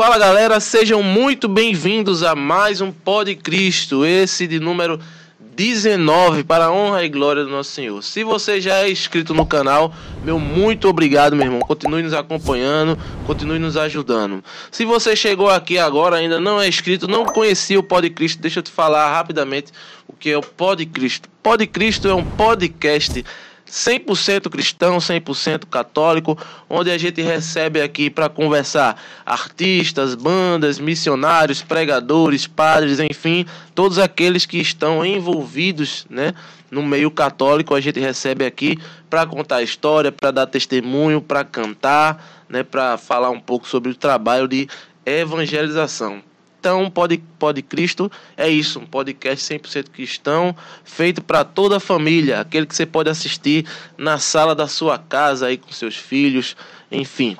Fala 0.00 0.16
galera, 0.16 0.58
sejam 0.60 1.02
muito 1.02 1.46
bem-vindos 1.46 2.22
a 2.22 2.34
mais 2.34 2.80
um 2.80 2.90
Pod 2.90 3.36
Cristo, 3.36 4.02
esse 4.02 4.46
de 4.46 4.58
número 4.58 4.98
19, 5.54 6.42
para 6.42 6.64
a 6.64 6.72
honra 6.72 7.04
e 7.04 7.08
glória 7.10 7.44
do 7.44 7.50
nosso 7.50 7.72
Senhor. 7.72 8.02
Se 8.02 8.24
você 8.24 8.62
já 8.62 8.76
é 8.76 8.90
inscrito 8.90 9.34
no 9.34 9.44
canal, 9.44 9.92
meu 10.24 10.38
muito 10.38 10.88
obrigado, 10.88 11.36
meu 11.36 11.44
irmão. 11.44 11.60
Continue 11.60 12.02
nos 12.02 12.14
acompanhando, 12.14 12.98
continue 13.26 13.58
nos 13.58 13.76
ajudando. 13.76 14.42
Se 14.70 14.86
você 14.86 15.14
chegou 15.14 15.50
aqui 15.50 15.76
agora, 15.76 16.16
ainda 16.16 16.40
não 16.40 16.58
é 16.58 16.66
inscrito, 16.66 17.06
não 17.06 17.26
conhecia 17.26 17.78
o 17.78 17.82
Pod 17.82 18.08
Cristo, 18.08 18.40
deixa 18.40 18.60
eu 18.60 18.62
te 18.62 18.70
falar 18.70 19.12
rapidamente 19.12 19.70
o 20.08 20.14
que 20.14 20.30
é 20.30 20.38
o 20.38 20.40
Pod 20.40 20.86
Cristo. 20.86 21.28
Pod 21.42 21.66
Cristo 21.66 22.08
é 22.08 22.14
um 22.14 22.24
podcast 22.24 23.22
100% 23.70 24.50
cristão, 24.50 24.98
100% 24.98 25.66
católico, 25.66 26.36
onde 26.68 26.90
a 26.90 26.98
gente 26.98 27.22
recebe 27.22 27.80
aqui 27.80 28.10
para 28.10 28.28
conversar 28.28 29.00
artistas, 29.24 30.14
bandas, 30.14 30.78
missionários, 30.78 31.62
pregadores, 31.62 32.46
padres, 32.46 32.98
enfim, 32.98 33.46
todos 33.74 33.98
aqueles 33.98 34.44
que 34.44 34.58
estão 34.58 35.06
envolvidos, 35.06 36.04
né, 36.10 36.34
no 36.70 36.82
meio 36.82 37.10
católico, 37.10 37.74
a 37.74 37.80
gente 37.80 37.98
recebe 38.00 38.44
aqui 38.44 38.78
para 39.08 39.26
contar 39.26 39.62
história, 39.62 40.12
para 40.12 40.30
dar 40.30 40.46
testemunho, 40.46 41.20
para 41.20 41.44
cantar, 41.44 42.44
né, 42.48 42.62
para 42.62 42.96
falar 42.96 43.30
um 43.30 43.40
pouco 43.40 43.68
sobre 43.68 43.90
o 43.90 43.94
trabalho 43.94 44.46
de 44.46 44.68
evangelização. 45.04 46.22
Então, 46.60 46.90
Pode, 46.90 47.16
Pode 47.38 47.62
Cristo 47.62 48.12
é 48.36 48.46
isso, 48.46 48.80
um 48.80 48.84
podcast 48.84 49.42
100% 49.54 49.88
cristão, 49.88 50.54
feito 50.84 51.22
para 51.22 51.42
toda 51.42 51.78
a 51.78 51.80
família, 51.80 52.38
aquele 52.38 52.66
que 52.66 52.76
você 52.76 52.84
pode 52.84 53.08
assistir 53.08 53.64
na 53.96 54.18
sala 54.18 54.54
da 54.54 54.68
sua 54.68 54.98
casa 54.98 55.46
aí 55.46 55.56
com 55.56 55.72
seus 55.72 55.96
filhos, 55.96 56.54
enfim. 56.92 57.34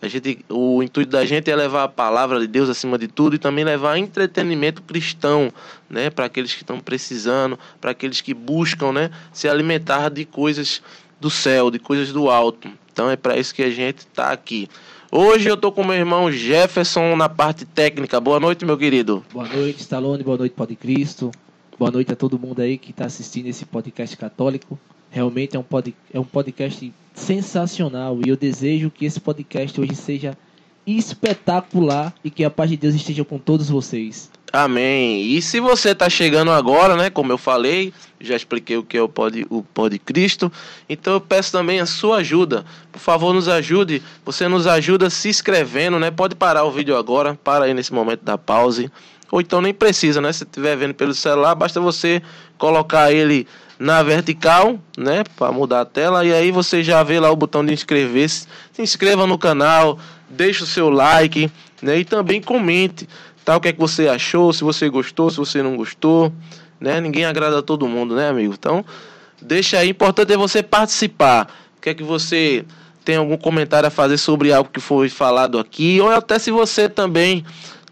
A 0.00 0.08
gente, 0.08 0.42
o 0.48 0.82
intuito 0.82 1.12
da 1.12 1.24
gente 1.26 1.50
é 1.50 1.54
levar 1.54 1.84
a 1.84 1.88
palavra 1.88 2.40
de 2.40 2.46
Deus 2.46 2.70
acima 2.70 2.96
de 2.96 3.08
tudo 3.08 3.36
e 3.36 3.38
também 3.38 3.62
levar 3.62 3.98
entretenimento 3.98 4.80
cristão, 4.80 5.52
né, 5.88 6.08
para 6.08 6.24
aqueles 6.24 6.54
que 6.54 6.62
estão 6.62 6.80
precisando, 6.80 7.58
para 7.78 7.90
aqueles 7.90 8.22
que 8.22 8.32
buscam, 8.32 8.90
né, 8.90 9.10
se 9.34 9.48
alimentar 9.50 10.08
de 10.08 10.24
coisas 10.24 10.82
do 11.20 11.28
céu, 11.28 11.70
de 11.70 11.78
coisas 11.78 12.10
do 12.10 12.30
alto. 12.30 12.70
Então 12.90 13.10
é 13.10 13.16
para 13.16 13.36
isso 13.36 13.54
que 13.54 13.62
a 13.62 13.70
gente 13.70 13.98
está 13.98 14.32
aqui. 14.32 14.66
Hoje 15.14 15.46
eu 15.46 15.58
tô 15.58 15.70
com 15.70 15.84
meu 15.84 15.94
irmão 15.94 16.32
Jefferson 16.32 17.14
na 17.16 17.28
parte 17.28 17.66
técnica. 17.66 18.18
Boa 18.18 18.40
noite, 18.40 18.64
meu 18.64 18.78
querido. 18.78 19.22
Boa 19.30 19.46
noite, 19.46 19.80
Stallone. 19.80 20.24
Boa 20.24 20.38
noite, 20.38 20.54
Pode 20.54 20.74
Cristo. 20.74 21.30
Boa 21.78 21.90
noite 21.90 22.10
a 22.10 22.16
todo 22.16 22.38
mundo 22.38 22.60
aí 22.60 22.78
que 22.78 22.92
está 22.92 23.04
assistindo 23.04 23.46
esse 23.46 23.66
podcast 23.66 24.16
católico. 24.16 24.78
Realmente 25.10 25.54
é 25.54 25.58
um, 25.60 25.62
pod, 25.62 25.94
é 26.14 26.18
um 26.18 26.24
podcast 26.24 26.90
sensacional 27.12 28.20
e 28.24 28.30
eu 28.30 28.38
desejo 28.38 28.90
que 28.90 29.04
esse 29.04 29.20
podcast 29.20 29.78
hoje 29.78 29.94
seja 29.94 30.34
espetacular 30.86 32.14
e 32.24 32.30
que 32.30 32.42
a 32.42 32.48
paz 32.48 32.70
de 32.70 32.78
Deus 32.78 32.94
esteja 32.94 33.22
com 33.22 33.36
todos 33.36 33.68
vocês. 33.68 34.30
Amém. 34.52 35.22
E 35.22 35.40
se 35.40 35.60
você 35.60 35.92
está 35.92 36.10
chegando 36.10 36.50
agora, 36.50 36.94
né, 36.94 37.08
como 37.08 37.32
eu 37.32 37.38
falei, 37.38 37.90
já 38.20 38.36
expliquei 38.36 38.76
o 38.76 38.82
que 38.82 38.98
é 38.98 39.02
o 39.02 39.08
Pod, 39.08 39.46
o 39.48 39.62
Pod 39.62 39.98
Cristo, 39.98 40.52
então 40.86 41.14
eu 41.14 41.20
peço 41.22 41.50
também 41.50 41.80
a 41.80 41.86
sua 41.86 42.18
ajuda. 42.18 42.62
Por 42.92 42.98
favor, 42.98 43.32
nos 43.32 43.48
ajude. 43.48 44.02
Você 44.26 44.46
nos 44.48 44.66
ajuda 44.66 45.08
se 45.08 45.30
inscrevendo, 45.30 45.98
né? 45.98 46.10
Pode 46.10 46.34
parar 46.34 46.64
o 46.64 46.70
vídeo 46.70 46.94
agora, 46.94 47.34
para 47.42 47.64
aí 47.64 47.72
nesse 47.72 47.94
momento 47.94 48.24
da 48.24 48.36
pause. 48.36 48.90
Ou 49.30 49.40
então 49.40 49.62
nem 49.62 49.72
precisa, 49.72 50.20
né? 50.20 50.30
Se 50.30 50.44
estiver 50.44 50.76
vendo 50.76 50.92
pelo 50.92 51.14
celular, 51.14 51.54
basta 51.54 51.80
você 51.80 52.20
colocar 52.58 53.10
ele 53.10 53.48
na 53.78 54.00
vertical, 54.02 54.78
né, 54.96 55.24
para 55.36 55.50
mudar 55.50 55.80
a 55.80 55.84
tela 55.84 56.24
e 56.24 56.32
aí 56.32 56.52
você 56.52 56.84
já 56.84 57.02
vê 57.02 57.18
lá 57.18 57.28
o 57.32 57.34
botão 57.34 57.66
de 57.66 57.72
inscrever-se. 57.72 58.46
Se 58.72 58.80
inscreva 58.80 59.26
no 59.26 59.36
canal, 59.36 59.98
deixe 60.30 60.62
o 60.62 60.66
seu 60.66 60.88
like, 60.88 61.50
né, 61.82 61.98
e 61.98 62.04
também 62.04 62.40
comente 62.40 63.08
Tá, 63.44 63.56
o 63.56 63.60
que 63.60 63.68
é 63.68 63.72
que 63.72 63.80
você 63.80 64.08
achou, 64.08 64.52
se 64.52 64.62
você 64.62 64.88
gostou, 64.88 65.30
se 65.30 65.36
você 65.36 65.62
não 65.62 65.76
gostou, 65.76 66.32
né? 66.80 67.00
Ninguém 67.00 67.24
agrada 67.24 67.58
a 67.58 67.62
todo 67.62 67.88
mundo, 67.88 68.14
né, 68.14 68.28
amigo? 68.28 68.54
Então, 68.54 68.84
deixa 69.40 69.78
aí, 69.78 69.90
importante 69.90 70.32
é 70.32 70.36
você 70.36 70.62
participar. 70.62 71.48
O 71.76 71.80
que 71.80 71.90
é 71.90 71.94
que 71.94 72.02
você 72.04 72.64
tem 73.04 73.16
algum 73.16 73.36
comentário 73.36 73.86
a 73.86 73.90
fazer 73.90 74.16
sobre 74.16 74.52
algo 74.52 74.70
que 74.70 74.80
foi 74.80 75.08
falado 75.08 75.58
aqui, 75.58 76.00
ou 76.00 76.08
até 76.08 76.38
se 76.38 76.50
você 76.50 76.88
também 76.88 77.44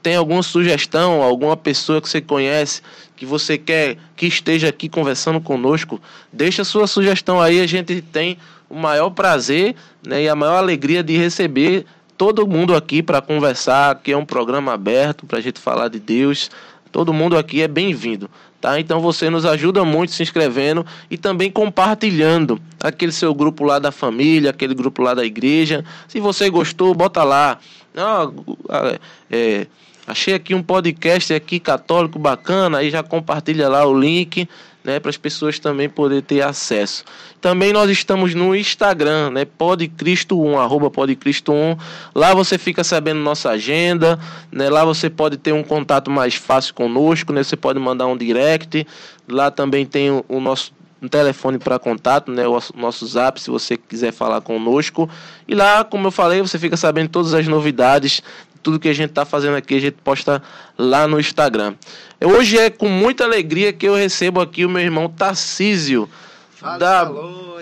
tem 0.02 0.16
alguma 0.16 0.42
sugestão, 0.42 1.22
alguma 1.22 1.56
pessoa 1.56 2.00
que 2.00 2.08
você 2.08 2.20
conhece 2.20 2.80
que 3.20 3.26
você 3.26 3.58
quer 3.58 3.98
que 4.16 4.26
esteja 4.26 4.68
aqui 4.68 4.88
conversando 4.88 5.42
conosco, 5.42 6.00
deixa 6.32 6.64
sua 6.64 6.86
sugestão 6.86 7.38
aí, 7.38 7.60
a 7.60 7.66
gente 7.66 8.00
tem 8.00 8.38
o 8.66 8.74
maior 8.74 9.10
prazer 9.10 9.74
né, 10.02 10.22
e 10.22 10.28
a 10.28 10.34
maior 10.34 10.56
alegria 10.56 11.02
de 11.02 11.18
receber 11.18 11.84
todo 12.20 12.46
mundo 12.46 12.76
aqui 12.76 13.02
para 13.02 13.22
conversar, 13.22 13.98
que 14.02 14.12
é 14.12 14.16
um 14.16 14.26
programa 14.26 14.74
aberto 14.74 15.24
para 15.24 15.38
a 15.38 15.40
gente 15.40 15.58
falar 15.58 15.88
de 15.88 15.98
Deus. 15.98 16.50
Todo 16.92 17.14
mundo 17.14 17.34
aqui 17.34 17.62
é 17.62 17.66
bem-vindo, 17.66 18.28
tá? 18.60 18.78
Então 18.78 19.00
você 19.00 19.30
nos 19.30 19.46
ajuda 19.46 19.86
muito 19.86 20.12
se 20.12 20.22
inscrevendo 20.22 20.84
e 21.10 21.16
também 21.16 21.50
compartilhando 21.50 22.60
aquele 22.78 23.10
seu 23.10 23.34
grupo 23.34 23.64
lá 23.64 23.78
da 23.78 23.90
família, 23.90 24.50
aquele 24.50 24.74
grupo 24.74 25.00
lá 25.00 25.14
da 25.14 25.24
igreja. 25.24 25.82
Se 26.06 26.20
você 26.20 26.50
gostou, 26.50 26.94
bota 26.94 27.24
lá. 27.24 27.58
Ah, 27.96 28.30
é, 29.30 29.66
achei 30.06 30.34
aqui 30.34 30.54
um 30.54 30.62
podcast 30.62 31.32
aqui 31.32 31.58
católico 31.58 32.18
bacana, 32.18 32.80
aí 32.80 32.90
já 32.90 33.02
compartilha 33.02 33.66
lá 33.66 33.86
o 33.86 33.98
link 33.98 34.46
né, 34.84 34.98
para 34.98 35.10
as 35.10 35.16
pessoas 35.16 35.58
também 35.58 35.88
poderem 35.88 36.22
ter 36.22 36.42
acesso. 36.42 37.04
Também 37.40 37.72
nós 37.72 37.90
estamos 37.90 38.34
no 38.34 38.54
Instagram, 38.54 39.30
né, 39.30 39.44
podcristo1, 39.44 40.58
arroba 40.58 40.90
podcristo1. 40.90 41.78
Lá 42.14 42.34
você 42.34 42.58
fica 42.58 42.82
sabendo 42.82 43.20
nossa 43.20 43.50
agenda, 43.50 44.18
né, 44.50 44.68
lá 44.68 44.84
você 44.84 45.10
pode 45.10 45.36
ter 45.36 45.52
um 45.52 45.62
contato 45.62 46.10
mais 46.10 46.34
fácil 46.34 46.74
conosco, 46.74 47.32
né, 47.32 47.42
você 47.42 47.56
pode 47.56 47.78
mandar 47.78 48.06
um 48.06 48.16
direct. 48.16 48.86
Lá 49.28 49.50
também 49.50 49.86
tem 49.86 50.10
o, 50.10 50.24
o 50.28 50.40
nosso 50.40 50.72
telefone 51.10 51.58
para 51.58 51.78
contato, 51.78 52.30
né, 52.30 52.46
o 52.46 52.60
nosso 52.76 53.06
zap, 53.06 53.40
se 53.40 53.50
você 53.50 53.76
quiser 53.76 54.12
falar 54.12 54.40
conosco. 54.40 55.08
E 55.48 55.54
lá, 55.54 55.82
como 55.82 56.06
eu 56.08 56.10
falei, 56.10 56.42
você 56.42 56.58
fica 56.58 56.76
sabendo 56.76 57.08
todas 57.08 57.32
as 57.32 57.46
novidades 57.46 58.22
tudo 58.62 58.78
que 58.78 58.88
a 58.88 58.92
gente 58.92 59.10
está 59.10 59.24
fazendo 59.24 59.56
aqui, 59.56 59.74
a 59.74 59.80
gente 59.80 59.96
posta 60.04 60.42
lá 60.76 61.06
no 61.06 61.18
Instagram. 61.18 61.74
Hoje 62.22 62.58
é 62.58 62.68
com 62.68 62.86
muita 62.86 63.24
alegria 63.24 63.72
que 63.72 63.88
eu 63.88 63.94
recebo 63.94 64.42
aqui 64.42 64.66
o 64.66 64.68
meu 64.68 64.82
irmão 64.82 65.08
Tarcísio. 65.08 66.06
Fala, 66.50 66.76
da... 66.76 67.10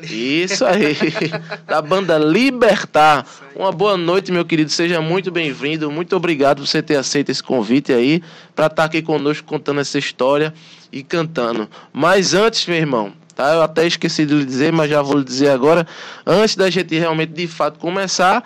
Isso 0.02 0.64
aí, 0.66 0.96
da 1.64 1.80
banda 1.80 2.18
Libertar. 2.18 3.24
Uma 3.54 3.70
boa 3.70 3.96
noite, 3.96 4.32
meu 4.32 4.44
querido. 4.44 4.68
Seja 4.68 5.00
muito 5.00 5.30
bem-vindo. 5.30 5.88
Muito 5.92 6.16
obrigado 6.16 6.58
por 6.58 6.66
você 6.66 6.82
ter 6.82 6.96
aceito 6.96 7.30
esse 7.30 7.40
convite 7.40 7.92
aí 7.92 8.20
para 8.56 8.66
estar 8.66 8.74
tá 8.74 8.84
aqui 8.84 9.00
conosco 9.00 9.46
contando 9.46 9.80
essa 9.80 9.96
história 9.96 10.52
e 10.90 11.04
cantando. 11.04 11.68
Mas 11.92 12.34
antes, 12.34 12.66
meu 12.66 12.78
irmão, 12.78 13.12
tá? 13.36 13.54
Eu 13.54 13.62
até 13.62 13.86
esqueci 13.86 14.26
de 14.26 14.34
lhe 14.34 14.44
dizer, 14.44 14.72
mas 14.72 14.90
já 14.90 15.00
vou 15.02 15.18
lhe 15.18 15.24
dizer 15.24 15.50
agora. 15.50 15.86
Antes 16.26 16.56
da 16.56 16.68
gente 16.68 16.98
realmente 16.98 17.32
de 17.32 17.46
fato 17.46 17.78
começar, 17.78 18.42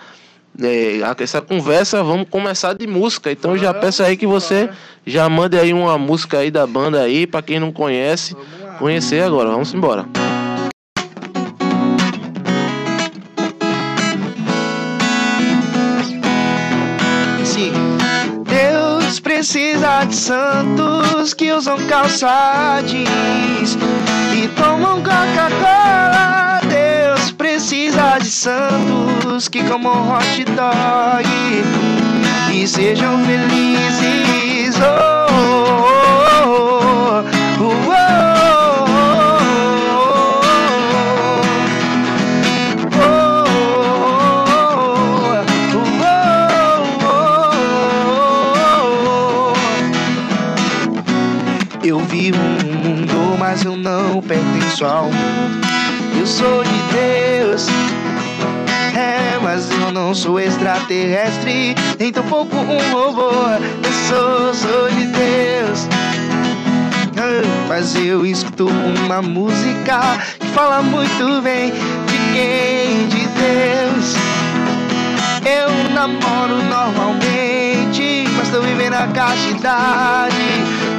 é, 0.60 1.00
essa 1.18 1.40
conversa, 1.40 2.02
vamos 2.02 2.28
começar 2.28 2.74
de 2.74 2.86
música. 2.86 3.30
Então 3.30 3.56
já 3.56 3.72
peço 3.72 4.02
aí 4.02 4.16
que 4.16 4.26
você 4.26 4.68
já 5.06 5.28
mande 5.28 5.58
aí 5.58 5.72
uma 5.72 5.96
música 5.98 6.38
aí 6.38 6.50
da 6.50 6.66
banda 6.66 7.00
aí, 7.00 7.26
para 7.26 7.42
quem 7.42 7.58
não 7.58 7.72
conhece, 7.72 8.36
conhecer 8.78 9.22
agora. 9.22 9.50
Vamos 9.50 9.72
embora. 9.72 10.06
Deus 18.46 19.20
precisa 19.20 20.04
de 20.04 20.14
santos 20.14 21.34
que 21.34 21.52
usam 21.52 21.76
calça 21.86 22.82
jeans 22.86 23.76
e 24.34 24.48
tomam 24.48 25.02
Coca-Cola. 25.02 26.61
Precisa 27.36 28.18
de 28.18 28.30
santos 28.30 29.48
que 29.48 29.62
comam 29.64 30.10
hot 30.10 30.44
dog 30.44 31.28
e 32.52 32.66
sejam 32.66 33.18
felizes. 33.24 34.76
Oh, 34.80 35.26
oh, 36.44 37.24
oh, 37.60 37.72
oh, 37.78 38.02
Eu 51.84 51.98
vivo 52.00 52.38
um 52.38 52.72
mundo, 52.78 53.36
mas 53.38 53.64
eu 53.64 53.76
não 53.76 54.20
pertenço 54.22 54.84
ao 54.84 55.04
mundo. 55.06 55.66
Eu 56.18 56.26
sou 56.26 56.62
de 56.62 56.70
Deus. 56.92 57.21
Mas 60.12 60.18
sou 60.18 60.38
extraterrestre, 60.38 61.74
nem 61.98 62.12
tampouco 62.12 62.54
um 62.54 62.92
robô. 62.92 63.30
Eu 63.82 63.92
sou, 64.06 64.52
sou 64.52 64.90
de 64.90 65.06
Deus. 65.06 65.88
Ah, 67.16 67.66
Mas 67.66 67.96
eu 67.96 68.26
escuto 68.26 68.68
uma 68.68 69.22
música 69.22 70.18
que 70.38 70.46
fala 70.48 70.82
muito 70.82 71.40
bem 71.40 71.70
de 71.70 72.18
quem? 72.34 73.08
De 73.08 73.26
Deus. 73.26 74.14
Eu 75.46 75.94
namoro 75.94 76.62
normalmente 76.62 78.26
estou 78.42 78.60
vivendo 78.60 78.92
a 78.92 79.06
castidade. 79.06 80.36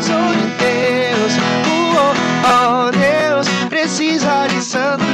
Sou 0.01 0.33
de 0.33 0.48
Deus, 0.57 1.33
oh, 1.69 2.88
oh, 2.88 2.89
Deus 2.89 3.48
precisa 3.69 4.48
de 4.48 4.59
santos 4.59 5.06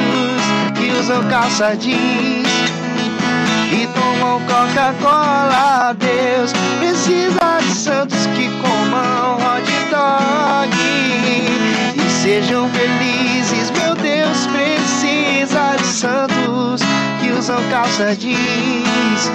que 0.74 0.90
usam 0.90 1.22
calça 1.28 1.76
jeans 1.76 2.69
tomam 4.30 4.40
Coca-Cola. 4.42 5.96
Deus 5.98 6.54
precisa 6.80 7.60
de 7.62 7.74
santos 7.74 8.28
que 8.28 8.50
comam 8.62 9.38
hot 9.38 9.72
dog 9.90 10.78
e 11.96 12.10
sejam 12.10 12.70
felizes. 12.70 13.72
Meu 13.72 13.96
Deus 13.96 14.46
precisa 14.48 15.76
de 15.78 15.88
santos 15.88 16.82
que 17.20 17.32
usam 17.32 17.58
calça 17.70 18.16
jeans 18.16 19.32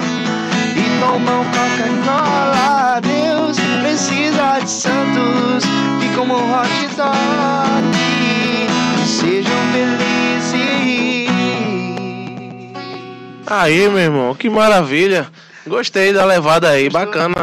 e 0.75 0.99
tomam 1.01 1.43
Coca-Cola. 1.45 3.01
Deus 3.01 3.57
precisa 3.81 4.59
de 4.63 4.69
santos 4.69 5.63
que 5.99 6.15
comam 6.15 6.39
hot 6.51 6.95
dog 6.95 7.97
e 9.03 9.07
sejam 9.07 9.59
felizes. 9.73 11.14
Aí, 13.45 13.87
meu 13.89 13.99
irmão, 13.99 14.35
que 14.35 14.49
maravilha. 14.49 15.27
Gostei 15.67 16.13
da 16.13 16.23
levada 16.25 16.69
aí, 16.69 16.89
bacana. 16.89 17.33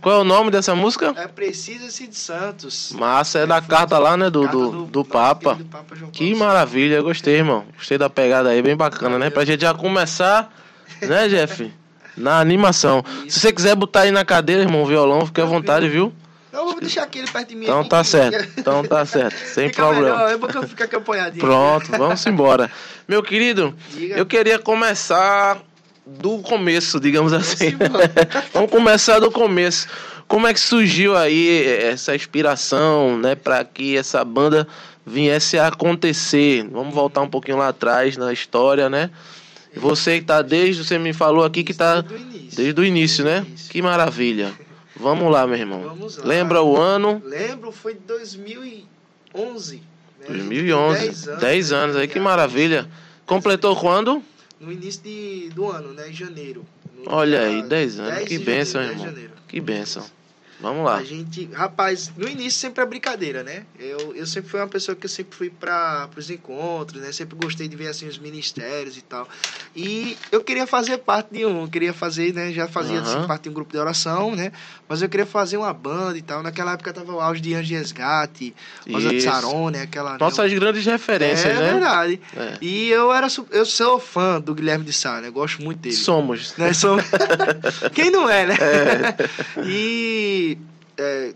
Qual 0.00 0.16
é 0.16 0.20
o 0.20 0.24
nome 0.24 0.50
dessa 0.50 0.74
música? 0.74 1.14
É 1.16 1.28
Precisa-se 1.28 2.08
de 2.08 2.16
Santos. 2.16 2.92
Massa, 2.92 3.40
é 3.40 3.46
da 3.46 3.60
carta 3.60 3.98
lá, 3.98 4.16
né, 4.16 4.28
do, 4.28 4.42
Carta 4.42 4.56
do, 4.56 4.86
do 4.86 5.04
Papa. 5.04 5.54
do 5.54 5.64
Papa 5.64 5.94
Que 6.12 6.34
maravilha, 6.34 7.00
gostei, 7.00 7.36
irmão. 7.36 7.64
Gostei 7.76 7.96
da 7.96 8.10
pegada 8.10 8.48
aí, 8.48 8.60
bem 8.60 8.76
bacana, 8.76 9.16
né? 9.16 9.30
Pra 9.30 9.44
gente 9.44 9.60
já 9.60 9.72
começar, 9.72 10.52
né, 11.02 11.28
Jeff? 11.28 11.72
Na 12.16 12.40
animação. 12.40 13.04
Se 13.28 13.38
você 13.38 13.52
quiser 13.52 13.76
botar 13.76 14.00
aí 14.00 14.10
na 14.10 14.24
cadeira, 14.24 14.62
irmão, 14.62 14.82
o 14.82 14.86
violão, 14.86 15.24
fique 15.24 15.40
à 15.40 15.44
vontade, 15.44 15.88
viu? 15.88 16.12
Não, 16.52 16.64
vou 16.64 16.80
deixar 16.80 17.02
aquele 17.02 17.26
perto 17.30 17.48
de 17.48 17.56
mim. 17.56 17.64
Então 17.64 17.80
aqui, 17.80 17.90
tá 17.90 18.00
que- 18.02 18.08
certo, 18.08 18.52
então 18.58 18.84
tá 18.84 19.04
certo, 19.04 19.36
sem 19.36 19.68
Fica 19.68 19.82
problema. 19.82 20.16
Melhor, 20.16 20.30
é 20.32 20.36
bom 20.36 20.46
que 20.46 20.56
eu 20.94 20.98
apoiadinho. 20.98 21.44
Pronto, 21.44 21.90
vamos 21.92 22.26
embora. 22.26 22.70
Meu 23.06 23.22
querido, 23.22 23.74
Diga. 23.90 24.16
eu 24.16 24.26
queria 24.26 24.58
começar 24.58 25.58
do 26.06 26.38
começo, 26.38 26.98
digamos 26.98 27.32
assim. 27.34 27.76
Vamos 28.54 28.70
começar 28.70 29.18
do 29.18 29.30
começo. 29.30 29.86
Como 30.26 30.46
é 30.46 30.54
que 30.54 30.60
surgiu 30.60 31.14
aí 31.16 31.66
essa 31.66 32.14
inspiração, 32.14 33.18
né, 33.18 33.34
para 33.34 33.62
que 33.64 33.96
essa 33.96 34.24
banda 34.24 34.66
viesse 35.06 35.58
a 35.58 35.66
acontecer? 35.68 36.66
Vamos 36.70 36.94
voltar 36.94 37.20
um 37.20 37.28
pouquinho 37.28 37.58
lá 37.58 37.68
atrás 37.68 38.16
na 38.16 38.32
história, 38.32 38.88
né? 38.88 39.10
Você 39.76 40.18
que 40.20 40.24
tá 40.24 40.40
desde, 40.42 40.82
você 40.84 40.98
me 40.98 41.12
falou 41.12 41.44
aqui 41.44 41.62
que 41.62 41.74
tá 41.74 42.00
Desde 42.00 42.14
o 42.14 42.18
início. 42.30 42.56
desde 42.56 42.80
o 42.80 42.84
início, 42.84 43.24
né? 43.24 43.44
Início. 43.46 43.70
Que 43.70 43.82
maravilha. 43.82 44.52
Vamos 44.98 45.32
lá, 45.32 45.46
meu 45.46 45.56
irmão. 45.56 45.82
Lá. 45.84 46.24
Lembra 46.24 46.62
o 46.62 46.76
ano? 46.76 47.22
Lembro, 47.24 47.70
foi 47.70 47.94
de 47.94 48.00
2011. 48.00 49.76
né? 49.76 50.26
2011. 50.28 51.36
10 51.36 51.72
anos, 51.72 51.96
aí, 51.96 52.08
que 52.08 52.18
maravilha. 52.18 52.88
Completou 53.24 53.76
quando? 53.76 54.22
No 54.60 54.72
início 54.72 55.02
de, 55.02 55.50
do 55.54 55.70
ano, 55.70 55.92
né? 55.92 56.08
Em 56.08 56.12
janeiro. 56.12 56.66
No 56.96 57.14
Olha 57.14 57.42
aí, 57.42 57.62
10 57.62 58.00
anos. 58.00 58.14
10 58.14 58.28
Que 58.28 58.38
10 58.38 58.72
de 58.72 58.78
irmão. 58.78 59.14
Que 59.46 59.60
bênção. 59.60 60.04
Vamos 60.60 60.84
lá. 60.84 60.96
A 60.96 61.04
gente, 61.04 61.48
rapaz, 61.52 62.10
no 62.16 62.28
início 62.28 62.58
sempre 62.58 62.82
é 62.82 62.86
brincadeira, 62.86 63.44
né? 63.44 63.62
Eu, 63.78 64.14
eu 64.16 64.26
sempre 64.26 64.50
fui 64.50 64.58
uma 64.58 64.66
pessoa 64.66 64.96
que 64.96 65.06
eu 65.06 65.10
sempre 65.10 65.36
fui 65.36 65.50
para 65.50 66.08
os 66.16 66.30
encontros, 66.30 67.00
né? 67.00 67.12
Sempre 67.12 67.36
gostei 67.36 67.68
de 67.68 67.76
ver 67.76 67.88
assim 67.88 68.08
os 68.08 68.18
ministérios 68.18 68.96
e 68.96 69.02
tal. 69.02 69.28
E 69.74 70.16
eu 70.32 70.42
queria 70.42 70.66
fazer 70.66 70.98
parte 70.98 71.32
de 71.32 71.46
um, 71.46 71.62
eu 71.62 71.68
queria 71.68 71.92
fazer, 71.92 72.34
né? 72.34 72.52
Já 72.52 72.66
fazia 72.66 73.00
assim, 73.00 73.18
Aham. 73.18 73.26
parte 73.28 73.44
de 73.44 73.50
um 73.50 73.52
grupo 73.52 73.70
de 73.70 73.78
oração, 73.78 74.34
né? 74.34 74.50
Mas 74.88 75.00
eu 75.00 75.08
queria 75.08 75.26
fazer 75.26 75.56
uma 75.56 75.72
banda 75.72 76.18
e 76.18 76.22
tal. 76.22 76.42
Naquela 76.42 76.72
época 76.72 76.92
tava 76.92 77.12
o 77.12 77.20
auge 77.20 77.40
de 77.40 77.54
Anjo 77.54 77.74
Resgate, 77.74 78.54
Rosa 78.90 79.10
de. 79.10 79.20
Saron, 79.20 79.70
né? 79.70 79.82
Aquela 79.82 80.12
né? 80.12 80.18
Nossas 80.20 80.52
grandes 80.52 80.84
referências, 80.84 81.56
é 81.56 81.60
né? 81.60 81.72
verdade. 81.72 82.20
É. 82.36 82.58
E 82.60 82.88
eu 82.88 83.12
era 83.12 83.28
eu 83.50 83.64
sou 83.64 84.00
fã 84.00 84.40
do 84.40 84.54
Guilherme 84.54 84.84
de 84.84 84.92
Sá, 84.92 85.20
né? 85.20 85.30
Gosto 85.30 85.62
muito 85.62 85.78
dele. 85.78 85.94
Somos. 85.94 86.56
Né? 86.56 86.72
Sou... 86.72 86.96
Quem 87.94 88.10
não 88.10 88.28
é, 88.28 88.46
né? 88.46 88.56
E 89.64 90.47
é, 90.98 91.34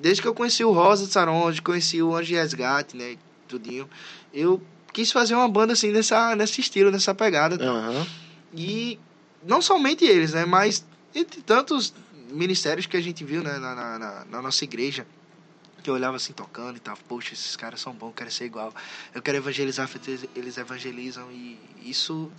desde 0.00 0.22
que 0.22 0.28
eu 0.28 0.34
conheci 0.34 0.62
o 0.64 0.72
Rosa 0.72 1.06
de 1.06 1.12
Saronge, 1.12 1.60
conheci 1.62 2.02
o 2.02 2.14
Anjo 2.14 2.26
de 2.28 2.34
Resgate, 2.34 2.96
né? 2.96 3.16
Tudinho, 3.48 3.88
eu 4.32 4.62
quis 4.92 5.10
fazer 5.10 5.34
uma 5.34 5.48
banda 5.48 5.72
assim 5.72 5.90
nessa, 5.90 6.36
nesse 6.36 6.60
estilo, 6.60 6.90
nessa 6.90 7.14
pegada. 7.14 7.56
Aham. 7.64 8.06
E 8.54 8.98
não 9.46 9.60
somente 9.62 10.04
eles, 10.04 10.32
né? 10.32 10.44
Mas 10.44 10.84
entre 11.14 11.40
tantos 11.42 11.92
ministérios 12.30 12.86
que 12.86 12.96
a 12.96 13.00
gente 13.00 13.24
viu 13.24 13.42
né? 13.42 13.58
na, 13.58 13.74
na, 13.74 14.24
na- 14.30 14.42
nossa 14.42 14.62
igreja. 14.64 15.06
Que 15.82 15.88
eu 15.88 15.94
olhava 15.94 16.16
assim 16.16 16.34
tocando 16.34 16.76
e 16.76 16.80
tal, 16.80 16.94
poxa, 17.08 17.32
esses 17.32 17.56
caras 17.56 17.80
são 17.80 17.94
bons, 17.94 18.12
quero 18.14 18.30
ser 18.30 18.44
igual. 18.44 18.72
Eu 19.14 19.22
quero 19.22 19.38
evangelizar, 19.38 19.88
eles 20.36 20.58
evangelizam. 20.58 21.30
E 21.32 21.58
isso 21.82 22.30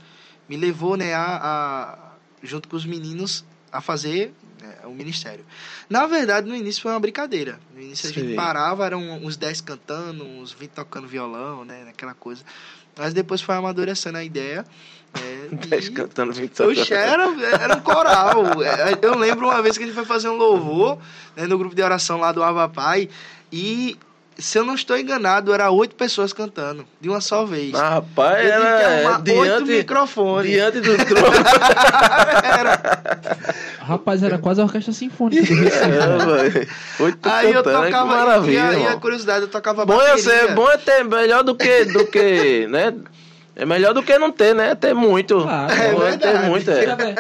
me 0.48 0.56
levou, 0.56 0.96
né, 0.96 1.14
a, 1.16 1.38
a- 1.42 2.12
junto 2.44 2.70
com 2.70 2.76
os 2.76 2.86
meninos, 2.86 3.44
a 3.72 3.82
fazer 3.82 4.32
né, 4.62 4.76
o 4.86 4.92
ministério. 4.92 5.44
Na 5.90 6.06
verdade, 6.08 6.48
no 6.48 6.56
início 6.56 6.82
foi 6.82 6.92
uma 6.92 7.00
brincadeira. 7.00 7.60
No 7.76 7.82
início 7.82 8.10
a 8.10 8.14
gente 8.14 8.36
parava, 8.36 8.86
eram 8.86 9.02
uns 9.24 9.36
10 9.38 9.62
cantando, 9.62 10.24
uns 10.24 10.52
20 10.54 10.70
tocando 10.72 11.08
violão, 11.08 11.66
né, 11.66 11.86
aquela 11.90 12.14
coisa. 12.14 12.44
Mas 12.98 13.14
depois 13.14 13.42
foi 13.42 13.56
amadurecendo 13.56 14.18
a 14.18 14.24
ideia. 14.24 14.66
né, 15.14 15.48
Dez 15.68 15.88
e- 15.88 15.92
cantando 15.92 16.34
20 16.34 16.62
Oxe, 16.64 16.94
era, 16.94 17.24
era 17.62 17.76
um 17.78 17.82
coral. 17.82 18.62
É, 18.64 18.98
Eu 19.02 19.18
lembro 19.18 19.48
uma 19.48 19.62
vez 19.62 19.78
que 19.78 19.84
a 19.84 19.88
gente 19.88 19.96
foi 19.96 20.06
fazer 20.06 20.30
um 20.30 20.36
louvor 20.36 20.98
né, 21.36 21.48
no 21.48 21.58
grupo 21.58 21.74
de 21.76 21.82
oração 21.82 22.18
lá 22.20 22.32
do 22.32 22.44
Ava 22.44 22.68
Pai. 22.70 23.10
E, 23.52 23.98
se 24.38 24.58
eu 24.58 24.64
não 24.64 24.74
estou 24.76 24.98
enganado, 24.98 25.54
era 25.54 25.70
oito 25.72 25.96
pessoas 25.96 26.34
cantando, 26.34 26.86
de 27.00 27.10
uma 27.10 27.22
só 27.22 27.46
vez. 27.46 27.74
Ah, 27.76 27.90
rapaz, 27.96 28.46
eu 28.46 28.52
era 28.52 28.82
é, 28.82 29.08
oito 29.08 29.24
diante, 29.24 29.72
microfones. 29.72 30.52
diante 30.52 30.80
do 30.82 30.98
trono. 31.06 31.38
Rapaz, 33.80 34.24
era 34.24 34.38
quase 34.38 34.62
a 34.62 34.64
orquestra 34.64 34.94
sinfônica 34.94 35.46
do 35.46 35.54
Recife. 35.62 36.68
É. 37.00 37.04
Oito 37.04 37.30
Aí 37.30 37.52
eu 37.52 37.64
cantando, 37.64 37.86
que 37.86 37.92
tocava. 37.92 38.16
maravilha, 38.16 38.74
e, 38.74 38.88
a, 38.88 38.94
e 38.94 39.00
curiosidade, 39.00 39.42
eu 39.44 39.48
tocava 39.50 39.86
Bom 39.86 40.02
é, 40.02 40.16
bateria. 40.16 40.24
ser, 40.24 40.56
bom 40.56 40.70
é 40.70 40.78
ter 40.78 41.04
melhor 41.04 41.44
do 41.44 41.56
que, 41.56 41.86
do 41.86 42.06
que, 42.08 42.68
né? 42.68 42.94
É 43.56 43.66
melhor 43.66 43.94
do 43.94 44.02
que 44.02 44.18
não 44.18 44.32
ter, 44.32 44.56
né? 44.56 44.74
Ter 44.76 44.94
muito. 44.94 45.42
Claro. 45.42 45.74
É 45.74 45.92
Bom 45.92 46.18
ter 46.18 46.40
muito, 46.40 46.72
é. 46.72 47.16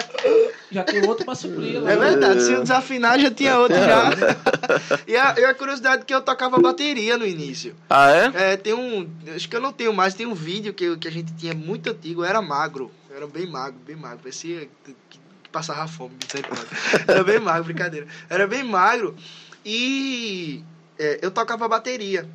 Já, 0.71 0.83
tem 0.83 1.03
outro 1.05 1.25
pra 1.25 1.35
suprir 1.35 1.81
lá. 1.81 1.91
É 1.91 1.97
verdade, 1.97 2.41
se 2.43 2.53
eu 2.53 2.61
desafinar 2.61 3.19
já 3.19 3.29
tinha 3.29 3.57
outro 3.59 3.75
É. 3.75 3.85
já. 3.85 4.11
E 5.05 5.15
a, 5.17 5.35
e 5.37 5.43
a 5.45 5.53
curiosidade 5.53 6.03
é 6.03 6.05
que 6.05 6.13
eu 6.13 6.21
tocava 6.21 6.57
bateria 6.59 7.17
no 7.17 7.25
início. 7.27 7.75
Ah, 7.89 8.09
é? 8.11 8.53
É, 8.53 8.57
tem 8.57 8.73
um. 8.73 9.09
Acho 9.35 9.49
que 9.49 9.55
eu 9.55 9.59
não 9.61 9.73
tenho 9.73 9.93
mais, 9.93 10.13
tem 10.13 10.25
um 10.25 10.33
vídeo 10.33 10.73
que, 10.73 10.95
que 10.97 11.07
a 11.07 11.11
gente 11.11 11.33
tinha 11.33 11.53
muito 11.53 11.89
antigo, 11.89 12.21
eu 12.21 12.25
era 12.25 12.41
magro. 12.41 12.89
Eu 13.09 13.17
era 13.17 13.27
bem 13.27 13.45
magro, 13.45 13.77
bem 13.85 13.95
magro. 13.97 14.19
Parecia 14.19 14.69
que, 14.85 14.95
que 15.09 15.19
passava 15.51 15.85
fome, 15.87 16.15
não 16.21 16.29
sei 16.29 16.41
quando. 16.41 16.65
Era 17.09 17.23
bem 17.23 17.39
magro, 17.39 17.65
brincadeira. 17.65 18.07
Era 18.29 18.47
bem 18.47 18.63
magro. 18.63 19.15
E 19.65 20.63
é, 20.97 21.19
eu 21.21 21.31
tocava 21.31 21.67
bateria. 21.67 22.25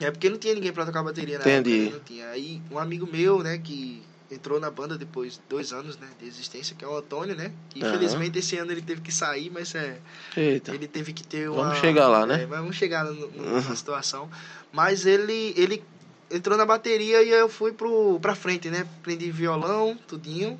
É 0.00 0.10
porque 0.10 0.28
não 0.28 0.36
tinha 0.36 0.54
ninguém 0.54 0.72
pra 0.72 0.84
tocar 0.84 1.02
bateria 1.02 1.38
na 1.38 1.44
Entendi. 1.44 1.86
época, 1.86 1.90
né? 1.90 1.96
Não 1.96 2.04
tinha. 2.04 2.28
Aí 2.30 2.60
um 2.70 2.78
amigo 2.78 3.08
meu, 3.10 3.42
né, 3.42 3.56
que 3.58 4.02
entrou 4.32 4.58
na 4.58 4.70
banda 4.70 4.96
depois 4.96 5.34
de 5.34 5.40
dois 5.48 5.72
anos, 5.72 5.96
né, 5.98 6.08
de 6.18 6.26
existência, 6.26 6.74
que 6.76 6.84
é 6.84 6.88
o 6.88 6.96
Antônio, 6.96 7.34
né? 7.36 7.52
E, 7.74 7.82
Aham. 7.82 7.90
Infelizmente 7.94 8.38
esse 8.38 8.56
ano 8.56 8.72
ele 8.72 8.82
teve 8.82 9.00
que 9.00 9.12
sair, 9.12 9.50
mas 9.50 9.74
é. 9.74 9.98
Eita. 10.36 10.74
Ele 10.74 10.86
teve 10.88 11.12
que 11.12 11.22
ter 11.22 11.48
uma. 11.50 11.64
Vamos 11.64 11.78
chegar 11.78 12.08
lá, 12.08 12.26
né? 12.26 12.42
É, 12.42 12.46
vamos 12.46 12.76
chegar 12.76 13.04
no, 13.04 13.14
no, 13.14 13.54
nessa 13.54 13.76
situação. 13.76 14.30
Mas 14.72 15.04
ele, 15.06 15.52
ele 15.56 15.82
entrou 16.30 16.56
na 16.56 16.64
bateria 16.64 17.22
e 17.22 17.28
eu 17.30 17.48
fui 17.48 17.72
pro, 17.72 18.18
pra 18.20 18.34
frente, 18.34 18.70
né? 18.70 18.86
Aprendi 19.00 19.30
violão, 19.30 19.98
tudinho. 20.08 20.58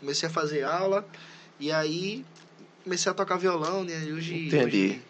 Comecei 0.00 0.28
a 0.28 0.32
fazer 0.32 0.62
aula. 0.64 1.06
E 1.58 1.72
aí 1.72 2.24
comecei 2.82 3.10
a 3.10 3.14
tocar 3.14 3.36
violão, 3.38 3.84
né? 3.84 4.04
E 4.06 4.12
hoje. 4.12 4.34
Entendi. 4.48 4.64
hoje- 4.86 5.02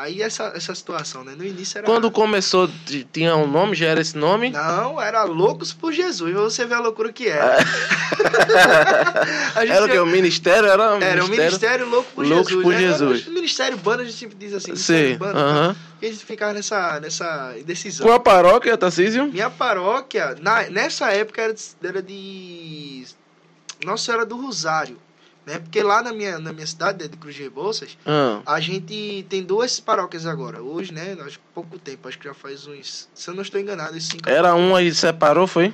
aí 0.00 0.22
essa, 0.22 0.52
essa 0.54 0.74
situação, 0.74 1.22
né? 1.22 1.34
No 1.36 1.44
início 1.44 1.78
era. 1.78 1.86
Quando 1.86 2.10
começou, 2.10 2.70
tinha 3.12 3.36
um 3.36 3.46
nome, 3.46 3.74
já 3.74 3.86
era 3.86 4.00
esse 4.00 4.16
nome? 4.16 4.50
Não, 4.50 5.00
era 5.00 5.24
Loucos 5.24 5.72
por 5.72 5.92
Jesus. 5.92 6.32
Você 6.34 6.64
ver 6.64 6.74
a 6.74 6.80
loucura 6.80 7.12
que 7.12 7.28
era. 7.28 7.58
Era 9.56 9.84
o 9.84 9.88
que? 9.88 9.98
O 9.98 10.06
ministério? 10.06 10.68
Era, 10.68 10.94
um 10.94 11.00
Era 11.00 11.24
o 11.24 11.28
Ministério 11.28 11.88
Louco 11.88 12.10
por 12.14 12.26
Loucos 12.26 12.48
Jesus. 12.48 12.62
por 12.62 12.72
né? 12.72 12.80
Jesus. 12.80 13.26
O 13.26 13.30
Ministério 13.32 13.76
Banda, 13.76 14.02
a 14.02 14.04
gente 14.04 14.16
sempre 14.16 14.36
diz 14.36 14.54
assim. 14.54 14.72
Ministério 14.72 15.08
Sei. 15.08 15.16
Banda, 15.16 15.38
aham. 15.38 15.76
E 16.00 16.06
a 16.06 16.12
gente 16.12 16.24
ficava 16.24 16.52
nessa, 16.52 17.00
nessa 17.00 17.54
indecisão. 17.58 18.06
Qual 18.06 18.16
a 18.16 18.20
paróquia, 18.20 18.76
Tarcísio? 18.76 19.26
Minha 19.26 19.50
paróquia, 19.50 20.36
na, 20.40 20.68
nessa 20.70 21.12
época, 21.12 21.42
era 21.42 21.54
de, 21.54 21.62
era 21.82 22.02
de 22.02 23.04
Nossa 23.84 24.04
Senhora 24.04 24.26
do 24.26 24.36
Rosário. 24.36 24.96
Né? 25.46 25.58
Porque 25.58 25.82
lá 25.82 26.02
na 26.02 26.12
minha, 26.12 26.38
na 26.38 26.52
minha 26.52 26.66
cidade, 26.66 27.08
de 27.08 27.16
Cruz 27.16 27.34
de 27.34 27.42
Rebouças, 27.42 27.96
Ah, 28.06 28.40
a 28.46 28.60
gente 28.60 29.24
tem 29.28 29.42
duas 29.42 29.80
paróquias 29.80 30.26
agora. 30.26 30.62
Hoje, 30.62 30.92
né? 30.92 31.16
Acho 31.24 31.38
que 31.38 31.44
pouco 31.54 31.78
tempo, 31.78 32.08
acho 32.08 32.18
que 32.18 32.26
já 32.28 32.34
faz 32.34 32.66
uns. 32.66 33.08
Se 33.14 33.30
eu 33.30 33.34
não 33.34 33.42
estou 33.42 33.60
enganado, 33.60 33.96
uns 33.96 34.06
cinco 34.06 34.28
era 34.28 34.54
um 34.54 34.76
aí 34.76 34.92
separou, 34.94 35.46
foi? 35.46 35.72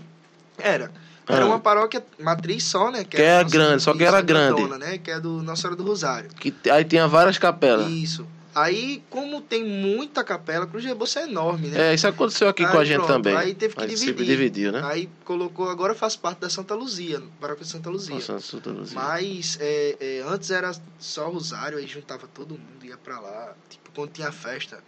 Era. 0.56 0.90
Era 1.28 1.42
Ah. 1.42 1.46
uma 1.46 1.58
paróquia 1.58 2.04
matriz 2.20 2.62
só, 2.62 2.90
né? 2.92 3.02
Que 3.02 3.16
é 3.20 3.38
a 3.40 3.42
nossa- 3.42 3.52
grande, 3.56 3.82
só 3.82 3.92
que 3.92 4.04
era 4.04 4.20
grande. 4.20 4.60
Cantona, 4.62 4.78
né? 4.78 4.98
Que 4.98 5.10
é 5.10 5.18
do 5.18 5.42
Nossa 5.42 5.62
Senhora 5.62 5.76
do 5.76 5.82
Rosário. 5.84 6.30
Que, 6.38 6.54
aí 6.70 6.84
tinha 6.84 7.08
várias 7.08 7.36
capelas. 7.36 7.88
Isso. 7.90 8.24
Aí, 8.56 9.02
como 9.10 9.42
tem 9.42 9.62
muita 9.62 10.24
capela, 10.24 10.66
Cruz 10.66 10.82
de 10.82 10.88
Rebouça 10.88 11.20
é 11.20 11.24
enorme, 11.24 11.68
né? 11.68 11.90
É, 11.90 11.94
isso 11.94 12.08
aconteceu 12.08 12.48
aqui 12.48 12.64
Aí, 12.64 12.70
com 12.72 12.78
a 12.78 12.84
gente 12.86 12.96
pronto, 12.96 13.08
também. 13.08 13.36
Aí 13.36 13.54
teve 13.54 13.74
que 13.74 13.82
Aí 13.82 13.88
dividir. 13.94 14.24
dividiu, 14.24 14.72
né? 14.72 14.80
Aí 14.82 15.10
colocou, 15.26 15.68
agora 15.68 15.94
faz 15.94 16.16
parte 16.16 16.38
da 16.38 16.48
Santa 16.48 16.74
Luzia, 16.74 17.22
paróquia 17.38 17.66
de 17.66 17.70
Santa 17.70 17.90
Luzia. 17.90 18.14
Nossa, 18.14 18.40
Santa 18.40 18.70
Luzia. 18.70 18.98
Mas 18.98 19.58
é, 19.60 19.96
é, 20.00 20.24
antes 20.26 20.50
era 20.50 20.72
só 20.98 21.28
Rosário, 21.28 21.76
aí 21.76 21.86
juntava 21.86 22.26
todo 22.26 22.52
mundo, 22.52 22.82
ia 22.82 22.96
pra 22.96 23.20
lá. 23.20 23.54
Tipo, 23.68 23.90
quando 23.94 24.12
tinha 24.12 24.32
festa, 24.32 24.82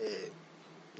é, 0.00 0.30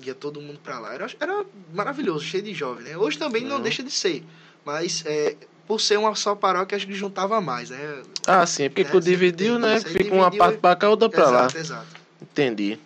ia 0.05 0.15
todo 0.15 0.39
mundo 0.39 0.61
pra 0.63 0.79
lá. 0.79 0.93
Era, 0.93 1.07
era 1.19 1.47
maravilhoso, 1.73 2.27
cheio 2.27 2.43
de 2.43 2.53
jovem, 2.53 2.85
né? 2.85 2.95
Hoje 2.95 3.17
também 3.17 3.43
não 3.43 3.57
Uhum. 3.57 3.63
deixa 3.63 3.83
de 3.83 3.91
ser. 3.91 4.23
Mas 4.67 5.03
é, 5.07 5.35
por 5.67 5.81
ser 5.81 5.99
uma 5.99 6.15
só 6.15 6.35
paróquia, 6.35 6.77
acho 6.77 6.87
que 6.87 6.93
juntava 6.93 7.41
mais, 7.41 7.71
né? 7.71 8.03
Ah, 8.27 8.45
sim, 8.45 8.69
porque 8.69 8.83
É, 8.83 8.85
sempre 8.85 9.01
dividiu, 9.01 9.59
né? 9.59 9.81
Fica 9.81 10.15
uma 10.15 10.25
dividiu, 10.29 10.39
parte 10.39 10.59
pra 10.59 10.77
cá, 10.77 10.91
outra 10.91 11.09
pra 11.09 11.31
lá. 11.31 11.45
exato, 11.47 11.57
exato. 11.57 12.02
Entendi. 12.31 12.79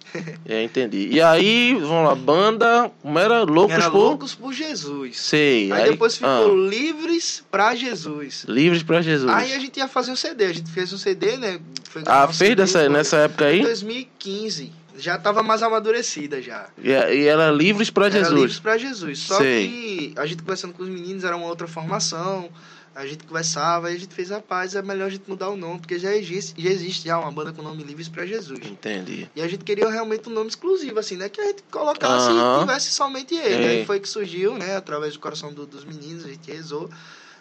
É, 0.44 0.62
entendi. 0.62 1.08
E 1.10 1.20
aí, 1.20 1.74
vamos 1.74 2.08
lá, 2.08 2.14
banda, 2.14 2.90
como 3.02 3.18
era? 3.18 3.42
Loucos 3.42 3.74
Era 3.74 3.90
por... 3.90 3.98
loucos 3.98 4.34
por 4.34 4.52
Jesus. 4.52 5.18
Sei. 5.18 5.70
Aí, 5.72 5.90
depois 5.90 6.14
ficou 6.14 6.30
ah, 6.30 6.68
livres 6.68 7.44
pra 7.50 7.74
Jesus. 7.74 8.44
livres 8.48 8.82
pra 8.82 9.02
Jesus. 9.02 9.30
Aí 9.30 9.52
a 9.52 9.58
gente 9.58 9.76
ia 9.76 9.88
fazer 9.88 10.12
um 10.12 10.16
CD. 10.16 10.46
A 10.46 10.52
gente 10.52 10.70
fez 10.70 10.92
um 10.92 10.98
CD, 10.98 11.36
né? 11.36 11.60
Foi 11.90 12.02
ah, 12.06 12.26
fez 12.26 12.36
CD, 12.36 12.54
dessa, 12.56 12.80
foi 12.80 12.88
nessa 12.88 13.16
época 13.18 13.44
Em 13.44 13.58
aí? 13.58 13.62
2015. 13.62 14.72
Já 14.98 15.18
tava 15.18 15.42
mais 15.42 15.62
amadurecida 15.62 16.40
já. 16.40 16.66
E, 16.82 16.90
e 16.90 17.26
era 17.26 17.50
livres 17.50 17.90
pra 17.90 18.06
Era 18.06 18.18
livres 18.18 18.38
Jesus. 18.38 18.58
pra 18.58 18.78
Jesus. 18.78 19.18
Só 19.18 19.38
Sei. 19.38 19.68
que 19.68 20.14
a 20.16 20.24
gente 20.24 20.42
conversando 20.42 20.72
com 20.72 20.82
os 20.82 20.88
meninos 20.88 21.24
era 21.24 21.36
uma 21.36 21.46
outra 21.46 21.66
formação. 21.66 22.48
A 22.96 23.06
gente 23.06 23.24
conversava 23.24 23.92
e 23.92 23.94
a 23.94 23.98
gente 23.98 24.14
fez, 24.14 24.30
rapaz, 24.30 24.74
é 24.74 24.80
melhor 24.80 25.06
a 25.06 25.10
gente 25.10 25.28
mudar 25.28 25.50
o 25.50 25.56
nome, 25.56 25.80
porque 25.80 25.98
já 25.98 26.16
existe, 26.16 26.54
já 26.60 26.70
existe 26.70 27.06
já 27.06 27.18
uma 27.18 27.30
banda 27.30 27.52
com 27.52 27.60
o 27.60 27.64
nome 27.64 27.82
Livres 27.84 28.08
pra 28.08 28.24
Jesus. 28.24 28.58
Entendi. 28.64 29.30
E 29.36 29.42
a 29.42 29.46
gente 29.48 29.64
queria 29.64 29.88
realmente 29.90 30.28
um 30.28 30.32
nome 30.32 30.48
exclusivo, 30.48 30.98
assim, 30.98 31.16
né? 31.16 31.28
Que 31.28 31.40
a 31.40 31.44
gente 31.44 31.62
colocasse 31.70 32.30
e 32.30 32.60
tivesse 32.60 32.90
somente 32.90 33.34
ele. 33.34 33.64
É. 33.64 33.68
Aí 33.68 33.84
foi 33.84 34.00
que 34.00 34.08
surgiu, 34.08 34.56
né? 34.56 34.76
Através 34.76 35.12
do 35.12 35.20
coração 35.20 35.52
do- 35.52 35.66
dos 35.66 35.84
meninos, 35.84 36.24
a 36.24 36.28
gente 36.28 36.50
rezou. 36.50 36.88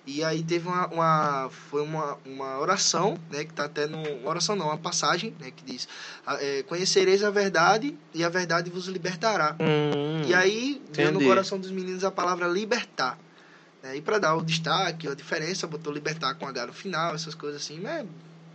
E 0.07 0.23
aí 0.23 0.43
teve 0.43 0.67
uma, 0.67 0.85
uma 0.87 1.49
foi 1.71 1.81
uma, 1.81 2.17
uma 2.25 2.59
oração, 2.59 3.17
né? 3.31 3.43
Que 3.43 3.53
tá 3.53 3.63
até 3.65 3.87
no 3.87 3.97
uma 4.19 4.29
oração 4.29 4.55
não, 4.55 4.67
uma 4.67 4.77
passagem, 4.77 5.33
né? 5.39 5.51
Que 5.55 5.63
diz: 5.63 5.87
ah, 6.27 6.37
é, 6.39 6.61
conhecereis 6.63 7.23
a 7.23 7.31
verdade 7.31 7.97
e 8.13 8.23
a 8.23 8.29
verdade 8.29 8.69
vos 8.69 8.87
libertará. 8.87 9.55
Hum, 9.59 10.21
E 10.27 10.33
aí 10.33 10.79
veio 10.91 11.11
no 11.13 11.19
coração 11.29 11.57
dos 11.57 11.71
meninos 11.71 12.03
a 12.03 12.11
palavra 12.11 12.45
libertar. 12.47 13.17
Né? 13.85 13.97
E 13.97 14.01
para 14.01 14.17
dar 14.17 14.35
o 14.35 14.41
destaque, 14.41 15.07
a 15.07 15.13
diferença, 15.13 15.67
botou 15.67 15.93
libertar 15.93 16.33
com 16.33 16.47
H 16.47 16.65
no 16.65 16.73
final, 16.73 17.13
essas 17.13 17.35
coisas 17.35 17.61
assim, 17.61 17.77
né? 17.79 18.03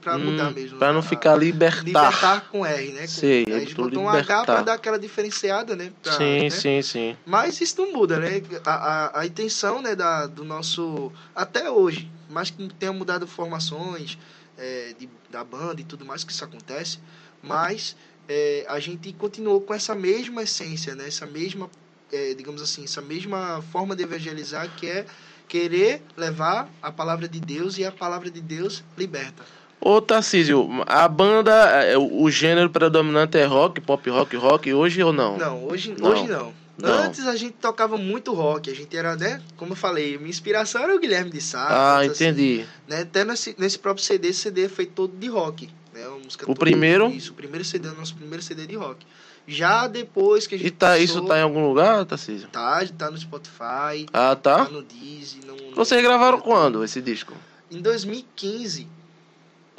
Pra 0.00 0.16
hum, 0.16 0.24
mudar 0.24 0.50
mesmo. 0.50 0.78
Pra 0.78 0.92
não 0.92 0.98
a- 0.98 1.02
ficar 1.02 1.36
libertar. 1.36 1.84
Libertar 1.84 2.40
com 2.50 2.66
R, 2.66 2.90
né? 2.92 3.06
Com, 3.06 3.26
aí 3.26 3.44
a 3.54 3.58
gente 3.60 3.74
botou 3.76 3.90
botou 3.90 4.02
um 4.02 4.08
H 4.08 4.18
libertar. 4.22 4.44
pra 4.44 4.62
dar 4.62 4.72
aquela 4.74 4.98
diferenciada, 4.98 5.76
né? 5.76 5.92
Pra- 6.02 6.12
sim, 6.12 6.38
né? 6.42 6.50
sim, 6.50 6.82
sim. 6.82 7.16
Mas 7.24 7.60
isso 7.60 7.80
não 7.80 7.92
muda, 7.92 8.18
né? 8.18 8.42
A, 8.64 8.74
a, 8.74 9.20
a 9.20 9.26
intenção 9.26 9.80
né, 9.80 9.94
da, 9.94 10.26
do 10.26 10.42
nosso. 10.44 11.12
Até 11.32 11.70
hoje, 11.70 12.10
mais 12.28 12.50
que 12.50 12.68
tenha 12.74 12.92
mudado 12.92 13.24
formações 13.26 14.18
é, 14.58 14.94
de, 14.98 15.08
da 15.30 15.44
banda 15.44 15.80
e 15.80 15.84
tudo 15.84 16.04
mais, 16.04 16.24
que 16.24 16.32
isso 16.32 16.44
acontece, 16.44 16.98
mas 17.40 17.94
é, 18.28 18.64
a 18.68 18.80
gente 18.80 19.12
continuou 19.12 19.60
com 19.60 19.74
essa 19.74 19.94
mesma 19.94 20.42
essência, 20.42 20.96
né? 20.96 21.06
Essa 21.06 21.26
mesma, 21.26 21.70
é, 22.12 22.34
digamos 22.34 22.60
assim, 22.62 22.84
essa 22.84 23.00
mesma 23.00 23.62
forma 23.72 23.94
de 23.96 24.02
evangelizar 24.02 24.68
que 24.76 24.86
é 24.86 25.04
querer 25.48 26.02
levar 26.16 26.68
a 26.80 26.92
palavra 26.92 27.28
de 27.28 27.40
Deus 27.40 27.76
e 27.78 27.84
a 27.84 27.90
palavra 27.90 28.30
de 28.30 28.40
Deus 28.40 28.84
liberta. 28.96 29.44
Ô, 29.80 30.00
Tarcísio, 30.00 30.68
a 30.86 31.08
banda, 31.08 31.52
é, 31.82 31.96
o 31.96 32.30
gênero 32.30 32.68
predominante 32.68 33.38
é 33.38 33.44
rock, 33.46 33.80
pop 33.80 34.08
rock, 34.10 34.36
rock, 34.36 34.72
hoje 34.72 35.02
ou 35.02 35.12
não? 35.12 35.38
Não, 35.38 35.64
hoje 35.64 35.94
Não. 35.98 36.10
hoje 36.10 36.26
não. 36.28 36.52
Não. 36.76 36.88
Antes 36.88 37.26
a 37.26 37.36
gente 37.36 37.54
tocava 37.60 37.98
muito 37.98 38.32
rock, 38.32 38.70
a 38.70 38.74
gente 38.74 38.96
era, 38.96 39.14
né? 39.14 39.42
Como 39.56 39.72
eu 39.72 39.76
falei, 39.76 40.16
minha 40.16 40.30
inspiração 40.30 40.82
era 40.82 40.94
o 40.94 40.98
Guilherme 40.98 41.30
de 41.30 41.40
Sá. 41.40 41.66
Ah, 41.68 41.96
coisas 41.98 42.16
assim, 42.16 42.24
entendi. 42.28 42.64
né? 42.88 43.00
Até 43.02 43.22
nesse, 43.24 43.54
nesse 43.58 43.78
próprio 43.78 44.04
CD, 44.04 44.28
esse 44.28 44.40
CD 44.40 44.68
foi 44.68 44.86
todo 44.86 45.14
de 45.16 45.28
rock. 45.28 45.68
Né? 45.92 46.00
O 46.46 46.54
primeiro? 46.54 47.08
Isso, 47.08 47.32
o 47.32 47.34
primeiro 47.34 47.64
CD, 47.64 47.88
o 47.88 47.94
nosso 47.94 48.14
primeiro 48.14 48.42
CD 48.42 48.66
de 48.66 48.76
rock. 48.76 49.04
Já 49.46 49.88
depois 49.88 50.46
que 50.46 50.54
a 50.54 50.58
gente. 50.58 50.66
E 50.68 50.70
tá, 50.70 50.88
passou- 50.90 51.02
isso 51.02 51.24
tá 51.24 51.38
em 51.38 51.42
algum 51.42 51.66
lugar, 51.66 52.04
Tarcísio? 52.04 52.48
Tá, 52.48 52.80
tá 52.96 53.10
no 53.10 53.18
Spotify, 53.18 54.06
Ah, 54.12 54.36
tá, 54.36 54.36
tá? 54.36 54.64
no 54.70 54.82
Deezer. 54.82 55.44
No, 55.44 55.56
no- 55.56 55.74
Vocês 55.74 56.00
gravaram 56.02 56.40
quando 56.40 56.84
esse 56.84 57.00
disco? 57.02 57.34
Em 57.70 57.80
2015. 57.80 58.86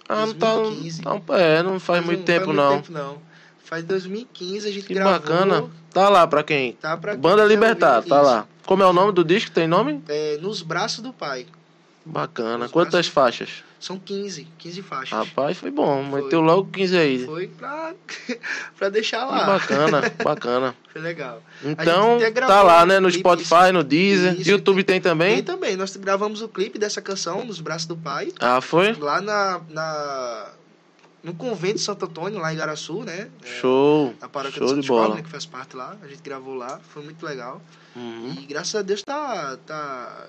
Ah, 0.10 0.26
não 0.26 0.34
tá, 0.34 0.56
2015. 0.56 1.02
tá- 1.02 1.22
É, 1.40 1.64
não 1.64 1.80
faz 1.80 2.04
muito 2.06 2.20
não 2.20 2.26
tempo, 2.26 2.46
faz 2.48 2.58
não. 2.58 2.72
muito 2.74 2.86
tempo, 2.88 2.98
não. 3.00 3.18
Faz 3.64 3.84
2015 3.86 4.68
a 4.68 4.72
gente 4.72 4.86
Que 4.88 4.94
gravou. 4.94 5.14
bacana. 5.14 5.70
Tá 5.94 6.10
lá 6.10 6.28
pra 6.28 6.44
quem? 6.44 6.74
Tá 6.74 6.98
pra 6.98 7.14
quem 7.14 7.22
Banda 7.22 7.44
quiser 7.44 7.54
Libertar, 7.54 8.02
tá 8.04 8.16
isso. 8.18 8.26
lá. 8.26 8.48
Como 8.66 8.84
é 8.84 8.86
o 8.86 8.92
nome 8.94 9.14
do 9.14 9.24
disco? 9.24 9.52
Tem 9.52 9.68
nome? 9.68 10.02
É, 10.10 10.38
nos 10.42 10.62
braços 10.62 11.00
do 11.02 11.14
pai. 11.14 11.46
Bacana. 12.06 12.66
Os 12.66 12.72
Quantas 12.72 12.92
braços- 12.94 13.12
faixas? 13.12 13.64
São 13.82 13.98
15, 13.98 14.48
15 14.60 14.82
faixas. 14.84 15.10
Rapaz, 15.28 15.58
foi 15.58 15.72
bom. 15.72 16.08
Foi. 16.10 16.22
Meteu 16.22 16.40
logo 16.40 16.70
15 16.72 16.98
aí. 16.98 17.26
Foi 17.26 17.48
pra, 17.48 17.94
pra 18.78 18.90
deixar 18.90 19.26
lá. 19.26 19.44
bacana, 19.46 20.02
bacana. 20.24 20.76
Foi 20.94 21.02
legal. 21.02 21.42
Então, 21.64 22.20
tá 22.36 22.62
lá, 22.62 22.86
né? 22.86 23.00
No 23.00 23.08
clipe, 23.10 23.22
Spotify, 23.22 23.72
no 23.74 23.82
Deezer. 23.84 24.40
Isso, 24.40 24.50
YouTube 24.52 24.84
tem 24.84 25.00
também? 25.02 25.38
E 25.40 25.42
também, 25.42 25.76
nós 25.78 25.96
gravamos 25.96 26.42
o 26.42 26.50
clipe 26.50 26.78
dessa 26.78 27.02
canção, 27.02 27.44
Nos 27.46 27.62
Braços 27.62 27.88
do 27.88 27.96
Pai, 27.96 28.32
Ah, 28.42 28.60
foi? 28.62 28.92
lá 28.94 29.22
na, 29.22 29.62
na, 29.70 30.50
no 31.24 31.34
convento 31.34 31.76
de 31.76 31.80
Santo 31.82 32.04
Antônio, 32.06 32.40
lá 32.40 32.54
em 32.54 32.58
Garaçu, 32.58 33.04
né? 33.06 33.30
É, 33.42 33.48
Show. 33.62 34.14
A 34.22 34.28
paróquia 34.28 34.58
Show 34.60 34.68
de 34.76 34.82
de 34.82 34.88
Santo 34.88 35.00
bola. 35.00 35.16
né, 35.16 35.22
que 35.22 35.30
faz 35.30 35.46
parte 35.46 35.78
lá. 35.78 35.96
A 36.04 36.08
gente 36.08 36.22
gravou 36.22 36.54
lá, 36.56 36.80
foi 36.90 37.04
muito 37.04 37.26
legal. 37.26 37.62
Uhum. 37.96 38.36
E 38.42 38.46
graças 38.46 38.76
a 38.76 38.82
Deus 38.82 39.02
tá, 39.02 39.58
tá. 39.66 40.28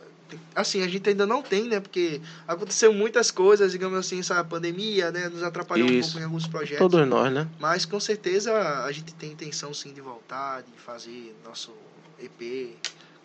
Assim, 0.54 0.82
a 0.82 0.88
gente 0.88 1.08
ainda 1.08 1.26
não 1.26 1.42
tem, 1.42 1.64
né? 1.64 1.80
Porque 1.80 2.20
aconteceu 2.46 2.92
muitas 2.92 3.30
coisas, 3.30 3.72
digamos 3.72 3.98
assim, 3.98 4.20
essa 4.20 4.42
pandemia, 4.44 5.10
né? 5.10 5.28
Nos 5.28 5.42
atrapalhou 5.42 5.88
um 5.88 5.92
Isso. 5.92 6.10
pouco 6.10 6.20
em 6.20 6.24
alguns 6.24 6.46
projetos. 6.46 6.78
Todos 6.78 7.06
nós, 7.08 7.32
né? 7.32 7.46
Mas 7.58 7.84
com 7.84 7.98
certeza 8.00 8.52
a 8.84 8.92
gente 8.92 9.12
tem 9.14 9.32
intenção 9.32 9.72
sim 9.72 9.92
de 9.92 10.00
voltar, 10.00 10.62
de 10.62 10.78
fazer 10.84 11.34
nosso 11.44 11.72
EP, 12.20 12.76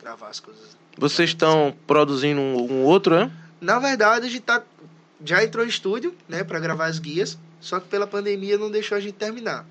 gravar 0.01 0.29
as 0.29 0.39
coisas. 0.39 0.77
Vocês 0.97 1.29
estão 1.29 1.75
produzindo 1.85 2.41
um, 2.41 2.71
um 2.71 2.83
outro, 2.83 3.15
né? 3.15 3.31
Na 3.61 3.79
verdade, 3.79 4.25
a 4.25 4.29
gente 4.29 4.41
tá, 4.41 4.63
já 5.23 5.43
entrou 5.43 5.65
em 5.65 5.69
estúdio, 5.69 6.13
né, 6.27 6.43
para 6.43 6.59
gravar 6.59 6.85
as 6.85 6.99
guias, 6.99 7.37
só 7.59 7.79
que 7.79 7.87
pela 7.87 8.05
pandemia 8.07 8.57
não 8.57 8.69
deixou 8.69 8.97
a 8.97 9.01
gente 9.01 9.13
terminar. 9.13 9.65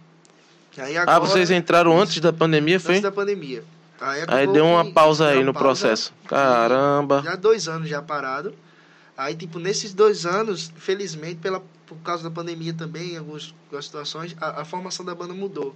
Aí 0.79 0.97
Ah, 0.97 1.03
agora, 1.03 1.21
vocês 1.21 1.51
entraram 1.51 1.99
antes 1.99 2.21
da 2.21 2.33
pandemia, 2.33 2.79
foi? 2.79 2.93
antes 2.97 3.03
da 3.03 3.13
pandemia. 3.13 3.65
Aí, 4.01 4.17
Aí 4.19 4.23
acabou 4.23 4.53
deu 4.55 4.65
uma 4.67 4.85
pausa 4.93 5.29
aí 5.29 5.43
no 5.45 5.53
pausa. 5.55 5.69
processo. 5.69 6.13
Caramba. 6.27 7.23
Já 7.25 7.35
dois 7.37 7.67
anos 7.69 7.89
já 7.89 8.03
parado. 8.03 8.55
Aí, 9.17 9.35
tipo, 9.35 9.59
nesses 9.59 9.95
dois 9.95 10.27
anos, 10.27 10.71
felizmente, 10.77 11.37
pela, 11.37 11.63
por 11.87 11.97
causa 12.05 12.23
da 12.23 12.31
pandemia 12.31 12.75
também, 12.75 13.13
em 13.15 13.17
algumas, 13.17 13.55
algumas 13.65 13.85
situações, 13.87 14.37
a, 14.41 14.61
a 14.61 14.65
formação 14.65 15.05
da 15.05 15.15
banda 15.15 15.33
mudou. 15.33 15.75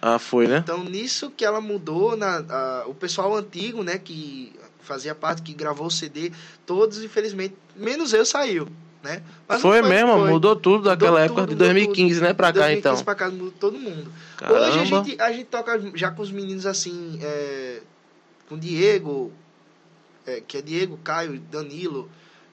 Ah, 0.00 0.18
foi, 0.20 0.46
né? 0.46 0.58
Então, 0.58 0.84
nisso 0.84 1.30
que 1.30 1.44
ela 1.44 1.60
mudou, 1.60 2.16
na, 2.16 2.36
a- 2.48 2.84
o 2.86 2.94
pessoal 2.94 3.34
antigo, 3.34 3.82
né, 3.82 3.98
que 3.98 4.52
fazia 4.80 5.14
parte, 5.14 5.42
que 5.42 5.52
gravou 5.52 5.86
o 5.88 5.90
CD, 5.90 6.30
todos, 6.64 7.02
infelizmente, 7.02 7.56
menos 7.74 8.12
eu, 8.12 8.24
saiu, 8.24 8.68
né? 9.04 9.22
Mas 9.46 9.60
Foi 9.60 9.82
mesmo, 9.82 10.12
foi. 10.18 10.30
mudou 10.30 10.56
tudo 10.56 10.84
daquela 10.84 11.20
época 11.20 11.42
tudo, 11.42 11.50
de 11.50 11.54
mudou 11.54 11.68
2015, 11.68 12.20
né? 12.22 12.32
Pra 12.32 12.50
De 12.50 12.58
cá, 12.58 12.64
2015 12.64 12.92
então. 12.94 13.04
pra 13.04 13.14
cá 13.14 13.30
mudou 13.30 13.52
todo 13.60 13.78
mundo. 13.78 14.10
Caramba. 14.38 14.60
Hoje 14.68 14.78
a 14.80 14.84
gente, 14.84 15.20
a 15.22 15.30
gente 15.32 15.44
toca 15.44 15.80
já 15.94 16.10
com 16.10 16.22
os 16.22 16.30
meninos 16.32 16.66
assim, 16.66 17.18
é, 17.22 17.80
com 18.48 18.58
Diego, 18.58 19.30
é, 20.26 20.40
que 20.46 20.56
é 20.56 20.62
Diego, 20.62 20.98
Caio, 21.04 21.38
Danilo, 21.52 22.08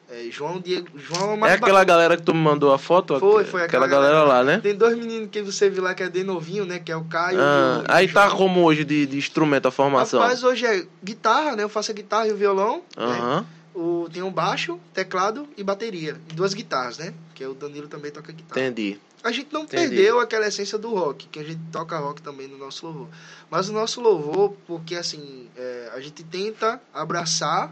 é, 0.10 0.26
João, 0.30 0.60
Diego, 0.60 0.88
João 0.98 1.46
é 1.46 1.52
É 1.52 1.54
aquela 1.54 1.86
galera 1.86 2.18
que 2.18 2.24
tu 2.24 2.34
me 2.34 2.42
mandou 2.42 2.74
a 2.74 2.78
foto? 2.78 3.18
Foi, 3.18 3.46
foi 3.46 3.64
aquela, 3.64 3.86
aquela 3.86 3.88
galera, 3.88 4.26
galera. 4.26 4.40
lá, 4.40 4.44
né? 4.44 4.60
Tem 4.60 4.76
dois 4.76 4.98
meninos 4.98 5.30
que 5.32 5.42
você 5.42 5.70
viu 5.70 5.82
lá 5.82 5.94
que 5.94 6.04
é 6.04 6.10
de 6.10 6.22
novinho, 6.22 6.66
né? 6.66 6.80
Que 6.80 6.92
é 6.92 6.98
o 6.98 7.06
Caio 7.06 7.40
Ah, 7.40 7.82
e 7.88 7.92
o, 7.92 7.96
aí 7.96 8.08
e 8.08 8.10
o 8.10 8.14
tá 8.14 8.30
como 8.30 8.62
hoje 8.66 8.84
de, 8.84 9.06
de 9.06 9.18
instrumento 9.18 9.68
a 9.70 9.72
formação? 9.72 10.20
Rapaz, 10.20 10.44
hoje 10.44 10.66
é 10.66 10.86
guitarra, 11.02 11.56
né? 11.56 11.64
Eu 11.64 11.70
faço 11.70 11.92
a 11.92 11.94
guitarra 11.94 12.28
e 12.28 12.34
o 12.34 12.36
violão. 12.36 12.82
né? 12.98 13.46
O, 13.74 14.10
tem 14.12 14.22
um 14.22 14.32
baixo, 14.32 14.80
teclado 14.94 15.48
e 15.56 15.64
bateria. 15.64 16.20
E 16.30 16.34
duas 16.34 16.54
guitarras, 16.54 16.98
né? 16.98 17.14
Que 17.34 17.44
é 17.44 17.48
o 17.48 17.54
Danilo 17.54 17.88
também 17.88 18.12
toca 18.12 18.32
guitarra. 18.32 18.60
Entendi. 18.60 19.00
A 19.24 19.32
gente 19.32 19.54
não 19.54 19.64
Entendi. 19.64 19.90
perdeu 19.90 20.20
aquela 20.20 20.48
essência 20.48 20.78
do 20.78 20.94
rock, 20.94 21.28
que 21.28 21.40
a 21.40 21.44
gente 21.44 21.62
toca 21.72 21.98
rock 21.98 22.22
também 22.22 22.48
no 22.48 22.58
nosso 22.58 22.86
louvor. 22.86 23.08
Mas 23.50 23.70
o 23.70 23.74
nosso 23.74 24.02
louvor, 24.02 24.56
porque 24.66 24.96
assim, 24.96 25.48
é, 25.56 25.92
a 25.94 26.02
gente 26.02 26.24
tenta 26.24 26.82
abraçar, 26.94 27.72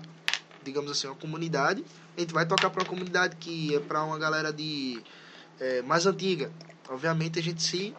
digamos 0.64 0.92
assim, 0.92 1.08
uma 1.08 1.16
comunidade. 1.16 1.84
A 2.16 2.20
gente 2.20 2.34
vai 2.34 2.46
tocar 2.46 2.70
para 2.70 2.84
uma 2.84 2.90
comunidade 2.90 3.36
que 3.38 3.76
é 3.76 3.80
para 3.80 4.04
uma 4.04 4.18
galera 4.20 4.54
de 4.54 5.02
é, 5.60 5.82
mais 5.82 6.06
antiga. 6.06 6.52
Obviamente 6.88 7.40
a 7.40 7.44
gente 7.44 7.64
se 7.64 7.96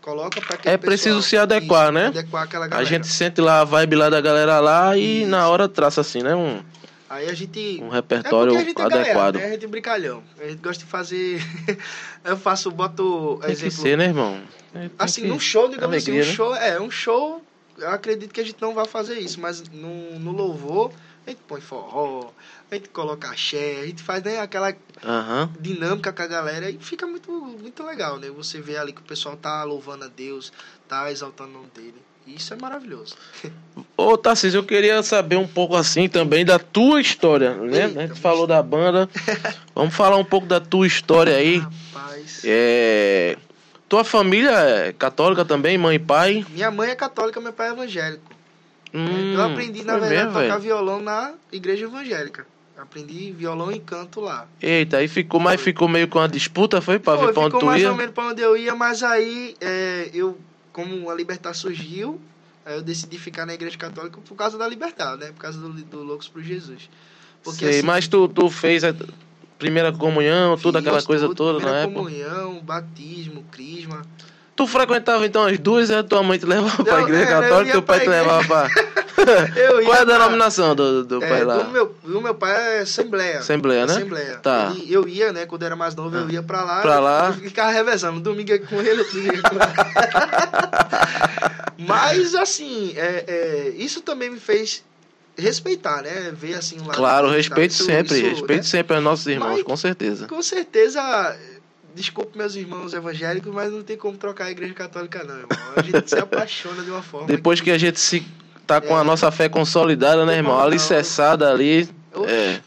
coloca 0.00 0.40
para 0.40 0.58
É 0.70 0.76
preciso 0.76 1.20
se 1.20 1.36
adequar, 1.36 1.90
né? 1.92 2.06
Adequar 2.06 2.48
A 2.70 2.84
gente 2.84 3.08
sente 3.08 3.40
lá 3.40 3.60
a 3.60 3.64
vibe 3.64 3.96
lá 3.96 4.08
da 4.08 4.20
galera 4.20 4.60
lá 4.60 4.96
e 4.96 5.22
Isso. 5.22 5.30
na 5.30 5.48
hora 5.48 5.68
traça 5.68 6.00
assim, 6.00 6.22
né? 6.22 6.34
Um, 6.34 6.62
Aí 7.08 7.28
a 7.28 7.34
gente. 7.34 7.80
Um 7.82 7.88
É 7.88 7.94
repertório 7.94 8.52
porque 8.52 8.56
a 8.56 8.68
gente 8.68 8.80
é 8.80 8.88
galera, 8.88 9.00
adequado. 9.02 9.36
né? 9.36 9.44
A 9.46 9.50
gente 9.50 9.64
é 9.64 9.68
brincalhão. 9.68 10.22
A 10.40 10.44
gente 10.48 10.58
gosta 10.60 10.84
de 10.84 10.90
fazer. 10.90 11.40
eu 12.24 12.36
faço, 12.36 12.70
boto 12.70 13.38
Tem 13.42 13.46
que 13.46 13.52
exemplo. 13.66 13.82
ser, 13.82 13.96
né, 13.98 14.04
irmão? 14.06 14.42
Tem 14.72 14.90
Assim, 14.98 15.22
que- 15.22 15.28
num 15.28 15.38
show, 15.40 15.68
digamos 15.68 15.94
Alegria, 15.94 16.20
assim, 16.20 16.28
um 16.28 16.30
né? 16.30 16.36
show. 16.36 16.54
É, 16.56 16.80
um 16.80 16.90
show. 16.90 17.42
Eu 17.78 17.90
acredito 17.90 18.32
que 18.32 18.40
a 18.40 18.44
gente 18.44 18.60
não 18.60 18.74
vai 18.74 18.86
fazer 18.86 19.18
isso, 19.18 19.38
mas 19.38 19.62
no, 19.68 20.18
no 20.18 20.32
louvor, 20.32 20.90
a 21.26 21.30
gente 21.30 21.42
põe 21.46 21.60
forró, 21.60 22.30
a 22.70 22.74
gente 22.74 22.88
coloca 22.88 23.28
axé, 23.28 23.80
a 23.82 23.86
gente 23.86 24.02
faz 24.02 24.22
né, 24.22 24.40
aquela 24.40 24.74
Aham. 25.04 25.50
dinâmica 25.60 26.10
com 26.10 26.22
a 26.22 26.26
galera 26.26 26.70
e 26.70 26.78
fica 26.78 27.06
muito, 27.06 27.30
muito 27.30 27.82
legal, 27.84 28.16
né? 28.18 28.30
Você 28.30 28.62
vê 28.62 28.78
ali 28.78 28.94
que 28.94 29.02
o 29.02 29.04
pessoal 29.04 29.36
tá 29.36 29.62
louvando 29.62 30.04
a 30.06 30.08
Deus, 30.08 30.50
tá 30.88 31.12
exaltando 31.12 31.50
o 31.50 31.52
nome 31.52 31.68
dele. 31.74 31.94
Isso 32.26 32.52
é 32.52 32.56
maravilhoso. 32.60 33.14
Ô, 33.96 34.16
Tarcísio, 34.18 34.58
eu 34.58 34.64
queria 34.64 35.02
saber 35.02 35.36
um 35.36 35.46
pouco 35.46 35.76
assim 35.76 36.08
também 36.08 36.44
da 36.44 36.58
tua 36.58 37.00
história, 37.00 37.54
né? 37.54 37.84
Eita, 37.86 38.00
a 38.00 38.06
gente 38.06 38.20
falou 38.20 38.46
da 38.46 38.62
banda. 38.62 39.08
Vamos 39.74 39.94
falar 39.94 40.16
um 40.16 40.24
pouco 40.24 40.46
da 40.46 40.60
tua 40.60 40.86
história 40.86 41.36
aí. 41.36 41.58
Rapaz. 41.58 42.42
É... 42.44 43.36
Tua 43.88 44.02
família 44.02 44.50
é 44.50 44.92
católica 44.92 45.44
também, 45.44 45.78
mãe 45.78 45.96
e 45.96 45.98
pai? 46.00 46.44
Minha 46.50 46.70
mãe 46.72 46.90
é 46.90 46.94
católica, 46.96 47.40
meu 47.40 47.52
pai 47.52 47.68
é 47.68 47.72
evangélico. 47.72 48.24
Hum, 48.92 49.34
eu 49.34 49.42
aprendi, 49.42 49.84
na 49.84 49.98
verdade, 49.98 50.14
mesmo, 50.14 50.30
a 50.30 50.32
tocar 50.32 50.48
velho? 50.48 50.60
violão 50.60 51.00
na 51.00 51.34
igreja 51.52 51.84
evangélica. 51.84 52.46
Aprendi 52.76 53.32
violão 53.32 53.70
e 53.70 53.78
canto 53.78 54.20
lá. 54.20 54.46
Eita, 54.60 54.98
aí 54.98 55.08
ficou, 55.08 55.38
mas 55.38 55.60
ficou 55.60 55.88
meio 55.88 56.08
com 56.08 56.18
uma 56.18 56.28
disputa, 56.28 56.80
foi? 56.80 56.98
Pra 56.98 57.16
Foi, 57.16 57.26
ver 57.28 57.32
pra 57.32 57.42
onde 57.42 57.48
ficou 57.50 57.60
tu 57.60 57.66
mais 57.66 57.82
ia? 57.82 57.90
ou 57.90 57.96
menos 57.96 58.12
pra 58.14 58.24
onde 58.26 58.42
eu 58.42 58.56
ia, 58.56 58.74
mas 58.74 59.02
aí 59.02 59.54
é, 59.60 60.10
eu, 60.12 60.36
como 60.76 61.08
a 61.08 61.14
Libertar 61.14 61.54
surgiu, 61.54 62.20
aí 62.62 62.74
eu 62.74 62.82
decidi 62.82 63.18
ficar 63.18 63.46
na 63.46 63.54
igreja 63.54 63.78
católica 63.78 64.20
por 64.20 64.34
causa 64.34 64.58
da 64.58 64.68
Libertar, 64.68 65.16
né? 65.16 65.28
Por 65.28 65.40
causa 65.40 65.58
do, 65.58 65.70
do 65.70 66.02
Loucos 66.02 66.28
por 66.28 66.42
Jesus. 66.42 66.90
Porque 67.42 67.64
Sei, 67.64 67.78
assim, 67.78 67.86
mas 67.86 68.06
tu, 68.06 68.28
tu 68.28 68.50
fez 68.50 68.84
a 68.84 68.94
primeira 69.58 69.90
comunhão, 69.90 70.58
toda 70.58 70.80
aquela 70.80 71.02
coisa 71.02 71.28
tudo, 71.28 71.34
toda 71.34 71.64
na 71.64 71.78
época? 71.78 71.94
comunhão, 71.94 72.60
batismo, 72.60 73.42
crisma. 73.50 74.02
Tu 74.54 74.66
frequentava 74.66 75.24
então 75.24 75.46
as 75.46 75.58
duas 75.58 75.88
e 75.88 75.94
a 75.94 76.02
tua 76.02 76.22
mãe 76.22 76.38
te 76.38 76.44
levava 76.44 76.84
pra 76.84 77.00
igreja 77.00 77.24
é, 77.24 77.24
eu 77.24 77.40
católica 77.40 77.68
e 77.70 77.72
teu 77.72 77.82
pai 77.82 78.00
te 78.00 78.08
levava 78.10 78.46
pra. 78.46 78.85
Eu 79.56 79.82
Qual 79.84 79.94
é 79.96 80.00
a 80.00 80.04
denominação 80.04 80.74
do, 80.74 81.04
do 81.04 81.22
É, 81.24 81.28
pai 81.28 81.44
lá? 81.44 81.56
do 81.58 81.70
meu, 81.70 81.94
do 82.04 82.20
meu 82.20 82.34
pai 82.34 82.78
é 82.78 82.80
Assembleia. 82.80 83.38
Assembleia, 83.38 83.86
né? 83.86 83.92
Assembleia. 83.94 84.36
Tá. 84.38 84.72
E 84.76 84.92
eu 84.92 85.08
ia, 85.08 85.32
né, 85.32 85.46
quando 85.46 85.62
era 85.64 85.74
mais 85.76 85.94
novo, 85.94 86.16
eu 86.16 86.28
ia 86.30 86.42
pra 86.42 86.62
lá. 86.62 86.82
Pra 86.82 87.00
lá. 87.00 87.28
Eu 87.28 87.34
ficava 87.34 87.70
revezando. 87.70 88.20
Domingo 88.20 88.52
é 88.52 88.58
com 88.58 88.80
ele, 88.80 89.00
outro 89.00 89.14
domingo 89.14 89.36
é 89.36 89.40
com 89.42 89.54
ele. 89.56 89.62
Mas, 91.86 92.34
assim, 92.34 92.94
é, 92.96 93.24
é, 93.26 93.68
isso 93.76 94.00
também 94.00 94.30
me 94.30 94.40
fez 94.40 94.82
respeitar, 95.36 96.02
né? 96.02 96.32
Ver, 96.34 96.54
assim, 96.54 96.78
lado... 96.78 96.94
Claro, 96.96 97.28
respeito 97.30 97.72
isso- 97.72 97.84
sempre, 97.84 98.16
isso, 98.18 98.28
respeito 98.30 98.62
né? 98.62 98.68
sempre 98.68 98.96
aos 98.96 99.04
nossos 99.04 99.26
irmãos, 99.26 99.56
Mas- 99.56 99.62
com 99.62 99.76
certeza. 99.76 100.26
Com 100.26 100.42
certeza... 100.42 101.36
Desculpe 101.94 102.36
meus 102.36 102.54
irmãos 102.54 102.92
evangélicos, 102.92 103.54
mas 103.54 103.72
não 103.72 103.82
tem 103.82 103.96
como 103.96 104.18
trocar 104.18 104.44
a 104.46 104.50
igreja 104.50 104.74
católica, 104.74 105.24
não, 105.24 105.34
irmão. 105.34 105.48
A 105.74 105.80
gente 105.80 106.10
se 106.10 106.18
apaixona 106.18 106.82
de 106.82 106.90
uma 106.90 107.00
forma. 107.02 107.26
Depois 107.26 107.58
que 107.62 107.70
a 107.70 107.78
gente 107.78 107.98
se 107.98 108.22
tá 108.66 108.80
com 108.80 108.96
a 108.96 109.00
É. 109.00 109.04
nossa 109.04 109.30
fé 109.30 109.48
consolidada, 109.48 110.24
né, 110.26 110.36
irmão? 110.36 110.58
Alicerçada 110.58 111.50
ali. 111.50 111.88
É, 112.26 112.60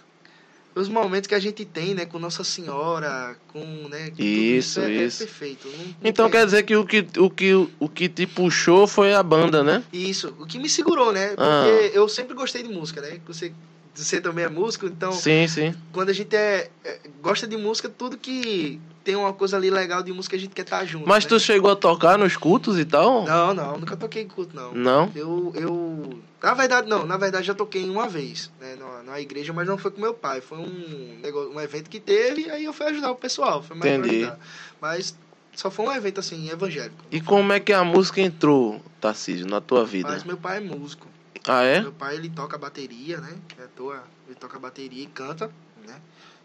Os 0.75 0.87
momentos 0.87 1.27
que 1.27 1.35
a 1.35 1.39
gente 1.39 1.65
tem, 1.65 1.93
né, 1.93 2.05
com 2.05 2.17
Nossa 2.19 2.43
Senhora, 2.43 3.35
com, 3.51 3.59
né, 3.89 4.11
com 4.15 4.21
Isso, 4.23 4.79
é, 4.79 4.89
isso. 4.91 5.23
é 5.23 5.25
perfeito. 5.25 5.67
Não- 5.67 5.77
não 5.85 5.93
então 6.03 6.29
quer 6.29 6.45
dizer 6.45 6.63
que 6.63 6.75
o 6.75 6.85
que, 6.85 7.05
o, 7.17 7.29
que 7.29 7.53
o 7.79 7.89
que 7.89 8.07
te 8.07 8.25
puxou 8.25 8.87
foi 8.87 9.13
a 9.13 9.21
banda, 9.21 9.61
né? 9.61 9.83
Isso, 9.91 10.33
o 10.39 10.45
que 10.45 10.57
me 10.57 10.69
segurou, 10.69 11.11
né? 11.11 11.29
Porque 11.29 11.41
Ah. 11.41 11.89
eu 11.93 12.07
sempre 12.07 12.33
gostei 12.33 12.63
de 12.63 12.69
música, 12.69 13.01
né? 13.01 13.19
Você, 13.27 13.51
você 13.93 14.21
também 14.21 14.45
é 14.45 14.49
músico, 14.49 14.85
então 14.85 15.11
Sim, 15.11 15.47
sim. 15.49 15.73
quando 15.91 16.09
a 16.09 16.13
gente 16.13 16.33
é, 16.33 16.69
é- 16.85 16.99
gosta 17.21 17.45
de 17.45 17.57
música, 17.57 17.89
tudo 17.89 18.15
que 18.17 18.79
tem 19.09 19.15
uma 19.15 19.33
coisa 19.33 19.57
ali 19.57 19.71
legal 19.71 20.03
de 20.03 20.13
música, 20.13 20.35
a 20.35 20.39
gente 20.39 20.53
quer 20.53 20.61
estar 20.61 20.85
junto. 20.85 21.09
Mas 21.09 21.23
né? 21.23 21.29
tu 21.29 21.39
chegou 21.39 21.71
a 21.71 21.75
tocar 21.75 22.15
nos 22.15 22.37
cultos 22.37 22.77
e 22.77 22.85
tal? 22.85 23.25
Não, 23.25 23.55
não, 23.55 23.79
nunca 23.79 23.97
toquei 23.97 24.21
em 24.21 24.27
culto, 24.27 24.55
não. 24.55 24.71
Não? 24.71 25.11
Eu, 25.15 25.51
eu. 25.55 26.19
Na 26.39 26.53
verdade, 26.53 26.87
não, 26.87 27.07
na 27.07 27.17
verdade 27.17 27.47
já 27.47 27.55
toquei 27.55 27.89
uma 27.89 28.07
vez, 28.07 28.51
né? 28.61 28.75
Na, 28.75 29.11
na 29.11 29.19
igreja, 29.19 29.51
mas 29.51 29.67
não 29.67 29.79
foi 29.79 29.89
com 29.89 29.99
meu 29.99 30.13
pai. 30.13 30.41
Foi 30.41 30.59
um, 30.59 31.19
negócio, 31.23 31.51
um 31.51 31.59
evento 31.59 31.89
que 31.89 31.99
teve, 31.99 32.43
e 32.43 32.51
aí 32.51 32.65
eu 32.65 32.71
fui 32.71 32.85
ajudar 32.85 33.09
o 33.09 33.15
pessoal. 33.15 33.63
Foi 33.63 33.75
mais 33.75 33.91
Entendi. 33.91 34.31
Mas 34.79 35.17
só 35.55 35.71
foi 35.71 35.87
um 35.87 35.91
evento 35.91 36.19
assim, 36.19 36.47
evangélico. 36.51 37.03
E 37.09 37.19
como 37.19 37.51
é 37.51 37.59
que 37.59 37.73
a 37.73 37.83
música 37.83 38.21
entrou, 38.21 38.79
Tarcísio, 39.01 39.47
na 39.47 39.59
tua 39.59 39.83
vida? 39.85 40.09
Mas 40.09 40.23
meu 40.23 40.37
pai 40.37 40.57
é 40.57 40.59
músico. 40.59 41.07
Ah, 41.47 41.63
é? 41.63 41.81
Meu 41.81 41.93
pai, 41.93 42.15
ele 42.15 42.29
toca 42.29 42.59
bateria, 42.59 43.19
né? 43.19 43.35
É 43.57 43.63
à 43.63 43.67
toa, 43.75 44.03
ele 44.27 44.35
toca 44.35 44.59
bateria 44.59 45.03
e 45.03 45.07
canta? 45.07 45.49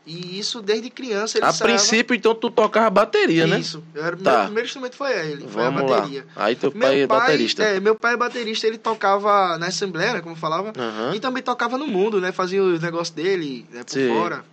E 0.06 0.38
isso 0.38 0.60
desde 0.60 0.90
criança 0.90 1.38
ele 1.38 1.46
A 1.46 1.52
princípio, 1.52 2.14
então, 2.14 2.34
tu 2.34 2.50
tocava 2.50 2.90
bateria, 2.90 3.46
né? 3.46 3.58
Isso. 3.58 3.82
Era, 3.94 4.14
Tá. 4.16 4.32
Meu 4.32 4.44
primeiro 4.44 4.66
instrumento 4.66 4.96
foi 4.96 5.12
ele, 5.12 5.48
foi 5.48 5.62
Vamos 5.64 5.82
a 5.82 5.86
lá. 5.86 5.96
bateria. 6.00 6.26
Aí 6.36 6.54
teu 6.54 6.70
Meu 6.74 6.80
pai 6.88 7.00
é 7.00 7.06
baterista. 7.06 7.62
É, 7.62 7.80
meu 7.80 7.94
pai 7.94 8.12
é 8.14 8.16
baterista, 8.16 8.66
ele 8.66 8.76
tocava 8.76 9.56
na 9.56 9.68
Assembleia, 9.68 10.12
né, 10.14 10.20
como 10.20 10.34
eu 10.34 10.38
falava, 10.38 10.72
Aham. 10.76 11.14
e 11.14 11.20
também 11.20 11.42
tocava 11.42 11.78
no 11.78 11.86
mundo, 11.86 12.20
né? 12.20 12.32
Fazia 12.32 12.62
os 12.62 12.80
negócios 12.82 13.14
dele, 13.14 13.66
né, 13.72 13.82
por 13.82 13.92
Sim. 13.92 14.08
fora. 14.08 14.44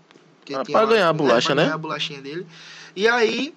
Ah, 0.53 0.63
pra 0.65 0.85
ganhar 0.85 1.09
a 1.09 1.13
bolacha, 1.13 1.47
pra 1.47 1.55
né? 1.55 1.63
ganhar 1.63 1.75
a 1.75 1.77
bolachinha 1.77 2.21
dele. 2.21 2.45
E 2.95 3.07
aí, 3.07 3.53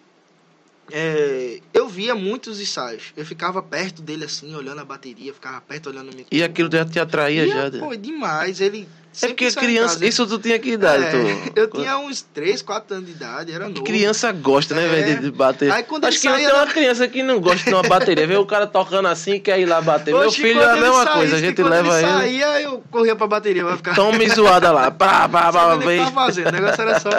é, 0.90 1.60
eu 1.72 1.88
via 1.88 2.14
muitos 2.14 2.60
ensaios. 2.60 3.12
Eu 3.16 3.24
ficava 3.24 3.62
perto 3.62 4.02
dele 4.02 4.24
assim, 4.24 4.54
olhando 4.54 4.80
a 4.80 4.84
bateria, 4.84 5.32
ficava 5.32 5.60
perto 5.60 5.88
olhando 5.88 6.10
o 6.10 6.26
E 6.30 6.42
aquilo 6.42 6.68
já 6.70 6.84
te 6.84 7.00
atraía 7.00 7.46
Ia, 7.46 7.70
já? 7.70 7.78
Pô, 7.78 7.94
demais. 7.96 8.60
Ele 8.60 8.86
é 9.22 9.28
porque 9.28 9.50
criança... 9.52 9.94
casa. 9.94 10.06
Isso 10.06 10.26
tu 10.26 10.38
tinha 10.38 10.58
que 10.58 10.72
idade, 10.72 11.04
É, 11.04 11.10
tu? 11.10 11.52
Eu 11.60 11.70
tinha 11.70 11.98
uns 11.98 12.22
3, 12.22 12.62
4 12.62 12.96
anos 12.96 13.06
de 13.06 13.12
idade, 13.12 13.52
era 13.52 13.68
novo. 13.68 13.84
Criança 13.84 14.32
gosta, 14.32 14.74
né, 14.74 14.84
É. 14.84 14.88
velho, 14.88 15.20
de, 15.20 15.30
bater. 15.30 15.70
Aí 15.70 15.82
quando 15.84 16.04
Acho 16.04 16.20
que 16.20 16.28
não 16.28 16.36
tem 16.36 16.52
uma 16.52 16.66
criança 16.66 17.08
que 17.08 17.22
não 17.22 17.40
gosta 17.40 17.64
de 17.64 17.74
uma 17.74 17.82
bateria. 17.82 18.26
Vê 18.26 18.36
o 18.36 18.46
cara 18.46 18.66
tocando 18.66 19.06
assim 19.06 19.34
e 19.34 19.40
quer 19.40 19.60
ir 19.60 19.66
lá 19.66 19.80
bater. 19.80 20.12
Meu 20.12 20.30
filho 20.32 20.60
é 20.60 20.70
a 20.70 20.76
mesma 20.76 21.04
saísse, 21.04 21.12
coisa, 21.12 21.36
a 21.36 21.40
gente 21.40 21.62
leva 21.62 21.98
ele. 22.00 22.08
saía, 22.08 22.62
eu 22.62 22.82
corria 22.90 23.14
pra 23.14 23.26
bateria, 23.26 23.64
vai 23.64 23.76
ficar. 23.76 23.94
Tome 23.94 24.28
zoada 24.28 24.72
lá. 24.72 24.90
Pá, 24.90 25.28
pá, 25.28 25.52
pá, 25.52 26.12
fazendo, 26.12 26.48
o 26.48 26.52
negócio 26.52 26.82
era 26.82 27.00
só. 27.00 27.10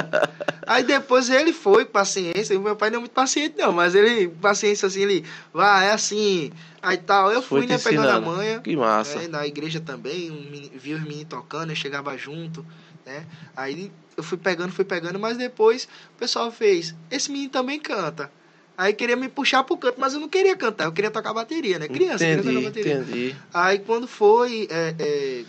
Aí 0.67 0.83
depois 0.83 1.29
ele 1.29 1.53
foi, 1.53 1.85
paciência. 1.85 2.57
Meu 2.59 2.75
pai 2.75 2.89
não 2.89 2.97
é 2.97 2.99
muito 3.01 3.11
paciente, 3.11 3.55
não, 3.57 3.71
mas 3.71 3.93
ele, 3.95 4.27
paciência 4.27 4.87
assim, 4.87 5.01
ele, 5.01 5.25
vai, 5.53 5.87
é 5.87 5.91
assim, 5.91 6.51
aí 6.81 6.97
tal. 6.97 7.31
Eu 7.31 7.41
fui, 7.41 7.65
né, 7.67 7.77
pegando 7.77 8.09
a 8.09 8.19
manha. 8.19 8.59
Que 8.61 8.75
massa. 8.75 9.19
né, 9.19 9.27
na 9.27 9.45
igreja 9.45 9.79
também, 9.79 10.31
um 10.31 10.77
via 10.77 10.95
os 10.95 11.01
meninos 11.03 11.27
tocando, 11.29 11.71
eu 11.71 11.75
chegava 11.75 12.17
junto, 12.17 12.65
né? 13.05 13.25
Aí 13.55 13.91
eu 14.17 14.23
fui 14.23 14.37
pegando, 14.37 14.71
fui 14.71 14.85
pegando, 14.85 15.19
mas 15.19 15.37
depois 15.37 15.87
o 16.15 16.19
pessoal 16.19 16.51
fez, 16.51 16.95
esse 17.11 17.31
menino 17.31 17.51
também 17.51 17.79
canta. 17.79 18.31
Aí 18.77 18.91
queria 18.93 19.15
me 19.15 19.29
puxar 19.29 19.63
pro 19.63 19.77
canto, 19.77 19.99
mas 19.99 20.13
eu 20.13 20.19
não 20.19 20.27
queria 20.27 20.55
cantar, 20.55 20.85
eu 20.85 20.91
queria 20.91 21.09
tocar 21.11 21.33
bateria, 21.33 21.79
né? 21.79 21.87
Criança, 21.87 22.25
queria 22.25 22.33
Entendi, 22.39 22.55
tocar 22.55 22.67
bateria. 22.67 22.93
entendi. 22.95 23.35
Aí 23.53 23.79
quando 23.79 24.07
foi, 24.07 24.67
é, 24.69 24.95
é, 24.99 25.43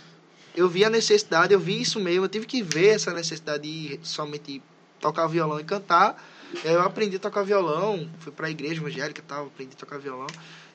eu 0.55 0.69
vi 0.69 0.85
a 0.85 0.89
necessidade, 0.89 1.53
eu 1.53 1.59
vi 1.59 1.81
isso 1.81 1.99
mesmo, 1.99 2.23
eu 2.25 2.29
tive 2.29 2.45
que 2.45 2.61
ver 2.63 2.95
essa 2.95 3.13
necessidade 3.13 3.63
de 3.63 3.99
somente 4.01 4.61
tocar 4.99 5.27
violão 5.27 5.59
e 5.59 5.63
cantar. 5.63 6.21
Eu 6.63 6.81
aprendi 6.81 7.17
a 7.17 7.19
tocar 7.19 7.43
violão, 7.43 8.09
fui 8.19 8.31
pra 8.31 8.49
igreja 8.49 8.75
evangélica 8.81 9.19
e 9.19 9.23
tal, 9.23 9.47
aprendi 9.47 9.73
a 9.75 9.79
tocar 9.79 9.97
violão. 9.99 10.27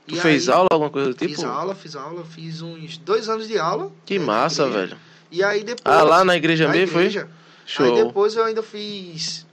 Tu 0.06 0.14
E 0.14 0.20
fez 0.20 0.48
aí, 0.48 0.54
aula, 0.54 0.68
alguma 0.70 0.90
coisa 0.90 1.08
do 1.10 1.14
tipo? 1.14 1.32
Fiz 1.34 1.44
aula, 1.44 1.74
fiz 1.74 1.96
aula, 1.96 2.24
fiz 2.24 2.60
uns 2.60 2.98
dois 2.98 3.28
anos 3.28 3.48
de 3.48 3.58
aula. 3.58 3.90
Que 4.04 4.18
na 4.18 4.26
massa, 4.26 4.68
velho. 4.68 4.96
E 5.30 5.42
aí 5.42 5.64
depois. 5.64 5.96
Ah, 5.96 6.02
lá 6.02 6.24
na 6.24 6.36
igreja 6.36 6.66
na 6.66 6.72
mesmo, 6.74 6.98
igreja. 6.98 7.20
foi? 7.66 7.86
Aí 7.86 7.92
Show. 7.96 8.04
depois 8.06 8.34
eu 8.34 8.44
ainda 8.44 8.62
fiz. 8.62 9.46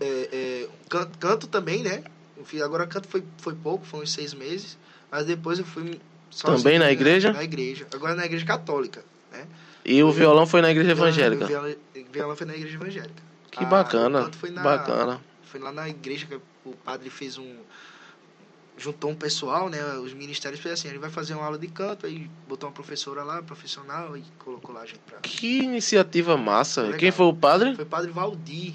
é, 0.00 0.28
é, 0.32 0.68
can- 0.88 1.10
canto 1.20 1.46
também, 1.46 1.82
né? 1.82 2.02
Eu 2.36 2.44
fiz, 2.44 2.60
agora 2.62 2.86
canto 2.86 3.06
foi, 3.08 3.22
foi 3.38 3.54
pouco, 3.54 3.84
foi 3.84 4.02
uns 4.02 4.10
seis 4.12 4.34
meses. 4.34 4.76
Mas 5.10 5.26
depois 5.26 5.58
eu 5.58 5.64
fui. 5.64 6.00
Também 6.42 6.78
na 6.78 6.86
né, 6.86 6.92
igreja? 6.92 7.32
Na 7.32 7.44
igreja. 7.44 7.86
Agora 7.94 8.14
na 8.14 8.24
igreja 8.24 8.44
católica. 8.46 9.04
Né? 9.30 9.46
E 9.84 10.02
o 10.02 10.10
violão 10.10 10.46
foi 10.46 10.62
na 10.62 10.70
igreja 10.70 10.92
evangélica. 10.92 11.44
O 11.44 11.48
violão, 11.48 11.74
o 11.94 12.12
violão 12.12 12.36
foi 12.36 12.46
na 12.46 12.54
igreja 12.56 12.74
evangélica. 12.76 13.22
Que 13.52 13.62
Ah, 13.64 13.66
bacana. 13.66 14.26
o 14.28 14.32
foi 14.32 14.50
na- 14.50 14.62
Bacana. 14.62 15.20
Foi 15.44 15.60
lá 15.60 15.70
na 15.70 15.88
igreja 15.88 16.26
que 16.26 16.34
o 16.64 16.72
padre 16.84 17.08
fez 17.10 17.38
um. 17.38 17.56
Juntou 18.78 19.10
um 19.10 19.14
pessoal, 19.14 19.68
né? 19.68 19.78
Os 19.98 20.14
ministérios 20.14 20.58
fez 20.60 20.72
assim: 20.74 20.88
ele 20.88 20.98
vai 20.98 21.10
fazer 21.10 21.34
uma 21.34 21.44
aula 21.44 21.58
de 21.58 21.68
canto, 21.68 22.06
aí 22.06 22.28
botou 22.48 22.66
uma 22.68 22.74
professora 22.74 23.22
lá, 23.22 23.42
profissional, 23.42 24.16
e 24.16 24.24
colocou 24.38 24.74
lá 24.74 24.80
a 24.80 24.86
gente 24.86 25.00
pra. 25.00 25.18
Que 25.20 25.58
iniciativa 25.58 26.36
massa. 26.38 26.82
Legal. 26.82 26.98
Quem 26.98 27.10
foi 27.10 27.26
o 27.26 27.34
padre? 27.34 27.76
Foi 27.76 27.84
padre 27.84 28.10
Valdir. 28.10 28.72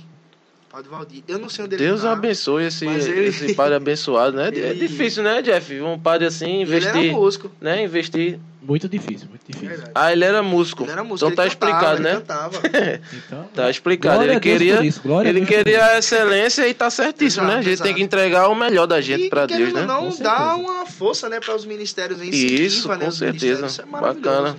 Padre 0.69 0.89
Valdir. 0.89 1.23
Eu 1.27 1.39
não 1.39 1.49
sei 1.49 1.65
onde 1.65 1.75
ele 1.75 1.83
Deus 1.85 2.01
tá. 2.01 2.11
abençoe 2.11 2.65
esse, 2.65 2.85
ele- 2.85 3.27
esse 3.27 3.53
padre 3.55 3.75
abençoado, 3.75 4.35
né? 4.37 4.49
É 4.53 4.57
Ele- 4.57 4.87
difícil, 4.87 5.23
né, 5.23 5.41
Jeff? 5.41 5.79
Um 5.81 5.97
padre 5.97 6.27
assim, 6.27 6.61
Ele 6.61 6.75
era 6.75 6.89
investir, 6.89 7.11
músico. 7.13 7.51
né? 7.61 7.83
Investir. 7.83 8.39
Muito 8.61 8.89
difícil, 8.89 9.29
muito 9.29 9.41
difícil. 9.47 9.69
Verdade. 9.69 9.91
Ah, 9.95 10.11
ele 10.11 10.25
era 10.25 10.43
músico. 10.43 10.83
Ele 10.83 10.91
era 10.91 11.01
músico. 11.03 11.31
Então 11.31 11.35
tá 11.37 11.45
ele 11.45 11.55
cantava, 11.55 11.95
explicado, 11.95 11.95
ele 11.95 12.03
né? 12.03 12.15
Cantava. 12.15 12.61
Então, 13.13 13.49
Tá 13.55 13.69
explicado. 13.69 14.15
Glória 14.17 14.31
Ele 14.31 14.35
a 14.35 14.39
Deus 14.39 14.57
queria, 14.99 15.29
ele 15.29 15.45
queria 15.45 15.85
a 15.85 15.97
excelência 15.99 16.67
e 16.67 16.73
tá 16.73 16.89
certíssimo, 16.89 17.45
né? 17.45 17.51
A 17.51 17.53
Exato, 17.53 17.63
gente 17.63 17.73
exato. 17.75 17.87
tem 17.87 17.95
que 17.95 18.01
entregar 18.03 18.49
o 18.49 18.55
melhor 18.55 18.85
da 18.85 18.99
gente 18.99 19.29
pra 19.29 19.47
querendo 19.47 19.71
Deus, 19.71 19.73
né? 19.73 19.85
não, 19.85 20.11
Com 20.11 20.21
dá 20.21 20.37
certeza. 20.37 20.55
uma 20.57 20.85
força, 20.85 21.29
né, 21.29 21.39
para 21.39 21.55
os 21.55 21.63
ministérios 21.65 22.21
em 22.21 22.29
Isso, 22.29 22.89
né, 22.89 22.97
com 22.97 23.09
certeza. 23.11 23.67
Isso 23.67 23.81
é. 23.81 23.85
Bacana. 23.85 24.57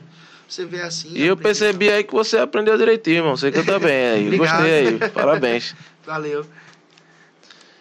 Você 0.49 0.64
vê 0.64 0.81
assim. 0.81 1.11
E 1.14 1.27
eu 1.27 1.37
percebi 1.37 1.90
aí 1.90 2.03
que 2.03 2.14
você 2.14 2.38
aprendeu 2.38 2.79
direitinho, 2.79 3.16
irmão. 3.18 3.37
Você 3.37 3.53
canta 3.53 3.79
bem 3.79 4.07
aí. 4.07 4.25
Obrigado. 4.33 4.57
Gostei 4.57 4.73
aí. 4.88 4.99
Parabéns. 5.11 5.75
Valeu. 6.09 6.42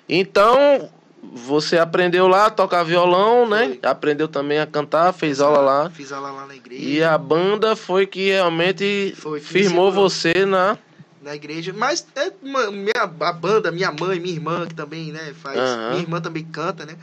Então, 0.10 0.90
você 1.24 1.78
aprendeu 1.78 2.28
lá 2.28 2.48
a 2.48 2.50
tocar 2.50 2.84
violão, 2.84 3.48
né? 3.48 3.68
Foi. 3.68 3.80
Aprendeu 3.90 4.28
também 4.28 4.60
a 4.60 4.68
cantar, 4.68 5.14
fez 5.14 5.40
aula 5.40 5.60
lá. 5.60 5.90
Fiz 5.90 6.12
aula 6.12 6.30
lá 6.32 6.46
na 6.46 6.54
igreja. 6.54 6.84
E 6.84 7.02
a 7.02 7.18
banda 7.18 7.74
foi 7.74 8.06
que 8.06 8.28
realmente 8.28 9.14
Foi, 9.16 9.40
firmou 9.40 9.94
você 9.94 10.46
na. 10.46 10.78
na 11.22 11.36
igreja. 11.36 11.72
Mas 11.72 12.06
é 12.18 12.34
uma, 12.44 12.70
minha, 12.70 13.02
a 13.22 13.32
banda, 13.32 13.72
minha 13.72 13.94
mãe, 13.94 14.20
minha 14.20 14.36
irmã, 14.36 14.68
que 14.68 14.76
também, 14.76 15.14
né, 15.14 15.34
faz. 15.34 15.58
Aham. 15.58 15.90
Minha 15.92 16.02
irmã 16.02 16.20
também 16.20 16.44
canta, 16.44 16.86
né? 16.86 16.98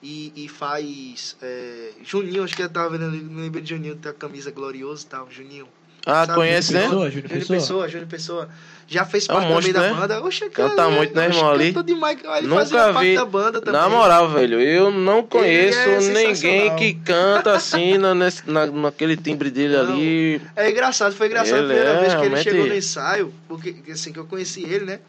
E, 0.00 0.32
e 0.36 0.48
faz. 0.48 1.36
é, 1.42 1.90
Juninho, 2.04 2.44
acho 2.44 2.54
que 2.54 2.62
eu 2.62 2.70
tava 2.70 2.90
vendo 2.90 3.10
não 3.10 3.42
lembro 3.42 3.60
de 3.60 3.70
Juninho, 3.70 3.96
tem 3.96 4.12
a 4.12 4.14
camisa 4.14 4.52
gloriosa 4.52 5.04
e 5.04 5.08
tal, 5.08 5.28
Juninho. 5.28 5.66
Ah, 6.06 6.24
Sabe, 6.24 6.34
conhece, 6.34 6.72
né? 6.72 6.82
Pessoa, 6.82 7.10
Júnior 7.10 7.28
Pessoa. 7.30 7.58
Pessoa, 7.58 7.88
Júnior 7.88 8.08
Pessoa. 8.08 8.48
Já 8.90 9.04
fez 9.04 9.28
É 9.28 9.32
um 9.32 9.34
parte 9.36 9.42
também 9.48 9.54
monstro, 9.54 9.72
da 9.74 9.80
né? 9.82 9.92
banda. 9.92 10.22
Oxe, 10.24 10.48
Canta 10.48 10.76
cara, 10.76 10.88
muito, 10.88 11.14
né, 11.14 11.26
irmão, 11.26 11.50
ali? 11.50 11.72
canta 11.74 11.84
demais. 11.86 12.18
Ele 12.38 12.46
Nunca 12.46 12.60
fazia 12.60 12.92
parte 12.94 13.08
vi. 13.10 13.14
da 13.16 13.24
banda 13.26 13.60
também. 13.60 13.78
Na 13.80 13.88
moral, 13.90 14.30
velho, 14.30 14.58
eu 14.62 14.90
não 14.90 15.22
conheço 15.22 15.78
é 15.78 15.98
ninguém 16.00 16.74
que 16.76 16.94
canta 16.94 17.52
assim 17.52 17.98
na, 17.98 18.14
nesse- 18.14 18.48
na- 18.50 18.66
naquele 18.66 19.14
timbre 19.18 19.50
dele 19.50 19.76
Não. 19.76 19.82
ali. 19.92 20.40
É 20.56 20.70
engraçado, 20.70 21.14
foi 21.14 21.26
engraçado 21.26 21.58
Ele 21.58 21.64
a 21.64 21.66
primeira 21.74 21.90
é, 21.90 22.00
vez 22.00 22.14
que 22.14 22.24
ele 22.24 22.36
chegou 22.38 22.66
no 22.66 22.74
ensaio, 22.74 23.34
porque 23.46 23.76
assim 23.92 24.10
que 24.10 24.18
eu 24.18 24.24
conheci 24.24 24.62
ele, 24.64 24.86
né? 24.86 25.00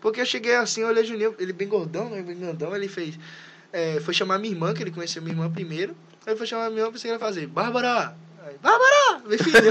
Porque 0.00 0.20
eu 0.22 0.26
cheguei 0.26 0.56
assim, 0.56 0.80
eu 0.80 0.88
olhei 0.88 1.02
o 1.02 1.06
Juninho, 1.06 1.34
ele 1.38 1.52
bem 1.52 1.68
gordão, 1.68 2.08
né? 2.08 2.22
Bem 2.22 2.36
grandão, 2.38 2.74
ele 2.74 2.88
fez. 2.88 3.18
é, 3.74 4.00
foi 4.00 4.14
chamar 4.14 4.38
minha 4.38 4.54
irmã, 4.54 4.72
que 4.72 4.82
ele 4.82 4.90
conheceu 4.90 5.20
minha 5.20 5.34
irmã 5.34 5.50
primeiro. 5.50 5.94
Aí 6.26 6.34
foi 6.34 6.46
chamar 6.46 6.70
minha 6.70 6.80
irmã, 6.80 6.92
pensei 6.92 7.10
que 7.10 7.14
ele 7.14 7.22
ia 7.22 7.26
fazer, 7.28 7.46
Bárbara! 7.46 8.14
Bárbara! 8.62 9.02
Filho! 9.42 9.70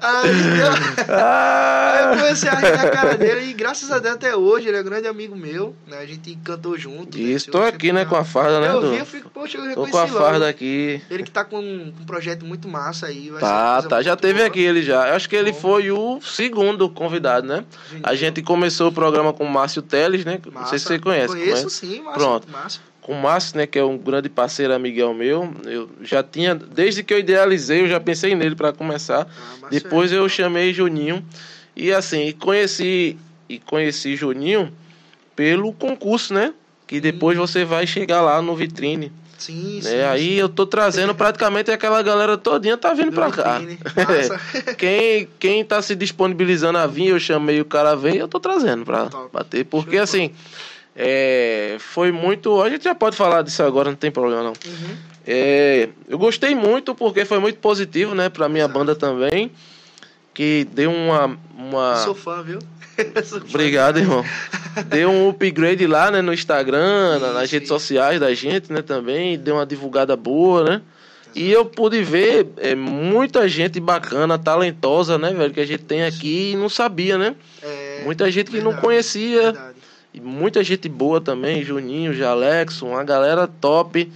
aí, 0.00 0.30
eu, 0.60 1.14
aí 1.16 2.04
eu 2.04 2.16
comecei 2.18 2.48
a 2.48 2.54
rir 2.54 2.76
na 2.76 2.90
cara 2.90 3.16
dele 3.16 3.50
e 3.50 3.52
graças 3.52 3.90
a 3.90 3.98
Deus 3.98 4.14
até 4.14 4.34
hoje, 4.34 4.68
ele 4.68 4.76
é 4.76 4.80
um 4.80 4.84
grande 4.84 5.06
amigo 5.08 5.36
meu, 5.36 5.74
né? 5.86 5.98
A 5.98 6.06
gente 6.06 6.34
cantou 6.44 6.78
junto. 6.78 7.18
E 7.18 7.24
né? 7.24 7.30
estou 7.32 7.62
Eu 7.62 7.68
aqui, 7.68 7.92
né, 7.92 8.04
com 8.04 8.16
a 8.16 8.24
farda, 8.24 8.60
né? 8.60 8.68
Eu 8.68 8.80
Du? 8.80 8.90
vi, 8.90 8.98
eu 8.98 9.06
fico, 9.06 9.28
poxa, 9.30 9.58
eu 9.58 9.62
Tô 9.62 9.68
reconheci 9.68 9.92
com 9.92 9.98
a 9.98 10.04
logo. 10.04 10.18
farda 10.18 10.48
aqui. 10.48 11.02
Ele 11.10 11.22
que 11.22 11.30
tá 11.30 11.44
com 11.44 11.58
um, 11.58 11.92
um 12.00 12.04
projeto 12.06 12.44
muito 12.44 12.68
massa 12.68 13.06
aí. 13.06 13.30
Tá, 13.40 13.82
tá, 13.82 14.02
já 14.02 14.16
teve 14.16 14.34
boa. 14.38 14.46
aqui 14.46 14.60
ele 14.60 14.82
já. 14.82 15.08
Eu 15.08 15.16
acho 15.16 15.28
que 15.28 15.36
ele 15.36 15.52
Bom. 15.52 15.58
foi 15.60 15.90
o 15.90 16.20
segundo 16.22 16.88
convidado, 16.88 17.46
né? 17.46 17.64
A 18.02 18.14
gente 18.14 18.42
começou 18.42 18.88
o 18.88 18.92
programa 18.92 19.32
com 19.32 19.44
o 19.44 19.50
Márcio 19.50 19.82
Teles, 19.82 20.24
né? 20.24 20.38
Não 20.44 20.52
Massa. 20.52 20.70
sei 20.70 20.78
se 20.78 20.86
você 20.86 20.98
conhece. 20.98 21.28
Conheço 21.28 21.50
conhece? 21.62 21.70
sim, 21.70 22.02
massa. 22.02 22.18
Pronto. 22.18 22.48
Massa. 22.50 22.80
Com 23.04 23.12
o 23.12 23.22
Márcio, 23.22 23.58
né? 23.58 23.66
Que 23.66 23.78
é 23.78 23.84
um 23.84 23.98
grande 23.98 24.30
parceiro 24.30 24.72
amigão 24.72 25.12
meu. 25.12 25.52
Eu 25.66 25.90
já 26.02 26.22
tinha, 26.22 26.54
desde 26.54 27.04
que 27.04 27.12
eu 27.12 27.18
idealizei, 27.18 27.82
eu 27.82 27.88
já 27.88 28.00
pensei 28.00 28.34
nele 28.34 28.56
para 28.56 28.72
começar. 28.72 29.28
Ah, 29.28 29.56
massa 29.60 29.68
Depois 29.70 30.10
é. 30.10 30.16
eu 30.16 30.26
chamei 30.26 30.72
Juninho. 30.72 31.22
E 31.76 31.92
assim, 31.92 32.32
conheci 32.32 33.18
e 33.46 33.58
conheci 33.58 34.16
Juninho 34.16 34.72
pelo 35.36 35.70
concurso, 35.74 36.32
né? 36.32 36.54
Que 36.86 36.98
depois 36.98 37.36
você 37.36 37.62
vai 37.62 37.86
chegar 37.86 38.22
lá 38.22 38.40
no 38.40 38.56
vitrine. 38.56 39.12
Sim, 39.36 39.80
sim. 39.82 39.90
né? 39.90 40.06
Aí 40.08 40.38
eu 40.38 40.48
tô 40.48 40.64
trazendo 40.66 41.12
praticamente 41.16 41.70
aquela 41.70 42.00
galera 42.02 42.38
todinha 42.38 42.78
tá 42.78 42.94
vindo 42.94 43.10
Do 43.10 43.16
pra 43.16 43.30
cá. 43.30 43.60
quem, 44.78 45.28
quem 45.38 45.62
tá 45.62 45.82
se 45.82 45.94
disponibilizando 45.94 46.78
a 46.78 46.86
vir, 46.86 47.08
eu 47.08 47.20
chamei 47.20 47.60
o 47.60 47.66
cara 47.66 47.94
veio, 47.94 48.20
eu 48.20 48.28
tô 48.28 48.40
trazendo 48.40 48.84
pra 48.84 49.06
Top. 49.06 49.28
bater. 49.30 49.66
Porque 49.66 49.96
Show 49.96 50.02
assim, 50.04 50.30
é, 50.96 51.76
foi 51.78 52.12
muito. 52.12 52.60
A 52.62 52.70
gente 52.70 52.84
já 52.84 52.94
pode 52.94 53.16
falar 53.16 53.42
disso 53.42 53.62
agora, 53.62 53.90
não 53.90 53.96
tem 53.96 54.10
problema 54.10 54.42
não. 54.42 54.52
Uhum. 54.52 54.96
É, 55.26 55.88
eu 56.08 56.18
gostei 56.18 56.54
muito 56.54 56.94
porque 56.94 57.24
foi 57.24 57.38
muito 57.38 57.58
positivo, 57.58 58.14
né, 58.14 58.28
pra 58.28 58.48
minha 58.48 58.68
banda 58.68 58.94
também. 58.94 59.50
Que 60.32 60.66
deu 60.72 60.90
uma. 60.90 61.38
uma... 61.56 61.96
Sou 61.96 62.14
fã, 62.14 62.42
viu? 62.42 62.58
Sou 63.24 63.40
fã. 63.40 63.46
Obrigado, 63.48 63.98
irmão. 63.98 64.24
Deu 64.86 65.08
um 65.10 65.28
upgrade 65.30 65.86
lá, 65.86 66.10
né, 66.10 66.20
no 66.20 66.32
Instagram, 66.34 67.18
na- 67.20 67.32
nas 67.34 67.44
Isso, 67.44 67.52
redes 67.54 67.68
sociais 67.68 68.18
da 68.20 68.34
gente, 68.34 68.72
né, 68.72 68.82
também. 68.82 69.38
Deu 69.38 69.54
uma 69.56 69.64
divulgada 69.66 70.16
boa, 70.16 70.64
né? 70.64 70.82
E 71.36 71.50
eu 71.50 71.64
pude 71.64 72.00
ver 72.02 72.46
é, 72.58 72.74
muita 72.76 73.48
gente 73.48 73.80
bacana, 73.80 74.38
talentosa, 74.38 75.18
né, 75.18 75.32
velho, 75.32 75.52
que 75.52 75.60
a 75.60 75.66
gente 75.66 75.82
tem 75.82 76.04
aqui 76.04 76.52
e 76.52 76.56
não 76.56 76.68
sabia, 76.68 77.16
né? 77.18 77.34
É, 77.62 78.02
Muita 78.04 78.30
gente 78.30 78.50
que 78.50 78.58
não 78.58 78.66
verdade, 78.72 78.80
conhecia. 78.82 79.42
verdade. 79.42 79.73
E 80.14 80.20
muita 80.20 80.62
gente 80.62 80.88
boa 80.88 81.20
também, 81.20 81.64
Juninho, 81.64 82.14
Jalexo, 82.14 82.86
uma 82.86 83.02
galera 83.02 83.48
top. 83.48 84.08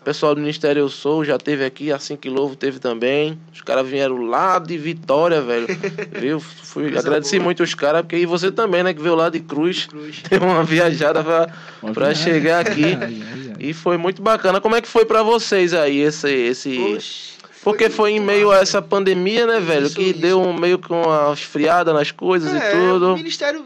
O 0.00 0.02
pessoal 0.04 0.34
do 0.34 0.40
Ministério 0.40 0.80
Eu 0.80 0.88
Sou 0.88 1.24
já 1.24 1.38
teve 1.38 1.64
aqui, 1.64 1.92
assim 1.92 2.16
que 2.16 2.28
Louvo 2.28 2.56
teve 2.56 2.80
também. 2.80 3.38
Os 3.52 3.60
caras 3.62 3.88
vieram 3.88 4.26
lá 4.26 4.58
de 4.58 4.76
Vitória, 4.76 5.40
velho. 5.40 5.68
Viu? 6.20 6.40
Fui 6.40 6.84
Coisa 6.84 6.98
agradeci 6.98 7.36
boa. 7.36 7.44
muito 7.44 7.62
os 7.62 7.72
caras, 7.72 8.02
porque 8.02 8.16
e 8.16 8.26
você 8.26 8.50
também, 8.50 8.82
né, 8.82 8.92
que 8.92 9.00
veio 9.00 9.14
lá 9.14 9.30
de 9.30 9.38
Cruz. 9.38 9.86
Cruz. 9.86 10.22
Uma 10.42 10.64
viajada 10.64 11.22
pra, 11.22 11.48
pra 11.94 12.14
chegar 12.14 12.66
aqui. 12.66 12.98
E 13.60 13.72
foi 13.72 13.96
muito 13.96 14.20
bacana. 14.20 14.60
Como 14.60 14.74
é 14.74 14.82
que 14.82 14.88
foi 14.88 15.04
pra 15.04 15.22
vocês 15.22 15.72
aí 15.72 16.00
esse. 16.00 16.28
esse... 16.28 17.32
Porque 17.62 17.88
foi 17.88 18.10
em 18.10 18.20
meio 18.20 18.50
a 18.50 18.58
essa 18.58 18.82
pandemia, 18.82 19.46
né, 19.46 19.60
velho? 19.60 19.86
Isso, 19.86 19.94
que 19.94 20.10
isso. 20.10 20.18
deu 20.18 20.42
um 20.42 20.52
meio 20.52 20.78
com 20.78 21.00
uma 21.00 21.32
esfriada 21.32 21.94
nas 21.94 22.10
coisas 22.10 22.52
É, 22.52 22.72
e 22.72 22.76
tudo. 22.76 23.14
O 23.14 23.16
ministério 23.16 23.64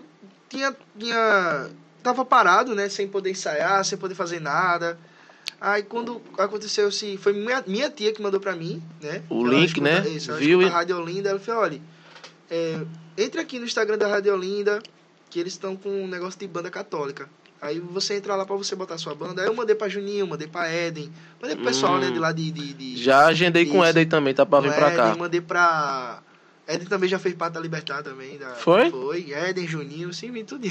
tinha, 0.49 0.75
tinha. 0.99 1.69
Tava 2.03 2.25
parado, 2.25 2.75
né? 2.75 2.89
Sem 2.89 3.09
poder 3.09 3.31
ensaiar, 3.31 3.85
sem 3.85 3.99
poder 3.99 4.15
fazer 4.15 4.41
nada. 4.41 4.99
Aí 5.61 5.83
quando 5.83 6.21
aconteceu 6.39 6.89
assim, 6.89 7.17
foi 7.17 7.33
minha, 7.33 7.63
minha 7.67 7.91
tia 7.91 8.13
que 8.13 8.23
mandou 8.23 8.39
pra 8.41 8.55
mim, 8.55 8.83
né? 9.03 9.23
O 9.29 9.45
link, 9.47 9.67
escuta- 9.69 10.03
né? 10.03 10.09
Isso, 10.09 10.31
ela 10.31 10.39
Viu 10.41 10.65
a 10.67 10.71
Rádio 10.71 10.97
Olinda, 10.97 11.31
ela 11.31 11.41
falou, 11.41 11.63
olha, 11.63 11.81
é, 12.51 12.81
entre 13.17 13.41
aqui 13.41 13.59
no 13.59 13.65
Instagram 13.65 13.99
da 13.99 14.07
Rádio 14.07 14.33
Olinda, 14.33 14.81
que 15.29 15.41
eles 15.41 15.55
estão 15.55 15.75
com 15.77 15.89
um 16.05 16.07
negócio 16.07 16.39
de 16.39 16.47
banda 16.47 16.71
católica. 16.71 17.29
Aí 17.61 17.81
você 17.81 18.15
entra 18.15 18.37
lá 18.37 18.47
pra 18.47 18.55
você 18.55 18.77
botar 18.77 18.97
sua 18.99 19.17
banda. 19.17 19.43
Aí 19.43 19.49
eu 19.49 19.55
mandei 19.55 19.75
pra 19.75 19.89
Juninho, 19.89 20.29
mandei 20.29 20.47
pra 20.47 20.73
Eden, 20.73 21.11
mandei 21.43 21.57
pro 21.57 21.65
pessoal, 21.67 21.95
Hum. 21.95 21.99
né, 22.01 22.11
de 22.13 22.19
lá 22.21 22.31
de... 22.31 22.53
de, 22.53 22.73
de 22.75 22.97
Já 23.03 23.27
agendei 23.27 23.67
com 23.67 23.79
o 23.81 23.83
Isso. 23.83 23.91
Eden 23.91 24.07
também, 24.07 24.33
tá 24.33 24.47
pra 24.47 24.61
vir 24.61 24.71
com 24.71 24.77
pra 24.77 24.87
Eden, 24.87 24.97
cá. 24.97 25.17
mandei 25.17 25.41
pra... 25.41 26.23
Eden 26.69 26.87
também 26.87 27.09
já 27.09 27.19
fez 27.19 27.35
parte 27.35 27.55
da 27.55 27.61
Libertar 27.61 28.03
também. 28.03 28.37
Da, 28.39 28.51
Foi? 28.51 28.91
Foi. 28.91 29.33
Eden, 29.49 29.67
Juninho, 29.67 30.13
sim, 30.13 30.31
vim 30.31 30.45
tudo. 30.45 30.69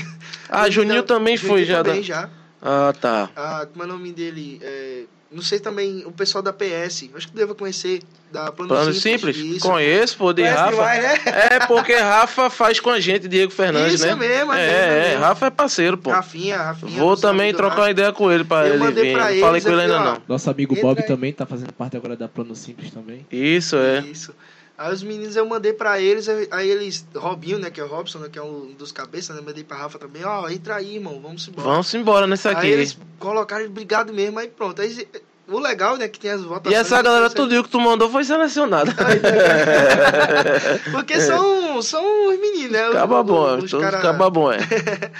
Ah, 0.48 0.70
Juninho 0.70 1.04
também 1.04 1.36
foi 1.38 1.66
já. 1.66 1.84
Também 1.84 2.02
da- 2.02 2.06
já. 2.08 2.30
Ah, 2.62 2.94
tá. 3.00 3.30
Ah, 3.36 3.68
como 3.72 3.84
é 3.84 3.86
o 3.86 3.90
nome 3.90 4.12
dele? 4.12 4.60
É, 4.64 5.04
não 5.32 5.42
sei 5.42 5.60
também, 5.60 6.04
o 6.06 6.12
pessoal 6.12 6.42
da 6.42 6.52
PS. 6.54 7.10
Acho 7.16 7.28
que 7.28 7.34
tu 7.34 7.38
deve 7.38 7.54
conhecer. 7.54 8.02
Da 8.30 8.52
Plano, 8.52 8.68
Plano 8.68 8.94
Simples. 8.94 9.38
simples? 9.38 9.56
Isso. 9.58 9.66
Conheço, 9.70 10.18
pô, 10.18 10.34
de 10.34 10.42
Conhece 10.42 10.58
Rafa. 10.60 10.72
demais, 10.72 11.02
né? 11.02 11.20
É, 11.50 11.60
porque 11.66 11.96
Rafa 11.96 12.50
faz 12.50 12.78
com 12.78 12.90
a 12.90 13.00
gente, 13.00 13.26
Diego 13.26 13.54
Fernandes, 13.54 13.94
Isso 13.94 14.06
né? 14.06 14.12
é 14.12 14.16
mesmo, 14.16 14.52
é 14.54 14.62
é, 14.62 14.68
mesmo, 14.68 14.84
é 15.10 15.14
é. 15.14 15.16
Rafa 15.16 15.46
é 15.46 15.50
parceiro, 15.50 15.98
pô. 15.98 16.10
Rafinha, 16.12 16.58
Rafinha. 16.58 16.92
Vou 17.00 17.16
também 17.16 17.54
trocar 17.54 17.84
uma 17.84 17.90
ideia 17.92 18.12
com 18.12 18.30
ele 18.30 18.44
pra 18.44 18.68
Eu 18.68 18.74
ele 18.74 18.84
mandei 18.84 19.04
vir. 19.06 19.14
pra 19.14 19.32
Não 19.32 19.40
falei 19.40 19.62
com 19.62 19.70
ele 19.70 19.82
ainda 19.82 19.96
ó. 20.02 20.04
não. 20.04 20.22
Nosso 20.28 20.50
amigo 20.52 20.76
Bob 20.82 21.00
aí. 21.00 21.08
também 21.08 21.32
tá 21.32 21.46
fazendo 21.46 21.72
parte 21.72 21.96
agora 21.96 22.18
da 22.18 22.28
Plano 22.28 22.54
Simples 22.54 22.92
também. 22.92 23.26
Isso, 23.32 23.78
é. 23.78 24.00
Isso. 24.02 24.36
Aí 24.78 24.94
os 24.94 25.02
meninos 25.02 25.36
eu 25.36 25.44
mandei 25.46 25.74
pra 25.74 26.00
eles, 26.00 26.30
aí 26.30 26.48
aí 26.52 26.70
eles, 26.70 27.04
Robinho, 27.16 27.58
né, 27.58 27.72
que 27.72 27.82
é 27.82 27.84
o 27.84 27.88
Robson, 27.88 28.20
né, 28.20 28.30
que 28.32 28.38
é 28.38 28.44
um 28.44 28.74
dos 28.78 28.92
cabeças, 28.92 29.36
né, 29.36 29.42
mandei 29.44 29.64
pra 29.64 29.76
Rafa 29.78 29.98
também, 29.98 30.24
ó, 30.24 30.48
entra 30.50 30.76
aí, 30.76 30.96
irmão, 30.98 31.20
vamos 31.20 31.48
embora. 31.48 31.68
Vamos 31.68 31.92
embora 31.96 32.28
nesse 32.28 32.48
Aí 32.48 32.56
aqui. 32.56 32.68
eles 32.68 32.98
colocaram 33.18 33.66
obrigado 33.66 34.14
mesmo, 34.14 34.38
aí 34.38 34.48
pronto. 34.48 34.80
Aí, 34.80 35.08
o 35.48 35.58
legal, 35.60 35.98
né, 35.98 36.08
que 36.08 36.20
tem 36.20 36.30
as 36.30 36.42
E 36.42 36.44
votações. 36.44 36.76
essa 36.80 37.02
galera, 37.02 37.28
tudo 37.30 37.64
que 37.64 37.70
tu 37.70 37.80
mandou 37.80 38.08
foi 38.10 38.24
selecionada. 38.24 38.94
Porque 40.92 41.20
são, 41.22 41.82
são 41.82 42.30
os 42.30 42.40
meninos, 42.40 42.72
né? 42.72 42.90
os- 42.90 42.96
Acaba 42.96 43.24
bom, 43.24 43.58
os 43.58 43.72
todos 43.72 43.84
cara- 43.86 43.98
acaba 43.98 44.30
bom, 44.30 44.52
é. 44.52 44.60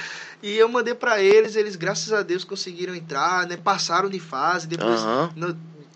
E 0.44 0.56
eu 0.56 0.70
mandei 0.70 0.94
pra 0.94 1.20
eles, 1.20 1.56
eles, 1.56 1.76
graças 1.76 2.14
a 2.14 2.22
Deus, 2.22 2.44
conseguiram 2.44 2.94
entrar, 2.94 3.48
né? 3.48 3.58
Passaram 3.58 4.08
de 4.08 4.20
fase, 4.20 4.68
depois 4.68 5.02
Aham. 5.02 5.32
não, 5.36 5.50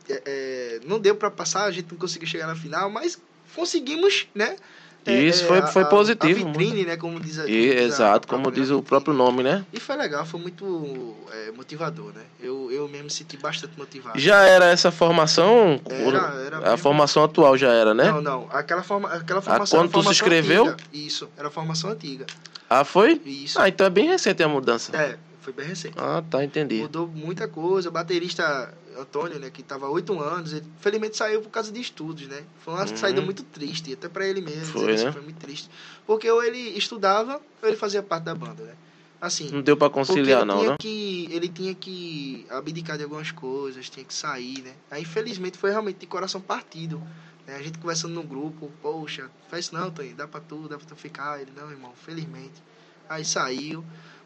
é, 0.10 0.21
é, 0.26 0.80
não 0.84 1.00
deu 1.00 1.13
pra 1.15 1.30
passar, 1.30 1.65
a 1.65 1.71
gente 1.71 1.91
não 1.91 1.97
conseguiu 2.00 2.28
chegar 2.28 2.47
na 2.47 2.56
final, 2.56 2.89
mas 2.89 3.19
conseguimos, 3.55 4.27
né? 4.33 4.55
Isso 5.03 5.45
foi- 5.45 5.65
foi 5.65 5.81
a- 5.81 5.85
positivo, 5.85 6.47
A 6.47 6.51
vitrine, 6.51 6.85
né? 6.85 6.95
Como 6.95 7.19
diz 7.19 7.39
a, 7.39 7.47
E, 7.49 7.69
diz 7.69 7.71
a 7.75 7.83
exato, 7.85 8.27
própria 8.27 8.43
como 8.51 8.55
diz 8.55 8.69
o 8.69 8.83
próprio 8.83 9.15
nome, 9.15 9.41
né? 9.41 9.65
E 9.73 9.79
foi 9.79 9.95
legal, 9.97 10.23
foi 10.27 10.39
muito 10.39 11.15
é, 11.33 11.51
motivador, 11.53 12.13
né? 12.13 12.21
Eu, 12.39 12.71
eu 12.71 12.87
mesmo 12.87 13.05
me 13.05 13.09
senti 13.09 13.35
bastante 13.35 13.73
motivado. 13.79 14.19
Já 14.19 14.43
era 14.43 14.65
essa 14.67 14.91
formação? 14.91 15.81
Era, 15.89 16.17
era 16.45 16.57
a 16.57 16.61
mesmo. 16.61 16.77
formação 16.77 17.23
atual 17.23 17.57
já 17.57 17.73
era, 17.73 17.95
né? 17.95 18.11
Não, 18.11 18.21
não. 18.21 18.47
Aquela, 18.51 18.83
forma, 18.83 19.09
aquela 19.09 19.41
formação 19.41 19.79
quando 19.79 19.89
era 19.89 19.99
tu 19.99 20.03
se 20.03 20.11
inscreveu? 20.11 20.65
antiga. 20.67 20.77
Isso, 20.93 21.27
era 21.35 21.47
a 21.47 21.51
formação 21.51 21.89
antiga. 21.89 22.27
Ah, 22.69 22.83
foi? 22.85 23.19
Isso. 23.25 23.59
Ah, 23.59 23.67
então 23.67 23.87
é 23.87 23.89
bem 23.89 24.05
recente 24.07 24.43
a 24.43 24.47
mudança. 24.47 24.95
É, 24.95 25.17
foi 25.41 25.51
bem 25.51 25.65
recente. 25.65 25.95
Ah, 25.97 26.21
tá, 26.29 26.43
entendi. 26.43 26.75
Mudou 26.75 27.07
muita 27.07 27.47
coisa. 27.47 27.89
O 27.89 27.91
baterista 27.91 28.71
Antônio, 28.97 29.39
né, 29.39 29.49
que 29.49 29.62
tava 29.63 29.86
há 29.86 29.89
oito 29.89 30.19
anos, 30.19 30.54
ele 30.54 30.65
felizmente 30.80 31.17
saiu 31.17 31.41
por 31.41 31.49
causa 31.49 31.71
de 31.71 31.80
estudos, 31.80 32.27
né? 32.27 32.43
Foi 32.60 32.73
uma 32.73 32.82
Uhum. 32.88 32.95
saída 32.97 33.21
muito 33.21 33.43
triste, 33.43 33.93
até 33.93 34.08
pra 34.10 34.25
ele 34.27 34.41
mesmo. 34.41 34.65
Foi, 34.73 34.93
isso, 34.93 35.06
né? 35.06 35.12
foi 35.12 35.21
muito 35.21 35.38
triste. 35.39 35.69
Porque 36.06 36.30
ou 36.30 36.43
ele 36.43 36.58
estudava, 36.77 37.41
ou 37.62 37.67
ele 37.69 37.77
fazia 37.77 38.01
parte 38.04 38.23
da 38.25 38.36
banda, 38.36 38.63
né? 38.63 38.73
Assim, 39.19 39.49
Não 39.51 39.62
deu 39.62 39.77
pra 39.77 39.88
porque 39.89 39.99
conciliar, 40.10 40.43
não, 40.45 40.63
né? 40.65 40.75
que 40.80 41.27
Ele 41.32 41.47
tinha 41.47 41.75
que 41.75 42.45
abdicar 42.49 42.97
de 42.97 43.04
algumas 43.04 43.30
coisas, 43.32 43.88
tinha 43.88 44.04
que 44.04 44.13
sair, 44.13 44.62
né? 44.63 44.73
Aí, 44.89 45.04
infelizmente, 45.04 45.58
foi 45.60 45.69
realmente 45.69 45.97
de 45.99 46.08
coração 46.08 46.41
partido. 46.41 46.99
né? 47.45 47.56
A 47.56 47.62
gente 47.62 47.77
conversando 47.77 48.13
no 48.13 48.23
grupo, 48.23 48.71
poxa, 48.82 49.30
faz 49.49 49.65
isso 49.65 49.75
não, 49.75 49.91
Tony, 49.91 50.13
dá 50.13 50.27
pra 50.27 50.39
tu, 50.39 50.67
dá 50.67 50.77
pra 50.77 50.88
tu 50.88 50.95
ficar. 50.95 51.39
Ele, 51.41 51.51
não, 51.56 51.69
irmão, 51.69 51.91
felizmente. 52.04 52.62
Aí 53.10 53.23
saiu. 53.25 53.84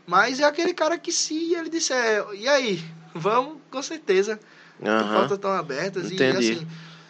Mas 0.08 0.40
é 0.40 0.44
aquele 0.44 0.74
cara 0.74 0.98
que 0.98 1.12
se 1.12 1.54
ele 1.56 1.68
disser, 1.70 2.24
e 2.36 2.48
aí, 2.48 2.82
vamos, 3.14 3.58
com 3.72 3.82
certeza. 3.82 4.40
Aham. 4.84 5.14
portas 5.20 5.38
estão 5.38 5.52
abertas 5.52 6.12
Entendi. 6.12 6.24
e 6.24 6.52
assim, 6.54 6.68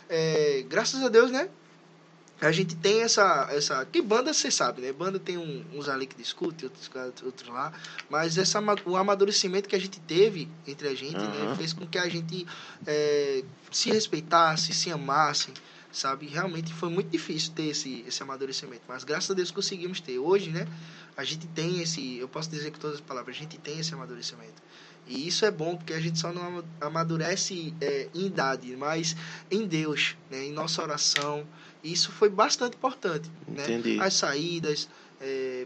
é, 0.09 0.65
graças 0.67 1.01
a 1.03 1.09
Deus, 1.09 1.31
né? 1.31 1.49
A 2.41 2.51
gente 2.51 2.75
tem 2.75 3.01
essa. 3.01 3.47
essa 3.49 3.85
que 3.85 4.01
banda 4.01 4.33
você 4.33 4.51
sabe, 4.51 4.81
né? 4.81 4.91
Banda 4.91 5.17
tem 5.17 5.37
um- 5.37 5.63
uns 5.73 5.87
ali 5.87 6.05
que 6.05 6.15
discute, 6.17 6.65
outros, 6.65 6.91
outros 7.23 7.47
lá. 7.49 7.71
Mas 8.09 8.37
essa, 8.37 8.61
o 8.85 8.97
amadurecimento 8.97 9.69
que 9.69 9.75
a 9.75 9.79
gente 9.79 10.01
teve 10.01 10.49
entre 10.67 10.89
a 10.89 10.93
gente, 10.93 11.17
né? 11.17 11.55
Fez 11.57 11.71
com 11.71 11.87
que 11.87 11.97
a 11.97 12.09
gente 12.09 12.45
é, 12.85 13.41
se 13.71 13.89
respeitasse, 13.89 14.73
se 14.73 14.91
amasse, 14.91 15.53
sabe? 15.93 16.27
Realmente 16.27 16.73
foi 16.73 16.89
muito 16.89 17.09
difícil 17.09 17.53
ter 17.53 17.67
esse, 17.67 18.03
esse 18.05 18.21
amadurecimento. 18.21 18.81
Mas 18.85 19.05
graças 19.05 19.31
a 19.31 19.33
Deus 19.33 19.49
conseguimos 19.49 20.01
ter. 20.01 20.19
Hoje, 20.19 20.49
né? 20.49 20.67
A 21.15 21.23
gente 21.23 21.47
tem 21.47 21.81
esse. 21.81 22.17
Eu 22.17 22.27
posso 22.27 22.49
dizer 22.49 22.69
com 22.71 22.79
todas 22.79 22.97
as 22.97 23.01
palavras, 23.01 23.33
a 23.33 23.39
gente 23.39 23.57
tem 23.57 23.79
esse 23.79 23.93
amadurecimento. 23.93 24.61
E 25.07 25.27
isso 25.27 25.45
é 25.45 25.51
bom 25.51 25.75
porque 25.75 25.93
a 25.93 25.99
gente 25.99 26.17
só 26.19 26.33
não 26.33 26.41
ama- 26.47 26.65
amadurece 26.81 27.73
é, 27.79 28.07
em 28.13 28.25
idade, 28.25 28.75
mas 28.75 29.15
em 29.51 29.65
Deus, 29.67 30.15
né? 30.31 30.45
em 30.45 30.51
nossa 30.51 30.81
oração. 30.81 31.45
Isso 31.83 32.11
foi 32.11 32.29
bastante 32.29 32.75
importante. 32.75 33.29
Né? 33.47 33.63
Entendi. 33.63 33.99
As 33.99 34.15
saídas, 34.15 34.89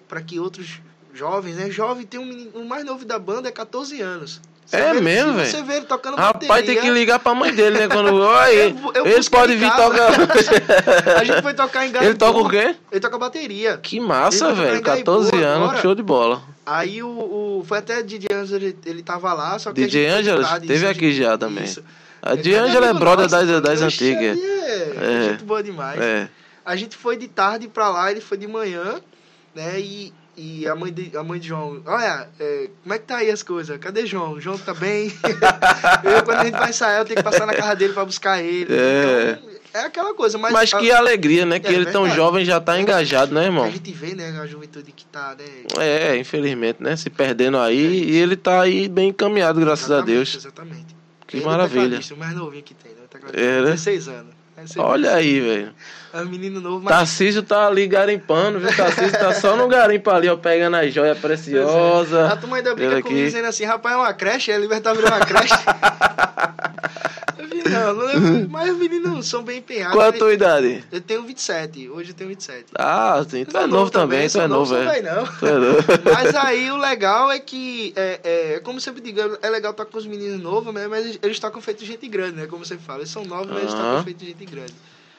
para 0.08 0.22
que 0.22 0.40
outros 0.40 0.82
jovens, 1.14 1.56
né? 1.56 1.70
Jovem 1.72 2.06
tem 2.06 2.20
um 2.20 2.26
menino, 2.26 2.52
o 2.60 2.68
mais 2.68 2.86
novo 2.86 3.06
da 3.06 3.18
banda 3.18 3.48
é 3.48 3.52
14 3.52 4.02
anos. 4.02 4.42
É 4.72 4.94
vê- 4.94 5.02
mesmo, 5.02 5.34
velho? 5.34 5.50
Você 5.50 5.62
vê 5.64 5.78
ele 5.78 5.86
tocando 5.86 6.16
Rapaz, 6.16 6.48
bateria. 6.48 6.74
tem 6.74 6.82
que 6.84 6.90
ligar 6.92 7.20
pra 7.20 7.34
mãe 7.34 7.54
dele, 7.54 7.80
né? 7.80 7.88
Quando. 7.88 8.14
Olha, 8.22 8.52
Eu- 8.54 8.92
eu 8.94 9.06
eles 9.08 9.28
podem 9.28 9.56
em 9.56 9.60
vir 9.60 9.72
tocar. 9.76 10.12
A 11.20 11.24
gente 11.24 11.42
foi 11.42 11.54
tocar 11.54 11.86
em 11.88 11.92
Ele 11.96 12.14
toca 12.16 12.40
o 12.40 12.50
quê? 12.50 12.76
Ele 12.92 13.00
toca 13.02 13.18
bateria. 13.18 13.78
Que 13.78 14.00
massa, 14.00 14.54
velho. 14.54 14.78
tocar 14.78 14.98
em 14.98 15.04
14 15.04 15.32
Gaiboa 15.32 15.50
anos, 15.50 15.68
agora. 15.70 15.82
show 15.82 15.96
de 15.96 16.04
bola. 16.04 16.42
Aí 16.66 17.02
o, 17.02 17.08
o- 17.08 17.66
foi 17.68 17.80
até 17.80 18.04
DJ 18.04 18.28
Ângelo, 18.32 18.64
ele, 18.64 18.78
ele 18.86 19.02
tava 19.02 19.34
lá, 19.34 19.58
só 19.58 19.72
que 19.74 19.82
DJ 19.82 20.08
teve 20.68 20.88
aqui 20.88 21.12
já 21.14 21.38
também. 21.38 21.64
isso. 21.64 21.84
A 22.22 22.34
Ele 22.34 22.42
de 22.44 22.54
é 22.54 22.90
é 22.90 22.94
brother 22.94 23.30
nosso, 23.32 23.46
das, 23.46 23.62
das 23.62 23.82
antigas. 23.82 24.38
É, 24.38 24.94
É. 25.02 25.30
gente 25.32 25.44
boa 25.46 25.64
demais. 25.64 26.00
É. 26.00 26.28
A 26.66 26.76
gente 26.76 26.96
foi 26.96 27.18
de 27.18 27.28
tarde 27.28 27.68
pra 27.68 27.90
lá, 27.90 28.12
ele 28.12 28.22
foi 28.22 28.38
de 28.38 28.46
manhã, 28.48 29.00
né? 29.56 29.80
E, 29.80 30.14
e 30.40 30.68
a, 30.68 30.76
mãe 30.76 30.92
de, 30.94 31.16
a 31.18 31.24
mãe 31.24 31.40
de 31.40 31.48
João, 31.50 31.82
olha, 31.86 32.30
é, 32.40 32.70
como 32.82 32.94
é 32.96 32.98
que 32.98 33.06
tá 33.06 33.18
aí 33.18 33.30
as 33.30 33.44
coisas? 33.44 33.78
Cadê 33.78 34.06
João? 34.06 34.40
João 34.40 34.58
tá 34.58 34.74
bem? 34.74 35.12
eu, 36.04 36.24
quando 36.24 36.40
a 36.40 36.46
gente 36.46 36.58
vai 36.58 36.72
sair, 36.74 37.00
eu 37.00 37.06
tenho 37.06 37.18
que 37.18 37.24
passar 37.24 37.46
na 37.46 37.54
casa 37.54 37.76
dele 37.76 37.94
pra 37.94 38.06
buscar 38.06 38.42
ele. 38.42 38.74
É. 38.74 39.38
Então, 39.40 39.50
é 39.82 39.86
aquela 39.86 40.14
coisa, 40.14 40.38
mas. 40.38 40.52
Mas 40.52 40.74
a, 40.74 40.80
que 40.80 40.92
alegria, 40.92 41.46
né? 41.46 41.60
Que 41.60 41.68
É 41.68 41.74
ele 41.74 41.86
tão 41.86 42.04
verdade. 42.04 42.16
jovem 42.16 42.46
já 42.46 42.60
tá 42.60 42.80
engajado, 42.80 43.34
né, 43.36 43.42
a 43.42 43.46
irmão? 43.46 43.70
gente 43.70 43.92
vê, 43.92 44.16
né, 44.16 44.40
a 44.42 44.48
juventude 44.48 44.92
que 44.92 45.06
tá, 45.06 45.36
né? 45.38 45.46
É, 45.78 46.18
infelizmente, 46.18 46.82
né? 46.82 46.96
Se 46.96 47.10
perdendo 47.10 47.58
aí. 47.60 48.04
E 48.10 48.16
ele 48.18 48.36
tá 48.36 48.62
aí 48.62 48.88
bem 48.88 49.10
encaminhado, 49.10 49.60
graças 49.60 49.92
a 49.92 49.96
Exatamente, 49.98 50.16
Deus. 50.16 50.36
Exatamente. 50.36 50.96
Que 51.28 51.38
Ele 51.38 51.44
é 51.44 51.48
o 51.48 51.50
maravilha. 51.52 51.82
tecladista, 51.84 52.14
O 52.16 52.18
mais 52.18 52.34
novinho 52.36 52.64
que 52.64 52.74
tem, 52.74 52.92
né? 52.94 52.98
Tecladista, 53.10 53.40
É, 53.46 53.58
né? 53.62 53.72
16 53.72 54.08
anos. 54.08 54.39
É, 54.60 54.80
Olha 54.82 55.14
aí, 55.16 55.40
velho. 55.40 55.74
É 56.14 56.22
um 56.22 56.26
menino 56.26 56.60
novo, 56.60 56.84
mas 56.84 56.94
Tarcísio 56.96 57.44
tá 57.44 57.68
ali 57.68 57.88
garimpando, 57.88 58.60
viu? 58.60 58.76
Tarcísio 58.76 59.12
tá 59.12 59.34
só 59.34 59.56
no 59.56 59.68
garimpo 59.68 60.10
ali, 60.10 60.28
ó, 60.28 60.36
pegando 60.36 60.76
a 60.76 60.88
joia 60.90 61.12
A 61.12 61.16
preciosa. 61.16 62.36
turma 62.38 62.58
ainda 62.58 62.74
brinca 62.74 63.02
comigo 63.02 63.08
aqui. 63.10 63.26
dizendo 63.26 63.46
assim, 63.48 63.64
rapaz, 63.64 63.96
é 63.96 63.98
uma 63.98 64.14
creche, 64.14 64.52
é 64.52 64.58
Libertar 64.58 64.94
virou 64.96 65.10
uma 65.10 65.20
creche. 65.20 65.54
Não, 67.40 68.50
mas 68.50 68.72
os 68.72 68.78
meninos 68.78 69.28
são 69.28 69.44
bem 69.44 69.60
empenhados. 69.60 69.94
Qual 69.96 70.04
é 70.04 70.08
a 70.08 70.10
Ele- 70.10 70.18
tua 70.20 70.34
idade? 70.34 70.84
Eu 70.92 71.02
tenho 71.02 71.24
27, 71.24 71.90
hoje 71.90 72.10
eu 72.12 72.16
tenho 72.16 72.30
27. 72.30 72.66
Ah, 72.76 73.24
sim, 73.28 73.46
tu 73.46 73.56
Eu 73.56 73.60
é 73.60 73.64
sou 73.64 73.68
novo 73.68 73.92
também, 73.92 74.28
tu 74.30 74.40
é 74.40 74.48
novo, 74.48 74.76
é. 74.76 75.02
não. 75.02 75.26
Tu 75.26 75.46
é. 75.46 76.14
Mas 76.14 76.36
aí 76.36 76.70
o 76.72 76.78
legal 76.78 77.32
é 77.32 77.40
que, 77.40 77.94
é, 77.96 78.20
é, 78.24 78.54
é 78.56 78.60
como 78.60 78.80
sempre 78.82 79.02
digo, 79.02 79.20
é 79.42 79.50
legal 79.50 79.72
estar 79.72 79.86
com 79.86 79.98
os 79.98 80.06
meninos 80.06 80.42
novos, 80.42 80.74
né? 80.74 80.88
mas 80.88 81.18
eles- 81.22 81.40
tocam 81.40 81.62
feito 81.62 81.80
de 81.80 81.86
gente 81.86 82.08
grande, 82.08 82.36
né? 82.36 82.48
Como 82.48 82.66
você 82.66 82.78
fala, 82.78 83.00
eles 83.00 83.10
são 83.12 83.24
novos, 83.24 83.48
mas 83.48 83.60
eles 83.62 83.74
tocam 83.74 84.04
feito 84.04 84.18
de 84.18 84.26
gente 84.28 84.46
grande. 84.46 84.74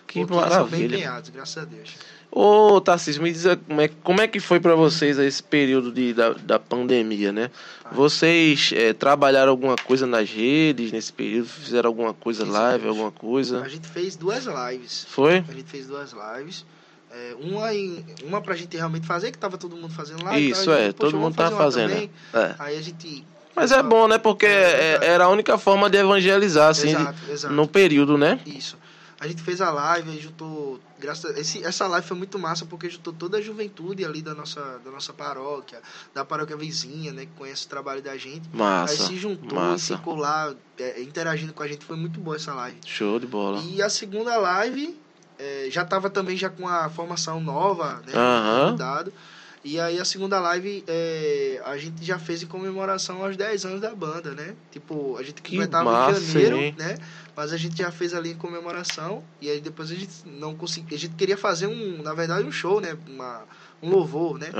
Que 0.06 0.20
Porque 0.26 0.35
eles 0.35 0.52
são 0.52 0.64
bem 0.66 0.80
maravilha. 0.80 0.96
empenhados, 0.96 1.30
graças 1.30 1.56
a 1.62 1.64
Deus. 1.64 1.90
Ô, 2.32 2.80
Tarcísio, 2.80 3.22
me 3.22 3.32
diz 3.32 3.44
como 3.66 3.80
é, 3.80 3.88
como 4.04 4.20
é 4.20 4.28
que 4.28 4.38
foi 4.38 4.60
pra 4.60 4.74
vocês 4.76 5.18
esse 5.18 5.42
período 5.42 5.90
de, 5.90 6.14
da, 6.14 6.30
da 6.30 6.58
pandemia, 6.60 7.32
né? 7.32 7.50
Vocês 7.90 8.70
eh, 8.72 8.92
trabalharam 8.92 9.50
alguma 9.50 9.74
coisa 9.74 10.06
nas 10.06 10.30
redes 10.30 10.92
nesse 10.92 11.12
período? 11.12 11.48
Fizeram 11.48 11.88
alguma 11.88 12.14
coisa 12.14 12.44
Fizemos. 12.44 12.62
live, 12.64 12.86
alguma 12.88 13.10
coisa? 13.10 13.60
A 13.62 13.68
gente 13.68 13.88
fez 13.88 14.14
duas 14.14 14.44
lives. 14.46 15.06
Foi? 15.10 15.38
A 15.48 15.52
gente 15.52 15.68
fez 15.68 15.88
duas 15.88 16.12
lives. 16.12 16.64
É, 17.10 17.34
uma, 17.40 17.74
em, 17.74 18.04
uma 18.22 18.40
pra 18.40 18.54
gente 18.54 18.76
realmente 18.76 19.04
fazer, 19.04 19.32
que 19.32 19.38
tava 19.38 19.58
todo 19.58 19.74
mundo 19.74 19.92
fazendo 19.92 20.22
live. 20.24 20.50
Isso, 20.50 20.66
gente, 20.72 20.80
é, 20.90 20.92
todo 20.92 21.18
mundo 21.18 21.34
vamos 21.34 21.36
tá 21.36 21.50
fazendo. 21.50 21.90
também. 21.90 22.10
É. 22.32 22.54
Aí 22.60 22.78
a 22.78 22.82
gente. 22.82 23.24
Mas 23.56 23.72
é 23.72 23.82
bom, 23.82 24.06
né? 24.06 24.16
Porque 24.16 24.46
é- 24.46 25.00
era 25.02 25.24
a 25.24 25.28
única 25.28 25.58
forma 25.58 25.90
de 25.90 25.98
evangelizar, 25.98 26.68
assim, 26.68 26.90
Exato, 26.90 27.18
exato. 27.28 27.52
no 27.54 27.66
período, 27.66 28.16
né? 28.16 28.38
Isso. 28.46 28.78
A 29.18 29.26
gente 29.26 29.42
fez 29.42 29.60
a 29.60 29.70
live, 29.72 30.10
aí 30.12 30.20
juntou. 30.20 30.78
Graças 31.00 31.36
esse, 31.36 31.64
essa 31.64 31.86
live 31.86 32.06
foi 32.06 32.16
muito 32.16 32.38
massa 32.38 32.66
porque 32.66 32.88
juntou 32.88 33.12
toda 33.12 33.38
a 33.38 33.40
juventude 33.40 34.04
ali 34.04 34.22
da 34.22 34.34
nossa, 34.34 34.78
da 34.84 34.90
nossa 34.90 35.12
paróquia, 35.12 35.80
da 36.14 36.24
paróquia 36.24 36.56
vizinha, 36.56 37.12
né? 37.12 37.26
Que 37.26 37.32
conhece 37.32 37.66
o 37.66 37.68
trabalho 37.68 38.02
da 38.02 38.16
gente. 38.16 38.48
aí 38.52 38.58
Massa. 38.58 39.06
se 39.06 39.16
juntou 39.16 39.58
massa. 39.58 39.94
e 39.94 39.96
ficou 39.96 40.14
lá 40.14 40.54
é, 40.78 41.02
interagindo 41.02 41.52
com 41.52 41.62
a 41.62 41.68
gente. 41.68 41.84
Foi 41.84 41.96
muito 41.96 42.20
boa 42.20 42.36
essa 42.36 42.54
live. 42.54 42.78
Show 42.84 43.18
de 43.18 43.26
bola. 43.26 43.62
E 43.62 43.82
a 43.82 43.88
segunda 43.88 44.36
live 44.36 44.96
é, 45.38 45.68
já 45.70 45.82
estava 45.82 46.10
também 46.10 46.36
já 46.36 46.50
com 46.50 46.68
a 46.68 46.88
formação 46.90 47.40
nova, 47.40 48.02
né? 48.06 48.12
Aham. 48.14 48.72
Mudado. 48.72 49.12
E 49.62 49.78
aí 49.78 49.98
a 49.98 50.04
segunda 50.06 50.40
live 50.40 50.82
é, 50.86 51.60
a 51.66 51.76
gente 51.76 52.02
já 52.02 52.18
fez 52.18 52.42
em 52.42 52.46
comemoração 52.46 53.22
aos 53.22 53.36
10 53.36 53.66
anos 53.66 53.80
da 53.80 53.94
banda, 53.94 54.30
né? 54.34 54.54
Tipo, 54.70 55.18
a 55.18 55.22
gente 55.22 55.42
Que 55.42 55.50
completava 55.52 56.10
em 56.12 56.14
janeiro, 56.14 56.56
hein? 56.56 56.74
né? 56.78 56.96
Mas 57.36 57.52
a 57.52 57.58
gente 57.58 57.76
já 57.76 57.92
fez 57.92 58.14
ali 58.14 58.30
em 58.30 58.36
comemoração. 58.36 59.22
E 59.38 59.50
aí 59.50 59.60
depois 59.60 59.90
a 59.90 59.94
gente 59.94 60.12
não 60.24 60.54
conseguiu. 60.56 60.96
A 60.96 61.00
gente 61.00 61.14
queria 61.14 61.36
fazer 61.36 61.66
um, 61.66 62.02
na 62.02 62.14
verdade, 62.14 62.46
um 62.46 62.50
show, 62.52 62.80
né? 62.80 62.96
Uma, 63.06 63.42
um 63.82 63.90
louvor, 63.90 64.38
né? 64.38 64.50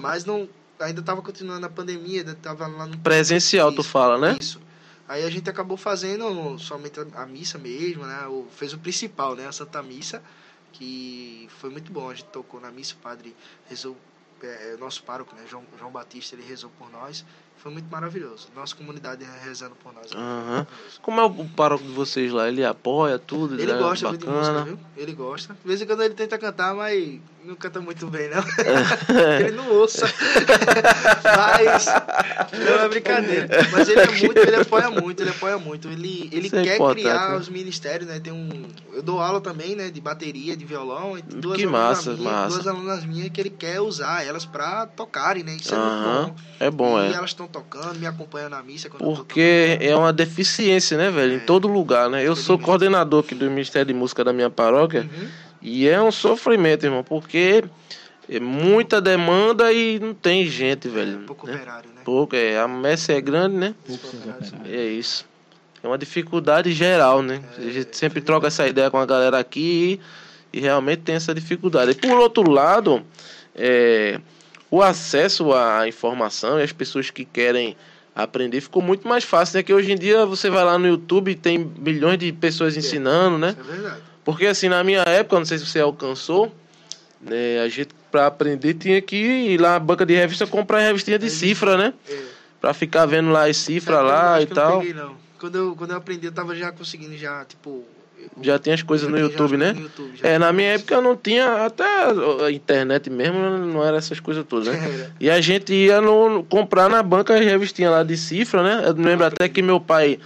Mas 0.00 0.24
não. 0.24 0.48
Ainda 0.80 1.02
tava 1.02 1.22
continuando 1.22 1.64
a 1.64 1.70
pandemia, 1.70 2.20
ainda 2.20 2.34
tava 2.34 2.66
lá 2.66 2.86
no 2.86 2.98
Presencial, 2.98 3.72
tu 3.72 3.80
Isso, 3.80 3.90
fala, 3.90 4.18
né? 4.18 4.36
Isso. 4.38 4.60
Aí 5.08 5.24
a 5.24 5.30
gente 5.30 5.48
acabou 5.48 5.76
fazendo 5.76 6.58
somente 6.58 6.98
a, 7.00 7.22
a 7.22 7.26
missa 7.26 7.58
mesmo, 7.58 8.04
né? 8.04 8.26
O, 8.26 8.46
fez 8.56 8.72
o 8.72 8.78
principal, 8.78 9.34
né? 9.34 9.46
A 9.46 9.52
Santa 9.52 9.82
Missa, 9.82 10.22
que 10.72 11.48
foi 11.60 11.68
muito 11.70 11.92
bom. 11.92 12.10
A 12.10 12.14
gente 12.14 12.26
tocou 12.26 12.60
na 12.60 12.70
missa, 12.70 12.94
o 12.94 12.98
padre 12.98 13.34
rezou, 13.68 13.96
é, 14.46 14.72
é, 14.72 14.76
nosso 14.76 15.02
pároco, 15.02 15.34
né? 15.34 15.42
João, 15.48 15.64
João 15.78 15.90
Batista, 15.90 16.34
ele 16.34 16.44
rezou 16.44 16.70
por 16.78 16.90
nós. 16.90 17.24
Foi 17.56 17.72
muito 17.72 17.90
maravilhoso. 17.90 18.48
Nossa 18.54 18.76
comunidade 18.76 19.24
rezando 19.42 19.74
por 19.76 19.92
nós. 19.92 20.12
maravilhoso. 20.12 21.00
Como 21.02 21.20
é 21.20 21.24
o 21.24 21.48
pároco 21.50 21.84
de 21.84 21.92
vocês 21.92 22.30
lá? 22.32 22.48
Ele 22.48 22.64
apoia 22.64 23.18
tudo? 23.18 23.60
Ele 23.60 23.72
é 23.72 23.78
gosta 23.78 24.08
muito 24.08 24.26
de 24.26 24.32
música, 24.32 24.62
viu? 24.62 24.78
Ele 24.96 25.12
gosta. 25.12 25.54
De 25.54 25.66
vez 25.66 25.80
em 25.82 25.86
quando 25.86 26.02
ele 26.02 26.14
tenta 26.14 26.38
cantar, 26.38 26.74
mas 26.74 27.20
não 27.46 27.54
canta 27.54 27.80
muito 27.80 28.06
bem, 28.08 28.28
não. 28.28 28.42
ele 29.40 29.52
não 29.52 29.70
ouça. 29.70 30.06
mas. 31.24 31.86
Não 31.86 32.84
é 32.84 32.88
brincadeira. 32.88 33.48
Mas 33.72 33.88
ele 33.88 34.00
é 34.00 34.06
muito, 34.06 34.38
ele 34.38 34.56
apoia 34.56 34.90
muito, 34.90 35.22
ele 35.22 35.30
apoia 35.30 35.58
muito. 35.58 35.88
Ele, 35.88 36.28
ele 36.32 36.46
Isso 36.46 36.56
é 36.56 36.62
quer 36.64 36.78
criar 36.90 37.30
né? 37.30 37.36
os 37.36 37.48
ministérios, 37.48 38.08
né? 38.08 38.18
Tem 38.18 38.32
um. 38.32 38.48
Eu 38.92 39.02
dou 39.02 39.20
aula 39.20 39.40
também, 39.40 39.76
né? 39.76 39.90
De 39.90 40.00
bateria, 40.00 40.56
de 40.56 40.64
violão. 40.64 41.16
E 41.18 41.22
duas 41.22 41.56
Que 41.56 41.64
alunas 41.64 41.80
massa, 41.80 42.10
minhas, 42.12 42.20
massa. 42.24 42.54
Duas 42.54 42.66
alunas 42.66 43.04
minhas 43.04 43.28
que 43.30 43.40
ele 43.40 43.50
quer 43.50 43.80
usar 43.80 44.24
elas 44.24 44.44
pra 44.44 44.86
tocarem, 44.86 45.42
né? 45.42 45.56
Isso 45.58 45.74
é 45.74 45.78
muito 45.78 46.02
bom. 46.02 46.34
É 46.58 46.70
bom, 46.70 47.00
e 47.00 47.12
é. 47.12 47.12
elas 47.12 47.30
estão 47.30 47.46
tocando, 47.46 47.98
me 47.98 48.06
acompanham 48.06 48.48
na 48.48 48.62
missa. 48.62 48.88
Quando 48.88 49.02
eu 49.02 49.10
tô 49.10 49.16
Porque 49.16 49.78
é 49.80 49.94
uma 49.94 50.12
deficiência, 50.12 50.96
né, 50.96 51.10
velho? 51.10 51.34
Em 51.34 51.36
É. 51.36 51.40
todo 51.40 51.68
lugar, 51.68 52.08
né? 52.08 52.26
Eu 52.26 52.34
sou 52.34 52.58
coordenador 52.58 53.24
aqui 53.24 53.34
do 53.34 53.48
Ministério 53.50 53.86
de 53.86 53.94
Música 53.94 54.24
da 54.24 54.32
minha 54.32 54.50
paróquia. 54.50 55.02
Uhum. 55.02 55.28
E 55.66 55.88
é 55.88 56.00
um 56.00 56.12
sofrimento, 56.12 56.86
irmão, 56.86 57.02
porque 57.02 57.64
é 58.30 58.38
muita 58.38 59.00
demanda 59.00 59.72
e 59.72 59.98
não 59.98 60.14
tem 60.14 60.46
gente, 60.46 60.88
velho. 60.88 61.18
Pouco 61.26 61.44
né? 61.44 61.56
operário, 61.56 61.90
né? 61.92 62.02
Pouco, 62.04 62.36
é. 62.36 62.56
A 62.56 62.68
messe 62.68 63.12
é 63.12 63.20
grande, 63.20 63.56
né? 63.56 63.74
Poucos 63.84 64.14
operários. 64.14 64.52
É 64.64 64.84
isso. 64.84 65.26
É 65.82 65.88
uma 65.88 65.98
dificuldade 65.98 66.72
geral, 66.72 67.20
né? 67.20 67.42
É, 67.58 67.66
A 67.66 67.70
gente 67.72 67.96
sempre 67.96 68.20
troca 68.20 68.46
essa 68.46 68.64
ideia 68.68 68.92
com 68.92 68.98
a 68.98 69.04
galera 69.04 69.40
aqui 69.40 70.00
e, 70.52 70.58
e 70.58 70.60
realmente 70.60 71.00
tem 71.00 71.16
essa 71.16 71.34
dificuldade. 71.34 71.90
E 71.90 71.94
por 71.96 72.16
outro 72.16 72.48
lado, 72.48 73.04
é, 73.52 74.20
o 74.70 74.80
acesso 74.80 75.52
à 75.52 75.88
informação 75.88 76.60
e 76.60 76.62
as 76.62 76.70
pessoas 76.70 77.10
que 77.10 77.24
querem 77.24 77.76
aprender 78.14 78.60
ficou 78.60 78.80
muito 78.80 79.08
mais 79.08 79.24
fácil, 79.24 79.56
né? 79.56 79.64
Que 79.64 79.74
hoje 79.74 79.90
em 79.90 79.96
dia 79.96 80.24
você 80.26 80.48
vai 80.48 80.64
lá 80.64 80.78
no 80.78 80.86
YouTube 80.86 81.32
e 81.32 81.34
tem 81.34 81.58
milhões 81.58 82.18
de 82.18 82.32
pessoas 82.32 82.76
ensinando, 82.76 83.36
né? 83.36 83.48
Isso 83.50 83.68
é 83.68 83.74
verdade. 83.74 84.15
Porque 84.26 84.44
assim, 84.44 84.68
na 84.68 84.82
minha 84.82 85.02
época, 85.02 85.38
não 85.38 85.46
sei 85.46 85.56
se 85.56 85.64
você 85.64 85.78
alcançou, 85.78 86.52
né, 87.20 87.60
a 87.60 87.68
gente, 87.68 87.90
pra 88.10 88.26
aprender, 88.26 88.74
tinha 88.74 89.00
que 89.00 89.16
ir 89.16 89.60
lá 89.60 89.74
na 89.74 89.78
banca 89.78 90.04
de 90.04 90.14
revista 90.16 90.44
comprar 90.48 90.80
revistinha 90.80 91.16
de 91.16 91.30
cifra, 91.30 91.76
né? 91.76 91.94
É. 92.10 92.18
Pra 92.60 92.74
ficar 92.74 93.06
vendo 93.06 93.30
lá 93.30 93.46
as 93.46 93.56
cifras 93.56 94.04
lá 94.04 94.40
e 94.40 94.42
eu 94.42 94.48
não 94.48 94.54
tal. 94.56 94.78
peguei, 94.80 94.94
não. 94.94 95.14
Quando 95.38 95.56
eu, 95.56 95.76
quando 95.76 95.92
eu 95.92 95.96
aprendi, 95.98 96.26
eu 96.26 96.32
tava 96.32 96.56
já 96.56 96.72
conseguindo, 96.72 97.16
já, 97.16 97.44
tipo. 97.44 97.84
Já 98.42 98.58
tinha 98.58 98.74
as 98.74 98.82
coisas 98.82 99.08
já 99.08 99.12
no 99.12 99.20
YouTube, 99.20 99.56
né? 99.56 99.72
no 99.72 99.82
YouTube, 99.82 100.18
É, 100.20 100.36
na 100.40 100.52
minha 100.52 100.70
época 100.70 100.96
eu 100.96 101.02
não 101.02 101.14
tinha, 101.14 101.64
até 101.64 101.84
a 102.44 102.50
internet 102.50 103.08
mesmo, 103.08 103.38
não 103.38 103.84
era 103.84 103.96
essas 103.96 104.18
coisas 104.18 104.44
todas, 104.44 104.66
né? 104.66 105.12
E 105.20 105.30
a 105.30 105.40
gente 105.40 105.72
ia 105.72 106.00
no, 106.00 106.42
comprar 106.42 106.88
na 106.88 107.00
banca 107.00 107.34
as 107.34 107.44
revistinhas 107.44 107.92
lá 107.92 108.02
de 108.02 108.16
cifra, 108.16 108.64
né? 108.64 108.88
Eu 108.88 108.96
me 108.96 109.04
lembro 109.04 109.26
até 109.26 109.48
que 109.48 109.62
meu 109.62 109.78
pai 109.78 110.18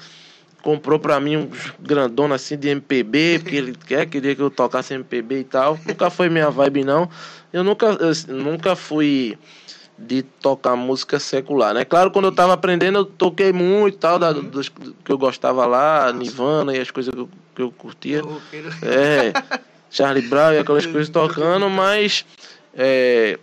comprou 0.63 0.99
pra 0.99 1.19
mim 1.21 1.37
um 1.37 1.51
grandona 1.81 2.35
assim 2.35 2.57
de 2.57 2.69
MPB, 2.69 3.39
porque 3.41 3.57
ele 3.57 3.75
quer, 3.75 4.07
queria 4.07 4.35
que 4.35 4.43
eu 4.43 4.51
tocasse 4.51 4.95
MPB 4.95 5.41
e 5.41 5.45
tal. 5.45 5.79
Nunca 5.87 6.11
foi 6.11 6.29
minha 6.29 6.51
vibe, 6.51 6.85
não. 6.85 7.09
Eu 7.53 7.65
nunca, 7.65 7.87
eu 7.87 8.35
nunca 8.35 8.77
fui 8.77 9.37
de 9.99 10.23
tocar 10.23 10.77
música 10.77 11.19
secular, 11.19 11.75
né? 11.75 11.85
Claro, 11.85 12.11
quando 12.11 12.25
eu 12.27 12.33
tava 12.33 12.55
aprendendo, 12.55 12.99
eu 13.01 13.05
toquei 13.05 13.53
muito 13.53 13.95
e 13.97 13.99
tal, 13.99 14.19
da, 14.19 14.31
Uhum. 14.31 14.43
dos 14.45 14.69
que 14.71 15.13
eu 15.13 15.19
gostava 15.19 15.67
lá, 15.67 16.11
Nirvana 16.13 16.75
e 16.75 16.81
as 16.81 16.91
coisas 16.91 17.13
que 17.13 17.21
eu, 17.21 17.29
que 17.57 17.63
eu 17.63 17.71
curtia. 17.71 18.23
É, 18.83 19.35
Charlie 19.91 20.23
Brown 20.27 20.53
e 20.55 20.59
aquelas 20.59 20.87
coisas 20.87 21.09
tocando, 21.11 21.69
mas 21.69 22.25
é, 22.75 23.39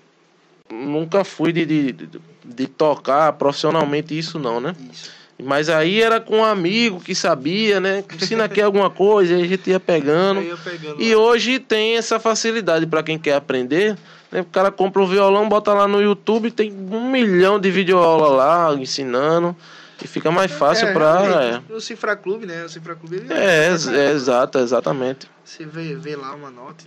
nunca 0.72 1.24
fui 1.24 1.52
de, 1.54 1.66
de, 1.66 1.92
de- 1.92 2.22
de 2.44 2.66
tocar 2.66 3.34
profissionalmente 3.34 4.18
isso 4.18 4.40
não, 4.40 4.60
né? 4.60 4.74
Isso. 4.92 5.12
Mas 5.43 5.69
aí 5.69 6.02
era 6.02 6.19
com 6.19 6.38
um 6.38 6.43
amigo 6.43 7.00
que 7.00 7.13
sabia, 7.13 7.80
né? 7.80 8.04
Ensina 8.15 8.45
aqui 8.45 8.60
alguma 8.60 8.89
coisa, 8.89 9.36
aí 9.36 9.43
a 9.43 9.47
gente 9.47 9.69
ia 9.69 9.80
pegando. 9.80 10.41
Eu 10.41 10.58
pegando. 10.58 11.02
E 11.02 11.13
lá. 11.13 11.21
hoje 11.21 11.60
tem 11.60 11.95
essa 11.95 12.19
facilidade 12.19 12.88
para 12.88 13.04
quem 13.04 13.19
quer 13.19 13.36
aprender. 13.36 13.95
Né? 14.32 14.41
O 14.41 14.45
cara 14.45 14.71
compra 14.71 15.02
o 15.02 15.08
violão, 15.08 15.47
bota 15.47 15.73
lá 15.73 15.88
no 15.88 16.02
YouTube, 16.02 16.50
tem 16.50 16.71
um 16.73 17.12
milhão 17.12 17.60
de 17.60 17.69
videoaula 17.69 18.30
lá 18.30 18.73
ensinando. 18.73 19.56
E 20.04 20.08
fica 20.08 20.30
mais 20.32 20.52
fácil 20.52 20.88
É, 20.88 20.93
pra. 20.93 21.19
realmente, 21.19 21.71
O 21.73 21.80
Cifra 21.82 22.15
Clube, 22.15 22.45
né? 22.45 22.63
O 22.65 22.69
Cifra 22.69 22.95
Clube. 22.95 23.15
ele- 23.17 23.34
É, 23.34 23.67
é, 23.69 23.97
é 24.08 24.12
exato, 24.12 24.58
exatamente. 24.60 25.28
Você 25.43 25.65
vê, 25.65 25.95
vê 25.95 26.15
lá 26.15 26.34
uma 26.36 26.52
nota, 26.52 26.84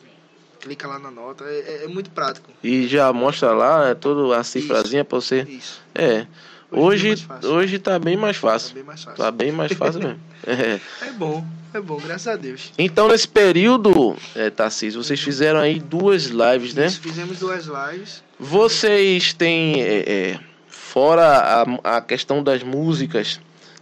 clica 0.60 0.86
lá 0.86 0.98
na 0.98 1.10
nota, 1.10 1.44
é, 1.44 1.58
é- 1.58 1.84
é 1.84 1.88
muito 1.88 2.10
prático. 2.10 2.50
E 2.62 2.86
já 2.86 3.12
mostra 3.12 3.52
lá, 3.52 3.88
é 3.88 3.94
tudo 3.94 4.32
a 4.32 4.44
cifrazinha 4.44 5.04
pra 5.04 5.20
você. 5.20 5.40
Isso. 5.48 5.80
É. 5.94 6.26
Hoje 6.70 6.78
é 6.78 6.82
Hoje, 6.82 7.08
mais 7.08 7.20
fácil. 7.22 7.50
hoje 7.50 7.78
tá 7.78 7.98
bem 7.98 8.16
mais 8.16 8.36
É 8.36 8.40
fácil. 8.40 8.74
bem 8.74 8.84
mais 8.84 9.02
fácil. 9.02 9.18
Tá 9.24 9.30
bem 9.30 9.52
mais 9.52 9.72
fácil 9.72 10.00
mesmo. 10.00 10.20
É. 10.46 10.80
É 11.06 11.12
bom, 11.12 11.44
é 11.74 11.80
bom, 11.80 11.96
graças 11.98 12.26
a 12.26 12.34
Deus. 12.36 12.72
Então, 12.78 13.08
nesse 13.08 13.28
período, 13.28 14.16
é, 14.34 14.48
Tarcísio, 14.48 15.02
vocês 15.04 15.20
fizeram 15.20 15.60
aí 15.60 15.78
duas 15.78 16.24
lives, 16.26 16.72
né? 16.74 16.86
Isso, 16.86 17.00
fizemos 17.00 17.38
duas 17.38 17.66
lives. 17.66 18.22
Vocês 18.38 19.34
têm, 19.34 19.80
é, 19.82 20.04
é, 20.32 20.40
fora 20.66 21.66
a, 21.84 21.96
a 21.98 22.00
questão 22.00 22.42
das 22.42 22.62
músicas, 22.62 23.38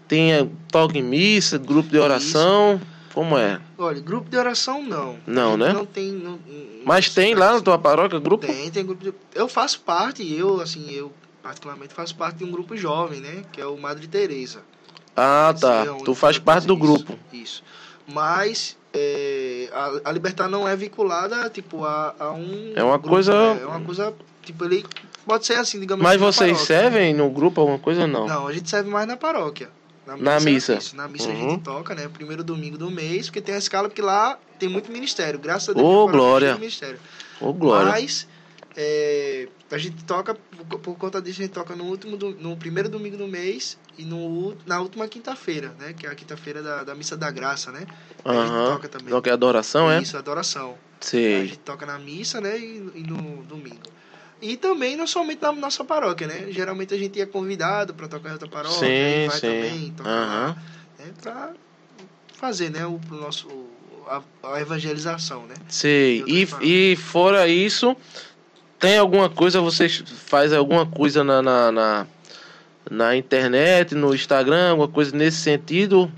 tem 0.09 0.33
é, 0.33 0.45
toque 0.71 0.99
em 0.99 1.03
missa, 1.03 1.59
grupo 1.59 1.89
de 1.91 1.99
oração, 1.99 2.81
como 3.15 3.39
é? 3.39 3.61
Olha, 3.79 4.01
grupo 4.01 4.29
de 4.29 4.37
oração 4.37 4.83
não. 4.83 5.17
Não, 5.27 5.57
né? 5.57 5.73
Não 5.73 5.87
tem. 5.87 6.11
não- 6.11 6.33
não- 6.33 6.39
Mas 6.85 7.09
tem 7.11 7.35
lá 7.37 7.53
na 7.53 7.61
tua 7.61 7.79
paróquia 7.79 8.19
grupo? 8.19 8.47
Tem, 8.47 8.69
tem 8.71 8.85
grupo 8.85 9.05
de. 9.05 9.15
Eu 9.35 9.47
faço 9.49 9.79
parte, 9.81 10.29
eu, 10.35 10.61
assim, 10.61 10.91
eu 10.91 11.13
particularmente 11.49 11.95
faço 11.95 12.15
parte 12.15 12.37
de 12.39 12.45
um 12.45 12.51
grupo 12.51 12.77
jovem, 12.77 13.21
né? 13.21 13.43
Que 13.51 13.59
é 13.61 13.67
o 13.67 13.79
Madre 13.79 14.07
Teresa. 14.07 14.61
Ah, 15.17 15.55
tá. 15.59 15.85
É 15.87 16.05
Tu 16.05 16.15
faz 16.15 16.39
parte 16.39 16.67
do 16.67 16.75
isso, 16.75 16.83
grupo. 16.83 17.19
Isso. 17.33 17.63
Mas 18.07 18.77
é, 18.93 19.69
a, 19.73 20.11
a 20.11 20.13
Libertar 20.13 20.47
não 20.49 20.69
é 20.69 20.77
vinculada, 20.77 21.49
tipo, 21.49 21.85
a, 21.87 22.15
a 22.19 22.31
um. 22.33 22.73
É 22.77 22.83
uma 22.83 22.99
coisa- 22.99 23.33
É, 23.33 23.63
é 23.63 23.67
uma 23.67 23.81
coisa, 23.81 24.13
tipo, 24.43 24.63
ele 24.67 24.85
pode 25.27 25.47
ser 25.47 25.55
assim, 25.55 25.81
digamos 25.81 26.03
Mas 26.03 26.21
assim, 26.23 26.23
na 26.23 26.31
vocês 26.55 26.59
servem 26.67 27.15
no 27.15 27.31
grupo 27.31 27.61
alguma 27.63 27.79
coisa 27.79 28.07
não? 28.07 28.27
Não, 28.27 28.47
a 28.47 28.53
gente 28.53 28.69
serve 28.69 28.91
mais 28.91 29.07
na 29.07 29.17
paróquia. 29.17 29.71
Na 30.07 30.39
missa. 30.41 30.75
Isso, 30.75 30.97
na 30.97 31.07
missa 31.09 31.29
a 31.29 31.33
Uhum. 31.33 31.51
gente 31.51 31.63
toca, 31.63 31.95
né? 31.95 32.09
Primeiro 32.13 32.43
domingo 32.45 32.77
do 32.79 32.91
mês, 32.91 33.27
porque 33.27 33.41
tem 33.43 33.55
a 33.55 33.59
escala, 33.59 33.89
porque 33.89 34.01
lá 34.03 34.39
tem 34.59 34.69
muito 34.69 34.91
ministério. 34.93 35.39
Graças 35.39 35.71
a 35.71 35.73
Deus. 35.75 35.85
A 35.87 35.89
paróquia 35.91 36.13
glória. 36.13 36.47
tem 36.49 36.51
muito 36.53 36.61
Ministério. 36.61 36.99
Ô, 37.41 37.53
glória. 37.53 37.91
Mas 37.91 38.27
é, 38.81 39.49
a 39.73 39.77
gente 39.77 40.05
toca, 40.05 40.37
por, 40.37 40.95
conta 40.97 41.21
disso, 41.21 41.41
a 41.41 41.45
gente 41.45 41.53
toca 41.53 41.75
no, 41.75 41.83
último, 41.83 42.17
do- 42.17 42.31
no 42.31 42.57
primeiro 42.57 42.89
domingo 42.89 43.17
do 43.17 43.27
mês 43.27 43.77
e 43.99 44.05
no, 44.05 44.57
na 44.65 44.81
última 44.81 45.09
quinta-feira, 45.09 45.75
né? 45.81 45.93
Que 45.99 46.07
é 46.07 46.11
a 46.11 46.15
quinta-feira 46.15 46.63
da, 46.63 46.85
da 46.85 46.95
Missa 46.95 47.17
da 47.17 47.29
Graça, 47.29 47.73
né? 47.73 47.85
Aí 48.25 48.39
a 48.39 48.43
gente 48.47 48.53
toca 48.71 48.89
também. 48.89 49.21
Que 49.21 49.31
é 49.31 49.33
adoração, 49.33 49.91
é? 49.91 50.01
Isso, 50.01 50.17
adoração. 50.17 50.79
Aí 51.13 51.35
a 51.43 51.45
gente 51.47 51.59
toca 51.59 51.85
na 51.85 51.99
missa, 51.99 52.41
né? 52.41 52.57
E, 52.57 52.77
e 52.95 53.03
no 53.03 53.43
domingo. 53.43 53.83
E 54.41 54.57
também 54.57 54.97
não 54.97 55.09
somente 55.09 55.43
na 55.43 55.51
nossa 55.51 55.83
paróquia, 55.83 56.29
né? 56.29 56.47
Geralmente 56.53 56.95
a 56.95 56.97
gente 56.97 57.21
é 57.21 57.27
convidado 57.27 57.93
para 57.95 58.07
tocar 58.07 58.29
em 58.29 58.33
outra 58.35 58.47
paróquia, 58.49 58.79
Sim, 58.79 59.27
vai 59.27 59.41
sim. 59.41 59.47
também 59.49 59.91
tocar 59.97 60.11
lá, 60.11 60.57
né? 61.01 61.13
Pra 61.21 61.53
fazer, 62.35 62.71
né? 62.71 62.87
O 62.87 63.01
pro 63.01 63.17
nosso 63.21 63.49
a, 64.07 64.23
a 64.55 64.61
evangelização, 64.61 65.47
né? 65.47 65.55
Eu 65.85 66.29
E, 66.29 66.93
e 66.93 66.97
fora 66.97 67.49
isso, 67.49 67.97
tem 68.79 68.99
alguma 68.99 69.29
coisa, 69.29 69.61
vocês 69.61 70.03
faz 70.27 70.53
alguma 70.53 70.87
coisa 70.87 71.25
na, 71.25 71.43
na, 71.43 71.73
na, 71.73 72.07
na 72.91 73.17
internet, 73.17 73.95
no 73.95 74.15
Instagram, 74.15 74.71
alguma 74.71 74.89
coisa 74.89 75.15
nesse 75.17 75.39
sentido? 75.39 76.11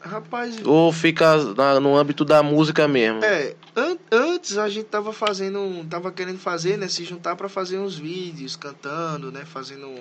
Rapaz, 0.00 0.56
Ou 0.64 0.92
fica 0.92 1.36
na- 1.54 1.80
no 1.80 1.96
âmbito 1.96 2.24
da 2.24 2.42
música 2.42 2.86
mesmo? 2.88 3.22
É, 3.24 3.54
an- 3.76 3.98
antes 4.10 4.56
a 4.56 4.68
gente 4.68 4.86
tava 4.86 5.12
fazendo, 5.12 5.84
tava 5.90 6.10
querendo 6.12 6.38
fazer, 6.38 6.78
né, 6.78 6.88
se 6.88 7.04
juntar 7.04 7.36
para 7.36 7.48
fazer 7.48 7.78
uns 7.78 7.96
vídeos 7.98 8.56
cantando, 8.56 9.30
né, 9.32 9.44
fazendo 9.44 9.92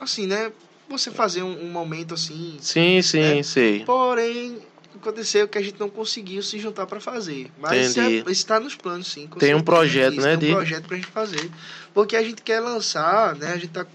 assim, 0.00 0.26
né, 0.26 0.52
você 0.88 1.10
fazer 1.10 1.42
um, 1.42 1.64
um 1.64 1.70
momento 1.70 2.14
assim. 2.14 2.56
Sim, 2.60 3.02
sim, 3.02 3.40
É. 3.40 3.42
sei. 3.42 3.84
Porém, 3.84 4.58
aconteceu 4.96 5.46
que 5.46 5.58
a 5.58 5.62
gente 5.62 5.78
não 5.78 5.90
conseguiu 5.90 6.42
se 6.42 6.58
juntar 6.58 6.86
para 6.86 7.00
fazer. 7.00 7.52
Mas 7.58 7.90
isso, 7.90 8.00
é- 8.00 8.44
tá 8.46 8.58
nos 8.58 8.74
planos, 8.74 9.08
sim. 9.08 9.28
Tem 9.38 9.54
um 9.54 9.62
projeto, 9.62 10.14
Isso, 10.14 10.22
né, 10.22 10.36
Tem 10.36 10.48
de- 10.48 10.52
um 10.52 10.56
projeto 10.56 10.86
pra 10.86 10.96
gente 10.96 11.10
fazer, 11.10 11.50
porque 11.92 12.16
a 12.16 12.22
gente 12.22 12.42
quer 12.42 12.60
lançar, 12.60 13.36
né, 13.36 13.52
a 13.52 13.56
gente 13.58 13.68
tá 13.72 13.86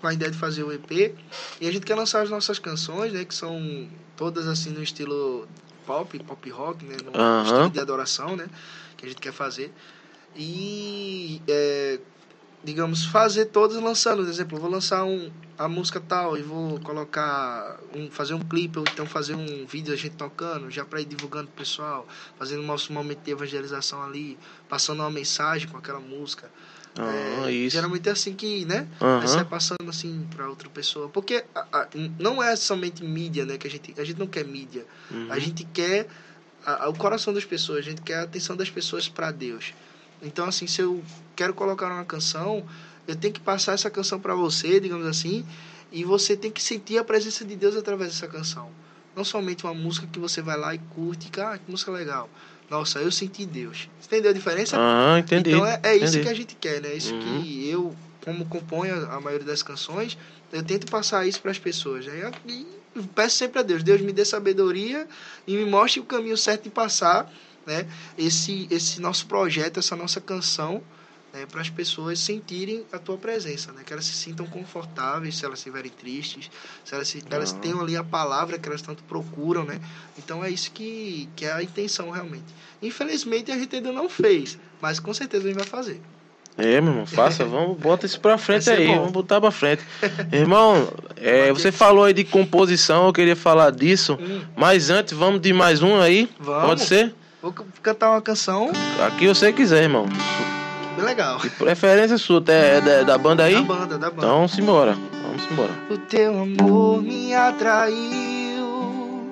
com 0.00 0.06
a 0.06 0.12
ideia 0.12 0.30
de 0.30 0.36
fazer 0.36 0.62
o 0.62 0.70
EP 0.72 1.14
e 1.60 1.66
a 1.66 1.72
gente 1.72 1.86
quer 1.86 1.94
lançar 1.94 2.22
as 2.22 2.28
nossas 2.28 2.58
canções, 2.58 3.12
né, 3.12 3.24
que 3.24 3.34
são 3.34 3.88
todas 4.14 4.46
assim 4.46 4.70
no 4.70 4.82
estilo 4.82 5.48
pop, 5.86 6.18
pop 6.18 6.50
rock, 6.50 6.84
né, 6.84 6.96
no 7.02 7.18
Aham. 7.18 7.44
estilo 7.44 7.70
de 7.70 7.80
adoração, 7.80 8.36
né, 8.36 8.46
que 8.96 9.06
a 9.06 9.08
gente 9.08 9.20
quer 9.20 9.32
fazer. 9.32 9.72
E 10.34 11.40
é, 11.48 11.98
digamos 12.62 13.06
fazer 13.06 13.46
todas 13.46 13.76
lançando, 13.82 14.22
por 14.22 14.28
exemplo, 14.28 14.56
eu 14.58 14.60
vou 14.60 14.70
lançar 14.70 15.04
um 15.04 15.30
a 15.58 15.68
música 15.68 16.00
tal 16.00 16.36
e 16.36 16.42
vou 16.42 16.78
colocar 16.80 17.78
um 17.94 18.10
fazer 18.10 18.34
um 18.34 18.40
clipe 18.40 18.78
ou 18.78 18.84
então 18.86 19.06
fazer 19.06 19.34
um 19.34 19.64
vídeo 19.66 19.92
a 19.92 19.96
gente 19.96 20.14
tocando, 20.16 20.70
já 20.70 20.84
para 20.84 21.00
ir 21.00 21.06
divulgando 21.06 21.48
pro 21.48 21.56
pessoal, 21.64 22.06
fazendo 22.38 22.60
o 22.62 22.66
nosso 22.66 22.92
momento 22.92 23.20
de 23.20 23.30
evangelização 23.30 24.02
ali, 24.02 24.38
passando 24.68 25.00
uma 25.00 25.10
mensagem 25.10 25.66
com 25.68 25.76
aquela 25.78 26.00
música. 26.00 26.50
Ah, 26.98 27.46
É, 27.46 27.52
isso. 27.52 27.74
Geralmente 27.76 28.08
é 28.08 28.12
assim 28.12 28.34
que, 28.34 28.64
né? 28.64 28.88
Aí 29.20 29.28
sai 29.28 29.44
passando 29.44 29.88
assim 29.88 30.26
para 30.34 30.48
outra 30.48 30.68
pessoa. 30.70 31.08
Porque 31.10 31.44
a- 31.54 31.66
a- 31.72 31.88
não 32.18 32.42
é 32.42 32.56
somente 32.56 33.04
mídia, 33.04 33.44
né? 33.44 33.58
Que 33.58 33.66
a 33.66 33.70
gente, 33.70 33.94
a 33.98 34.04
gente 34.04 34.18
não 34.18 34.26
quer 34.26 34.44
mídia. 34.46 34.86
Uhum. 35.10 35.26
A 35.30 35.38
gente 35.38 35.64
quer 35.64 36.06
a- 36.64 36.88
o 36.88 36.94
coração 36.94 37.32
das 37.34 37.44
pessoas, 37.44 37.78
a 37.78 37.82
gente 37.82 38.00
quer 38.02 38.16
a 38.20 38.22
atenção 38.22 38.56
das 38.56 38.70
pessoas 38.70 39.08
para 39.08 39.30
Deus. 39.30 39.74
Então, 40.22 40.46
assim, 40.46 40.66
se 40.66 40.80
eu 40.80 41.04
quero 41.36 41.52
colocar 41.54 41.86
uma 41.92 42.04
canção, 42.04 42.66
eu 43.06 43.16
tenho 43.16 43.32
que 43.32 43.40
passar 43.40 43.72
essa 43.72 43.90
canção 43.90 44.18
para 44.18 44.34
você, 44.34 44.80
digamos 44.80 45.06
assim, 45.06 45.44
e 45.92 46.04
você 46.04 46.36
tem 46.36 46.50
que 46.50 46.62
sentir 46.62 46.98
a 46.98 47.04
presença 47.04 47.44
de 47.44 47.54
Deus 47.56 47.76
através 47.76 48.10
dessa 48.12 48.26
canção. 48.26 48.70
Não 49.14 49.24
somente 49.24 49.64
uma 49.64 49.74
música 49.74 50.06
que 50.06 50.18
você 50.18 50.42
vai 50.42 50.58
lá 50.58 50.74
e 50.74 50.78
curte, 50.78 51.30
e, 51.34 51.40
ah, 51.40 51.58
que 51.58 51.70
música 51.70 51.90
legal. 51.90 52.28
Nossa, 52.68 52.98
eu 52.98 53.10
senti 53.12 53.46
Deus. 53.46 53.88
Entendeu 54.04 54.30
a 54.30 54.34
diferença? 54.34 54.76
Ah, 54.78 55.18
entendi. 55.18 55.50
Então 55.50 55.64
é, 55.64 55.80
é 55.82 55.94
isso 55.96 56.06
entendi. 56.06 56.22
que 56.24 56.28
a 56.28 56.34
gente 56.34 56.54
quer, 56.56 56.80
né? 56.82 56.94
Isso 56.94 57.14
Uhum. 57.14 57.20
que 57.20 57.68
eu, 57.70 57.96
como 58.24 58.44
componho 58.46 59.08
a 59.10 59.20
maioria 59.20 59.46
das 59.46 59.62
canções, 59.62 60.18
eu 60.52 60.62
tento 60.62 60.90
passar 60.90 61.26
isso 61.26 61.40
para 61.40 61.50
as 61.52 61.58
pessoas. 61.58 62.04
Né? 62.06 62.30
E 62.48 62.66
peço 63.14 63.36
sempre 63.36 63.60
a 63.60 63.62
Deus, 63.62 63.82
Deus 63.82 64.00
me 64.00 64.12
dê 64.12 64.24
sabedoria 64.24 65.06
e 65.46 65.56
me 65.56 65.64
mostre 65.64 66.00
o 66.00 66.04
caminho 66.04 66.36
certo 66.36 66.64
de 66.64 66.70
passar, 66.70 67.32
né? 67.64 67.86
Esse 68.18 68.66
esse 68.70 69.00
nosso 69.00 69.26
projeto, 69.26 69.78
essa 69.78 69.94
nossa 69.96 70.20
canção, 70.20 70.82
né? 71.32 71.44
para 71.50 71.60
as 71.60 71.68
pessoas 71.70 72.18
sentirem 72.18 72.84
a 72.92 72.98
tua 72.98 73.16
presença, 73.18 73.72
né? 73.72 73.82
Que 73.84 73.92
elas 73.92 74.04
se 74.04 74.14
sintam 74.14 74.46
confortáveis, 74.46 75.36
se 75.36 75.44
elas 75.44 75.58
estiverem 75.58 75.90
tristes, 75.90 76.50
se 76.84 76.94
elas, 76.94 77.08
se, 77.08 77.22
elas 77.30 77.52
Ah. 77.52 77.58
tenham 77.58 77.80
ali 77.80 77.96
a 77.96 78.04
palavra 78.04 78.58
que 78.58 78.68
elas 78.68 78.82
tanto 78.82 79.02
procuram, 79.04 79.64
né? 79.64 79.80
Então 80.18 80.42
é 80.44 80.50
isso 80.50 80.70
que, 80.70 81.28
que 81.36 81.44
é 81.44 81.52
a 81.52 81.62
intenção 81.62 82.10
realmente. 82.10 82.44
Infelizmente 82.82 83.50
a 83.50 83.58
gente 83.58 83.76
ainda 83.76 83.92
não 83.92 84.08
fez, 84.08 84.58
mas 84.80 84.98
com 85.00 85.12
certeza 85.14 85.44
a 85.44 85.48
gente 85.48 85.56
vai 85.58 85.66
fazer. 85.66 86.00
É, 86.58 86.80
meu 86.80 86.90
irmão, 86.90 87.06
faça, 87.06 87.44
vamos, 87.46 87.76
bota 87.78 88.06
isso 88.06 88.18
pra 88.18 88.38
frente 88.38 88.70
aí, 88.70 88.86
bom. 88.86 88.96
vamos 89.00 89.12
botar 89.12 89.38
pra 89.40 89.50
frente. 89.50 89.82
Irmão, 90.32 90.90
é, 91.16 91.52
você 91.52 91.70
falou 91.70 92.04
aí 92.04 92.14
de 92.14 92.24
composição, 92.24 93.06
eu 93.06 93.12
queria 93.12 93.36
falar 93.36 93.70
disso, 93.72 94.16
Hum, 94.18 94.40
mas 94.56 94.88
antes 94.88 95.12
vamos 95.12 95.40
de 95.42 95.52
mais 95.52 95.82
um 95.82 96.00
aí, 96.00 96.30
Vamos. 96.40 96.66
pode 96.66 96.80
ser? 96.84 97.14
vou 97.42 97.52
cantar 97.82 98.10
uma 98.10 98.22
canção. 98.22 98.70
Aqui 99.06 99.28
você 99.28 99.52
quiser, 99.52 99.82
irmão. 99.82 100.06
Bem 100.96 101.04
legal. 101.04 101.38
De 101.38 101.50
preferência 101.50 102.18
sua, 102.18 102.42
é 102.48 102.80
da, 102.80 103.02
da 103.02 103.18
banda 103.18 103.44
aí? 103.44 103.54
Da 103.54 103.62
banda, 103.62 103.98
da 103.98 104.10
banda. 104.10 104.26
Então, 104.26 104.48
simbora. 104.48 104.96
Vamos 105.22 105.50
embora. 105.50 105.72
O 105.90 105.98
teu 105.98 106.42
amor 106.42 107.02
me 107.02 107.34
atraiu, 107.34 109.30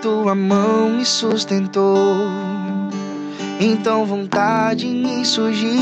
tua 0.00 0.34
mão 0.34 0.90
me 0.90 1.04
sustentou. 1.04 2.28
Então 3.60 4.06
vontade 4.06 4.86
me 4.86 5.24
surgiu 5.24 5.72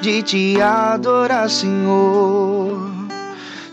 de 0.00 0.22
te 0.22 0.60
adorar, 0.60 1.48
Senhor. 1.48 2.78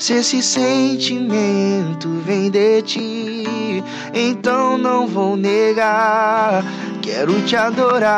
Se 0.02 0.14
esse 0.14 0.42
sentimento 0.42 2.10
vem 2.26 2.50
de 2.50 2.82
ti, 2.82 3.84
então 4.12 4.76
não 4.76 5.06
vou 5.06 5.38
negar. 5.38 6.64
Quero 7.04 7.40
te 7.44 7.56
adorar. 7.56 8.16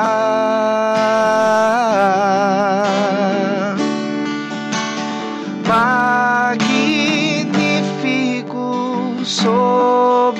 Magnífico, 5.67 6.55
soberano, 9.25 10.39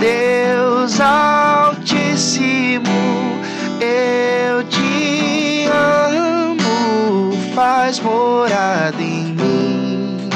Deus 0.00 0.98
Altíssimo, 1.02 2.88
eu 3.82 4.64
te. 4.64 4.73
Faz 7.66 7.98
morada 7.98 9.00
em 9.00 9.24
mim, 9.24 10.28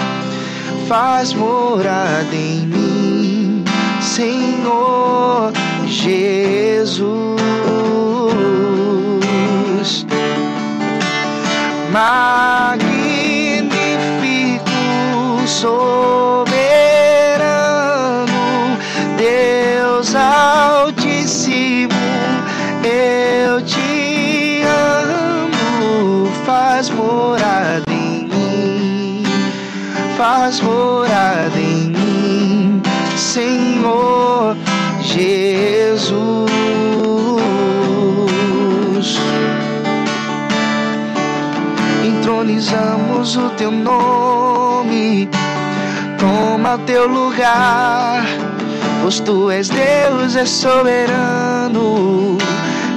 faz 0.89 1.35
morada 1.35 2.35
em 2.35 2.61
mim, 2.67 3.63
Senhor 4.01 5.53
Jesus. 5.85 7.37
Magnífico, 11.93 12.81
soberano, 15.47 16.49
Deus 19.19 20.15
Altíssimo, 20.15 21.93
eu 22.83 23.61
te 23.61 24.63
amo. 24.63 26.33
Faz 26.47 26.89
morada 26.89 27.18
faz 30.19 30.61
morada 30.61 31.57
em 31.57 31.91
mim, 31.91 32.83
Senhor 33.17 34.57
Jesus. 35.01 36.49
entronizamos 42.05 43.37
o 43.37 43.49
teu 43.51 43.71
nome, 43.71 45.29
toma 46.19 46.79
teu 46.85 47.07
lugar, 47.07 48.25
pois 49.01 49.21
tu 49.21 49.51
és 49.53 49.69
Deus, 49.69 50.35
és 50.35 50.49
soberano. 50.49 52.37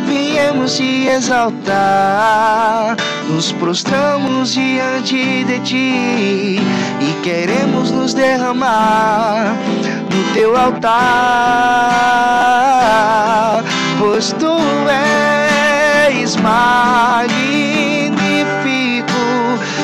Viemos 0.07 0.75
te 0.75 1.07
exaltar, 1.07 2.97
nos 3.41 3.53
prostramos 3.53 4.53
diante 4.53 5.43
de 5.45 5.59
ti 5.61 6.59
e 6.99 7.13
queremos 7.23 7.89
nos 7.89 8.13
derramar 8.13 9.55
no 10.13 10.33
teu 10.35 10.55
altar, 10.55 10.91
pois 13.97 14.31
tu 14.33 14.59
és 16.19 16.35
magnífico 16.35 17.33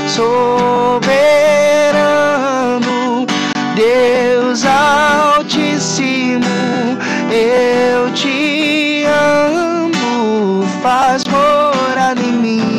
soberano, 0.08 1.18
Deus 3.76 4.64
Altíssimo, 4.64 6.46
eu 7.32 8.12
te 8.14 9.04
amo. 9.06 10.64
Faz 10.84 11.24
morada 11.26 12.22
em 12.22 12.34
mim, 12.34 12.77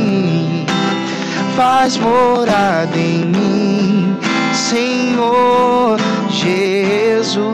faz 1.59 1.97
morada 1.97 2.97
em 2.97 3.25
mim, 3.25 4.17
Senhor 4.55 5.99
Jesus, 6.31 7.45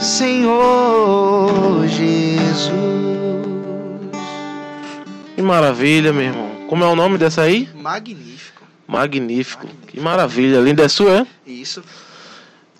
Senhor 0.00 1.86
Jesus. 1.86 2.70
Que 5.34 5.42
maravilha, 5.42 6.14
meu 6.14 6.22
irmão. 6.22 6.50
Como 6.66 6.82
é 6.82 6.86
o 6.86 6.96
nome 6.96 7.18
dessa 7.18 7.42
aí? 7.42 7.68
Magnífico. 7.74 8.62
Magnífico. 8.88 9.66
Que 9.86 10.00
maravilha. 10.00 10.60
Linda 10.60 10.82
é 10.82 10.88
sua, 10.88 11.10
é? 11.10 11.26
Isso. 11.46 11.84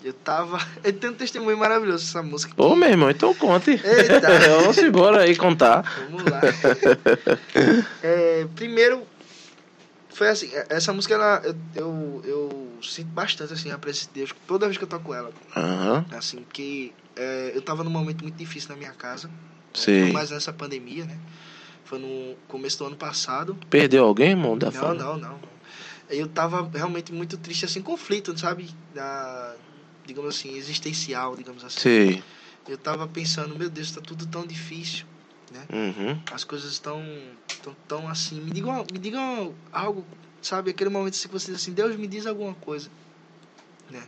Eu 0.07 0.13
tava. 0.13 0.57
Eu 0.83 0.93
tenho 0.93 1.11
um 1.11 1.15
testemunho 1.17 1.57
maravilhoso 1.57 2.05
essa 2.05 2.23
música. 2.23 2.53
Ô, 2.55 2.75
meu 2.75 2.89
irmão, 2.89 3.09
então 3.09 3.33
conte. 3.33 3.71
Eita. 3.71 4.39
Vamos 4.61 4.77
embora 4.77 5.23
aí 5.23 5.35
contar. 5.35 5.83
Vamos 6.09 6.23
lá. 6.23 6.41
É, 8.01 8.47
primeiro, 8.55 9.03
foi 10.09 10.29
assim, 10.29 10.49
essa 10.69 10.93
música 10.93 11.15
ela, 11.15 11.41
eu, 11.43 11.55
eu, 11.75 12.21
eu 12.23 12.67
sinto 12.81 13.07
bastante 13.07 13.51
assim, 13.53 13.71
a 13.71 13.77
presença 13.77 14.07
de 14.07 14.13
Deus 14.13 14.33
toda 14.47 14.65
vez 14.65 14.77
que 14.77 14.83
eu 14.83 14.87
toco 14.87 15.13
ela. 15.13 15.31
Aham. 15.55 16.05
Assim, 16.11 16.45
que 16.53 16.93
é, 17.15 17.51
eu 17.53 17.61
tava 17.61 17.83
num 17.83 17.89
momento 17.89 18.21
muito 18.23 18.37
difícil 18.37 18.69
na 18.69 18.75
minha 18.75 18.91
casa. 18.91 19.29
Foi 19.73 20.11
mais 20.11 20.31
nessa 20.31 20.53
pandemia, 20.53 21.05
né? 21.05 21.17
Foi 21.83 21.99
no 21.99 22.35
começo 22.47 22.77
do 22.77 22.85
ano 22.85 22.95
passado. 22.95 23.57
Perdeu 23.69 24.05
alguém, 24.05 24.31
irmão, 24.31 24.57
da 24.57 24.67
Não, 24.67 24.73
fama? 24.73 24.93
não, 24.93 25.17
não. 25.17 25.39
Eu 26.09 26.27
tava 26.27 26.69
realmente 26.73 27.11
muito 27.11 27.37
triste, 27.37 27.65
assim, 27.65 27.81
conflito, 27.81 28.37
sabe? 28.39 28.69
Da, 28.95 29.55
digamos 30.07 30.35
assim, 30.35 30.55
existencial, 30.55 31.35
digamos 31.35 31.63
assim. 31.63 31.79
Sei. 31.79 32.23
Eu 32.67 32.77
tava 32.77 33.07
pensando, 33.07 33.55
meu 33.55 33.69
Deus, 33.69 33.91
tá 33.91 34.01
tudo 34.01 34.25
tão 34.25 34.45
difícil. 34.45 35.05
Uhum. 35.71 36.19
As 36.33 36.43
coisas 36.43 36.71
estão 36.71 37.01
tão, 37.63 37.75
tão 37.87 38.09
assim. 38.09 38.39
Me 38.41 38.51
digam, 38.51 38.85
me 38.91 38.99
digam 38.99 39.53
algo, 39.71 40.05
sabe? 40.41 40.71
Aquele 40.71 40.89
momento 40.89 41.13
assim 41.13 41.27
que 41.27 41.33
você 41.33 41.51
diz 41.51 41.61
assim, 41.61 41.73
Deus 41.73 41.95
me 41.95 42.07
diz 42.07 42.25
alguma 42.25 42.53
coisa. 42.55 42.89
Né? 43.89 44.03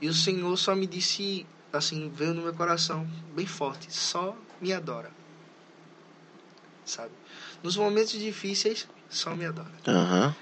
E 0.00 0.08
o 0.08 0.14
Senhor 0.14 0.56
só 0.56 0.74
me 0.74 0.86
disse, 0.86 1.44
assim, 1.72 2.10
veio 2.14 2.34
no 2.34 2.42
meu 2.42 2.54
coração, 2.54 3.06
bem 3.34 3.46
forte, 3.46 3.92
só 3.92 4.36
me 4.60 4.72
adora. 4.72 5.10
Sabe? 6.84 7.12
Nos 7.62 7.76
momentos 7.76 8.12
difíceis, 8.12 8.86
só 9.10 9.34
me 9.34 9.44
adora. 9.44 9.72
Aham. 9.86 10.34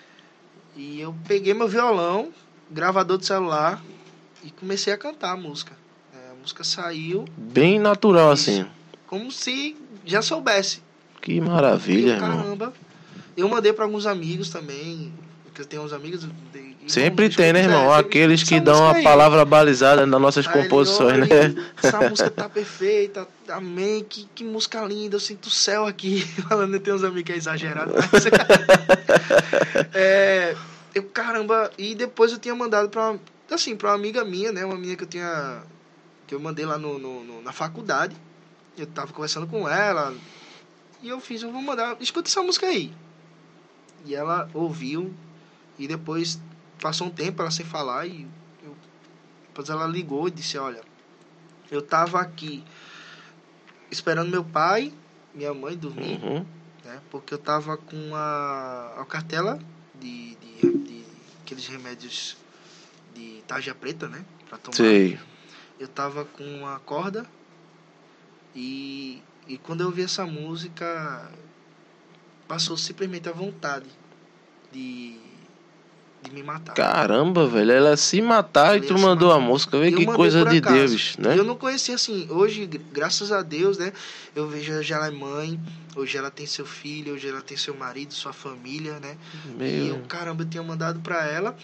E 0.77 1.01
eu 1.01 1.15
peguei 1.27 1.55
meu 1.55 1.67
violão, 1.67 2.33
gravador 2.71 3.17
de 3.17 3.27
celular 3.27 3.83
e 4.47 4.51
comecei 4.51 4.93
a 4.93 4.97
cantar 4.99 5.33
a 5.33 5.37
música. 5.37 5.73
É, 6.15 6.31
a 6.31 6.35
música 6.41 6.63
saiu 6.65 7.25
Bem 7.37 7.79
natural, 7.79 8.33
Isso. 8.33 8.51
assim. 8.51 8.67
como 9.07 9.31
se 9.31 9.77
já 10.05 10.23
soubesse. 10.23 10.81
Que 11.21 11.41
maravilha, 11.41 12.11
eu, 12.13 12.15
irmão. 12.17 12.37
caramba. 12.39 12.73
Eu 13.37 13.49
mandei 13.49 13.73
para 13.73 13.85
alguns 13.85 14.07
amigos 14.07 14.49
também, 14.51 15.13
porque 15.45 15.61
eu 15.63 15.67
tenho 15.67 15.83
uns 15.83 15.93
amigos. 15.93 16.21
de- 16.23 16.77
Sempre 16.89 17.29
tem, 17.29 17.53
né, 17.53 17.63
irmão? 17.65 17.93
É, 17.93 17.99
Aqueles 17.99 18.45
que 18.45 18.61
dão 18.61 18.87
a 18.87 18.95
aí. 18.95 19.03
palavra 19.03 19.45
balizada 19.45 20.07
nas 20.07 20.21
nossas 20.21 20.47
Aí 20.47 20.55
ele, 20.55 20.63
composições, 20.63 21.13
"Olha, 21.29 21.49
né? 21.49 21.67
Essa 21.83 22.09
música 22.09 22.31
tá 22.31 22.49
perfeita, 22.49 23.27
amém, 23.49 24.05
que, 24.09 24.29
que 24.33 24.45
música 24.45 24.81
linda, 24.85 25.17
eu 25.17 25.21
sinto 25.21 25.47
o 25.47 25.51
céu 25.51 25.85
aqui. 25.85 26.21
Falando, 26.49 26.75
eu 26.75 26.81
tenho 26.81 26.95
uns 26.95 27.03
amigos 27.03 27.25
que 27.25 27.33
é 27.33 27.37
exagerado, 27.37 27.93
mas... 27.93 28.25
é, 29.93 30.55
eu, 30.95 31.03
caramba, 31.05 31.71
e 31.77 31.95
depois 31.95 32.31
eu 32.33 32.39
tinha 32.39 32.55
mandado 32.55 32.89
pra, 32.89 33.17
uma- 33.49 33.55
assim, 33.57 33.77
pra 33.77 33.91
uma 33.91 33.95
amiga 33.95 34.25
minha, 34.25 34.53
né, 34.53 34.65
uma 34.65 34.75
amiga 34.75 34.97
que 34.97 35.05
eu 35.05 35.09
tinha, 35.09 35.63
que 36.27 36.35
eu 36.35 36.41
mandei 36.41 36.65
lá 36.67 36.79
no, 36.79 36.99
no- 36.99 37.25
no- 37.25 37.43
na 37.43 37.53
faculdade, 37.53 38.17
eu 38.77 38.87
tava 38.87 39.13
conversando 39.13 39.47
com 39.47 39.69
ela, 39.69 40.15
e 41.03 41.09
eu 41.09 41.21
fiz, 41.21 41.43
eu 41.43 41.53
vou 41.53 41.63
mandar, 41.63 41.97
escuta 42.01 42.29
essa 42.29 42.43
música 42.43 42.67
aí. 42.67 42.93
E 44.05 44.15
ela 44.15 44.49
ouviu, 44.55 45.15
e 45.79 45.87
depois 45.89 46.39
passou 46.81 47.07
um 47.07 47.11
tempo 47.11 47.41
ela 47.43 47.51
sem 47.51 47.65
falar, 47.65 48.07
e 48.07 48.27
eu, 48.63 48.77
depois 49.49 49.69
ela 49.69 49.87
ligou 49.87 50.29
e 50.29 50.31
disse, 50.31 50.59
olha, 50.59 50.81
eu 51.71 51.83
tava 51.83 52.21
aqui 52.21 52.63
esperando 53.91 54.31
meu 54.31 54.45
pai, 54.45 54.93
minha 55.35 55.53
mãe 55.55 55.77
dormir, 55.77 56.19
Uhum. 56.23 56.45
né? 56.85 57.01
Porque 57.11 57.33
eu 57.35 57.39
tava 57.39 57.77
com 57.77 58.15
a, 58.15 58.95
a 58.99 59.05
cartela 59.05 59.59
de, 59.95 60.35
de, 60.37 60.79
de 60.79 61.05
aqueles 61.43 61.67
remédios 61.67 62.37
de 63.17 63.43
tarja 63.47 63.75
preta, 63.75 64.09
né? 64.09 64.25
Pra 64.49 64.59
tomar. 64.59 64.77
Sei. 64.77 65.19
Eu 65.81 65.89
tava 65.89 66.25
com 66.25 66.67
a 66.67 66.79
corda 66.79 67.27
e, 68.55 69.23
e 69.47 69.59
quando 69.59 69.81
eu 69.83 69.87
ouvi 69.89 70.03
essa 70.03 70.25
música 70.27 71.31
passou 72.49 72.77
simplesmente 72.77 73.29
a 73.29 73.33
vontade 73.33 73.87
de, 74.73 75.17
de 76.23 76.31
me 76.33 76.43
matar. 76.43 76.75
Caramba, 76.75 77.47
velho, 77.47 77.73
ela 77.73 77.97
se 77.97 78.23
matar 78.23 78.75
e 78.75 78.79
Ela 78.79 78.87
tu 78.87 78.93
ia 78.93 78.99
se 78.99 79.05
mandou 79.05 79.31
a 79.33 79.35
matar. 79.35 79.47
música. 79.47 79.79
Vê 79.79 79.93
que 79.93 80.07
coisa 80.07 80.45
de 80.45 80.59
acaso. 80.59 80.75
Deus, 80.77 81.17
né? 81.19 81.39
Eu 81.39 81.45
não 81.45 81.57
conhecia 81.57 81.95
assim. 81.97 82.27
Hoje, 82.31 82.67
gra- 82.67 82.81
graças 82.93 83.31
a 83.33 83.43
Deus, 83.43 83.77
né? 83.77 83.93
Eu 84.35 84.49
vejo 84.49 84.73
hoje 84.73 84.93
ela 84.93 85.09
é 85.09 85.11
mãe, 85.11 85.61
hoje 85.95 86.17
ela 86.17 86.31
tem 86.31 86.47
seu 86.47 86.65
filho, 86.65 87.15
hoje 87.15 87.29
ela 87.29 87.43
tem 87.43 87.57
seu 87.57 87.75
marido, 87.75 88.15
sua 88.15 88.33
família, 88.33 88.99
né? 89.01 89.17
E 89.61 89.89
eu, 89.89 89.97
Meu. 89.97 90.07
caramba, 90.07 90.43
eu 90.45 90.49
tinha 90.49 90.63
mandado 90.63 91.01
pra 91.01 91.27
ela 91.27 91.55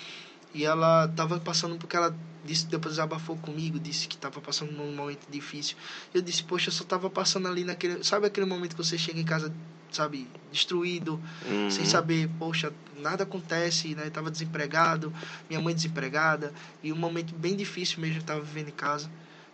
e 0.54 0.64
ela 0.64 1.08
tava 1.08 1.38
passando 1.40 1.76
porque 1.76 1.96
ela 1.96 2.14
disse 2.44 2.66
depois 2.66 2.98
abafou 2.98 3.36
comigo, 3.36 3.78
disse 3.78 4.08
que 4.08 4.16
tava 4.16 4.40
passando 4.40 4.72
num 4.72 4.94
momento 4.94 5.26
difícil. 5.30 5.76
Eu 6.12 6.20
disse, 6.20 6.42
poxa, 6.42 6.68
eu 6.68 6.72
só 6.72 6.84
tava 6.84 7.08
passando 7.08 7.48
ali 7.48 7.64
naquele, 7.64 8.02
sabe 8.04 8.26
aquele 8.26 8.46
momento 8.46 8.74
que 8.76 8.84
você 8.84 8.98
chega 8.98 9.20
em 9.20 9.24
casa, 9.24 9.52
sabe, 9.90 10.28
destruído, 10.50 11.20
Hum. 11.46 11.70
sem 11.70 11.84
saber, 11.84 12.28
poxa, 12.38 12.72
nada 12.96 13.22
acontece, 13.24 13.94
né? 13.94 14.06
Eu 14.06 14.10
tava 14.10 14.30
desempregado, 14.30 15.12
minha 15.48 15.60
mãe 15.60 15.74
desempregada, 15.74 16.52
e 16.82 16.92
um 16.92 16.96
momento 16.96 17.34
bem 17.34 17.54
difícil 17.56 18.00
mesmo 18.00 18.18
eu 18.18 18.22
tava 18.24 18.40
vivendo 18.40 18.68
em 18.68 18.72
casa. 18.72 19.08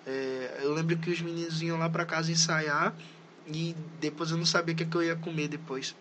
É, 0.06 0.60
eu 0.62 0.72
lembro 0.72 0.96
que 0.96 1.10
os 1.10 1.20
meninos 1.20 1.60
iam 1.60 1.78
lá 1.78 1.88
pra 1.90 2.04
casa 2.06 2.32
ensaiar 2.32 2.94
e 3.46 3.76
depois 4.00 4.30
eu 4.30 4.38
não 4.38 4.46
sabia 4.46 4.74
o 4.74 4.76
que, 4.76 4.82
é 4.84 4.86
que 4.86 4.96
eu 4.96 5.02
ia 5.02 5.16
comer 5.16 5.48
depois. 5.48 5.94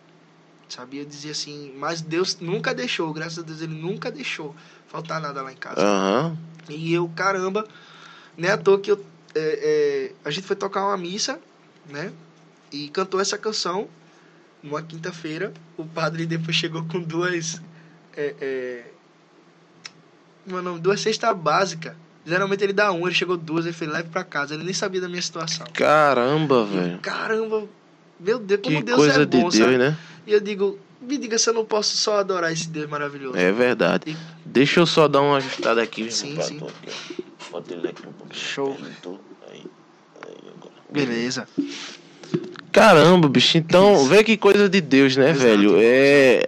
Sabia? 0.68 1.02
Eu 1.02 1.06
dizia 1.06 1.32
assim, 1.32 1.72
mas 1.76 2.00
Deus 2.00 2.38
nunca 2.40 2.74
deixou, 2.74 3.12
graças 3.12 3.38
a 3.38 3.42
Deus 3.42 3.62
ele 3.62 3.74
nunca 3.74 4.10
deixou 4.10 4.54
faltar 4.86 5.20
nada 5.20 5.40
lá 5.42 5.52
em 5.52 5.56
casa. 5.56 5.80
Aham. 5.80 6.36
E 6.68 6.92
eu, 6.92 7.08
caramba, 7.16 7.66
não 8.36 8.48
é 8.48 8.52
à 8.52 8.58
toa 8.58 8.78
que 8.78 8.90
eu, 8.90 9.04
é, 9.34 9.40
é, 9.40 10.12
a 10.24 10.30
gente 10.30 10.46
foi 10.46 10.56
tocar 10.56 10.84
uma 10.86 10.96
missa, 10.96 11.40
né? 11.88 12.12
E 12.70 12.88
cantou 12.90 13.18
essa 13.18 13.38
canção 13.38 13.88
numa 14.62 14.82
quinta-feira. 14.82 15.52
O 15.76 15.84
padre 15.86 16.26
depois 16.26 16.54
chegou 16.54 16.84
com 16.84 17.00
duas. 17.00 17.62
É, 18.14 18.34
é, 18.40 18.84
meu 20.46 20.62
nome, 20.62 20.80
duas 20.80 21.00
cestas 21.00 21.34
básicas. 21.36 21.94
Geralmente 22.26 22.62
ele 22.62 22.74
dá 22.74 22.92
uma, 22.92 23.06
ele 23.08 23.14
chegou 23.14 23.38
duas, 23.38 23.64
ele 23.64 23.72
fez 23.74 23.90
leve 23.90 24.10
pra 24.10 24.22
casa. 24.22 24.54
Ele 24.54 24.64
nem 24.64 24.74
sabia 24.74 25.00
da 25.00 25.08
minha 25.08 25.22
situação. 25.22 25.66
Caramba, 25.72 26.66
velho. 26.66 26.98
caramba, 26.98 27.66
meu 28.20 28.38
Deus, 28.38 28.60
como 28.62 28.76
Que 28.76 28.82
Deus 28.82 28.98
coisa 28.98 29.22
é 29.22 29.24
de 29.24 29.36
bom, 29.38 29.48
Deus, 29.48 29.54
sabe? 29.56 29.78
né? 29.78 29.96
E 30.28 30.32
eu 30.34 30.40
digo, 30.40 30.78
me 31.00 31.16
diga 31.16 31.38
se 31.38 31.48
eu 31.48 31.54
não 31.54 31.64
posso 31.64 31.96
só 31.96 32.18
adorar 32.18 32.52
esse 32.52 32.68
Deus 32.68 32.86
maravilhoso. 32.86 33.34
É 33.38 33.50
verdade. 33.50 34.14
Deixa 34.44 34.78
eu 34.78 34.84
só 34.84 35.08
dar 35.08 35.22
uma 35.22 35.38
ajustada 35.38 35.80
aqui, 35.82 36.02
meu 36.02 36.12
Sim, 36.12 36.38
sim. 36.42 36.60
Bota 37.50 37.72
ele 37.72 37.88
aqui 37.88 38.02
um 38.06 38.12
pouquinho. 38.12 38.38
Show. 38.44 38.76
Aí, 39.50 39.64
aí, 40.26 40.34
agora. 40.54 40.74
Beleza. 40.90 41.48
Caramba, 42.70 43.26
bicho, 43.26 43.56
então, 43.56 44.04
vê 44.04 44.22
que 44.22 44.36
coisa 44.36 44.68
de 44.68 44.82
Deus, 44.82 45.16
né, 45.16 45.30
Exato. 45.30 45.46
velho? 45.46 45.76
É. 45.78 46.46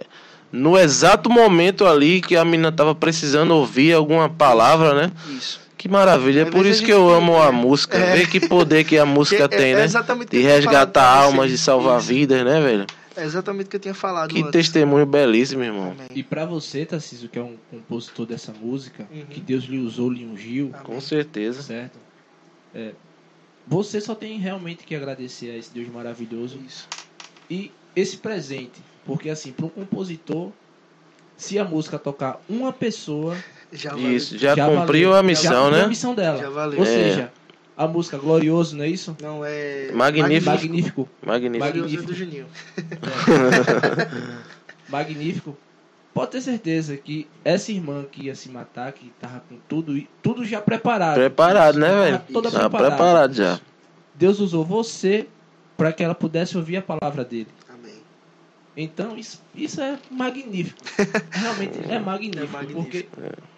No 0.51 0.77
exato 0.77 1.27
momento 1.27 1.87
ali 1.87 2.21
que 2.21 2.35
a 2.35 2.45
menina 2.45 2.71
tava 2.71 2.93
precisando 2.93 3.49
ouvir 3.55 3.93
alguma 3.93 4.29
palavra, 4.29 4.93
né? 4.93 5.11
Isso. 5.35 5.59
Que 5.75 5.89
maravilha. 5.89 6.41
É 6.41 6.45
por 6.45 6.67
isso 6.67 6.83
que 6.83 6.93
eu 6.93 7.09
amo 7.09 7.41
a 7.41 7.51
música. 7.51 7.97
É. 7.97 8.17
Vê 8.17 8.27
que 8.27 8.47
poder 8.47 8.83
que 8.83 8.99
a 8.99 9.05
música 9.07 9.47
Que 9.49 9.55
é- 9.55 9.57
tem, 9.57 9.71
é 9.71 9.77
né? 9.77 9.85
exatamente 9.85 10.29
De 10.29 10.39
resgatar 10.43 11.03
almas, 11.03 11.49
de 11.49 11.57
salvar 11.57 11.97
Isso. 11.99 12.09
vidas, 12.09 12.45
né, 12.45 12.61
velho? 12.61 12.85
É 13.15 13.23
exatamente 13.25 13.67
o 13.67 13.69
que 13.69 13.75
eu 13.75 13.79
tinha 13.79 13.93
falado 13.93 14.33
Que 14.33 14.39
antes. 14.39 14.51
testemunho 14.51 15.05
belíssimo, 15.05 15.63
irmão. 15.63 15.91
Amém. 15.91 16.07
E 16.15 16.23
pra 16.23 16.45
você, 16.45 16.85
Tarcísio, 16.85 17.27
que 17.27 17.37
é 17.37 17.43
um 17.43 17.57
compositor 17.69 18.25
dessa 18.25 18.53
música, 18.53 19.07
Uhum. 19.11 19.25
que 19.25 19.39
Deus 19.41 19.65
lhe 19.65 19.79
usou, 19.79 20.09
lhe 20.09 20.25
ungiu, 20.25 20.69
Amém. 20.73 20.85
Com 20.85 21.01
certeza. 21.01 21.61
certo? 21.61 21.99
É, 22.73 22.91
você 23.67 23.99
só 23.99 24.15
tem 24.15 24.39
realmente 24.39 24.85
que 24.85 24.95
agradecer 24.95 25.51
a 25.51 25.57
esse 25.57 25.71
Deus 25.73 25.89
maravilhoso 25.89 26.57
Isso. 26.65 26.87
e 27.49 27.71
esse 27.95 28.17
presente. 28.17 28.81
Porque 29.05 29.29
assim, 29.29 29.51
para 29.51 29.65
um 29.65 29.69
compositor, 29.69 30.51
se 31.35 31.59
a 31.59 31.65
música 31.65 31.99
tocar 31.99 32.39
uma 32.47 32.71
pessoa, 32.71 33.35
Já 33.73 33.91
valeu. 33.91 34.15
Isso, 34.15 34.37
já, 34.37 34.55
já 34.55 34.67
cumpriu 34.69 35.09
valeu. 35.09 35.13
a 35.13 35.17
Já 35.17 35.23
missão, 35.23 35.63
cumpriu 35.63 35.77
né? 35.79 35.83
a 35.83 35.87
missão 35.87 36.15
dela. 36.15 36.37
Já 36.37 36.49
valeu. 36.49 36.79
Ou 36.79 36.85
É. 36.85 36.87
seja, 36.87 37.33
a 37.75 37.87
música 37.87 38.17
Glorioso, 38.17 38.75
não 38.75 38.83
é 38.83 38.89
isso? 38.89 39.15
Não 39.21 39.43
é. 39.45 39.91
Magnífico. 39.93 40.51
Magnífico. 40.51 41.09
Magnífico. 41.25 41.71
Glorioso 41.73 42.05
do 42.05 42.13
Juninho. 42.13 42.45
Magnífico. 44.89 45.57
Pode 46.13 46.31
ter 46.31 46.41
certeza 46.41 46.97
que 46.97 47.27
essa 47.43 47.71
irmã 47.71 48.03
que 48.11 48.25
ia 48.25 48.35
se 48.35 48.49
matar, 48.49 48.91
que 48.91 49.11
tava 49.19 49.41
com 49.47 49.57
tudo, 49.69 50.01
tudo 50.21 50.43
já 50.43 50.61
preparado. 50.61 51.15
Preparado, 51.15 51.79
né, 51.79 51.87
velho? 51.89 52.21
Toda 52.33 52.51
Tá 52.51 52.59
preparada. 52.59 52.89
preparado 52.95 53.33
já. 53.33 53.59
Deus 54.15 54.39
usou 54.41 54.65
você 54.65 55.27
para 55.77 55.93
que 55.93 56.03
ela 56.03 56.13
pudesse 56.13 56.57
ouvir 56.57 56.75
a 56.77 56.81
palavra 56.81 57.23
dele. 57.23 57.47
Amém. 57.73 57.95
Então, 58.75 59.17
isso, 59.17 59.41
isso 59.55 59.79
é 59.79 59.97
magnífico. 60.11 60.77
Realmente 61.31 61.79
é 61.89 61.97
magnífico, 61.97 62.43
É 62.43 62.47
magnífico. 62.47 62.83
porque 62.83 63.07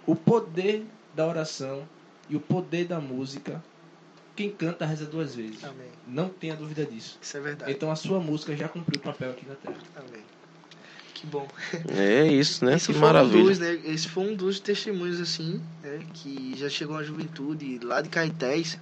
o 0.05 0.16
poder 0.16 0.86
da 1.16 1.26
oração 1.28 1.82
e 2.30 2.36
o 2.36 2.39
poder 2.39 2.86
da 2.86 2.99
música, 2.99 3.64
quem 4.36 4.50
canta 4.50 4.86
reza 4.86 5.06
duas 5.06 5.36
vezes. 5.36 5.64
Amém. 5.64 5.88
Não 6.08 6.30
tenha 6.30 6.56
dúvida 6.56 6.86
disso. 6.86 7.18
Isso 7.22 7.38
é 7.38 7.40
verdade. 7.40 7.72
Então 7.72 7.92
a 7.92 7.96
sua 7.96 8.20
música 8.20 8.56
já 8.56 8.68
cumpriu 8.68 9.00
o 9.00 9.04
papel 9.04 9.32
aqui 9.32 9.46
na 9.48 9.56
Terra. 9.56 9.78
Amém. 9.96 10.24
Que 11.14 11.28
bom. 11.28 11.48
É 11.96 12.28
isso, 12.28 12.66
né? 12.66 12.76
Esse 12.76 12.88
que 12.88 12.94
foi 12.94 13.02
Um 13.02 13.06
maravilha. 13.06 13.44
dos, 13.44 13.60
né? 13.60 13.80
Esse 13.86 14.10
foi 14.10 14.24
um 14.26 14.36
dos 14.36 14.60
testemunhos, 14.60 15.22
assim, 15.22 15.62
né? 15.82 16.04
Que 16.14 16.54
já 16.58 16.68
chegou 16.70 16.98
a 16.98 17.04
juventude 17.04 17.80
lá 17.84 18.02
de 18.02 18.10
Caetés. 18.10 18.78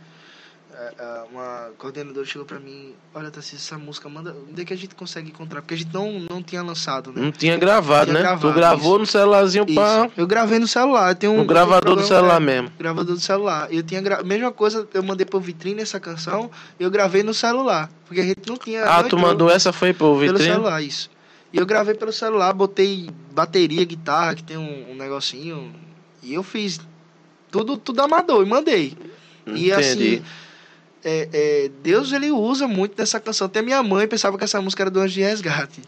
É, 0.81 0.93
é, 0.97 1.23
Uma 1.31 1.69
coordenadora 1.77 2.25
chegou 2.25 2.45
pra 2.45 2.59
mim: 2.59 2.93
Olha, 3.13 3.29
Tassi, 3.29 3.55
essa 3.55 3.77
música, 3.77 4.09
manda. 4.09 4.35
Onde 4.49 4.61
é 4.61 4.65
que 4.65 4.73
a 4.73 4.75
gente 4.75 4.95
consegue 4.95 5.29
encontrar? 5.29 5.61
Porque 5.61 5.75
a 5.75 5.77
gente 5.77 5.93
não, 5.93 6.19
não 6.19 6.41
tinha 6.41 6.63
lançado, 6.63 7.11
né? 7.11 7.21
Não 7.21 7.31
tinha 7.31 7.57
gravado, 7.57 8.05
Tinha 8.05 8.15
né? 8.15 8.19
gravado, 8.21 8.47
tu 8.47 8.55
gravou 8.55 8.99
no 8.99 9.05
celularzinho 9.05 9.65
Isso. 9.65 9.75
pra. 9.75 10.09
Eu 10.17 10.25
gravei 10.25 10.57
no 10.57 10.67
celular. 10.67 11.13
Tem 11.15 11.29
um, 11.29 11.37
No 11.37 11.45
gravador 11.45 11.95
do 11.95 12.01
programa, 12.01 12.07
celular 12.07 12.37
é, 12.37 12.39
mesmo. 12.39 12.71
Gravador 12.79 13.15
do 13.15 13.21
celular. 13.21 13.67
Eu 13.71 13.83
tinha 13.83 14.01
gra... 14.01 14.23
Mesma 14.23 14.51
coisa, 14.51 14.87
eu 14.93 15.03
mandei 15.03 15.25
pro 15.25 15.39
vitrine 15.39 15.81
essa 15.81 15.99
canção, 15.99 16.49
eu 16.79 16.89
gravei 16.89 17.21
no 17.21 17.33
celular. 17.33 17.89
Porque 18.07 18.21
a 18.21 18.25
gente 18.25 18.41
não 18.47 18.57
tinha. 18.57 18.83
Ah, 18.83 19.03
não 19.03 19.09
tu 19.09 19.17
mandou 19.17 19.49
essa 19.49 19.71
foi 19.71 19.93
pro 19.93 20.17
Pelo 20.17 20.19
vitrine? 20.19 20.53
celular, 20.53 20.81
isso. 20.81 21.09
E 21.53 21.57
eu 21.57 21.65
gravei 21.65 21.93
pelo 21.93 22.13
celular, 22.13 22.53
botei 22.53 23.09
bateria, 23.31 23.83
guitarra, 23.83 24.35
que 24.35 24.43
tem 24.43 24.57
um, 24.57 24.91
um 24.91 24.95
negocinho. 24.95 25.73
E 26.23 26.33
eu 26.33 26.43
fiz 26.43 26.79
tudo, 27.49 27.77
tudo 27.77 27.99
amador 28.01 28.45
e 28.45 28.49
mandei. 28.49 28.97
E 29.45 29.69
Entendi. 29.69 29.73
assim, 29.73 30.23
é, 31.03 31.29
é, 31.33 31.71
Deus 31.81 32.11
ele 32.11 32.31
usa 32.31 32.67
muito 32.67 32.95
dessa 32.95 33.19
canção. 33.19 33.47
Até 33.47 33.61
minha 33.61 33.81
mãe 33.81 34.07
pensava 34.07 34.37
que 34.37 34.43
essa 34.43 34.61
música 34.61 34.83
era 34.83 34.89
do 34.89 34.99
Anjo 34.99 35.15
de 35.15 35.21
Resgate. 35.21 35.81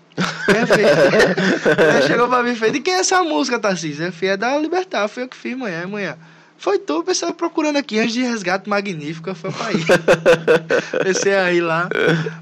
Filha, 0.45 0.87
ela 1.91 2.01
chegou 2.01 2.27
pra 2.27 2.43
mim 2.43 2.51
e 2.51 2.55
fez: 2.55 2.73
De 2.73 2.79
quem 2.79 2.95
é 2.95 2.99
essa 2.99 3.23
música, 3.23 3.59
Tarcísio? 3.59 4.05
Eu 4.05 4.29
É 4.29 4.37
da 4.37 4.57
Libertar. 4.57 5.07
Foi 5.07 5.23
eu 5.23 5.27
que 5.27 5.37
fiz, 5.37 5.55
manhã, 5.55 5.87
manhã. 5.87 6.17
Foi 6.57 6.79
tu, 6.79 7.03
pessoal 7.03 7.33
procurando 7.33 7.77
aqui, 7.77 7.99
Anjo 7.99 8.13
de 8.13 8.23
Resgate 8.23 8.69
Magnífica, 8.69 9.35
foi 9.35 9.51
pra 9.51 9.71
ir. 9.73 9.85
Pensei 11.03 11.35
aí 11.35 11.59
lá. 11.59 11.89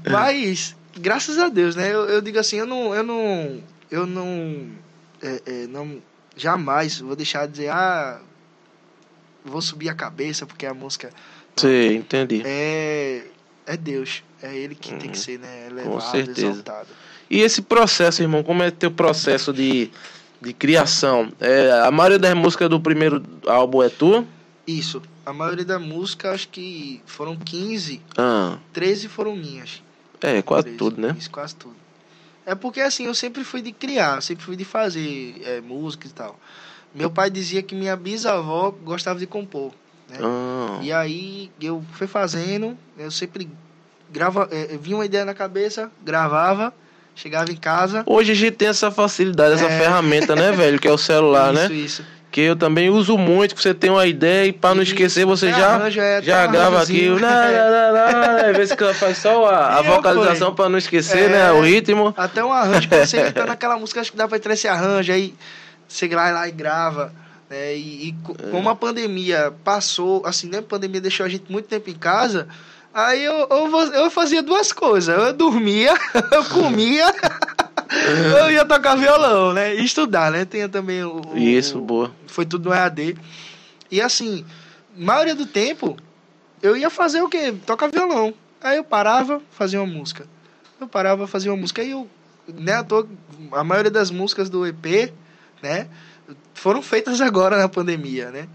Mas, 0.08 0.76
graças 0.96 1.38
a 1.38 1.48
Deus, 1.48 1.74
né? 1.74 1.92
Eu, 1.92 2.08
eu 2.08 2.20
digo 2.20 2.38
assim, 2.38 2.56
eu 2.56 2.66
não. 2.66 2.94
Eu 2.94 3.02
não. 3.02 3.60
Eu 3.90 4.06
não. 4.06 4.66
é, 5.20 5.42
é, 5.44 5.66
não 5.66 6.00
jamais 6.36 7.00
vou 7.00 7.16
deixar 7.16 7.46
de 7.46 7.52
dizer, 7.52 7.68
ah, 7.68 8.20
vou 9.44 9.60
subir 9.60 9.88
a 9.88 9.94
cabeça 9.94 10.46
porque 10.46 10.66
a 10.66 10.74
música 10.74 11.10
Sei, 11.56 11.96
entendi. 11.96 12.42
é, 12.44 13.24
é 13.66 13.76
Deus. 13.76 14.22
É 14.42 14.56
Ele 14.56 14.74
que 14.74 14.88
tem 14.94 15.06
Uhum. 15.06 15.12
que 15.12 15.18
ser, 15.18 15.38
né? 15.38 15.66
Elevado, 15.68 16.00
certeza. 16.10 16.46
exaltado. 16.48 16.88
E 17.30 17.40
esse 17.40 17.62
processo, 17.62 18.20
irmão, 18.22 18.42
como 18.42 18.62
é 18.62 18.70
teu 18.70 18.90
processo 18.90 19.52
de, 19.52 19.90
de 20.40 20.52
criação? 20.52 21.32
É, 21.40 21.70
a 21.70 21.90
maioria 21.90 22.18
das 22.18 22.34
músicas 22.34 22.68
do 22.68 22.80
primeiro 22.80 23.22
álbum 23.46 23.82
é 23.82 23.88
tua? 23.88 24.24
Isso. 24.66 25.00
A 25.24 25.32
maioria 25.32 25.64
da 25.64 25.78
música, 25.78 26.32
acho 26.32 26.48
que 26.48 27.00
foram 27.06 27.36
15, 27.36 28.00
Ah, 28.18 28.58
13 28.72 29.08
foram 29.08 29.36
minhas. 29.36 29.80
é, 30.20 30.42
quase 30.42 30.64
13, 30.64 30.78
tudo, 30.78 31.00
né? 31.00 31.14
Isso, 31.18 31.30
quase 31.30 31.54
tudo. 31.54 31.76
É 32.44 32.56
porque 32.56 32.80
assim, 32.80 33.06
eu 33.06 33.14
sempre 33.14 33.44
fui 33.44 33.62
de 33.62 33.70
criar, 33.70 34.20
sempre 34.20 34.44
fui 34.44 34.56
de 34.56 34.64
fazer 34.64 35.40
é, 35.44 35.60
música 35.60 36.08
e 36.08 36.10
tal. 36.10 36.38
Meu 36.92 37.08
pai 37.08 37.30
dizia 37.30 37.62
que 37.62 37.74
minha 37.74 37.94
bisavó 37.96 38.70
gostava 38.72 39.18
de 39.20 39.26
compor. 39.26 39.72
Né? 40.12 40.18
Ah, 40.22 40.78
E 40.82 40.92
aí 40.92 41.50
eu 41.60 41.82
fui 41.92 42.06
fazendo, 42.06 42.76
eu 42.98 43.10
sempre 43.10 43.48
grava, 44.10 44.48
é, 44.50 44.76
vinha 44.80 44.96
uma 44.96 45.04
ideia 45.06 45.24
na 45.24 45.34
cabeça, 45.34 45.90
gravava, 46.04 46.72
chegava 47.14 47.50
em 47.50 47.56
casa. 47.56 48.02
Hoje 48.06 48.32
a 48.32 48.34
gente 48.34 48.52
tem 48.56 48.68
essa 48.68 48.90
facilidade, 48.90 49.54
essa 49.54 49.66
É. 49.66 49.78
ferramenta, 49.78 50.34
né, 50.36 50.52
velho? 50.52 50.78
Que 50.78 50.88
é 50.88 50.92
o 50.92 50.98
celular, 50.98 51.52
isso, 51.54 51.68
né? 51.68 51.74
isso. 51.74 52.04
Que 52.30 52.40
eu 52.40 52.56
também 52.56 52.88
uso 52.88 53.18
muito, 53.18 53.54
que 53.54 53.60
você 53.60 53.74
tem 53.74 53.90
uma 53.90 54.06
ideia 54.06 54.46
e 54.46 54.52
pra 54.54 54.74
não 54.74 54.82
Isso, 54.82 54.92
esquecer 54.92 55.26
você 55.26 55.48
até 55.48 55.60
já, 55.60 55.74
arranja, 55.74 56.02
é, 56.02 56.22
já 56.22 56.48
um 56.48 56.50
grava 56.50 56.82
aqui. 56.82 57.06
arranjozinho. 57.10 57.16
o 57.16 57.20
lá, 57.20 57.50
lá, 57.50 57.90
lá, 57.90 58.10
lá, 58.40 58.48
Às 58.48 58.56
vezes 58.56 58.74
que 58.74 58.82
ela 58.82 58.94
faz 58.94 59.18
só 59.18 59.44
a, 59.50 59.76
a 59.76 59.78
eu, 59.80 59.84
vocalização 59.84 60.48
pô, 60.48 60.54
pra 60.62 60.68
não 60.70 60.78
esquecer, 60.78 61.24
É. 61.24 61.28
né? 61.28 61.52
O 61.52 61.60
ritmo. 61.60 62.14
Até 62.16 62.42
um 62.42 62.50
arranjo, 62.50 62.88
você 62.88 63.30
tá 63.32 63.44
naquela 63.44 63.76
música, 63.76 64.00
acho 64.00 64.10
que 64.12 64.16
dá 64.16 64.26
pra 64.26 64.38
entrar 64.38 64.54
esse 64.54 64.66
arranjo, 64.66 65.12
aí 65.12 65.34
você 65.86 66.08
vai 66.08 66.32
lá 66.32 66.48
e 66.48 66.52
grava. 66.52 67.12
Né? 67.52 67.76
E, 67.76 68.08
e 68.08 68.12
co- 68.24 68.34
como 68.50 68.70
a 68.70 68.74
pandemia 68.74 69.52
passou, 69.62 70.24
assim, 70.24 70.48
né? 70.48 70.58
A 70.58 70.62
pandemia 70.62 71.02
deixou 71.02 71.26
a 71.26 71.28
gente 71.28 71.52
muito 71.52 71.66
tempo 71.68 71.90
em 71.90 71.94
casa, 71.94 72.48
aí 72.94 73.22
eu, 73.22 73.46
eu, 73.50 73.78
eu 73.92 74.10
fazia 74.10 74.42
duas 74.42 74.72
coisas. 74.72 75.14
Eu 75.14 75.34
dormia, 75.34 75.92
eu 76.32 76.44
comia 76.46 77.12
eu 78.40 78.50
ia 78.50 78.64
tocar 78.64 78.96
violão, 78.96 79.52
né? 79.52 79.74
E 79.74 79.84
estudar, 79.84 80.32
né? 80.32 80.46
Tinha 80.46 80.66
também 80.66 81.04
o. 81.04 81.20
o- 81.20 81.36
Isso, 81.38 81.78
boa. 81.78 82.10
Foi 82.26 82.46
tudo 82.46 82.70
no 82.70 82.74
EAD. 82.74 83.16
E 83.90 84.00
assim, 84.00 84.46
maioria 84.96 85.34
do 85.34 85.44
tempo, 85.44 85.94
eu 86.62 86.74
ia 86.74 86.88
fazer 86.88 87.20
o 87.20 87.28
quê? 87.28 87.52
Tocar 87.66 87.88
violão. 87.90 88.32
Aí 88.62 88.78
eu 88.78 88.84
parava, 88.84 89.42
fazia 89.50 89.78
uma 89.82 89.92
música. 89.92 90.26
Eu 90.80 90.88
parava, 90.88 91.26
fazia 91.26 91.52
uma 91.52 91.60
música. 91.60 91.82
Aí 91.82 91.90
eu, 91.90 92.08
né, 92.48 92.82
toa, 92.82 93.06
a 93.52 93.62
maioria 93.62 93.90
das 93.90 94.10
músicas 94.10 94.48
do 94.48 94.66
EP, 94.66 95.12
né, 95.62 95.86
foram 96.54 96.82
feitas 96.82 97.20
agora 97.20 97.56
na 97.58 97.68
pandemia, 97.68 98.30
né? 98.30 98.48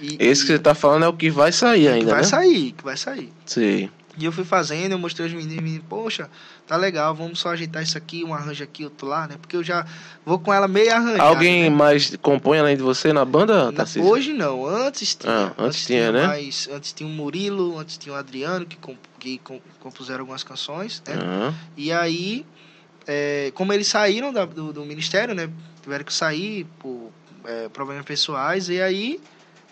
E, 0.00 0.16
Esse 0.18 0.42
que 0.42 0.52
você 0.52 0.58
tá 0.58 0.74
falando 0.74 1.04
é 1.04 1.08
o 1.08 1.12
que 1.12 1.28
vai 1.30 1.52
sair 1.52 1.88
ainda, 1.88 2.10
vai 2.12 2.22
né? 2.22 2.26
sair, 2.26 2.72
que 2.72 2.82
vai 2.82 2.96
sair. 2.96 3.30
Sei. 3.44 3.90
E 4.18 4.24
eu 4.24 4.32
fui 4.32 4.44
fazendo, 4.44 4.92
eu 4.92 4.98
mostrei 4.98 5.26
aos 5.26 5.34
meninos, 5.34 5.62
meninos, 5.62 5.84
poxa, 5.88 6.28
tá 6.66 6.76
legal, 6.76 7.14
vamos 7.14 7.38
só 7.38 7.50
ajeitar 7.50 7.82
isso 7.82 7.96
aqui, 7.96 8.24
um 8.24 8.34
arranjo 8.34 8.64
aqui, 8.64 8.82
outro 8.84 9.06
lá, 9.06 9.26
né? 9.28 9.36
Porque 9.40 9.56
eu 9.56 9.62
já 9.62 9.86
vou 10.26 10.38
com 10.38 10.52
ela 10.52 10.66
meio 10.66 10.92
arranjada. 10.92 11.22
Alguém 11.22 11.64
né? 11.64 11.70
mais 11.70 12.16
compõe 12.16 12.58
além 12.58 12.76
de 12.76 12.82
você 12.82 13.12
na 13.12 13.24
banda, 13.24 13.70
Na-? 13.70 13.84
Hoje 14.02 14.32
não, 14.32 14.66
antes 14.66 15.14
tinha. 15.14 15.32
Ah, 15.32 15.52
antes 15.56 15.86
tinha, 15.86 16.10
né? 16.12 16.26
mais- 16.26 16.68
antes 16.72 16.92
tinha 16.92 17.08
o 17.08 17.12
Murilo, 17.12 17.78
antes 17.78 17.96
tinha 17.96 18.14
o 18.14 18.18
Adriano, 18.18 18.66
que, 18.66 18.76
comp- 18.76 18.98
que 19.18 19.38
com- 19.38 19.60
compuseram 19.78 20.20
algumas 20.20 20.42
canções, 20.42 21.02
né? 21.06 21.14
Aham. 21.14 21.54
E 21.76 21.92
aí, 21.92 22.44
é, 23.06 23.52
como 23.54 23.72
eles 23.72 23.86
saíram 23.86 24.32
da- 24.32 24.44
do, 24.44 24.72
do 24.72 24.84
ministério, 24.84 25.34
né? 25.34 25.48
Tiveram 25.82 26.04
que 26.04 26.12
sair 26.12 26.66
por 26.78 27.10
é, 27.44 27.68
problemas 27.68 28.04
pessoais, 28.04 28.68
e 28.68 28.80
aí, 28.80 29.20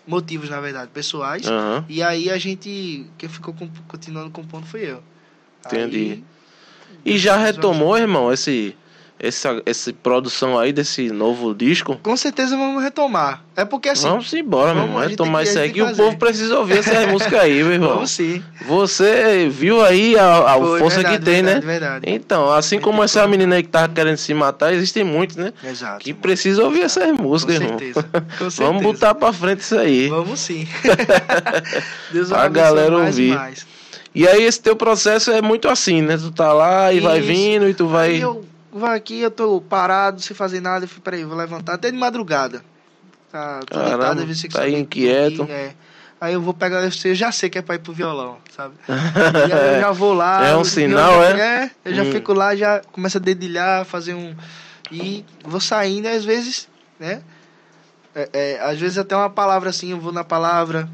motivos, 0.07 0.49
na 0.49 0.59
verdade, 0.59 0.89
pessoais. 0.93 1.45
Aham. 1.47 1.85
E 1.89 2.01
aí 2.03 2.29
a 2.29 2.37
gente, 2.37 3.05
quem 3.17 3.29
ficou 3.29 3.53
comp- 3.53 3.77
continuando 3.87 4.29
compondo 4.31 4.65
foi 4.65 4.81
eu. 4.81 5.03
Entendi. 5.65 5.97
Aí, 6.11 6.23
E 7.05 7.17
já 7.17 7.37
retomou, 7.37 7.97
irmão, 7.97 8.31
esse, 8.31 8.75
essa, 9.19 9.61
essa 9.65 9.91
produção 9.91 10.57
aí 10.57 10.71
desse 10.71 11.09
novo 11.11 11.53
disco? 11.53 11.99
com 12.01 12.15
certeza 12.15 12.55
vamos 12.55 12.81
retomar. 12.81 13.43
É 13.55 13.65
porque 13.65 13.89
assim. 13.89 14.07
vamos 14.07 14.31
embora, 14.33 14.73
meu 14.73 14.83
vamos, 14.83 14.89
irmão. 14.91 15.03
a 15.05 15.07
Retomar 15.09 15.43
que- 15.43 15.49
isso 15.49 15.59
a 15.59 15.61
aí 15.63 15.71
que 15.73 15.81
o 15.81 15.95
povo 15.95 16.17
precisa 16.17 16.57
ouvir 16.57 16.77
essas 16.77 17.05
músicas 17.11 17.39
aí, 17.41 17.61
meu 17.61 17.73
irmão. 17.73 17.89
Vamos 17.95 18.11
sim. 18.11 18.41
Você 18.65 19.49
viu 19.49 19.83
aí 19.83 20.17
a, 20.17 20.53
a 20.53 20.57
Foi, 20.57 20.79
força 20.79 20.95
verdade, 20.97 21.17
que 21.19 21.25
tem, 21.25 21.43
verdade, 21.43 21.65
né? 21.65 21.71
Verdade. 21.73 22.05
Então, 22.09 22.49
assim 22.53 22.79
como 22.79 23.03
essa 23.03 23.27
menina 23.27 23.55
aí 23.57 23.63
que 23.63 23.67
tava 23.69 23.89
querendo 23.93 24.15
se 24.17 24.33
matar, 24.33 24.73
existem 24.73 25.03
muitos, 25.03 25.35
né? 25.35 25.51
Exato. 25.63 25.99
Que 25.99 26.11
irmão. 26.11 26.21
precisam 26.21 26.65
ouvir 26.65 26.81
essas 26.83 27.03
Com 27.17 27.21
músicas, 27.23 27.55
irmão. 27.55 27.77
certeza. 27.77 28.03
Com 28.03 28.19
Vamos 28.39 28.53
certeza. 28.53 28.81
botar 28.83 29.15
pra 29.15 29.33
frente 29.33 29.59
isso 29.59 29.77
aí. 29.77 30.07
Vamos 30.07 30.39
sim. 30.39 30.65
Deus 32.11 32.31
abençoe 32.31 32.49
galera 32.53 32.91
mais 32.91 33.15
ouvir. 33.15 33.31
E 33.31 33.35
mais. 33.35 33.67
E 34.15 34.27
aí 34.27 34.43
esse 34.43 34.59
teu 34.61 34.75
processo 34.75 35.31
é 35.31 35.41
muito 35.41 35.67
assim, 35.69 36.01
né? 36.01 36.17
Tu 36.17 36.31
tá 36.31 36.51
lá 36.51 36.91
e 36.91 36.99
vai 36.99 37.19
Isso. 37.19 37.27
vindo 37.27 37.69
e 37.69 37.73
tu 37.73 37.87
vai. 37.87 38.15
Eu 38.23 38.43
vou 38.71 38.87
aqui, 38.89 39.19
eu 39.19 39.31
tô 39.31 39.61
parado, 39.61 40.21
sem 40.21 40.35
fazer 40.35 40.59
nada. 40.61 40.85
Eu 40.85 40.89
falei, 40.89 41.03
peraí, 41.03 41.23
vou 41.25 41.37
levantar 41.37 41.73
até 41.75 41.91
de 41.91 41.97
madrugada. 41.97 42.63
Tá, 43.31 43.59
tô 43.61 43.75
Caramba, 43.75 43.97
deitado, 43.97 44.21
às 44.21 44.27
vezes 44.27 44.41
você 44.41 44.47
tá 44.47 44.53
consegue 44.59 44.77
inquieto. 44.79 45.37
dormir, 45.37 45.51
é. 45.51 45.73
Aí 46.21 46.33
eu 46.33 46.41
vou 46.41 46.53
pegar, 46.53 46.81
eu 46.83 47.15
já 47.15 47.31
sei 47.31 47.49
que 47.49 47.57
é 47.57 47.61
pra 47.61 47.75
ir 47.75 47.79
pro 47.79 47.93
violão, 47.93 48.39
sabe? 48.55 48.75
E 49.47 49.51
aí 49.53 49.75
eu 49.75 49.79
já 49.79 49.91
vou 49.91 50.13
lá. 50.13 50.47
É 50.47 50.55
um 50.57 50.63
sinal, 50.63 51.23
é? 51.23 51.65
É, 51.65 51.71
eu 51.85 51.93
já 51.93 52.03
Hum. 52.03 52.11
fico 52.11 52.33
lá, 52.33 52.55
já 52.55 52.81
começo 52.91 53.17
a 53.17 53.21
dedilhar, 53.21 53.85
fazer 53.85 54.13
um. 54.13 54.35
E 54.91 55.23
vou 55.43 55.59
saindo, 55.61 56.07
e 56.07 56.11
às 56.11 56.25
vezes, 56.25 56.67
né? 56.99 57.21
É, 58.15 58.29
é, 58.33 58.59
às 58.61 58.79
vezes 58.79 58.97
até 58.97 59.15
uma 59.15 59.29
palavra 59.29 59.69
assim, 59.69 59.91
eu 59.91 59.99
vou 59.99 60.11
na 60.11 60.23
palavra, 60.23 60.89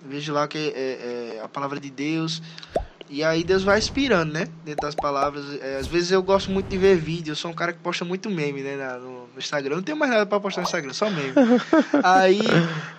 vejo 0.00 0.32
lá 0.32 0.46
que 0.46 0.72
é, 0.74 1.36
é 1.36 1.40
a 1.44 1.48
palavra 1.48 1.78
de 1.80 1.90
Deus. 1.90 2.40
E 3.12 3.24
aí 3.24 3.42
Deus 3.42 3.64
vai 3.64 3.76
inspirando, 3.76 4.32
né? 4.32 4.46
Dentro 4.64 4.82
das 4.82 4.94
palavras. 4.94 5.44
É, 5.60 5.78
às 5.78 5.88
vezes 5.88 6.12
eu 6.12 6.22
gosto 6.22 6.48
muito 6.52 6.68
de 6.68 6.78
ver 6.78 6.96
vídeo. 6.96 7.32
Eu 7.32 7.36
sou 7.36 7.50
um 7.50 7.54
cara 7.54 7.72
que 7.72 7.80
posta 7.80 8.04
muito 8.04 8.30
meme, 8.30 8.62
né? 8.62 8.76
na- 8.76 8.98
no, 8.98 9.22
no 9.26 9.38
Instagram. 9.38 9.72
Eu 9.72 9.76
não 9.78 9.82
tenho 9.82 9.98
mais 9.98 10.12
nada 10.12 10.24
pra 10.24 10.38
postar 10.38 10.60
no 10.60 10.66
Instagram, 10.66 10.92
só 10.92 11.10
meme. 11.10 11.32
aí 12.04 12.38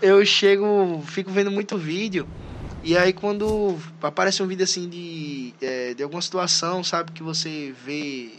eu 0.01 0.24
chego, 0.26 1.01
fico 1.07 1.32
vendo 1.32 1.49
muito 1.49 1.78
vídeo. 1.78 2.28
E 2.84 2.97
aí 2.97 3.14
quando 3.14 3.78
aparece 4.01 4.43
um 4.43 4.47
vídeo 4.47 4.64
assim 4.66 4.89
de, 4.89 5.53
é, 5.62 5.93
de 5.93 6.03
alguma 6.03 6.22
situação, 6.22 6.84
sabe, 6.84 7.12
que 7.14 7.24
você 7.24 7.74
vê 7.86 8.32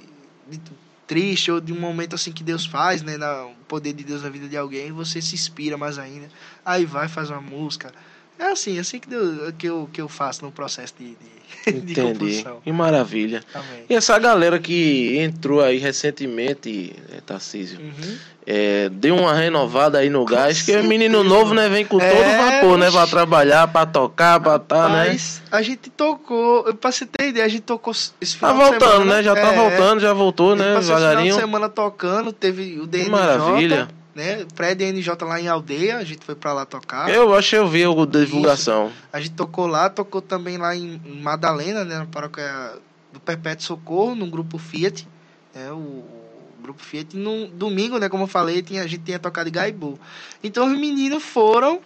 de- 0.51 0.61
triste 1.07 1.51
ou 1.51 1.61
de 1.61 1.73
um 1.73 1.81
momento 1.81 2.15
assim 2.15 2.33
que 2.33 2.43
Deus 2.45 2.65
faz, 2.67 3.03
né, 3.03 3.17
na, 3.17 3.45
o 3.47 3.55
poder 3.69 3.93
de 3.93 4.03
Deus 4.05 4.23
na 4.23 4.29
vida 4.31 4.49
de 4.49 4.57
alguém, 4.57 4.91
você 4.93 5.21
se 5.23 5.35
inspira 5.35 5.77
mais 5.79 5.99
ainda. 5.99 6.29
Aí 6.65 6.85
vai, 6.85 7.09
faz 7.09 7.31
uma 7.31 7.41
música. 7.41 7.93
É 8.39 8.47
assim, 8.53 8.79
assim 8.79 8.99
que, 8.99 9.09
Deus, 9.09 9.53
que, 9.57 9.67
eu, 9.69 9.89
que 9.93 10.01
eu 10.01 10.09
faço 10.09 10.45
no 10.45 10.51
processo 10.51 10.95
de, 10.99 11.11
de, 11.17 11.73
de 11.81 11.93
Entendi. 11.93 12.01
composição. 12.13 12.61
Que 12.65 12.73
maravilha. 12.73 13.43
Amém. 13.55 13.85
E 13.89 13.95
essa 13.95 14.19
galera 14.19 14.59
que 14.59 15.17
entrou 15.19 15.61
aí 15.63 15.79
recentemente, 15.79 16.93
é, 17.17 17.21
Tarcísio, 17.21 17.79
Uhum. 17.79 18.17
é, 18.45 18.89
deu 18.89 19.15
uma 19.17 19.33
renovada 19.35 19.99
aí 19.99 20.11
no 20.11 20.21
Com 20.21 20.33
gás, 20.35 20.63
que 20.63 20.75
o 20.77 20.83
menino 20.85 21.23
novo, 21.23 21.55
né, 21.55 21.69
vem 21.69 21.85
com 21.85 21.99
todo 21.99 22.05
É, 22.05 22.61
vapor, 22.61 22.79
né, 22.79 22.91
pra 22.91 23.07
trabalhar, 23.07 23.69
pra 23.69 23.87
tocar, 23.87 24.41
pra 24.41 24.59
tá, 24.59 24.89
né? 24.89 25.09
Mas 25.09 25.41
a 25.51 25.63
gente 25.63 25.89
tocou, 25.91 26.65
pra 26.75 26.91
você 26.91 27.07
ter 27.07 27.29
ideia, 27.29 27.47
a 27.47 27.49
gente 27.49 27.63
tocou 27.63 27.93
esse 28.21 28.37
Tá 28.39 28.53
voltando, 28.53 28.81
semana, 28.81 29.17
né? 29.17 29.23
Já 29.23 29.35
tá 29.35 29.53
é, 29.53 29.57
voltando, 29.57 30.01
já 30.01 30.13
voltou, 30.13 30.57
né? 30.57 30.75
Passou 30.75 30.81
esse 30.81 30.87
final 30.87 30.99
de 30.99 31.05
Devagarinho. 31.07 31.35
semana 31.37 31.69
tocando, 31.69 32.33
teve 32.33 32.79
o 32.79 32.83
Que 32.83 32.87
DNJ, 32.89 33.11
maravilha. 33.11 33.89
Né? 34.15 34.45
Pré-DNJ 34.55 35.15
lá 35.25 35.41
em 35.41 35.49
Aldeia, 35.49 35.99
a 35.99 36.05
gente 36.05 36.25
foi 36.25 36.35
pra 36.35 36.53
lá 36.53 36.65
tocar. 36.67 37.09
Eu 37.09 37.35
acho 37.35 37.51
que 37.51 37.57
eu 37.57 37.69
vi 37.69 37.85
a 37.85 38.05
divulgação. 38.25 38.93
A 39.13 39.21
gente 39.21 39.33
tocou 39.33 39.67
lá, 39.67 39.89
tocou 39.89 40.21
também 40.21 40.59
lá 40.59 40.75
em 40.77 41.01
Madalena, 41.23 41.85
né? 41.85 41.99
Na 41.99 42.07
paróquia 42.07 42.73
do 43.13 43.21
Perpétuo 43.21 43.65
Socorro, 43.65 44.15
num 44.15 44.29
grupo 44.31 44.59
Fiat, 44.59 45.07
né? 45.55 45.71
O, 45.73 46.05
grupo 46.63 46.83
Fiat. 46.83 47.17
E 47.17 47.19
no 47.19 47.49
domingo, 47.49 47.99
né? 47.99 48.09
Como 48.09 48.25
eu 48.25 48.29
falei, 48.29 48.63
tinha, 48.63 48.83
a 48.83 48.87
gente 48.87 49.03
tinha 49.05 49.19
tocado 49.19 49.51
Gaibu. 49.51 49.99
Então 50.45 50.71
os 50.71 50.79
meninos 50.79 51.23
foram. 51.23 51.81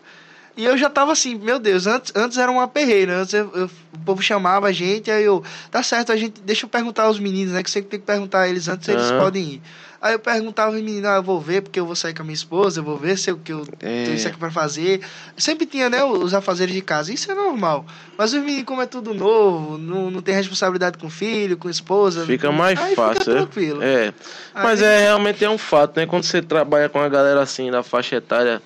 E 0.57 0.65
eu 0.65 0.77
já 0.79 0.89
tava 0.89 1.13
assim, 1.13 1.35
meu 1.35 1.59
Deus, 1.59 1.87
antes, 1.87 2.13
antes 2.17 2.39
era 2.39 2.51
uma 2.51 2.67
perreira, 2.67 3.19
antes 3.21 3.35
eu- 3.35 3.51
eu- 3.55 3.71
o 3.95 3.99
povo 4.07 4.23
chamava 4.23 4.69
a 4.69 4.73
gente, 4.73 5.11
aí 5.11 5.23
eu, 5.23 5.45
tá 5.71 5.83
certo, 5.83 6.13
a 6.13 6.17
gente, 6.17 6.41
deixa 6.41 6.65
eu 6.65 6.71
perguntar 6.71 7.03
aos 7.03 7.19
meninos, 7.21 7.53
né, 7.53 7.63
que 7.63 7.71
sempre 7.71 7.91
tem 7.91 8.01
que 8.01 8.07
perguntar 8.07 8.41
a 8.41 8.49
eles 8.49 8.67
antes, 8.67 8.89
eles 8.89 9.11
Aham. 9.11 9.19
podem 9.21 9.45
ir. 9.45 9.63
Aí 10.07 10.13
eu 10.15 10.19
perguntava 10.19 10.69
aos 10.69 10.77
meninos, 10.77 11.05
ah, 11.09 11.17
eu 11.17 11.23
vou 11.23 11.41
ver, 11.41 11.63
porque 11.63 11.81
eu 11.81 11.85
vou 11.87 11.97
sair 11.97 12.15
com 12.15 12.23
a 12.23 12.25
minha 12.25 12.35
esposa, 12.35 12.81
eu 12.81 12.85
vou 12.85 12.97
ver 12.97 13.19
se 13.19 13.31
eu, 13.31 13.37
que 13.39 13.53
eu 13.53 13.67
É. 13.81 14.05
tenho 14.05 14.15
isso 14.15 14.29
aqui 14.29 14.39
pra 14.39 14.51
fazer. 14.51 15.01
Sempre 15.37 15.67
tinha, 15.67 15.91
né, 15.91 16.05
os 16.05 16.33
afazeres 16.33 16.75
de 16.75 16.81
casa, 16.81 17.13
isso 17.13 17.31
é 17.31 17.35
normal. 17.35 17.85
Mas 18.17 18.33
os 18.33 18.41
meninos, 18.41 18.65
como 18.65 18.81
é 18.83 18.87
tudo 18.87 19.13
novo, 19.13 19.77
não, 19.79 20.11
não 20.11 20.23
tem 20.23 20.35
responsabilidade 20.35 20.97
com 20.99 21.11
filho, 21.11 21.57
com 21.57 21.69
esposa. 21.69 22.25
Fica 22.25 22.53
mais 22.53 22.79
fácil, 22.95 23.19
Fica 23.25 23.31
é? 23.33 23.35
tranquilo. 23.35 23.83
É. 23.83 24.15
Mas 24.55 24.81
Aí- 24.83 24.89
é 24.89 25.01
realmente 25.01 25.45
é 25.45 25.51
um 25.51 25.59
fato, 25.59 25.99
né? 25.99 26.07
Quando 26.07 26.23
você 26.25 26.41
trabalha 26.41 26.89
com 26.89 27.01
a 27.01 27.09
galera 27.09 27.43
assim, 27.43 27.71
da 27.71 27.83
faixa 27.83 28.17
etária 28.17 28.63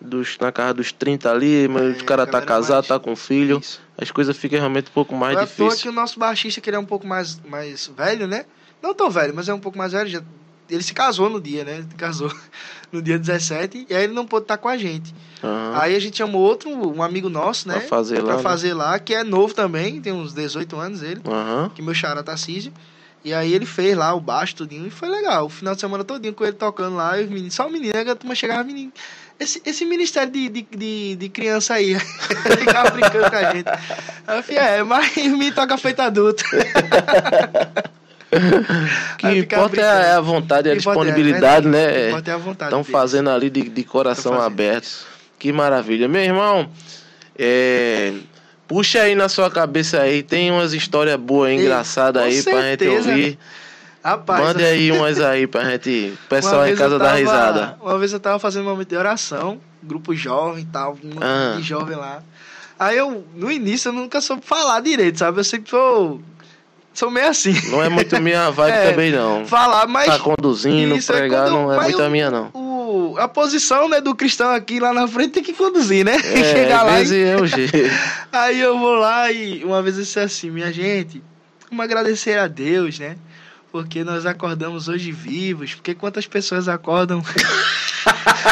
dos, 0.00 0.36
na 0.40 0.50
casa 0.52 0.74
dos 0.74 0.92
30 0.92 1.30
ali, 1.30 1.68
mas 1.68 1.82
É, 1.98 2.02
o 2.02 2.04
cara 2.04 2.26
tá 2.26 2.42
casado, 2.42 2.74
mais- 2.78 2.88
tá 2.88 2.98
com 2.98 3.14
filho, 3.16 3.60
Isso. 3.60 3.80
as 3.96 4.10
coisas 4.10 4.36
ficam 4.36 4.58
realmente 4.58 4.88
um 4.90 4.92
pouco 4.94 5.14
mais 5.14 5.38
é 5.38 5.40
difíceis. 5.42 5.80
que 5.82 5.88
o 5.88 5.92
nosso 5.92 6.18
baixista, 6.18 6.60
que 6.60 6.68
ele 6.68 6.76
é 6.76 6.80
um 6.80 6.84
pouco 6.84 7.06
mais, 7.06 7.40
mais 7.48 7.86
velho, 7.96 8.26
né? 8.26 8.44
Não 8.82 8.92
tão 8.94 9.08
velho, 9.08 9.32
mas 9.32 9.48
é 9.48 9.54
um 9.54 9.60
pouco 9.60 9.78
mais 9.78 9.92
velho. 9.92 10.08
Já, 10.10 10.20
ele 10.74 10.82
se 10.82 10.94
casou 10.94 11.28
no 11.30 11.40
dia, 11.40 11.64
né? 11.64 11.84
Casou 11.96 12.32
no 12.92 13.00
dia 13.02 13.18
17 13.18 13.86
e 13.90 13.94
aí 13.94 14.04
ele 14.04 14.12
não 14.12 14.26
pôde 14.26 14.44
estar 14.44 14.56
com 14.58 14.68
a 14.68 14.76
gente. 14.76 15.14
Aham. 15.42 15.72
Aí 15.80 15.96
a 15.96 15.98
gente 15.98 16.16
chamou 16.18 16.40
outro, 16.42 16.70
um 16.70 17.02
amigo 17.02 17.28
nosso, 17.28 17.66
né? 17.68 17.78
Pra 17.80 17.88
fazer 17.88 18.18
lá, 18.18 18.24
Pra 18.24 18.36
né? 18.36 18.42
fazer 18.42 18.74
lá, 18.74 18.98
que 18.98 19.14
é 19.14 19.24
novo 19.24 19.54
também, 19.54 20.00
tem 20.00 20.12
uns 20.12 20.32
18 20.32 20.76
anos 20.76 21.02
ele, 21.02 21.20
Aham. 21.26 21.70
que 21.74 21.82
meu 21.82 21.94
xará 21.94 22.22
Tarcísio. 22.22 22.72
E 23.24 23.32
aí 23.32 23.52
ele 23.54 23.64
fez 23.66 23.96
lá 23.96 24.12
o 24.14 24.20
baixo, 24.20 24.56
tudinho, 24.56 24.84
e 24.84 24.90
foi 24.90 25.08
legal. 25.08 25.46
O 25.46 25.48
final 25.48 25.74
de 25.76 25.80
semana 25.80 26.02
todinho 26.02 26.34
com 26.34 26.42
ele 26.44 26.54
tocando 26.54 26.96
lá, 26.96 27.20
e 27.20 27.24
os 27.24 27.30
meninos, 27.30 27.54
só 27.54 27.68
o 27.68 27.70
menino, 27.70 27.92
a 27.96 28.14
turma 28.16 28.34
chegava, 28.34 28.64
menino. 28.64 28.92
Esse, 29.38 29.62
esse 29.64 29.84
ministério 29.84 30.30
de, 30.32 30.48
de, 30.48 30.62
de, 30.76 31.16
de 31.16 31.28
criança 31.28 31.74
aí, 31.74 31.96
ficava 32.58 32.90
brincando 32.90 33.30
com 33.30 33.36
a 33.36 33.52
gente. 33.52 33.68
Aí 34.26 34.38
eu 34.38 34.42
falei, 34.42 34.58
é, 34.60 34.82
mas 34.82 35.16
o 35.18 35.36
menino 35.36 35.54
toca 35.54 35.78
feito 35.78 36.00
adulto. 36.00 36.42
Que 39.18 39.38
importa 39.38 39.80
é 39.80 40.12
a 40.14 40.20
vontade 40.20 40.68
e 40.68 40.70
a 40.70 40.74
é, 40.74 40.76
disponibilidade. 40.76 41.66
Que 41.66 41.68
né? 41.72 42.08
importa 42.08 42.30
é 42.30 42.34
a 42.34 42.38
vontade 42.38 42.68
Estão 42.70 42.84
fazendo 42.84 43.30
ali 43.30 43.50
de, 43.50 43.68
de 43.68 43.84
coração 43.84 44.40
aberto. 44.40 45.06
Que 45.38 45.52
maravilha. 45.52 46.08
Meu 46.08 46.22
irmão, 46.22 46.68
é, 47.38 48.12
puxa 48.66 49.00
aí 49.02 49.14
na 49.14 49.28
sua 49.28 49.50
cabeça 49.50 50.00
aí, 50.00 50.22
tem 50.22 50.50
umas 50.50 50.72
histórias 50.72 51.16
boas, 51.16 51.52
engraçadas 51.52 52.22
aí 52.22 52.42
pra 52.42 52.52
gente 52.52 52.84
certeza, 52.84 53.10
ouvir. 53.10 53.38
Rapaz, 54.04 54.44
Mande 54.44 54.64
aí 54.64 54.90
umas 54.90 55.18
aí 55.22 55.46
pra 55.46 55.64
gente, 55.70 56.12
o 56.24 56.28
pessoal 56.28 56.66
em 56.66 56.74
casa 56.74 56.98
tava- 56.98 57.14
risada. 57.16 57.76
Uma 57.80 57.98
vez 57.98 58.12
eu 58.12 58.18
tava 58.20 58.38
fazendo 58.38 58.62
um 58.66 58.70
momento 58.70 58.88
de 58.88 58.96
oração, 58.96 59.60
grupo 59.82 60.14
jovem 60.14 60.62
e 60.62 60.66
tal, 60.66 60.98
um 61.04 61.18
Ah. 61.20 61.54
de 61.56 61.62
jovem 61.62 61.96
lá. 61.96 62.22
Aí 62.78 62.96
eu, 62.98 63.24
no 63.36 63.48
início, 63.50 63.90
eu 63.90 63.92
nunca 63.92 64.20
soube 64.20 64.42
falar 64.44 64.80
direito, 64.80 65.18
sabe? 65.20 65.38
Eu 65.38 65.44
sempre 65.44 65.70
sou. 65.70 66.20
Sou 66.94 67.10
meio 67.10 67.28
assim. 67.28 67.54
Não 67.70 67.82
é 67.82 67.88
muito 67.88 68.20
minha 68.20 68.50
vibe 68.50 68.72
É, 68.76 68.90
também 68.90 69.10
não. 69.12 69.46
Falar, 69.46 69.86
mas. 69.86 70.06
Tá 70.06 70.18
conduzindo, 70.18 70.94
é 70.94 71.00
pregar 71.00 71.44
quando- 71.44 71.52
não 71.52 71.72
é 71.72 71.80
muito 71.82 72.02
a 72.02 72.08
minha 72.08 72.30
não. 72.30 72.50
O, 72.52 73.16
a 73.18 73.26
posição 73.26 73.88
né, 73.88 74.00
do 74.00 74.14
cristão 74.14 74.50
aqui 74.50 74.78
lá 74.78 74.92
na 74.92 75.08
frente 75.08 75.30
tem 75.32 75.42
que 75.42 75.52
conduzir, 75.54 76.04
né? 76.04 76.16
É, 76.16 76.44
Chegar 76.52 76.82
lá 76.82 77.00
e 77.00 77.22
é 77.22 77.36
o 77.36 77.46
jeito. 77.46 77.76
Aí 78.30 78.60
eu 78.60 78.78
vou 78.78 78.94
lá 78.94 79.30
e 79.32 79.64
uma 79.64 79.82
vez 79.82 79.96
eu 79.96 80.02
disse 80.02 80.20
assim, 80.20 80.50
minha 80.50 80.72
gente, 80.72 81.22
vamos 81.70 81.84
agradecer 81.84 82.38
a 82.38 82.46
Deus, 82.46 82.98
né? 82.98 83.16
porque 83.70 84.04
nós 84.04 84.26
acordamos 84.26 84.86
hoje 84.86 85.10
vivos. 85.10 85.74
Porque 85.74 85.94
quantas 85.94 86.26
pessoas 86.26 86.68
acordam 86.68 87.22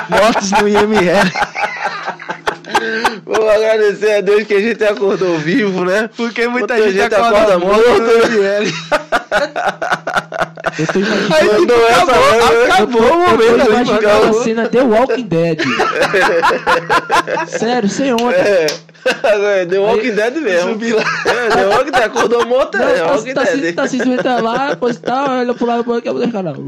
mortos 0.09 0.51
no 0.53 0.67
IML? 0.67 1.31
Vou 3.25 3.49
agradecer 3.49 4.13
a 4.17 4.21
Deus 4.21 4.45
que 4.45 4.55
a 4.55 4.61
gente 4.61 4.85
acordou 4.85 5.37
vivo, 5.39 5.85
né? 5.85 6.09
Porque 6.17 6.47
muita 6.49 6.75
Muita 6.75 6.91
gente, 6.91 7.03
gente 7.03 7.15
acorda, 7.15 7.57
acorda 7.57 7.59
morto 7.59 7.89
morto, 7.89 8.33
IML. 8.33 8.73
Eu 10.79 10.87
tô 10.87 10.99
imaginando, 10.99 11.35
Aí, 11.35 11.49
tipo, 11.49 11.73
acabou, 11.73 12.17
mesmo, 12.17 12.47
né? 12.67 12.73
acabou 12.73 13.03
o 13.03 13.05
eu 13.05 13.11
tô 13.11 13.17
momento. 13.31 13.61
aí, 13.61 13.69
imaginando 13.69 14.09
a 14.09 14.17
acabou. 14.19 14.43
cena 14.43 14.69
The 14.69 14.83
Walking 14.83 15.27
Dead. 15.27 15.59
Sério, 17.49 17.89
sem 17.89 18.13
onda. 18.13 18.35
É. 18.37 18.67
É, 19.23 19.65
The 19.67 19.79
Walking 19.79 20.13
Dead 20.13 20.35
mesmo. 20.37 20.73
Subi 20.73 20.93
lá. 20.93 21.03
É, 21.25 21.49
The 21.49 21.67
Walking 21.67 21.91
Dead 21.91 22.03
acordou 22.05 22.47
morto, 22.47 22.77
Não, 22.79 22.87
é 22.89 22.93
The 22.93 22.99
tá, 23.01 23.13
Walking 23.13 23.35
tá, 23.35 23.47
se- 23.47 23.57
Dead. 23.57 23.75
tá 23.75 23.87
se 23.89 23.97
desventando 23.99 24.45
lá, 24.45 24.69
depois 24.71 24.99
tal, 24.99 25.31
olha 25.31 25.55
pro 25.55 25.67
lado, 25.67 25.85
pro 25.85 25.95
outro, 25.95 26.33
cara. 26.33 26.55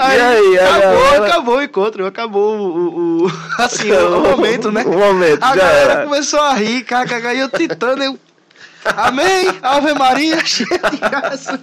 Aí, 0.00 0.20
aí, 0.20 0.58
a 0.58 0.76
acabou, 0.76 1.02
galera- 1.02 1.26
acabou 1.26 1.56
o 1.56 1.62
encontro, 1.62 2.06
acabou 2.06 2.56
o, 2.56 2.62
o, 2.62 3.26
o- 3.26 3.32
assim, 3.58 3.90
o, 3.90 4.20
momento, 4.20 4.70
né? 4.70 4.84
O 4.86 4.96
momento, 4.96 5.42
A 5.42 5.56
galera 5.56 5.92
era. 5.92 6.04
começou 6.04 6.38
a 6.40 6.54
rir, 6.54 6.84
kkk, 6.84 7.34
e 7.34 7.38
eu 7.40 7.48
tentando, 7.48 8.02
eu... 8.04 8.16
Amém, 8.84 9.48
Ave 9.62 9.92
Maria, 9.94 10.42
cheia 10.46 10.78
de 10.90 10.96
graça. 10.96 11.60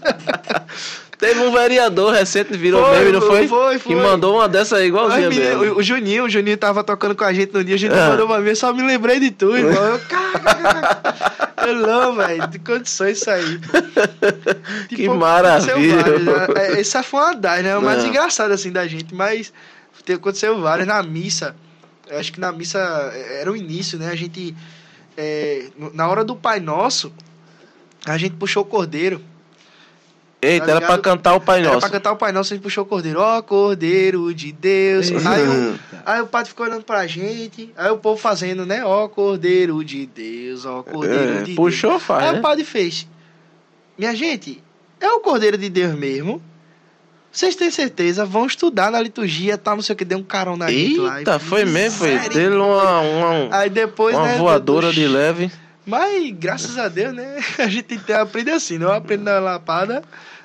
Teve 1.18 1.40
um 1.40 1.52
vereador 1.52 2.14
recente 2.14 2.50
que 2.50 2.58
virou 2.58 2.86
Foi, 2.86 3.00
meme, 3.00 3.12
não 3.14 3.22
foi? 3.22 3.48
foi, 3.48 3.80
foi. 3.80 3.96
Que 3.96 3.96
mandou 3.96 4.36
uma 4.36 4.50
dessa 4.50 4.76
aí 4.78 4.88
igualzinha 4.88 5.30
mesmo. 5.30 5.64
o, 5.76 5.78
o 5.78 5.84
Juninho, 5.84 6.26
o 6.26 6.30
Juninho 6.30 6.58
tava 6.58 6.84
tocando 6.84 7.16
com 7.16 7.24
a 7.24 7.32
gente 7.34 7.54
no 7.54 7.64
dia, 7.64 7.76
o 7.76 7.78
Juninho 7.78 8.02
Ah. 8.02 8.10
mandou 8.10 8.26
uma 8.26 8.42
vez, 8.42 8.60
só 8.60 8.74
me 8.74 8.84
lembrei 8.84 9.20
de 9.20 9.32
tu, 9.32 9.56
irmão. 9.56 9.74
Eu, 9.74 10.00
kkk. 10.00 11.68
Eu 11.68 11.76
não, 11.76 12.16
velho, 12.16 12.48
de 12.48 12.60
condições 12.60 13.18
isso 13.20 13.30
aí. 13.30 13.58
pô. 13.60 13.72
Que 14.90 14.96
Tipo, 14.98 15.16
maravilha. 15.16 15.96
né? 16.20 16.48
É, 16.58 16.80
Essa 16.82 17.02
foi 17.02 17.20
uma 17.22 17.34
das, 17.36 17.64
né? 17.64 17.78
O 17.78 17.82
mais 17.82 18.04
engraçado, 18.04 18.52
assim, 18.52 18.72
da 18.72 18.86
gente, 18.86 19.16
mas 19.16 19.52
te- 20.04 20.14
aconteceu 20.14 20.60
várias 20.62 20.86
na 20.88 21.02
missa. 21.02 21.56
Eu 22.08 22.20
acho 22.20 22.32
que 22.32 22.40
na 22.40 22.52
missa 22.52 22.78
é, 23.14 23.42
era 23.42 23.52
o 23.52 23.56
início, 23.56 23.98
né? 23.98 24.10
A 24.12 24.16
gente, 24.16 24.54
é, 25.18 25.68
na 25.94 26.08
hora 26.08 26.24
do 26.24 26.36
Pai 26.36 26.60
Nosso, 26.60 27.12
a 28.06 28.18
gente 28.18 28.36
puxou 28.36 28.64
o 28.64 28.66
cordeiro. 28.66 29.22
Eita, 30.42 30.66
tá 30.68 30.72
era 30.74 30.82
pra 30.86 30.98
cantar 31.00 31.34
o 31.34 31.42
Pai 31.42 31.60
Era 31.60 31.70
Nosso. 31.70 31.80
pra 31.80 31.90
cantar 31.90 32.12
o 32.12 32.18
Pai 32.18 32.32
Nosso, 32.32 32.54
a 32.54 32.56
gente 32.56 32.64
puxou 32.64 32.84
o 32.84 32.88
cordeiro. 32.88 33.20
Ó, 33.20 33.42
cordeiro 33.42 34.32
de 34.34 34.52
Deus. 34.52 35.10
Eita. 35.10 35.28
Aí 35.30 35.42
o, 35.48 35.80
aí 36.06 36.22
o 36.22 36.28
padre 36.28 36.50
ficou 36.50 36.68
olhando 36.68 36.84
pra 36.84 37.08
gente. 37.08 37.74
Aí 37.76 37.90
o 37.90 37.98
povo 37.98 38.22
fazendo, 38.22 38.64
né? 38.66 38.86
Ó, 38.86 39.08
cordeiro 39.08 39.84
de 39.84 40.06
Deus, 40.06 40.66
ó, 40.66 40.84
cordeiro 40.84 41.40
É, 41.40 41.44
de 41.44 41.56
puxou, 41.56 41.92
Deus. 41.92 42.04
faz, 42.04 42.24
Aí 42.26 42.32
né? 42.34 42.40
o 42.40 42.42
padre 42.44 42.64
fez. 42.64 43.08
Minha 43.98 44.14
gente, 44.14 44.62
é 45.00 45.10
o 45.10 45.20
cordeiro 45.20 45.58
de 45.58 45.68
Deus 45.70 45.96
mesmo. 45.96 46.40
Vocês 47.36 47.56
têm 47.56 47.70
certeza? 47.70 48.26
Vão 48.26 48.46
estudar 48.46 48.90
na 48.92 49.02
liturgia, 49.02 49.58
tá? 49.58 49.76
Não 49.76 49.82
sei 49.82 49.94
o 49.94 49.98
que, 49.98 50.06
deu 50.06 50.18
um 50.18 50.24
carão 50.24 50.56
na 50.56 50.72
gente 50.72 50.98
lá. 51.00 51.18
Eita, 51.20 51.38
foi 51.38 51.66
mesmo, 51.66 52.00
foi. 52.00 52.18
Dele 52.30 52.56
uma, 52.56 53.02
uma, 53.02 53.58
Aí 53.58 53.70
depois, 53.70 54.16
uma 54.16 54.26
né? 54.28 54.38
voadora 54.38 54.88
do- 54.88 54.94
de 54.94 55.06
leve. 55.06 55.52
Mas, 55.86 56.32
graças 56.32 56.78
a 56.78 56.88
Deus, 56.88 57.14
né? 57.14 57.38
A 57.60 57.68
gente 57.68 57.84
tem 57.84 58.00
que 58.00 58.14
aprender 58.14 58.52
assim, 58.52 58.78
não 58.78 58.92
aprende 58.92 59.24
na 59.24 59.38
lapada, 59.40 60.02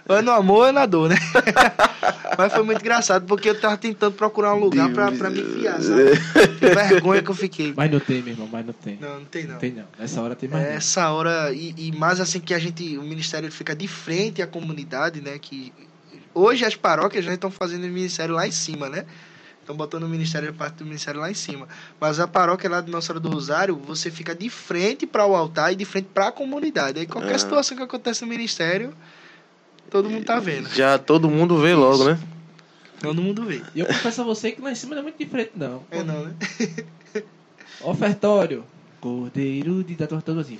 ou 0.08 0.16
é 0.16 0.20
no 0.20 0.32
amor 0.32 0.56
ou 0.62 0.66
é 0.66 0.72
na 0.72 0.84
dor, 0.84 1.08
né? 1.08 1.16
Mas 2.36 2.52
foi 2.52 2.62
muito 2.62 2.80
engraçado, 2.80 3.24
porque 3.26 3.48
eu 3.50 3.60
tava 3.60 3.76
tentando 3.76 4.12
procurar 4.12 4.54
um 4.54 4.58
lugar 4.58 4.90
pra, 4.90 5.12
pra 5.12 5.30
me 5.30 5.40
enfiar, 5.40 5.80
sabe? 5.80 6.10
Que 6.58 6.66
vergonha 6.74 7.22
que 7.22 7.30
eu 7.30 7.34
fiquei. 7.34 7.72
Mas 7.76 7.90
não 7.90 8.00
tem, 8.00 8.20
meu 8.22 8.32
irmão, 8.32 8.48
mas 8.50 8.66
não 8.66 8.72
tem. 8.72 8.98
Não, 9.00 9.18
não 9.20 9.24
tem 9.26 9.44
não. 9.44 9.52
Não 9.52 9.58
tem 9.58 9.70
não. 9.72 9.84
Nessa 9.98 10.20
hora 10.22 10.34
tem 10.34 10.48
mais. 10.48 10.64
não. 10.64 10.72
Essa 10.72 11.10
hora, 11.10 11.52
e, 11.52 11.74
e 11.76 11.92
mais 11.92 12.18
assim 12.20 12.40
que 12.40 12.52
a 12.54 12.58
gente, 12.58 12.96
o 12.98 13.02
ministério 13.02 13.50
fica 13.52 13.74
de 13.76 13.86
frente 13.86 14.40
à 14.42 14.46
comunidade, 14.46 15.20
né? 15.20 15.38
Que 15.40 15.72
hoje 16.34 16.64
as 16.64 16.74
paróquias 16.76 17.24
já 17.24 17.34
estão 17.34 17.50
fazendo 17.50 17.84
o 17.84 17.88
ministério 17.88 18.34
lá 18.34 18.46
em 18.46 18.50
cima, 18.52 18.88
né? 18.88 19.04
Estão 19.60 19.76
botando 19.76 20.02
o 20.04 20.08
ministério, 20.08 20.50
a 20.50 20.52
parte 20.52 20.76
do 20.76 20.84
ministério 20.84 21.20
lá 21.20 21.30
em 21.30 21.34
cima. 21.34 21.68
Mas 22.00 22.18
a 22.18 22.26
paróquia 22.26 22.68
lá 22.68 22.80
de 22.80 22.90
Nossa 22.90 23.08
Senhora 23.08 23.20
do 23.20 23.30
Rosário, 23.30 23.76
você 23.76 24.10
fica 24.10 24.34
de 24.34 24.50
frente 24.50 25.06
para 25.06 25.24
o 25.26 25.36
altar 25.36 25.72
e 25.72 25.76
de 25.76 25.84
frente 25.84 26.08
para 26.12 26.28
a 26.28 26.32
comunidade. 26.32 26.98
Aí 26.98 27.06
qualquer 27.06 27.34
Ah. 27.34 27.38
situação 27.38 27.76
que 27.76 27.82
acontece 27.82 28.22
no 28.22 28.28
ministério, 28.28 28.92
todo 29.90 30.10
mundo 30.10 30.24
tá 30.24 30.40
vendo. 30.40 30.68
Já 30.70 30.98
todo 30.98 31.30
mundo 31.30 31.58
vê 31.60 31.74
logo, 31.74 32.04
né? 32.04 32.18
Todo 33.00 33.22
mundo 33.22 33.44
vê. 33.44 33.62
E 33.74 33.80
eu 33.80 33.86
confesso 33.86 34.20
a 34.22 34.24
você 34.24 34.52
que 34.52 34.60
lá 34.60 34.72
em 34.72 34.74
cima 34.74 34.94
não 34.94 35.00
é 35.00 35.04
muito 35.04 35.18
diferente, 35.18 35.52
não. 35.54 35.84
É 35.90 36.02
não, 36.02 36.26
né? 36.26 36.34
Ofertório. 37.80 38.64
Cordeiro 39.00 39.82
de 39.82 39.94
da 39.94 40.06
torta 40.06 40.32
assim. 40.38 40.58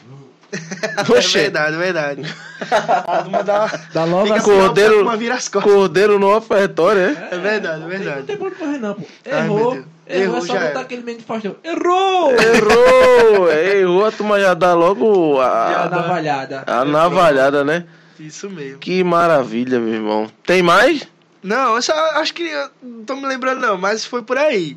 É 0.97 1.19
Oxê, 1.19 1.43
verdade, 1.43 1.75
é 1.77 1.79
verdade. 1.79 2.35
A 2.61 3.23
turma 3.23 3.43
dá, 3.45 3.81
Dá 3.93 4.05
logo 4.05 4.27
fica 4.27 4.41
cordeiro- 4.43 5.03
uma 5.03 5.17
vira 5.17 5.35
as 5.35 5.49
costas. 5.49 5.73
cordeiro 5.73 6.19
no 6.19 6.35
ofertório, 6.37 7.01
é? 7.01 7.29
É 7.33 7.39
verdade, 7.39 7.77
é 7.77 7.81
Não 7.81 7.89
verdade. 7.89 8.23
tem 8.25 8.37
pra 8.37 8.47
onde 8.47 8.55
correr, 8.57 8.79
não, 8.79 8.95
pô. 8.95 9.03
Ai, 9.31 9.39
Errou. 9.45 9.73
Deus. 9.75 9.87
Errou, 10.07 10.23
Errou, 10.25 10.37
é 10.39 10.41
só 10.41 10.47
já 10.47 10.53
botar 10.55 10.71
era. 10.71 10.81
aquele 10.81 11.03
meme 11.03 11.19
de 11.19 11.25
Faustão. 11.25 11.57
Errou! 11.63 12.33
Errou! 12.33 13.51
é, 13.51 13.79
Errou, 13.81 14.05
a 14.07 14.11
turma 14.13 14.41
já 14.41 14.55
dá 14.55 14.75
logo 14.75 15.37
Já 15.37 15.85
a, 15.85 15.89
na 15.89 16.03
valhada. 16.03 16.65
a 16.67 16.85
navalhada, 16.85 17.65
né? 17.65 17.85
Isso 18.19 18.51
mesmo. 18.51 18.79
Que 18.79 19.03
maravilha, 19.05 19.79
meu 19.79 19.95
irmão. 19.95 20.31
Tem 20.45 20.63
mais? 20.63 21.07
Não, 21.43 21.77
eu 21.77 21.81
só 21.83 21.95
acho 22.17 22.35
que. 22.35 22.43
eu 22.43 22.69
Não 22.83 23.05
tô 23.05 23.17
me 23.17 23.27
lembrando, 23.27 23.61
não, 23.61 23.79
mas 23.79 24.05
foi 24.05 24.23
por 24.23 24.37
aí. 24.37 24.77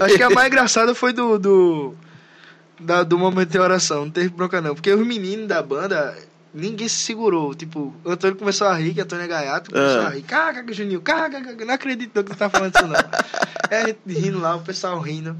acho 0.00 0.16
que 0.16 0.22
a 0.22 0.30
mais 0.30 0.46
engraçada 0.48 0.94
foi 0.94 1.12
do. 1.12 1.38
do, 1.38 1.94
da- 2.80 3.02
do 3.02 3.18
momento 3.18 3.50
de 3.50 3.58
oração. 3.58 4.04
Não 4.04 4.10
teve 4.10 4.28
bronca, 4.28 4.60
não. 4.60 4.74
Porque 4.74 4.92
os 4.92 5.06
meninos 5.06 5.46
da 5.48 5.62
banda. 5.62 6.16
Ninguém 6.54 6.88
se 6.88 6.96
segurou. 6.96 7.54
Tipo, 7.54 7.94
o 8.02 8.10
Antônio 8.10 8.34
começou 8.36 8.66
a 8.66 8.74
rir, 8.74 8.94
que 8.94 9.00
Antônio 9.02 9.24
é 9.24 9.28
gaiato, 9.28 9.70
começou 9.70 10.00
Ah. 10.00 10.06
a 10.06 10.10
rir. 10.10 10.22
Caga, 10.22 10.72
Juninho, 10.72 11.00
caga. 11.00 11.40
Não 11.40 11.74
acredito 11.74 12.10
não 12.14 12.24
que 12.24 12.30
tu 12.30 12.36
tá 12.36 12.48
falando 12.48 12.74
isso, 12.74 12.86
não. 12.86 12.96
é 13.70 13.82
a 13.82 13.86
gente 13.86 13.98
rindo 14.08 14.40
lá, 14.40 14.56
o 14.56 14.60
pessoal 14.62 14.98
rindo. 14.98 15.36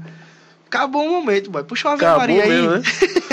Acabou 0.67 1.03
o 1.03 1.09
momento, 1.09 1.49
boy. 1.49 1.63
Puxa 1.63 1.89
uma 1.89 1.95
Ave 2.23 2.39
aí. 2.39 2.67
né? 2.67 2.81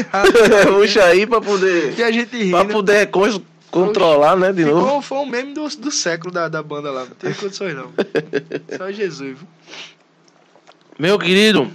Puxa 0.75 1.05
aí 1.05 1.27
pra 1.27 1.39
poder, 1.41 1.95
e 1.99 2.03
a 2.03 2.11
gente 2.11 2.35
rindo. 2.37 2.51
pra 2.57 2.65
poder 2.65 3.07
con- 3.11 3.43
controlar, 3.71 4.37
né, 4.37 4.53
de 4.55 4.65
novo. 4.65 4.81
Ficou, 4.87 5.03
foi 5.03 5.19
um 5.19 5.27
meme 5.27 5.53
do, 5.53 5.69
do 5.69 5.91
século 5.91 6.33
da, 6.33 6.49
da 6.49 6.63
banda 6.63 6.91
lá. 6.91 7.01
Não 7.01 7.11
teve 7.15 7.35
condições, 7.35 7.75
não. 7.75 7.93
Só 8.79 8.91
Jesus, 8.91 9.39
viu? 9.39 9.49
Meu 10.99 11.19
querido, 11.19 11.71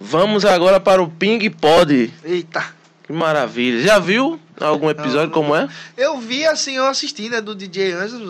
vamos 0.00 0.44
agora 0.44 0.80
para 0.80 1.02
o 1.02 1.08
Ping 1.08 1.48
Pod. 1.50 2.12
Eita. 2.24 2.64
Que 3.04 3.12
maravilha. 3.12 3.82
Já 3.82 3.98
viu 3.98 4.38
algum 4.60 4.88
episódio 4.88 5.26
não. 5.26 5.32
como 5.32 5.54
é? 5.56 5.68
Eu 5.96 6.18
vi, 6.18 6.44
assim, 6.46 6.76
eu 6.76 6.86
assisti, 6.86 7.28
né, 7.28 7.40
do 7.40 7.54
DJ 7.56 7.92
Anjos, 7.92 8.20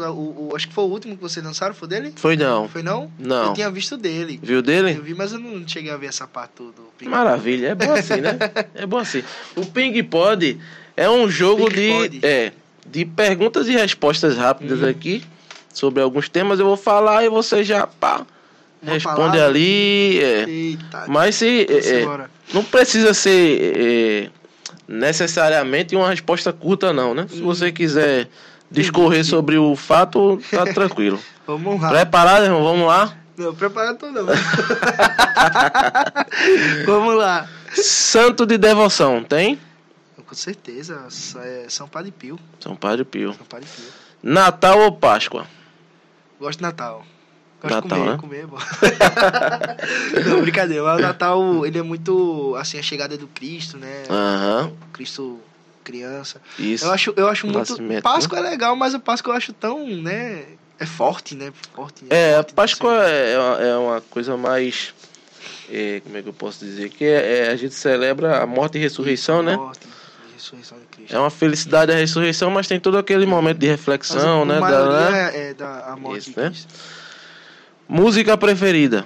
acho 0.55 0.68
que 0.68 0.73
foi 0.75 0.85
o 0.85 0.87
último 0.89 1.16
que 1.16 1.23
vocês 1.23 1.45
lançaram, 1.45 1.75
foi 1.75 1.87
dele? 1.89 2.12
Foi 2.16 2.35
não. 2.37 2.66
Foi 2.68 2.83
não? 2.83 3.11
Não. 3.18 3.47
Eu 3.49 3.53
tinha 3.53 3.71
visto 3.71 3.97
dele. 3.97 4.41
Viu 4.43 4.57
Eu 4.57 4.62
dele? 4.62 4.95
vi, 4.95 5.14
mas 5.14 5.33
eu 5.33 5.39
não 5.39 5.66
cheguei 5.68 5.91
a 5.93 5.97
ver 5.99 6.07
essa 6.07 6.27
parte 6.27 6.53
do 6.59 6.73
Pink. 6.97 7.11
Maravilha, 7.11 7.68
é 7.68 7.75
bom 7.75 7.93
assim, 7.93 8.21
né? 8.21 8.39
É 8.75 8.87
bom 8.87 8.99
assim. 8.99 9.23
O 9.55 9.66
Ping 9.66 10.03
Pod 10.05 10.59
é 10.97 11.11
um 11.11 11.29
jogo 11.29 11.66
Ping 11.68 11.75
de, 11.77 11.91
Pod. 11.93 12.21
é, 12.27 12.53
de 12.87 13.05
perguntas 13.05 13.68
e 13.68 13.73
respostas 13.73 14.37
rápidas 14.37 14.81
Uhum. 14.81 14.89
aqui 14.89 15.23
sobre 15.75 16.03
alguns 16.03 16.29
temas. 16.29 16.59
Eu 16.59 16.64
vou 16.66 16.77
falar 16.77 17.23
e 17.25 17.29
você 17.29 17.62
já 17.62 17.87
pá, 17.87 18.25
responde 18.83 19.16
palavra. 19.16 19.47
ali. 19.47 20.20
é. 20.22 20.49
Eita. 20.49 21.05
Mas 21.09 21.35
se 21.37 21.66
é, 21.68 22.03
é, 22.03 22.28
não 22.53 22.64
precisa 22.64 23.12
ser 23.14 23.76
é, 23.76 24.31
necessariamente 24.89 25.95
uma 25.95 26.09
resposta 26.09 26.53
curta, 26.53 26.93
não, 26.93 27.14
né? 27.14 27.26
Se 27.28 27.41
você 27.41 27.70
quiser 27.70 28.28
discorrer 28.70 29.24
sobre 29.24 29.59
o 29.59 29.74
fato, 29.76 30.41
tá 30.51 30.64
tranquilo. 30.74 31.18
Vamos 31.47 31.81
lá. 31.81 31.91
Preparado, 31.91 32.45
irmão? 32.45 32.62
Vamos 32.62 32.87
lá? 32.87 33.16
Não, 33.37 33.55
preparado 33.55 33.99
tô 33.99 34.11
não. 34.11 34.26
Vamos 36.85 37.16
lá. 37.16 37.49
Santo 37.72 38.45
de 38.45 38.59
devoção, 38.59 39.24
tem? 39.24 39.59
Com 40.26 40.35
certeza, 40.35 41.09
é 41.43 41.64
São 41.68 41.89
Padre 41.89 42.12
Pio. 42.12 42.39
São 42.61 42.76
Padre 42.76 43.05
Pio. 43.05 43.33
São 43.35 43.47
Padre 43.47 43.66
Pio. 43.66 43.87
Natal 44.22 44.78
ou 44.81 44.93
Páscoa? 44.93 45.47
Gosto 46.39 46.59
de 46.59 46.62
Natal. 46.62 47.05
Gosto 47.63 47.75
Natal, 47.75 47.83
de 47.83 47.89
comer, 47.89 48.11
né? 48.11 48.17
comer 48.17 48.39
é 48.43 48.47
bom. 48.47 48.57
Não, 50.31 50.41
brincadeira. 50.41 50.83
Mas 50.83 50.99
o 50.99 51.03
Natal, 51.03 51.67
ele 51.67 51.79
é 51.79 51.83
muito, 51.83 52.55
assim, 52.59 52.79
a 52.79 52.83
chegada 52.83 53.17
do 53.19 53.27
Cristo, 53.27 53.77
né? 53.77 54.05
Aham, 54.09 54.73
Cristo 54.93 55.39
criança. 55.85 56.41
isso. 56.59 56.85
Eu 56.85 56.93
acho, 56.93 57.13
eu 57.17 57.29
acho 57.29 57.47
muito. 57.47 57.59
Nascimento, 57.59 58.03
Páscoa 58.03 58.39
é 58.39 58.43
legal, 58.43 58.75
mas 58.77 58.95
a 58.95 58.99
Páscoa 58.99 59.33
eu 59.33 59.37
acho 59.37 59.53
tão, 59.53 59.87
né? 59.87 60.45
É 60.79 60.87
forte, 60.87 61.35
né? 61.35 61.53
Forte. 61.75 62.05
É, 62.09 62.33
a 62.33 62.37
forte, 62.37 62.55
Páscoa 62.55 63.03
assim. 63.05 63.13
é 63.13 63.39
uma, 63.39 63.57
é 63.63 63.77
uma 63.77 64.01
coisa 64.03 64.37
mais. 64.37 64.95
é, 65.71 66.01
como 66.01 66.17
é 66.17 66.23
que 66.23 66.29
eu 66.29 66.33
posso 66.33 66.65
dizer? 66.65 66.89
Que 66.89 67.05
é, 67.05 67.47
é, 67.47 67.51
a 67.51 67.57
gente 67.57 67.75
celebra 67.75 68.41
a 68.43 68.47
morte 68.47 68.79
e 68.79 68.81
ressurreição, 68.81 69.43
né? 69.43 69.57
Morte 69.57 69.87
ressurreição 70.41 70.79
de 70.79 70.87
Cristo. 70.87 71.15
É 71.15 71.19
uma 71.19 71.31
felicidade 71.31 71.93
a 71.93 71.95
ressurreição, 71.95 72.51
mas 72.51 72.67
tem 72.67 72.81
todo 72.81 72.97
aquele 72.97 73.27
momento 73.27 73.59
de 73.59 73.67
reflexão, 73.67 74.45
Mas 74.45 74.59
né? 74.61 74.67
a 74.67 74.71
da- 74.71 75.11
né? 75.11 75.31
é, 75.37 75.51
é 75.51 75.55
da 75.55 75.93
a 75.93 75.97
morte 75.97 76.19
Isso, 76.19 76.31
de 76.31 76.37
né? 76.41 76.53
Música 77.91 78.36
preferida. 78.36 79.05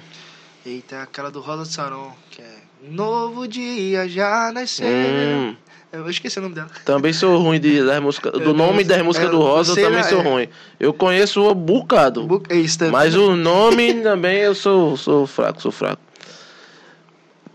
Eita, 0.63 1.01
aquela 1.01 1.31
do 1.31 1.41
Rosa 1.41 1.65
Saron, 1.65 2.13
que 2.29 2.39
é 2.39 2.55
novo 2.87 3.47
dia 3.47 4.07
já 4.07 4.51
nasceu. 4.53 4.85
Hum, 4.87 5.55
Eu 5.91 6.07
esqueci 6.07 6.37
o 6.37 6.43
nome 6.43 6.53
dela. 6.53 6.69
Também 6.85 7.11
sou 7.11 7.35
ruim 7.39 7.59
de, 7.59 7.83
das 7.83 7.99
músicas. 7.99 8.33
Do 8.33 8.41
Eu 8.43 8.53
nome 8.53 8.83
das 8.83 9.01
músicas 9.01 9.29
é, 9.29 9.31
do 9.31 9.39
Rosa, 9.39 9.73
também 9.73 10.03
sou 10.03 10.19
é. 10.19 10.23
ruim. 10.23 10.49
Eu 10.79 10.93
conheço 10.93 11.49
um 11.49 11.55
bocado. 11.55 12.27
Bu-? 12.27 12.43
Mas 12.91 13.15
o 13.15 13.35
nome 13.35 14.03
também 14.03 14.37
eu 14.37 14.53
sou, 14.53 14.95
sou 14.95 15.25
fraco, 15.25 15.59
sou 15.63 15.71
fraco. 15.71 16.01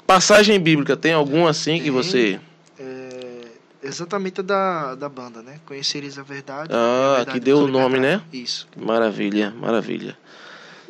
Passagem 0.05 0.59
bíblica, 0.59 0.97
tem 0.97 1.13
alguma 1.13 1.51
assim 1.51 1.77
que 1.77 1.85
Tem. 1.85 1.91
você. 1.93 2.41
É, 2.77 3.45
exatamente 3.85 4.41
a 4.41 4.43
da, 4.43 4.95
da 4.97 5.09
banda, 5.09 5.43
né? 5.43 5.61
Conhecereis 5.65 6.19
a 6.19 6.25
verdade. 6.25 6.71
Ah, 6.73 7.13
a 7.13 7.17
verdade 7.19 7.39
que 7.39 7.45
deu 7.45 7.59
o 7.59 7.69
nome, 7.69 8.01
né? 8.01 8.21
Isso. 8.33 8.67
Maravilha, 8.77 9.55
maravilha. 9.57 10.19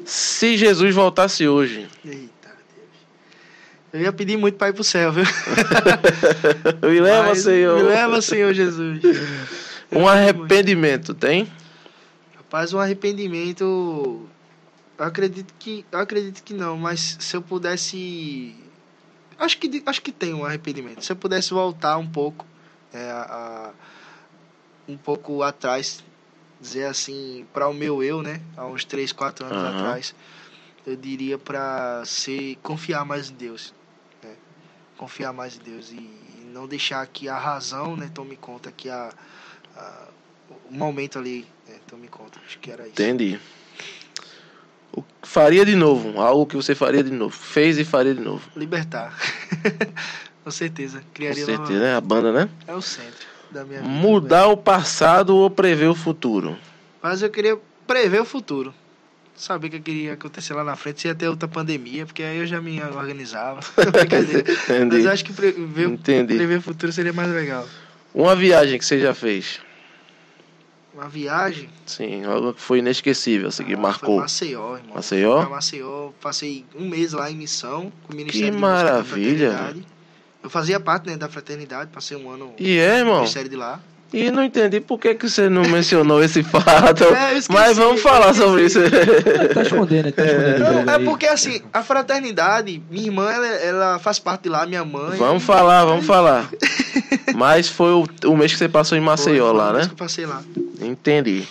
Se 0.04 0.56
Jesus 0.56 0.94
voltasse 0.94 1.46
hoje, 1.48 1.88
Eita, 2.04 2.48
Deus. 2.74 2.88
Eu 3.92 4.00
ia 4.02 4.12
pedir 4.12 4.36
muito 4.36 4.56
pra 4.56 4.68
ir 4.68 4.72
pro 4.72 4.84
céu, 4.84 5.12
viu? 5.12 5.24
me 6.88 7.00
leva, 7.00 7.28
Mas 7.28 7.42
Senhor. 7.42 7.76
Me 7.76 7.82
leva, 7.82 8.20
Senhor 8.22 8.52
Jesus. 8.52 9.00
Um 9.92 10.06
arrependimento, 10.06 11.12
tem? 11.12 11.50
Rapaz, 12.36 12.72
um 12.72 12.78
arrependimento. 12.78 14.24
Eu 14.96 15.04
acredito 15.04 15.52
que. 15.58 15.84
Eu 15.90 15.98
acredito 15.98 16.44
que 16.44 16.54
não, 16.54 16.76
mas 16.76 17.16
se 17.18 17.36
eu 17.36 17.42
pudesse. 17.42 18.54
Acho 19.36 19.58
que, 19.58 19.82
acho 19.84 20.00
que 20.00 20.12
tem 20.12 20.32
um 20.32 20.44
arrependimento. 20.44 21.04
Se 21.04 21.10
eu 21.10 21.16
pudesse 21.16 21.50
voltar 21.50 21.96
um 21.96 22.06
pouco. 22.06 22.46
é, 22.94 23.10
a- 23.10 23.70
um 24.86 24.96
pouco 24.96 25.42
atrás. 25.42 26.04
Dizer 26.60 26.84
assim, 26.84 27.46
para 27.52 27.66
o 27.68 27.72
meu 27.74 28.02
eu, 28.02 28.22
né? 28.22 28.40
Há 28.56 28.66
uns 28.66 28.84
3, 28.84 29.12
4 29.12 29.46
anos 29.46 29.58
Aham. 29.58 29.78
atrás. 29.78 30.14
Eu 30.86 30.94
diria 30.96 31.38
para 31.38 32.02
ser. 32.04 32.56
Confiar 32.62 33.04
mais 33.04 33.30
em 33.30 33.34
Deus. 33.34 33.72
né? 34.22 34.34
Confiar 34.96 35.32
mais 35.32 35.56
em 35.56 35.60
Deus. 35.60 35.90
E, 35.90 35.94
e 35.96 36.50
não 36.52 36.66
deixar 36.66 37.06
que 37.06 37.28
a 37.28 37.38
razão, 37.38 37.96
né? 37.96 38.10
Tome 38.12 38.36
conta 38.36 38.70
que 38.70 38.88
a. 38.90 39.10
a 39.76 40.08
o 40.68 40.74
momento 40.74 41.18
ali, 41.18 41.46
né, 41.68 41.76
tome 41.86 42.06
conta. 42.08 42.38
Acho 42.46 42.58
que 42.58 42.70
era 42.70 42.82
isso. 42.84 42.92
Entendi. 42.92 43.40
O 44.92 45.02
que 45.02 45.08
faria 45.28 45.64
de 45.64 45.74
novo, 45.76 46.20
algo 46.20 46.44
que 46.46 46.56
você 46.56 46.74
faria 46.74 47.02
de 47.04 47.10
novo. 47.10 47.34
Fez 47.36 47.78
e 47.78 47.84
faria 47.84 48.14
de 48.14 48.20
novo. 48.20 48.48
Libertar. 48.56 49.16
Com 50.44 50.50
certeza. 50.50 51.00
Com 51.00 51.06
Criaria 51.14 51.44
certeza, 51.44 51.72
nova- 51.72 51.84
né? 51.86 51.94
A 51.94 52.00
banda, 52.00 52.32
né? 52.32 52.48
É 52.66 52.74
o 52.74 52.82
centro 52.82 53.26
da 53.52 53.64
minha 53.64 53.80
vida. 53.80 53.92
Mudar 53.92 54.48
o 54.48 54.56
passado 54.56 55.36
ou 55.36 55.50
prever 55.50 55.88
o 55.88 55.94
futuro. 55.94 56.56
Mas 57.02 57.22
eu 57.22 57.30
queria 57.30 57.58
prever 57.86 58.20
o 58.20 58.24
futuro. 58.24 58.74
Saber 59.34 59.68
o 59.68 59.70
que 59.70 59.80
queria 59.80 60.12
acontecer 60.12 60.52
lá 60.52 60.62
na 60.62 60.76
frente, 60.76 61.00
se 61.00 61.08
ia 61.08 61.14
ter 61.14 61.28
outra 61.28 61.48
pandemia, 61.48 62.04
porque 62.04 62.22
aí 62.22 62.38
eu 62.38 62.46
já 62.46 62.60
me 62.60 62.82
organizava. 62.82 63.60
Mas 63.76 64.80
Entendi. 64.80 65.04
eu 65.04 65.10
acho 65.10 65.24
que 65.24 65.32
prever, 65.32 65.88
Entendi. 65.88 66.34
prever 66.36 66.58
o 66.58 66.62
futuro 66.62 66.92
seria 66.92 67.12
mais 67.12 67.30
legal. 67.30 67.66
Uma 68.14 68.36
viagem 68.36 68.78
que 68.78 68.84
você 68.84 69.00
já 69.00 69.14
fez. 69.14 69.60
Uma 70.92 71.08
viagem. 71.08 71.70
Sim, 71.86 72.24
algo 72.24 72.52
que 72.52 72.60
foi 72.60 72.80
inesquecível, 72.80 73.48
assim, 73.48 73.64
que 73.64 73.74
ah, 73.74 73.78
marcou. 73.78 74.16
Foi 74.16 74.22
Maceió, 74.22 74.76
irmão. 74.76 74.96
Maceió? 74.96 75.48
Maceió. 75.48 76.10
Passei 76.20 76.66
um 76.74 76.88
mês 76.88 77.12
lá 77.12 77.30
em 77.30 77.36
missão 77.36 77.90
com 78.06 78.12
o 78.12 78.16
Ministério 78.16 78.52
Que 78.52 78.58
maravilha. 78.60 79.74
Eu 80.42 80.48
fazia 80.50 80.80
parte 80.80 81.08
né, 81.08 81.16
da 81.16 81.28
fraternidade, 81.28 81.90
passei 81.92 82.16
um 82.16 82.30
ano 82.30 82.52
E 82.58 82.78
é, 82.78 82.98
irmão. 82.98 83.16
Ministério 83.18 83.48
de 83.50 83.56
lá. 83.56 83.78
E 84.12 84.28
não 84.28 84.42
entendi 84.42 84.80
por 84.80 84.98
que, 84.98 85.14
que 85.14 85.28
você 85.28 85.48
não 85.48 85.62
mencionou 85.62 86.20
esse 86.24 86.42
fato. 86.42 87.04
É, 87.04 87.34
esqueci, 87.34 87.52
Mas 87.52 87.76
vamos 87.76 88.00
falar 88.00 88.34
sobre 88.34 88.64
isso. 88.64 88.80
Tá 89.54 89.62
escondendo, 89.62 90.10
tá 90.10 90.24
escondendo. 90.24 90.56
o 90.56 90.58
Não, 90.58 90.72
jogo 90.78 90.90
é 90.90 90.94
aí. 90.96 91.04
porque 91.04 91.26
assim, 91.26 91.60
a 91.72 91.82
fraternidade, 91.82 92.82
minha 92.90 93.06
irmã, 93.06 93.30
ela, 93.30 93.46
ela 93.46 93.98
faz 94.00 94.18
parte 94.18 94.42
de 94.44 94.48
lá, 94.48 94.66
minha 94.66 94.84
mãe. 94.84 95.16
vamos 95.18 95.42
falar, 95.44 95.84
vamos 95.84 96.06
falar. 96.06 96.48
Mas 97.36 97.68
foi 97.68 97.92
o, 97.92 98.04
o 98.24 98.36
mês 98.36 98.50
que 98.52 98.58
você 98.58 98.68
passou 98.68 98.98
em 98.98 99.00
Foi- 99.00 99.06
Maceió 99.06 99.48
foi 99.50 99.56
lá, 99.56 99.68
a 99.68 99.72
vez 99.72 99.82
né? 99.84 99.88
que 99.88 99.94
eu 99.94 100.04
passei 100.06 100.26
lá. 100.26 100.42
Entendi. 100.80 101.44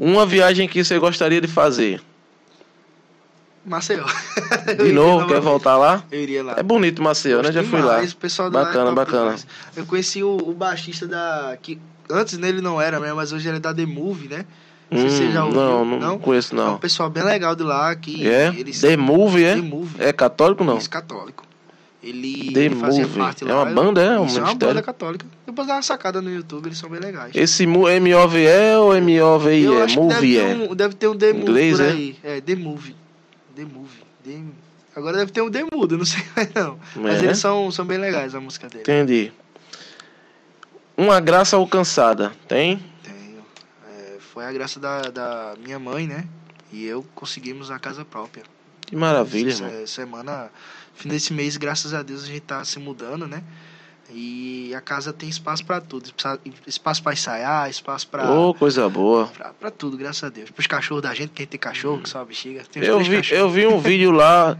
Uma 0.00 0.24
viagem 0.24 0.66
que 0.68 0.82
você 0.82 0.98
gostaria 0.98 1.40
de 1.40 1.48
fazer. 1.48 2.00
Maceió. 3.64 4.04
Eu 4.78 4.86
De 4.86 4.92
novo, 4.92 5.26
quer 5.26 5.40
voltar 5.40 5.76
lá? 5.76 6.02
Eu 6.10 6.20
iria 6.20 6.42
lá. 6.42 6.54
É 6.56 6.62
bonito 6.62 7.02
Maceió, 7.02 7.42
né? 7.42 7.52
Já 7.52 7.62
fui 7.62 7.80
lá. 7.80 8.02
É 8.02 8.50
Bacana, 8.50 8.92
bacana. 8.92 9.36
Eu 9.76 9.84
conheci 9.86 10.22
o, 10.22 10.36
o 10.36 10.52
baixista 10.54 11.06
da. 11.06 11.56
Que, 11.60 11.78
antes 12.10 12.38
nele 12.38 12.60
não 12.60 12.80
era 12.80 12.98
mesmo, 12.98 13.16
mas 13.16 13.32
hoje 13.32 13.48
ele 13.48 13.58
é 13.58 13.60
da 13.60 13.74
The 13.74 13.86
Movie, 13.86 14.28
né? 14.28 14.44
Não 14.90 15.00
sei 15.00 15.10
se 15.10 15.16
você 15.16 15.30
já 15.32 15.44
ouviu. 15.44 15.60
Hum, 15.60 15.64
não, 15.64 15.84
não, 15.84 15.98
Não? 15.98 16.18
conheço 16.18 16.54
É 16.54 16.60
um 16.60 16.64
não. 16.64 16.78
pessoal 16.78 17.10
bem 17.10 17.22
legal 17.22 17.54
de 17.54 17.62
lá 17.62 17.94
que. 17.94 18.26
É? 18.26 18.48
Eles, 18.56 18.80
The 18.80 18.96
Movie, 18.96 19.44
é? 19.44 19.54
The 19.54 19.60
Movie. 19.60 19.94
É 20.02 20.12
católico 20.12 20.64
não? 20.64 20.78
Isso, 20.78 20.88
católico. 20.88 21.44
Ele 22.02 22.52
The 22.54 22.70
fazia 22.70 23.02
Movie. 23.02 23.18
parte 23.18 23.44
É 23.44 23.52
lá. 23.52 23.64
uma 23.64 23.72
banda, 23.72 24.00
é? 24.00 24.18
Um 24.18 24.24
Isso, 24.26 24.38
é 24.38 24.42
uma 24.42 24.54
banda 24.54 24.80
católica. 24.80 25.26
Depois 25.44 25.66
dá 25.66 25.74
uma 25.74 25.82
sacada 25.82 26.22
no 26.22 26.30
YouTube, 26.32 26.66
eles 26.66 26.78
são 26.78 26.88
bem 26.88 27.00
legais. 27.00 27.32
Esse 27.34 27.64
M-O-V-E 27.64 28.76
ou 28.76 28.94
M-O-V-I-E? 28.94 29.64
Eu 29.64 29.86
deve 30.08 30.38
é. 30.38 30.46
ter, 30.54 30.70
um, 30.70 30.74
deve 30.74 30.94
ter 30.94 31.08
um 31.08 31.16
The 31.16 31.32
Movie 31.32 31.42
Inglês, 31.42 31.76
por 31.76 31.84
é? 31.84 31.90
aí. 31.90 32.16
É, 32.22 32.40
The 32.40 32.54
Movie. 32.54 32.96
The 33.58 33.64
Movie. 33.64 34.02
The- 34.24 34.44
Agora 34.96 35.16
deve 35.18 35.30
ter 35.32 35.42
um 35.42 35.50
The 35.50 35.64
Mudo, 35.72 35.96
não 35.98 36.04
sei 36.04 36.22
mais 36.36 36.52
não. 36.54 36.78
Mas 36.96 37.14
É, 37.14 37.18
eles 37.18 37.22
né? 37.22 37.34
são, 37.34 37.70
são 37.70 37.84
bem 37.84 37.98
legais 37.98 38.34
a 38.34 38.40
música 38.40 38.68
dele. 38.68 38.82
Entendi. 38.82 39.32
Uma 40.96 41.20
graça 41.20 41.56
alcançada, 41.56 42.32
tem? 42.48 42.82
Tenho. 43.02 43.44
É, 43.88 44.16
foi 44.32 44.44
a 44.44 44.52
graça 44.52 44.80
da, 44.80 45.02
da 45.02 45.54
minha 45.62 45.78
mãe, 45.78 46.06
né? 46.06 46.24
E 46.72 46.84
eu 46.84 47.04
conseguimos 47.14 47.70
a 47.70 47.78
casa 47.78 48.04
própria. 48.04 48.42
Que 48.84 48.96
maravilha, 48.96 49.50
Essa 49.52 49.64
irmão. 49.64 49.86
semana, 49.86 50.50
fim 50.94 51.08
desse 51.08 51.32
mês, 51.32 51.56
graças 51.56 51.94
a 51.94 52.02
Deus, 52.02 52.24
a 52.24 52.26
gente 52.26 52.40
tá 52.40 52.64
se 52.64 52.78
mudando, 52.78 53.28
né? 53.28 53.42
E 54.10 54.72
a 54.74 54.80
casa 54.80 55.12
tem 55.12 55.28
espaço 55.28 55.64
pra 55.64 55.80
tudo. 55.80 56.06
Espa- 56.06 56.38
Espaço 56.66 57.02
pra 57.02 57.12
ensaiar, 57.12 57.68
espaço 57.68 58.08
pra, 58.08 58.30
Ô, 58.30 58.54
coisa 58.54 58.88
boa. 58.88 59.26
pra, 59.26 59.50
pra 59.50 59.70
tudo, 59.70 59.96
graças 59.98 60.24
a 60.24 60.28
Deus. 60.30 60.50
Pros 60.50 60.66
cachorros 60.66 61.02
da 61.02 61.12
gente, 61.14 61.30
quem 61.30 61.46
tem 61.46 61.60
cachorro, 61.60 62.00
que 62.02 62.08
só 62.08 62.24
bexiga. 62.24 62.62
Eu 62.76 62.98
vi, 63.00 63.16
cachorros. 63.16 63.30
eu 63.30 63.50
vi 63.50 63.66
um 63.66 63.78
vídeo 63.78 64.10
lá. 64.10 64.56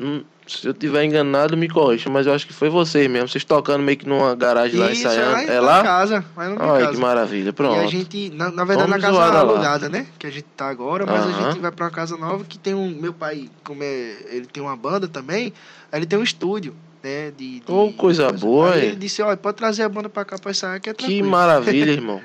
hum, 0.00 0.24
Se 0.46 0.66
eu 0.66 0.72
tiver 0.74 1.04
enganado, 1.04 1.56
me 1.56 1.68
corrija, 1.68 2.08
mas 2.10 2.26
eu 2.26 2.32
acho 2.32 2.46
que 2.46 2.52
foi 2.54 2.68
vocês 2.70 3.08
mesmo. 3.08 3.28
Vocês 3.28 3.44
tocando 3.44 3.82
meio 3.84 3.98
que 3.98 4.08
numa 4.08 4.34
garagem 4.34 4.80
lá 4.80 4.90
Isso, 4.90 5.02
ensaiando. 5.02 5.36
é 5.36 5.46
lá, 5.46 5.52
É 5.52 5.60
lá? 5.60 5.82
casa. 5.84 6.24
Lá 6.36 6.44
Olha 6.44 6.56
casa. 6.86 6.90
que 6.92 6.96
maravilha. 7.02 7.46
E 7.46 7.50
a 7.50 7.52
Pronto. 7.52 7.88
gente, 7.90 8.30
na, 8.30 8.50
na 8.50 8.64
verdade, 8.64 8.90
Vamos 8.90 9.02
na 9.02 9.08
casa 9.12 9.18
lá. 9.32 9.40
alugada, 9.40 9.88
né? 9.90 10.06
Que 10.18 10.26
a 10.26 10.30
gente 10.30 10.46
tá 10.56 10.68
agora, 10.68 11.04
mas 11.06 11.20
a 11.20 11.24
Aham. 11.26 11.50
gente 11.52 11.60
vai 11.60 11.70
pra 11.70 11.84
uma 11.84 11.90
casa 11.90 12.16
nova 12.16 12.42
que 12.44 12.58
tem 12.58 12.74
um. 12.74 12.88
Meu 12.98 13.12
pai, 13.12 13.48
como 13.62 13.82
é, 13.82 14.16
ele 14.30 14.46
tem 14.46 14.62
uma 14.62 14.74
banda 14.74 15.06
também, 15.06 15.52
aí 15.92 15.98
ele 16.00 16.06
tem 16.06 16.18
um 16.18 16.22
estúdio, 16.22 16.74
né? 17.02 17.30
De, 17.36 17.60
de 17.60 17.62
Ô, 17.72 17.92
coisa 17.92 18.30
boa, 18.32 18.72
Aí 18.74 18.80
hein? 18.80 18.86
ele 18.88 18.96
disse, 18.96 19.20
olha, 19.22 19.36
pode 19.36 19.56
trazer 19.56 19.82
a 19.82 19.88
banda 19.88 20.08
pra 20.08 20.24
cá 20.24 20.38
pra 20.38 20.50
ensaiar 20.50 20.80
que 20.80 20.90
é 20.90 20.94
Que 20.94 20.98
tranquilo. 21.04 21.28
maravilha, 21.30 21.90
irmão. 21.92 22.20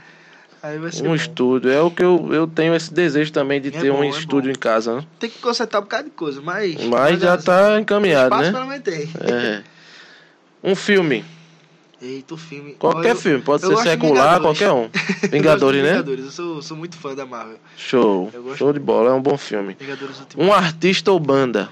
Um 1.02 1.08
bom. 1.10 1.16
estúdio. 1.16 1.70
É 1.70 1.82
o 1.82 1.92
que 1.92 2.02
eu, 2.02 2.30
eu 2.32 2.48
tenho 2.48 2.74
esse 2.74 2.94
desejo 2.94 3.34
também 3.34 3.60
de 3.60 3.68
É 3.68 3.72
ter 3.72 3.92
bom, 3.92 4.00
um 4.00 4.04
é 4.04 4.08
estúdio 4.08 4.50
bom. 4.50 4.56
em 4.56 4.60
casa, 4.60 4.96
né? 4.96 5.06
Tem 5.20 5.30
que 5.30 5.40
consertar 5.40 5.80
um 5.80 5.82
bocado 5.82 6.06
de 6.06 6.12
coisa, 6.12 6.42
mas. 6.42 6.82
Mas 6.86 7.20
já 7.20 7.38
tá 7.38 7.78
encaminhado, 7.82 8.34
né? 8.38 8.50
pelo 8.50 8.68
menos 8.68 8.82
tem. 8.84 9.10
É. 9.20 9.62
Um 10.64 10.74
filme. 10.74 11.26
Eita, 12.02 12.34
o 12.34 12.38
filme. 12.38 12.76
Qualquer 12.76 13.12
eu- 13.12 13.16
filme. 13.18 13.42
Pode 13.44 13.66
ser 13.66 13.76
secular, 13.78 14.40
qualquer 14.40 14.72
um. 14.72 14.90
Vingadores, 15.30 15.84
né? 15.84 15.90
Vingadores, 15.92 16.26
eu 16.26 16.32
sou, 16.32 16.62
sou 16.62 16.78
muito 16.78 16.96
fã 16.96 17.14
da 17.14 17.26
Marvel. 17.26 17.58
Show. 17.76 18.32
Show 18.58 18.72
de 18.72 18.80
bola. 18.80 19.10
É 19.10 19.14
um 19.14 19.22
bom 19.22 19.38
filme. 19.38 19.76
Vingadores 19.78 20.18
Ultimato. 20.20 20.50
Um 20.50 20.54
artista 20.54 21.12
ou 21.12 21.20
banda? 21.20 21.70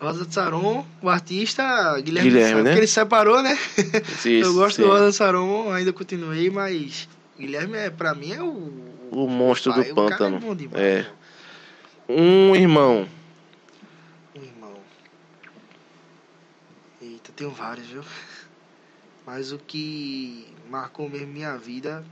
Rosa 0.00 0.26
de 0.26 0.34
Saron, 0.34 0.84
o 1.00 1.08
artista 1.08 1.98
Guilherme, 2.00 2.30
Guilherme, 2.30 2.62
né? 2.62 2.70
porque 2.70 2.80
ele 2.80 2.86
separou, 2.86 3.42
né? 3.42 3.56
Isso, 4.24 4.28
eu 4.28 4.54
gosto 4.54 4.76
sim. 4.76 4.82
do 4.82 4.88
Rosa 4.88 5.10
de 5.10 5.16
Saron, 5.16 5.70
ainda 5.72 5.92
continuei, 5.92 6.50
mas 6.50 7.08
Guilherme 7.38 7.76
é 7.78 7.90
pra 7.90 8.14
mim 8.14 8.32
é 8.32 8.42
o 8.42 8.72
O 9.10 9.26
monstro 9.28 9.72
pai, 9.72 9.84
do 9.84 9.92
o 9.92 9.94
cara 9.94 10.10
pântano. 10.10 10.36
É 10.36 10.40
bom 10.40 10.54
demais, 10.54 10.82
É. 10.82 10.98
irmão. 10.98 11.14
Um 12.08 12.54
irmão. 12.56 13.08
Um 14.36 14.42
irmão. 14.42 14.74
Eita, 17.00 17.32
tenho 17.34 17.50
vários, 17.50 17.86
viu? 17.86 18.02
Mas 19.26 19.52
o 19.52 19.58
que 19.58 20.46
marcou 20.68 21.08
mesmo 21.08 21.28
minha 21.28 21.56
vida, 21.56 22.04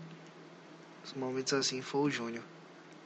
os 1.05 1.13
momentos 1.13 1.53
assim, 1.53 1.83
foi 1.83 2.01
o 2.03 2.11
Júnior. 2.11 2.43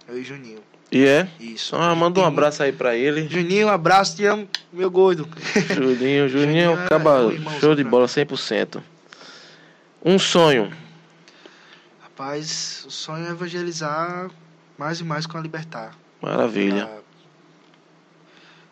Eu 0.07 0.17
e 0.17 0.21
o 0.21 0.25
Juninho. 0.25 0.63
E 0.91 1.05
é? 1.05 1.29
Isso. 1.41 1.75
Ah, 1.75 1.95
manda 1.95 2.21
um 2.21 2.25
abraço 2.25 2.63
aí 2.63 2.73
pra 2.73 2.95
ele. 2.97 3.29
Juninho, 3.29 3.67
um 3.67 3.71
abraço, 3.71 4.17
te 4.17 4.25
amo, 4.25 4.49
meu 4.73 4.91
gordo. 4.91 5.29
Juninho, 5.75 6.29
Juninho, 6.29 6.29
Juninho 6.29 6.71
é 6.79 6.85
acaba. 6.85 7.33
irmãozão 7.33 7.61
Show 7.61 7.75
de 7.75 7.83
bola 7.85 8.07
100%. 8.07 8.81
Um 10.05 10.19
sonho. 10.19 10.73
Rapaz, 12.03 12.85
o 12.87 12.91
sonho 12.91 13.27
é 13.27 13.31
evangelizar 13.31 14.31
mais 14.79 15.01
e 15.01 15.05
mais 15.05 15.27
com 15.27 15.37
a 15.37 15.41
Libertar. 15.41 15.93
Maravilha. 16.23 16.87
Pra- 16.87 16.97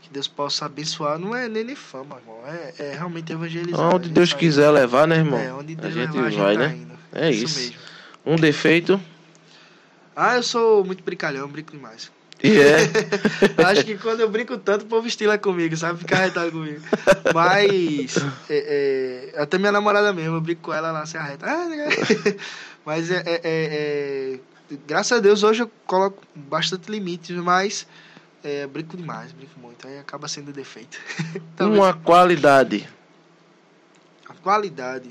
Que 0.03 0.09
Deus 0.11 0.29
possa 0.29 0.67
abençoar. 0.67 1.19
Não 1.19 1.35
é 1.35 1.49
nem, 1.49 1.65
nem 1.65 1.75
fama, 1.77 2.17
irmão. 2.21 2.39
É, 2.47 2.75
é 2.79 2.93
realmente 2.95 3.33
evangelizar. 3.33 3.81
Onde 3.81 4.05
A 4.05 4.07
gente 4.07 4.13
Deus 4.15 4.33
quiser 4.33 4.71
levar, 4.71 5.07
né, 5.09 5.17
irmão? 5.17 5.39
É, 5.39 5.53
onde 5.53 5.73
a 5.75 5.77
Deus 5.77 5.95
gente 5.95 6.13
levar, 6.13 6.27
a 6.27 6.31
gente 6.31 6.41
vai, 6.41 6.55
tá 6.57 6.61
né? 6.69 6.77
indo. 6.77 6.95
É 7.13 7.31
isso. 7.31 7.59
mesmo. 7.59 7.77
Um 8.25 8.37
defeito. 8.37 9.01
Ah, 10.17 10.37
eu 10.37 10.43
sou 10.43 10.85
muito 10.85 11.03
brincalhão, 11.03 11.49
brinco 11.49 11.73
demais. 11.73 12.11
E 12.43 12.59
é. 12.59 12.77
Acho 13.67 13.85
que 13.85 13.97
quando 13.97 14.21
eu 14.21 14.29
brinco 14.29 14.59
tanto, 14.59 14.83
o 14.83 14.89
povo 14.89 15.07
estila 15.07 15.39
comigo, 15.39 15.77
sabe? 15.77 15.99
Fica 16.01 16.17
arretado 16.17 16.53
comigo. 16.53 16.83
Mas, 17.35 18.17
é, 18.51 19.33
é, 19.35 19.41
até 19.41 19.57
minha 19.57 19.73
namorada 19.73 20.13
mesmo, 20.13 20.37
eu 20.37 20.41
brinco 20.41 20.63
com 20.63 20.75
ela, 20.75 20.89
ela 20.89 21.07
se 21.07 21.17
arreta. 21.17 21.47
Ah, 21.47 21.69
né? 21.69 21.89
mas, 22.85 23.11
é, 23.11 23.23
é, 23.27 23.41
é, 23.45 24.41
graças 24.87 25.17
a 25.17 25.21
Deus, 25.21 25.43
hoje 25.43 25.63
eu 25.63 25.71
coloco 25.87 26.23
bastante 26.35 26.91
limites, 26.91 27.35
mas 27.37 27.87
é, 28.43 28.67
brinco 28.67 28.95
demais, 28.95 29.33
brinco 29.33 29.59
muito. 29.59 29.89
Aí 29.89 29.99
acaba 29.99 30.29
sendo 30.29 30.53
defeito. 30.53 30.99
Uma 31.59 31.95
qualidade. 31.95 32.87
A 34.29 34.35
qualidade. 34.35 35.11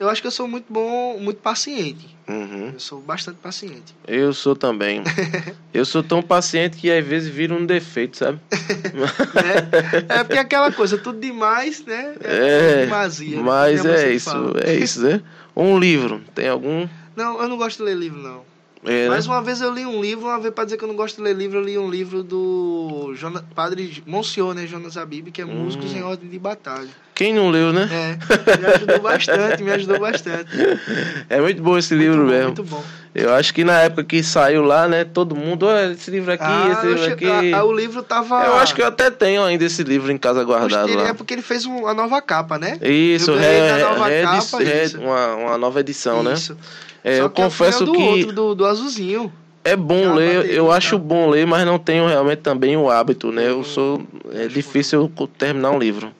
Eu 0.00 0.10
acho 0.10 0.20
que 0.20 0.26
eu 0.26 0.32
sou 0.32 0.48
muito 0.48 0.72
bom, 0.72 1.18
muito 1.20 1.40
paciente. 1.40 2.17
Uhum. 2.28 2.72
Eu 2.74 2.80
sou 2.80 3.00
bastante 3.00 3.38
paciente. 3.38 3.94
Eu 4.06 4.32
sou 4.34 4.54
também. 4.54 5.02
Eu 5.72 5.84
sou 5.84 6.02
tão 6.02 6.20
paciente 6.22 6.76
que 6.76 6.90
às 6.90 7.04
vezes 7.04 7.28
vira 7.28 7.54
um 7.54 7.64
defeito, 7.64 8.16
sabe? 8.16 8.38
né? 8.52 10.04
É 10.08 10.24
porque 10.24 10.38
aquela 10.38 10.70
coisa, 10.70 10.98
tudo 10.98 11.20
demais, 11.20 11.84
né? 11.84 12.14
É, 12.20 12.84
demasia, 12.84 13.36
né? 13.36 13.42
Mas 13.42 13.84
é 13.84 14.12
isso, 14.12 14.30
fala. 14.30 14.60
é 14.62 14.74
isso, 14.74 15.00
né? 15.02 15.22
Um 15.56 15.78
livro, 15.78 16.20
tem 16.34 16.48
algum? 16.48 16.86
Não, 17.16 17.40
eu 17.40 17.48
não 17.48 17.56
gosto 17.56 17.78
de 17.78 17.84
ler 17.84 17.96
livro, 17.96 18.18
não. 18.18 18.47
É? 18.84 19.08
Mas 19.08 19.26
uma 19.26 19.42
vez 19.42 19.60
eu 19.60 19.72
li 19.74 19.84
um 19.84 20.00
livro, 20.00 20.26
uma 20.26 20.38
vez 20.38 20.54
pra 20.54 20.64
dizer 20.64 20.76
que 20.76 20.84
eu 20.84 20.88
não 20.88 20.94
gosto 20.94 21.16
de 21.16 21.22
ler 21.22 21.34
livro, 21.34 21.58
eu 21.58 21.64
li 21.64 21.76
um 21.78 21.90
livro 21.90 22.22
do 22.22 23.12
Jona- 23.16 23.44
padre 23.54 24.02
Monsignor, 24.06 24.54
né, 24.54 24.66
Jonas 24.66 24.96
Abib, 24.96 25.30
que 25.32 25.42
é 25.42 25.44
Músicos 25.44 25.92
Hum. 25.92 25.96
em 25.98 26.02
Ordem 26.04 26.28
de 26.30 26.38
Batalha. 26.38 26.88
Quem 27.14 27.34
não 27.34 27.50
leu, 27.50 27.72
né? 27.72 27.88
É, 27.90 28.56
me 28.58 28.66
ajudou 28.66 29.00
bastante, 29.00 29.62
me 29.64 29.72
ajudou 29.72 29.98
bastante. 29.98 30.50
É 31.28 31.40
muito 31.40 31.60
bom 31.60 31.76
esse 31.76 31.92
livro 31.94 32.18
muito 32.18 32.28
bom, 32.28 32.32
mesmo. 32.32 32.46
Muito 32.46 32.62
bom. 32.64 32.84
Eu 33.14 33.34
acho 33.34 33.52
que 33.52 33.64
na 33.64 33.80
época 33.80 34.04
que 34.04 34.22
saiu 34.22 34.62
lá, 34.62 34.86
né? 34.86 35.02
Todo 35.04 35.34
mundo, 35.34 35.66
olha 35.66 35.92
esse 35.92 36.08
livro 36.12 36.30
aqui, 36.30 36.44
Ah, 36.46 36.68
esse 36.72 36.86
livro 36.86 37.04
che- 37.04 37.10
aqui. 37.12 37.52
ah, 37.52 37.64
o 37.64 37.72
livro 37.72 38.02
tava... 38.04 38.44
Eu 38.46 38.54
acho 38.58 38.72
que 38.76 38.80
eu 38.82 38.86
até 38.86 39.10
tenho 39.10 39.42
ainda 39.42 39.64
esse 39.64 39.82
livro 39.82 40.12
em 40.12 40.18
casa 40.18 40.44
guardado 40.44 40.94
lá. 40.94 41.08
É 41.08 41.12
porque 41.12 41.34
ele 41.34 41.42
fez 41.42 41.66
um- 41.66 41.88
a 41.88 41.94
nova 41.94 42.22
capa, 42.22 42.56
né? 42.58 42.78
Isso, 42.80 43.34
re- 43.34 43.72
na 43.72 43.78
nova 43.90 44.06
re- 44.08 44.22
capa, 44.22 44.58
re- 44.62 44.84
isso. 44.84 45.00
uma, 45.00 45.34
uma 45.34 45.58
nova 45.58 45.80
edição, 45.80 46.22
né? 46.22 46.34
Isso. 46.34 46.56
É, 47.04 47.20
eu 47.20 47.30
que 47.30 47.40
confesso 47.42 47.84
do 47.86 47.92
que 47.92 48.02
outro, 48.02 48.32
do, 48.32 48.54
do 48.54 48.66
azulzinho. 48.66 49.32
é 49.64 49.76
bom 49.76 49.98
Aquela 49.98 50.14
ler, 50.14 50.36
bateria 50.36 50.56
eu 50.56 50.66
e 50.66 50.70
acho 50.70 50.90
tal. 50.90 50.98
bom 50.98 51.28
ler, 51.30 51.46
mas 51.46 51.64
não 51.66 51.78
tenho 51.78 52.06
realmente 52.06 52.38
também 52.40 52.76
o 52.76 52.90
hábito, 52.90 53.30
né? 53.32 53.48
Eu 53.48 53.60
Hum, 53.60 53.64
sou 53.64 54.02
é 54.32 54.46
difícil 54.48 55.10
eu 55.18 55.26
terminar 55.26 55.70
um 55.70 55.78
livro. 55.78 56.12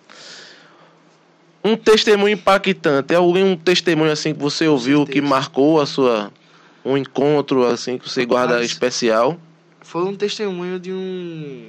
Um 1.65 1.77
testemunho 1.77 2.35
impactante, 2.35 3.13
é 3.13 3.17
algum 3.17 3.57
testemunho 3.57 4.11
assim 4.13 4.33
que 4.33 4.41
você 4.41 4.67
ouviu 4.69 5.05
que 5.05 5.21
marcou 5.21 5.81
a 5.81 5.87
sua 5.87 6.33
um 6.85 6.97
encontro 6.97 7.67
assim 7.67 7.99
que 7.99 8.09
você 8.09 8.25
guarda 8.25 8.55
Rapaz, 8.55 8.71
especial? 8.71 9.37
Foi 9.83 10.05
um 10.05 10.15
testemunho 10.17 10.79
de 10.79 10.93
um 10.93 11.69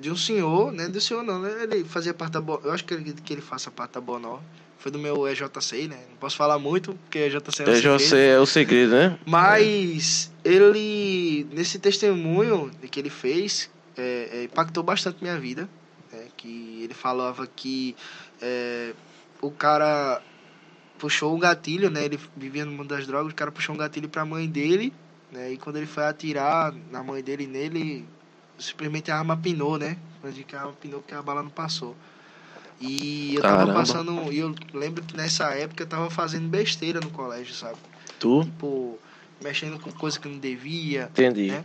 de 0.00 0.10
um 0.10 0.16
senhor, 0.16 0.72
né? 0.72 0.88
Do 0.88 1.00
senhor 1.00 1.22
não, 1.22 1.40
né? 1.40 1.62
Ele 1.64 1.84
fazia 1.84 2.14
parte 2.14 2.32
da. 2.32 2.40
Eu 2.64 2.72
acho 2.72 2.84
que 2.84 2.94
ele, 2.94 3.12
que 3.12 3.32
ele 3.32 3.42
faça 3.42 3.70
parte 3.70 3.92
da 3.92 4.00
Bonó. 4.00 4.38
Foi 4.78 4.92
do 4.92 4.98
meu 4.98 5.26
EJC, 5.26 5.88
né? 5.88 5.98
Não 6.08 6.16
posso 6.18 6.36
falar 6.36 6.56
muito, 6.58 6.94
porque 7.02 7.18
EJC 7.18 7.62
é 7.64 7.70
É, 7.70 7.74
já 7.80 7.98
segredo. 7.98 8.16
é 8.36 8.40
o 8.40 8.46
segredo, 8.46 8.92
né? 8.92 9.18
Mas 9.26 10.32
ele, 10.44 11.46
nesse 11.52 11.78
testemunho 11.80 12.70
que 12.90 13.00
ele 13.00 13.10
fez, 13.10 13.68
é, 13.96 14.28
é, 14.32 14.44
impactou 14.44 14.82
bastante 14.84 15.18
minha 15.20 15.38
vida. 15.38 15.68
né, 16.12 16.26
que 16.36 16.80
ele 16.84 16.94
falava 16.94 17.46
que 17.46 17.94
é, 18.40 18.92
o 19.42 19.50
cara 19.50 20.22
puxou 20.96 21.34
um 21.34 21.38
gatilho, 21.40 21.90
né? 21.90 22.04
Ele 22.04 22.18
vivia 22.36 22.64
no 22.64 22.70
mundo 22.72 22.88
das 22.88 23.04
drogas, 23.06 23.32
o 23.32 23.34
cara 23.34 23.50
puxou 23.50 23.74
um 23.74 23.78
gatilho 23.78 24.08
pra 24.08 24.24
mãe 24.24 24.48
dele, 24.48 24.92
né? 25.32 25.52
E 25.52 25.56
quando 25.58 25.76
ele 25.76 25.86
foi 25.86 26.04
atirar 26.04 26.72
na 26.90 27.02
mãe 27.02 27.20
dele 27.22 27.44
e 27.44 27.46
nele, 27.48 28.04
simplesmente 28.58 29.10
a 29.10 29.18
arma 29.18 29.36
pinou, 29.36 29.78
né? 29.78 29.96
Digo 30.32 30.46
que 30.46 30.56
a 30.56 30.60
arma 30.60 30.72
pinou 30.72 31.00
porque 31.00 31.14
a 31.14 31.22
bala 31.22 31.42
não 31.42 31.50
passou. 31.50 31.96
E 32.80 33.34
eu 33.34 33.42
tava 33.42 33.56
Caramba. 33.58 33.74
passando, 33.74 34.32
e 34.32 34.38
eu 34.38 34.54
lembro 34.72 35.02
que 35.02 35.16
nessa 35.16 35.46
época 35.54 35.82
eu 35.82 35.86
tava 35.86 36.10
fazendo 36.10 36.48
besteira 36.48 37.00
no 37.00 37.10
colégio, 37.10 37.54
sabe? 37.54 37.76
Tu 38.20 38.44
tipo, 38.44 38.98
mexendo 39.42 39.78
com 39.80 39.90
coisa 39.92 40.18
que 40.18 40.28
não 40.28 40.38
devia. 40.38 41.04
entendi. 41.10 41.48
Né? 41.48 41.64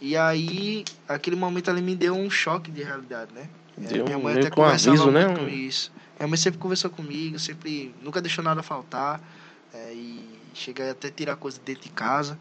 E 0.00 0.16
aí, 0.16 0.84
aquele 1.08 1.36
momento 1.36 1.70
ali 1.70 1.80
me 1.82 1.94
deu 1.94 2.14
um 2.14 2.28
choque 2.30 2.70
de 2.70 2.82
realidade, 2.82 3.32
né? 3.34 3.48
É, 3.82 3.88
Deu 3.88 4.04
minha 4.04 4.18
mãe 4.18 4.34
até 4.38 4.50
com 4.50 4.56
conversava 4.62 4.96
aviso, 4.96 5.10
né? 5.10 5.34
com 5.34 5.48
isso. 5.48 5.92
Minha 6.18 6.28
mãe 6.28 6.36
sempre 6.36 6.60
conversou 6.60 6.90
comigo, 6.90 7.38
sempre 7.38 7.94
nunca 8.02 8.20
deixou 8.20 8.42
nada 8.44 8.62
faltar. 8.62 9.20
é, 9.72 9.92
e 9.92 10.38
cheguei 10.54 10.88
até 10.90 11.08
a 11.08 11.10
tirar 11.10 11.36
coisa 11.36 11.60
dentro 11.64 11.82
de 11.82 11.88
casa. 11.90 12.38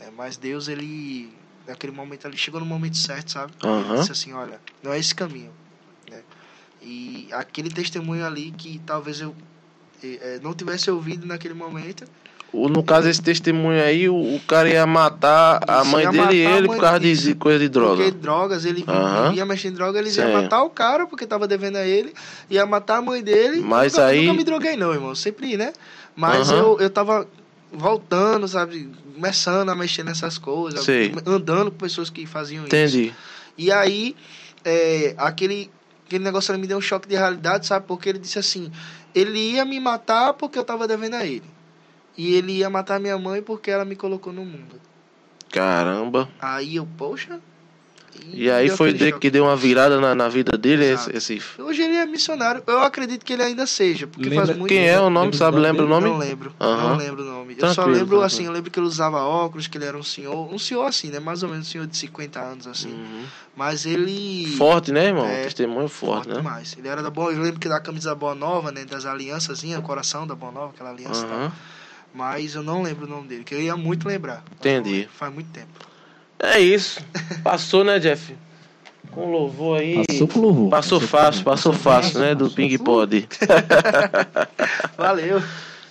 é, 0.00 0.10
mas 0.16 0.36
Deus, 0.36 0.68
ele, 0.68 1.32
naquele 1.68 1.92
momento 1.92 2.26
ali, 2.26 2.36
chegou 2.36 2.58
no 2.58 2.66
momento 2.66 2.96
certo, 2.96 3.30
sabe? 3.32 3.52
Ele 3.62 3.70
Aham. 3.72 3.94
disse 3.96 4.10
assim, 4.12 4.32
olha, 4.32 4.58
não 4.82 4.92
é 4.92 4.98
esse 4.98 5.14
caminho. 5.14 5.52
Né? 6.10 6.22
E 6.82 7.28
aquele 7.32 7.70
testemunho 7.70 8.24
ali 8.26 8.50
que 8.52 8.80
talvez 8.86 9.20
eu 9.20 9.34
eh, 10.02 10.18
eh, 10.20 10.40
não 10.42 10.54
tivesse 10.54 10.90
ouvido 10.90 11.26
naquele 11.26 11.54
momento, 11.54 12.04
O- 12.50 12.66
No 12.66 12.82
caso, 12.82 13.06
esse 13.10 13.20
testemunho 13.20 13.82
aí, 13.82 14.08
o, 14.08 14.14
o 14.14 14.40
cara 14.48 14.70
ia 14.70 14.86
matar 14.86 15.60
a 15.68 15.84
mãe 15.84 16.04
ia 16.04 16.10
dele 16.10 16.32
e 16.34 16.38
ele 16.38 16.66
por 16.66 16.78
causa 16.78 16.98
de, 16.98 17.34
coisa 17.34 17.58
de 17.58 17.68
droga. 17.68 17.96
Porque 17.96 18.10
drogas, 18.10 18.64
ele 18.64 18.82
Aham. 18.88 19.28
vivia 19.28 19.44
mexendo 19.44 19.72
em 19.72 19.76
droga, 19.76 19.98
eles 19.98 20.14
Sim. 20.14 20.22
iam 20.22 20.32
matar 20.32 20.62
o 20.62 20.70
cara 20.70 21.06
porque 21.06 21.26
tava 21.26 21.46
devendo 21.46 21.76
a 21.76 21.84
ele, 21.86 22.14
ia 22.48 22.64
matar 22.64 22.96
a 22.96 23.02
mãe 23.02 23.22
dele. 23.22 23.60
Mas 23.60 23.92
nunca, 23.92 24.06
aí- 24.06 24.24
Nunca 24.24 24.32
me 24.38 24.44
droguei 24.44 24.76
não, 24.78 24.94
irmão, 24.94 25.14
sempre, 25.14 25.58
né? 25.58 25.74
Mas 26.16 26.50
Aham. 26.50 26.56
eu, 26.58 26.80
eu 26.80 26.88
tava 26.88 27.28
voltando, 27.70 28.48
sabe, 28.48 28.90
começando 29.18 29.68
a 29.68 29.74
mexer 29.74 30.04
nessas 30.04 30.38
coisas, 30.38 30.84
Sei. 30.84 31.12
andando 31.26 31.72
com 31.72 31.76
pessoas 31.76 32.08
que 32.08 32.24
faziam 32.24 32.64
isso. 32.64 32.74
Entendi. 32.74 33.12
E 33.56 33.72
aí, 33.72 34.14
é, 34.64 35.14
aquele, 35.18 35.68
aquele 36.06 36.22
negócio 36.22 36.52
ali 36.52 36.60
me 36.60 36.68
deu 36.68 36.78
um 36.78 36.80
choque 36.80 37.08
de 37.08 37.16
realidade, 37.16 37.66
sabe? 37.66 37.84
Porque 37.86 38.08
ele 38.08 38.20
disse 38.20 38.38
assim, 38.38 38.70
ele 39.12 39.54
ia 39.54 39.64
me 39.64 39.80
matar 39.80 40.34
porque 40.34 40.56
eu 40.56 40.64
tava 40.64 40.86
devendo 40.86 41.14
a 41.14 41.26
ele. 41.26 41.42
E 42.16 42.34
ele 42.34 42.52
ia 42.58 42.70
matar 42.70 43.00
minha 43.00 43.18
mãe 43.18 43.42
porque 43.42 43.70
ela 43.70 43.84
me 43.84 43.96
colocou 43.96 44.32
no 44.32 44.44
mundo. 44.44 44.80
Caramba. 45.50 46.28
Aí 46.40 46.76
eu, 46.76 46.86
poxa... 46.96 47.40
E 48.32 48.50
aí 48.50 48.68
deu 48.68 48.76
foi 48.76 48.92
de, 48.92 49.12
que 49.18 49.30
deu 49.30 49.44
uma 49.44 49.56
virada 49.56 50.00
na, 50.00 50.14
na 50.14 50.28
vida 50.28 50.56
dele, 50.56 50.84
esse, 50.84 51.16
esse- 51.16 51.42
Hoje 51.58 51.82
ele 51.82 51.96
é 51.96 52.06
missionário. 52.06 52.62
Eu 52.66 52.80
acredito 52.80 53.24
que 53.24 53.32
ele 53.32 53.42
ainda 53.42 53.66
seja, 53.66 54.06
porque 54.06 54.28
Lembra 54.28 54.46
faz 54.46 54.58
muito 54.58 54.68
Quem 54.68 54.86
é 54.88 55.00
o 55.00 55.08
nome, 55.10 55.26
Lembra 55.26 55.38
sabe? 55.38 55.58
Lembra 55.58 55.84
o 55.84 55.88
nome? 55.88 56.08
Não 56.08 56.18
lembro. 56.18 56.52
Aham. 56.60 56.88
Não 56.90 56.96
lembro 56.96 57.22
o 57.22 57.26
nome. 57.26 57.54
eu 57.54 57.66
só 57.68 57.74
Tranquilo, 57.74 57.86
lembro 57.88 58.06
tranquilo. 58.08 58.22
assim, 58.24 58.46
eu 58.46 58.52
lembro 58.52 58.70
que 58.70 58.78
ele 58.78 58.86
usava 58.86 59.18
óculos, 59.22 59.66
que 59.66 59.78
ele 59.78 59.84
era 59.84 59.96
um 59.96 60.02
senhor, 60.02 60.52
um 60.52 60.58
senhor 60.58 60.84
assim, 60.84 61.08
né? 61.08 61.18
Mais 61.20 61.42
ou 61.42 61.48
menos 61.48 61.68
um 61.68 61.70
senhor 61.70 61.86
de 61.86 61.96
50 61.96 62.40
anos 62.40 62.66
assim. 62.66 62.92
Uhum. 62.92 63.24
Mas 63.56 63.86
ele 63.86 64.56
Forte, 64.56 64.92
né, 64.92 65.06
irmão? 65.06 65.26
É, 65.26 65.44
Testemunho 65.44 65.88
forte, 65.88 66.14
forte 66.14 66.28
né? 66.28 66.34
demais. 66.36 66.76
Ele 66.78 66.88
era 66.88 67.02
da 67.02 67.10
boa, 67.10 67.32
eu 67.32 67.40
lembro 67.42 67.58
que 67.60 67.68
da 67.68 67.80
camisa 67.80 68.10
da 68.10 68.14
Boa 68.14 68.34
Nova, 68.34 68.70
né, 68.70 68.84
das 68.84 69.04
aliançazinhas, 69.04 69.78
o 69.78 69.82
coração 69.82 70.26
da 70.26 70.34
Boa 70.34 70.52
Nova, 70.52 70.72
aquela 70.74 70.90
aliança 70.90 71.26
e. 71.26 71.30
Aham. 71.32 71.52
Mas 72.14 72.54
eu 72.54 72.62
não 72.62 72.82
lembro 72.82 73.06
o 73.06 73.08
nome 73.08 73.28
dele, 73.28 73.44
que 73.44 73.54
eu 73.54 73.60
ia 73.60 73.76
muito 73.76 74.08
lembrar. 74.08 74.42
Entendi. 74.58 75.08
Faz 75.12 75.32
muito 75.32 75.50
tempo. 75.50 75.68
É 76.40 76.58
isso. 76.60 77.00
Passou, 77.42 77.82
né, 77.84 77.98
Jeff? 77.98 78.34
Com 79.10 79.30
louvor 79.30 79.80
aí. 79.80 80.04
Passou 80.06 80.28
com 80.28 80.40
louvor. 80.40 80.70
Passou 80.70 81.00
fácil, 81.00 81.42
passou 81.44 81.72
fácil, 81.72 82.20
né? 82.20 82.34
Do 82.34 82.50
Ping 82.50 82.76
Pod. 82.78 83.26
Valeu. 84.96 85.42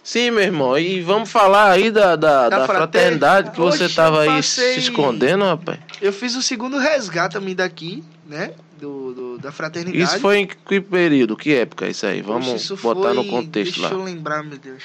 Sim, 0.03 0.31
meu 0.31 0.43
irmão. 0.43 0.77
E 0.77 1.01
vamos 1.01 1.29
falar 1.29 1.71
aí 1.71 1.91
da, 1.91 2.15
da, 2.15 2.47
Da 2.49 2.59
da 2.59 2.65
fraternidade 2.67 3.51
que 3.51 3.59
você 3.59 3.85
Oxe, 3.85 3.95
tava 3.95 4.21
aí 4.21 4.29
passei- 4.29 4.75
se 4.75 4.79
escondendo, 4.79 5.43
rapaz. 5.43 5.79
Eu 6.01 6.13
fiz 6.13 6.35
o 6.35 6.41
segundo 6.41 6.77
resgate 6.77 7.37
daqui, 7.53 8.03
né? 8.25 8.51
Do, 8.79 9.13
do- 9.13 9.37
da 9.39 9.51
fraternidade. 9.51 10.01
Isso 10.03 10.19
foi 10.19 10.37
em 10.37 10.47
que 10.47 10.79
período? 10.79 11.35
Que 11.35 11.55
época 11.55 11.89
isso 11.89 12.05
aí? 12.05 12.21
Vamos 12.21 12.45
Poxa, 12.45 12.55
isso 12.57 12.77
botar 12.77 13.13
no 13.13 13.23
foi- 13.23 13.31
contexto 13.31 13.81
deixa 13.81 13.93
lá. 13.93 13.99
eu 13.99 14.03
lembrar, 14.05 14.43
meu 14.43 14.57
Deus. 14.57 14.83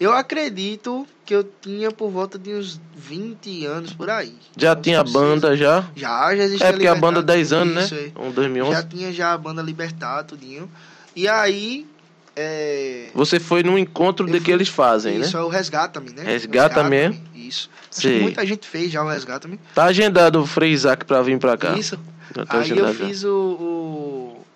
Eu 0.00 0.12
acredito 0.12 1.06
que 1.26 1.34
eu 1.34 1.44
tinha 1.60 1.90
por 1.92 2.10
volta 2.10 2.38
de 2.38 2.54
uns 2.54 2.80
20 2.96 3.66
anos 3.66 3.92
por 3.92 4.08
aí. 4.08 4.34
Já 4.56 4.74
tinha 4.74 5.04
banda 5.04 5.54
já? 5.54 5.84
Já, 5.94 6.34
já 6.34 6.42
existia 6.44 6.66
É 6.68 6.72
porque 6.72 6.86
a 6.86 6.94
banda 6.94 7.20
Libertato, 7.20 7.26
10 7.26 7.52
anos, 7.52 7.84
isso 7.84 7.94
né? 7.94 8.10
Um 8.18 8.30
2011. 8.30 8.72
Já 8.72 8.82
tinha 8.82 9.12
já 9.12 9.32
a 9.34 9.38
banda 9.38 9.60
Libertar, 9.60 10.24
tudinho. 10.24 10.70
E 11.14 11.28
aí, 11.28 11.86
é... 12.34 13.08
Você 13.14 13.38
foi 13.38 13.62
num 13.62 13.76
encontro 13.76 14.26
Eu 14.26 14.32
de 14.32 14.38
que 14.38 14.46
fui- 14.46 14.54
eles 14.54 14.68
fazem, 14.68 15.20
Isso 15.20 15.36
né? 15.36 15.42
é 15.42 15.44
o 15.44 15.48
Resgata-me, 15.48 16.10
né? 16.12 16.22
Resgata-me, 16.24 16.96
é? 16.96 17.06
Resgata-me, 17.08 17.48
Isso. 17.48 17.68
Que 18.00 18.20
muita 18.20 18.46
gente 18.46 18.66
fez 18.66 18.90
já 18.90 19.02
o 19.04 19.08
Resgata-me. 19.08 19.60
Tá 19.74 19.84
agendado 19.84 20.40
o 20.40 20.46
Frei 20.46 20.70
Isaac 20.72 21.04
pra 21.04 21.20
vir 21.20 21.38
pra 21.38 21.58
cá. 21.58 21.76
Isso. 21.76 21.98
Tá 22.32 22.60
Aí 22.60 22.70
eu 22.70 22.94
fiz 22.94 23.24
o, 23.24 23.28
o, 23.28 23.99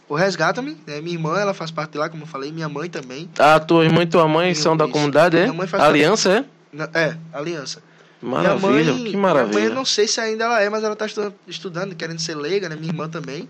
o 0.09 0.15
Resgata-me, 0.15 0.77
né? 0.87 1.01
Minha 1.01 1.15
irmã, 1.17 1.39
ela 1.39 1.55
faz 1.55 1.71
parte 1.71 1.93
de 1.93 1.99
lá, 1.99 2.09
como 2.09 2.23
eu 2.23 2.27
falei. 2.27 2.53
Minha 2.53 2.69
mãe 2.69 2.89
também. 2.91 3.29
Ah, 3.39 3.59
tua 3.61 3.85
irmã 3.85 4.03
e 4.03 4.07
tua 4.07 4.27
mãe 4.29 4.55
são 4.55 4.77
da 4.77 4.87
comunidade, 4.89 5.37
é? 5.37 5.43
Minha 5.43 5.53
mãe 5.55 5.67
faz 5.67 5.83
Aliança, 5.83 6.31
é? 6.31 6.45
Na- 6.73 6.89
É, 6.93 7.17
aliança. 7.33 7.83
Maravilha, 8.21 8.69
minha 8.71 8.85
mãe, 8.93 8.97
que 9.05 9.09
Minha 9.11 9.19
maravilha. 9.19 9.55
mãe, 9.61 9.65
eu 9.69 9.75
não 9.75 9.85
sei 9.85 10.09
se 10.09 10.19
ainda 10.21 10.45
ela 10.45 10.61
é, 10.61 10.69
mas 10.71 10.83
ela 10.83 10.97
tá 10.97 11.05
estudando, 11.07 11.35
estudando 11.47 11.95
querendo 11.95 12.19
ser 12.21 12.35
leiga, 12.35 12.69
né? 12.69 12.75
Minha 12.77 12.91
irmã 12.91 13.09
também. 13.09 13.49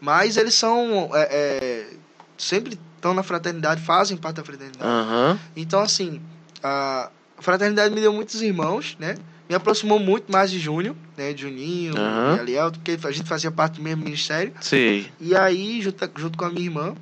Mas 0.00 0.36
eles 0.36 0.54
são. 0.54 1.10
é, 1.14 1.28
é, 1.30 1.86
sempre 2.38 2.78
estão 2.96 3.12
na 3.14 3.22
fraternidade, 3.22 3.80
fazem 3.82 4.16
parte 4.16 4.36
da 4.36 4.44
fraternidade. 4.44 4.84
Aham. 4.84 5.38
Então, 5.56 5.80
assim, 5.80 6.20
a 6.62 7.10
fraternidade 7.38 7.94
me 7.94 8.00
deu 8.00 8.12
muitos 8.12 8.40
irmãos, 8.42 8.96
né? 8.98 9.16
Me 9.50 9.56
aproximou 9.56 9.98
muito 9.98 10.30
mais 10.30 10.48
de 10.48 10.60
Júnior, 10.60 10.94
né? 11.16 11.32
De 11.32 11.42
Juninho, 11.42 11.96
Aham. 11.98 12.34
de 12.34 12.38
Aliel, 12.40 12.70
porque 12.70 12.96
a 13.02 13.10
gente 13.10 13.28
fazia 13.28 13.50
parte 13.50 13.78
do 13.78 13.82
mesmo 13.82 14.04
ministério. 14.04 14.52
Sei. 14.60 15.10
E 15.18 15.34
aí, 15.34 15.82
junto, 15.82 16.08
junto 16.16 16.38
com 16.38 16.44
a 16.44 16.50
minha 16.50 16.66
irmã, 16.66 16.94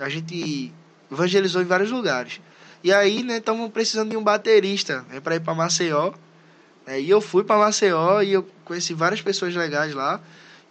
a 0.00 0.08
gente 0.08 0.72
evangelizou 1.12 1.62
em 1.62 1.64
vários 1.64 1.92
lugares. 1.92 2.40
E 2.82 2.92
aí, 2.92 3.22
né, 3.22 3.36
estavam 3.36 3.70
precisando 3.70 4.10
de 4.10 4.16
um 4.16 4.24
baterista 4.24 5.06
né, 5.08 5.20
para 5.20 5.36
ir 5.36 5.40
para 5.42 5.54
Maceió. 5.54 6.12
né, 6.84 7.00
e 7.00 7.08
eu 7.08 7.20
fui 7.20 7.44
para 7.44 7.56
Maceió 7.56 8.20
e 8.20 8.32
eu 8.32 8.48
conheci 8.64 8.94
várias 8.94 9.22
pessoas 9.22 9.54
legais 9.54 9.94
lá. 9.94 10.20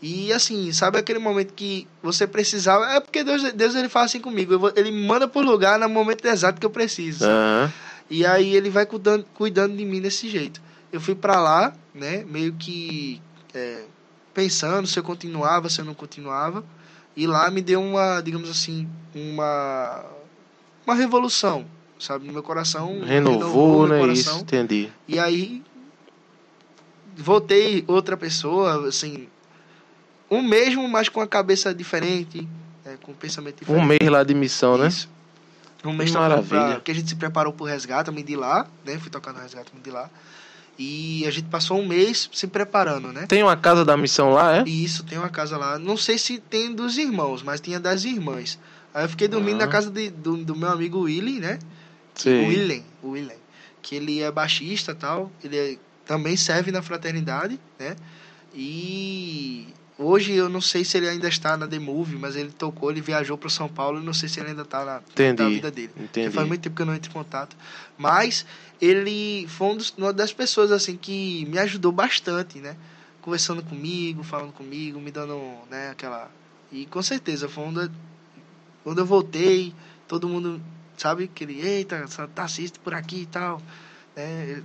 E 0.02 0.34
assim, 0.34 0.74
sabe 0.74 0.98
aquele 0.98 1.20
momento 1.20 1.54
que 1.54 1.88
você 2.04 2.28
precisava? 2.28 2.92
É 2.92 3.00
porque 3.00 3.24
Deus, 3.24 3.54
Deus 3.54 3.74
ele 3.76 3.88
fala 3.88 4.04
assim 4.08 4.20
comigo. 4.20 4.52
eu 4.52 4.60
vou- 4.60 4.74
ele 4.76 4.92
me 4.92 5.08
manda 5.08 5.30
por 5.30 5.46
lugar 5.46 5.80
no 5.80 5.88
momento 5.88 6.26
exato 6.26 6.60
que 6.60 6.66
eu 6.66 6.70
preciso. 6.72 7.24
Aham. 7.24 7.72
E 8.10 8.26
aí 8.26 8.54
ele 8.54 8.70
vai 8.70 8.86
cuidando, 8.86 9.26
cuidando 9.34 9.78
de 9.78 9.86
mim 9.86 10.02
desse 10.02 10.28
jeito. 10.28 10.62
Eu 10.92 11.00
fui 11.00 11.16
pra 11.16 11.40
lá, 11.40 11.74
né, 11.94 12.24
meio 12.26 12.54
que 12.54 13.22
é, 13.54 13.84
pensando 14.34 14.88
se 14.88 14.98
eu 15.00 15.04
continuava, 15.04 15.70
se 15.70 15.80
eu 15.80 15.86
não 15.86 15.94
continuava. 15.94 16.64
E 17.16 17.28
lá 17.28 17.50
me 17.52 17.62
deu 17.62 17.82
uma, 17.82 18.22
digamos 18.22 18.50
assim, 18.50 18.88
uma 19.14 20.04
uma 20.86 20.96
revolução, 20.96 21.66
sabe, 22.00 22.26
no 22.26 22.34
meu 22.34 22.42
coração. 22.44 23.02
Renovou, 23.04 23.88
meu 23.88 24.08
né? 24.08 24.14
Isso, 24.14 24.40
entendi. 24.40 24.90
E 25.08 25.20
aí 25.20 25.62
voltei 27.16 27.84
outra 27.88 28.16
pessoa, 28.18 28.88
assim, 28.88 29.28
um 30.30 30.42
mesmo, 30.42 30.88
mas 30.88 31.10
com 31.10 31.22
a 31.22 31.28
cabeça 31.28 31.74
diferente, 31.74 32.48
né, 32.86 32.98
com 33.02 33.12
um 33.12 33.16
pensamento 33.16 33.60
diferente. 33.60 33.84
Um 33.84 33.86
mês 33.88 34.10
lá 34.10 34.24
de 34.24 34.34
missão, 34.34 34.78
né? 34.78 34.88
Isso. 34.88 35.10
Um 35.84 35.94
mês 35.94 36.12
tocando 36.12 36.28
pra- 36.48 36.58
maravilha. 36.60 36.80
que 36.82 36.92
a 36.92 36.94
gente 36.96 37.10
se 37.10 37.16
preparou 37.16 37.52
pro 37.54 37.66
resgate, 37.66 38.08
eu 38.10 38.14
me 38.14 38.22
de 38.24 38.36
lá, 38.36 38.68
né? 38.86 38.98
Fui 39.00 39.10
tocar 39.10 39.34
no 39.34 39.40
resgate, 39.40 39.72
me 39.74 39.82
de 39.82 39.90
lá. 39.90 40.10
E 40.84 41.26
a 41.28 41.32
gente 41.32 41.48
passou 41.48 41.80
um 41.80 41.86
mês 41.88 42.28
se 42.34 42.48
preparando, 42.48 43.14
né? 43.14 43.26
Tem 43.28 43.44
uma 43.44 43.56
casa 43.56 43.86
da 43.86 43.96
missão 43.96 44.32
lá, 44.32 44.58
é? 44.58 44.64
E 44.66 44.84
isso, 44.84 45.04
tem 45.04 45.16
uma 45.20 45.30
casa 45.30 45.56
lá. 45.56 45.78
Não 45.78 45.96
sei 45.96 46.18
se 46.18 46.40
tem 46.40 46.74
dos 46.74 46.98
irmãos, 46.98 47.44
mas 47.44 47.62
tinha 47.62 47.80
das 47.80 48.04
irmãs. 48.04 48.58
Aí 48.92 49.06
eu 49.06 49.10
fiquei 49.10 49.28
dormindo 49.28 49.62
Ah. 49.62 49.66
na 49.66 49.72
casa 49.72 49.92
de- 49.92 50.10
do, 50.10 50.38
do 50.38 50.56
meu 50.56 50.70
amigo 50.70 51.02
Willy, 51.02 51.40
né? 51.40 51.60
Sei. 52.16 52.46
O 52.46 52.48
Willen, 52.48 52.84
Willen. 53.04 53.38
Que 53.82 53.96
ele 53.96 54.22
é 54.22 54.32
baixista 54.32 54.92
e 54.94 54.96
tal. 54.96 55.32
Ele 55.44 55.56
é- 55.58 55.78
também 56.06 56.36
serve 56.36 56.72
na 56.72 56.82
fraternidade, 56.82 57.60
né? 57.80 57.96
E 58.54 59.68
hoje 59.98 60.34
eu 60.34 60.50
não 60.50 60.62
sei 60.62 60.84
se 60.84 60.98
ele 60.98 61.08
ainda 61.08 61.28
está 61.28 61.56
na 61.56 61.68
The 61.68 61.80
Movie, 61.80 62.18
mas 62.18 62.36
ele 62.36 62.52
tocou, 62.52 62.90
ele 62.92 63.02
viajou 63.02 63.38
para 63.38 63.50
São 63.50 63.70
Paulo. 63.70 64.00
Eu 64.00 64.04
não 64.04 64.14
sei 64.14 64.28
se 64.28 64.40
ele 64.40 64.50
ainda 64.50 64.64
está 64.64 64.84
na, 64.84 65.02
Entendi. 65.12 65.44
na 65.44 65.50
vida 65.50 65.72
dele. 65.72 65.90
Porque 65.90 66.20
Entendi. 66.22 66.36
faz 66.36 66.48
muito 66.48 66.62
tempo 66.62 66.76
que 66.76 66.82
eu 66.82 66.86
não 66.88 66.96
entro 66.96 67.10
em 67.10 67.14
contato. 67.14 67.56
Mas 67.98 68.46
ele 68.82 69.48
foi 69.48 69.68
um 69.68 69.78
dos- 69.78 69.94
uma 69.98 70.12
das 70.12 70.34
pessoas 70.34 70.72
assim 70.72 70.98
que 70.98 71.46
me 71.46 71.60
ajudou 71.60 71.92
bastante, 71.92 72.60
né? 72.60 72.76
Conversando 73.22 73.62
comigo, 73.64 74.24
falando 74.24 74.52
comigo, 74.54 75.00
me 75.00 75.12
dando, 75.12 75.40
né, 75.70 75.92
aquela. 75.92 76.32
E 76.72 76.86
com 76.88 77.02
certeza, 77.04 77.48
foi 77.48 77.72
da... 77.72 77.90
quando 78.84 79.00
eu 79.00 79.06
voltei, 79.06 79.74
todo 80.08 80.28
mundo, 80.28 80.62
sabe, 80.98 81.26
aquele, 81.26 81.62
eita, 81.62 82.06
tá 82.34 82.44
assiste 82.44 82.80
por 82.80 82.94
aqui 82.94 83.22
e 83.22 83.26
tal. 83.28 83.62
né? 84.16 84.64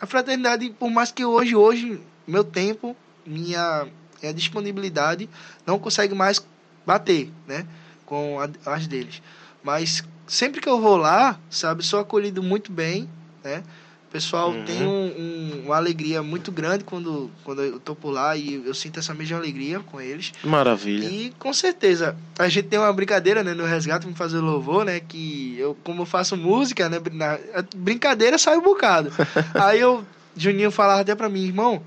A 0.00 0.06
fraternidade, 0.06 0.70
por 0.70 0.90
mais 0.90 1.12
que 1.12 1.24
hoje, 1.24 1.54
hoje, 1.54 2.00
meu 2.26 2.42
tempo, 2.42 2.96
minha, 3.26 3.86
minha 4.22 4.32
disponibilidade 4.32 5.28
não 5.66 5.78
consegue 5.78 6.14
mais 6.14 6.44
bater, 6.86 7.30
né? 7.46 7.66
Com 8.06 8.40
a- 8.40 8.48
as 8.74 8.86
deles. 8.86 9.20
Mas 9.62 10.02
sempre 10.26 10.60
que 10.60 10.68
eu 10.68 10.80
vou 10.80 10.96
lá, 10.96 11.38
sabe, 11.50 11.82
sou 11.84 12.00
acolhido 12.00 12.42
muito 12.42 12.72
bem, 12.72 13.08
né? 13.42 13.62
O 14.08 14.12
pessoal 14.12 14.50
Uhum. 14.50 14.64
tem 14.64 14.82
um- 14.84 14.90
um- 15.16 15.62
uma 15.66 15.76
alegria 15.76 16.20
muito 16.20 16.50
grande 16.50 16.82
quando, 16.82 17.30
quando 17.44 17.62
eu 17.62 17.78
tô 17.78 17.94
por 17.94 18.10
lá 18.10 18.36
e 18.36 18.60
eu 18.66 18.74
sinto 18.74 18.98
essa 18.98 19.14
mesma 19.14 19.38
alegria 19.38 19.78
com 19.78 20.00
eles. 20.00 20.32
Maravilha. 20.42 21.06
E 21.06 21.32
com 21.38 21.52
certeza, 21.52 22.16
a 22.36 22.48
gente 22.48 22.66
tem 22.66 22.78
uma 22.78 22.92
brincadeira, 22.92 23.44
né, 23.44 23.54
no 23.54 23.64
resgate, 23.64 24.08
me 24.08 24.14
fazer 24.14 24.38
louvor, 24.40 24.84
né, 24.84 24.98
que 24.98 25.54
eu, 25.60 25.76
como 25.84 26.02
eu 26.02 26.06
faço 26.06 26.36
música, 26.36 26.88
né, 26.88 26.98
na, 27.12 27.38
brincadeira 27.76 28.36
sai 28.36 28.56
um 28.56 28.62
bocado. 28.62 29.12
Aí 29.54 29.78
eu, 29.78 30.04
Juninho 30.36 30.72
falava 30.72 31.02
até 31.02 31.14
pra 31.14 31.28
mim, 31.28 31.44
irmão, 31.44 31.80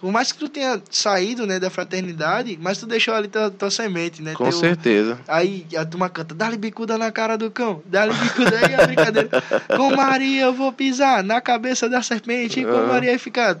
por 0.00 0.12
mais 0.12 0.30
que 0.32 0.38
tu 0.38 0.48
tenha 0.48 0.80
saído, 0.90 1.46
né, 1.46 1.58
da 1.58 1.70
fraternidade, 1.70 2.58
mas 2.60 2.78
tu 2.78 2.86
deixou 2.86 3.14
ali 3.14 3.28
tua, 3.28 3.50
tua 3.50 3.70
semente, 3.70 4.22
né, 4.22 4.32
Com 4.34 4.44
teu- 4.44 4.52
certeza. 4.52 5.18
Aí 5.26 5.66
a 5.76 5.84
turma 5.84 6.08
canta, 6.08 6.34
dá-lhe 6.34 6.56
bicuda 6.56 6.96
na 6.96 7.10
cara 7.10 7.36
do 7.36 7.50
cão, 7.50 7.82
dá-lhe 7.86 8.12
bicuda 8.14 8.56
aí, 8.58 8.74
a 8.74 8.86
brincadeira. 8.86 9.28
com 9.76 9.94
Maria 9.96 10.42
eu 10.44 10.52
vou 10.54 10.72
pisar 10.72 11.22
na 11.24 11.40
cabeça 11.40 11.88
da 11.88 12.00
serpente, 12.02 12.60
e 12.60 12.64
com 12.64 12.76
Ah. 12.76 12.86
Maria 12.86 13.10
aí 13.10 13.18
fica 13.18 13.58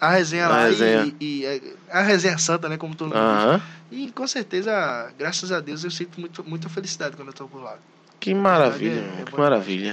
a 0.00 0.10
resenha 0.10 0.46
A 0.46 0.48
lá, 0.48 0.64
resenha. 0.66 1.14
E, 1.20 1.40
e- 1.42 1.44
é- 1.46 1.60
a 1.90 2.02
resenha 2.02 2.36
santa, 2.38 2.68
né, 2.68 2.76
como 2.76 2.94
todo 2.94 3.08
mundo 3.14 3.34
diz. 3.36 3.44
Aham. 3.44 3.62
E 3.92 4.10
com 4.10 4.26
certeza, 4.26 5.12
graças 5.18 5.52
a 5.52 5.60
Deus, 5.60 5.84
eu 5.84 5.90
sinto 5.90 6.18
muito, 6.20 6.42
muita 6.44 6.68
felicidade 6.68 7.14
quando 7.16 7.28
eu 7.28 7.34
tô 7.34 7.46
por 7.46 7.62
lá. 7.62 7.76
Que 8.24 8.32
maravilha, 8.32 9.04
É, 9.18 9.20
é 9.20 9.24
que 9.26 9.38
maravilha. 9.38 9.92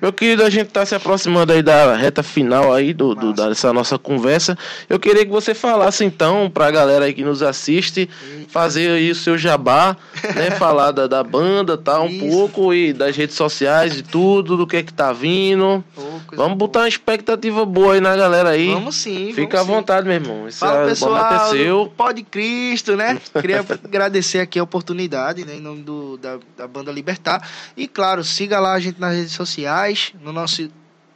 Meu 0.00 0.12
querido, 0.12 0.44
a 0.44 0.50
gente 0.50 0.68
tá 0.68 0.86
se 0.86 0.94
aproximando 0.94 1.52
aí 1.52 1.64
da 1.64 1.96
reta 1.96 2.22
final 2.22 2.72
aí 2.72 2.94
do, 2.94 3.12
do- 3.12 3.32
dessa 3.32 3.72
nossa 3.72 3.98
conversa. 3.98 4.56
Eu 4.88 5.00
queria 5.00 5.24
que 5.26 5.32
você 5.32 5.52
falasse 5.52 6.04
então 6.04 6.48
pra 6.48 6.70
galera 6.70 7.06
aí 7.06 7.12
que 7.12 7.24
nos 7.24 7.42
assiste, 7.42 8.08
fazer 8.46 8.88
aí 8.92 9.10
o 9.10 9.16
seu 9.16 9.36
jabá, 9.36 9.96
né? 10.36 10.52
falar 10.62 10.92
da, 10.92 11.08
da 11.08 11.24
banda, 11.24 11.76
tá? 11.76 12.00
Um 12.00 12.06
Isso. 12.06 12.28
pouco 12.28 12.72
e 12.72 12.92
das 12.92 13.16
redes 13.16 13.34
sociais 13.34 13.98
e 13.98 14.02
tudo, 14.04 14.56
do 14.56 14.64
que 14.64 14.76
é 14.76 14.82
que 14.84 14.92
tá 14.92 15.12
vindo. 15.12 15.82
Vamos 15.96 16.22
boa. 16.36 16.54
botar 16.54 16.80
uma 16.82 16.88
expectativa 16.88 17.64
boa 17.64 17.94
aí 17.94 18.00
na 18.00 18.14
galera 18.14 18.50
aí. 18.50 18.72
Vamos 18.72 18.94
sim. 18.94 19.32
Fica 19.34 19.58
à 19.58 19.62
vamos 19.64 19.74
sim. 19.74 19.80
vontade, 19.80 20.06
meu 20.06 20.14
irmão. 20.14 20.46
Isso 20.46 20.58
Fala 20.60 20.84
é, 20.84 20.86
pessoal, 20.86 21.50
seu. 21.50 21.92
Pode 21.96 22.22
Cristo, 22.22 22.94
né? 22.94 23.18
Queria 23.40 23.64
agradecer 23.84 24.38
aqui 24.38 24.60
a 24.60 24.62
oportunidade, 24.62 25.44
né? 25.44 25.56
Em 25.56 25.60
nome 25.60 25.82
do, 25.82 26.16
da, 26.16 26.38
da 26.56 26.68
banda 26.68 26.92
Libertar. 26.92 27.42
E 27.76 27.86
claro, 27.88 28.22
siga 28.24 28.58
lá 28.60 28.72
a 28.74 28.80
gente 28.80 29.00
nas 29.00 29.14
redes 29.14 29.32
sociais, 29.32 30.12
no 30.22 30.32
nosso 30.32 30.68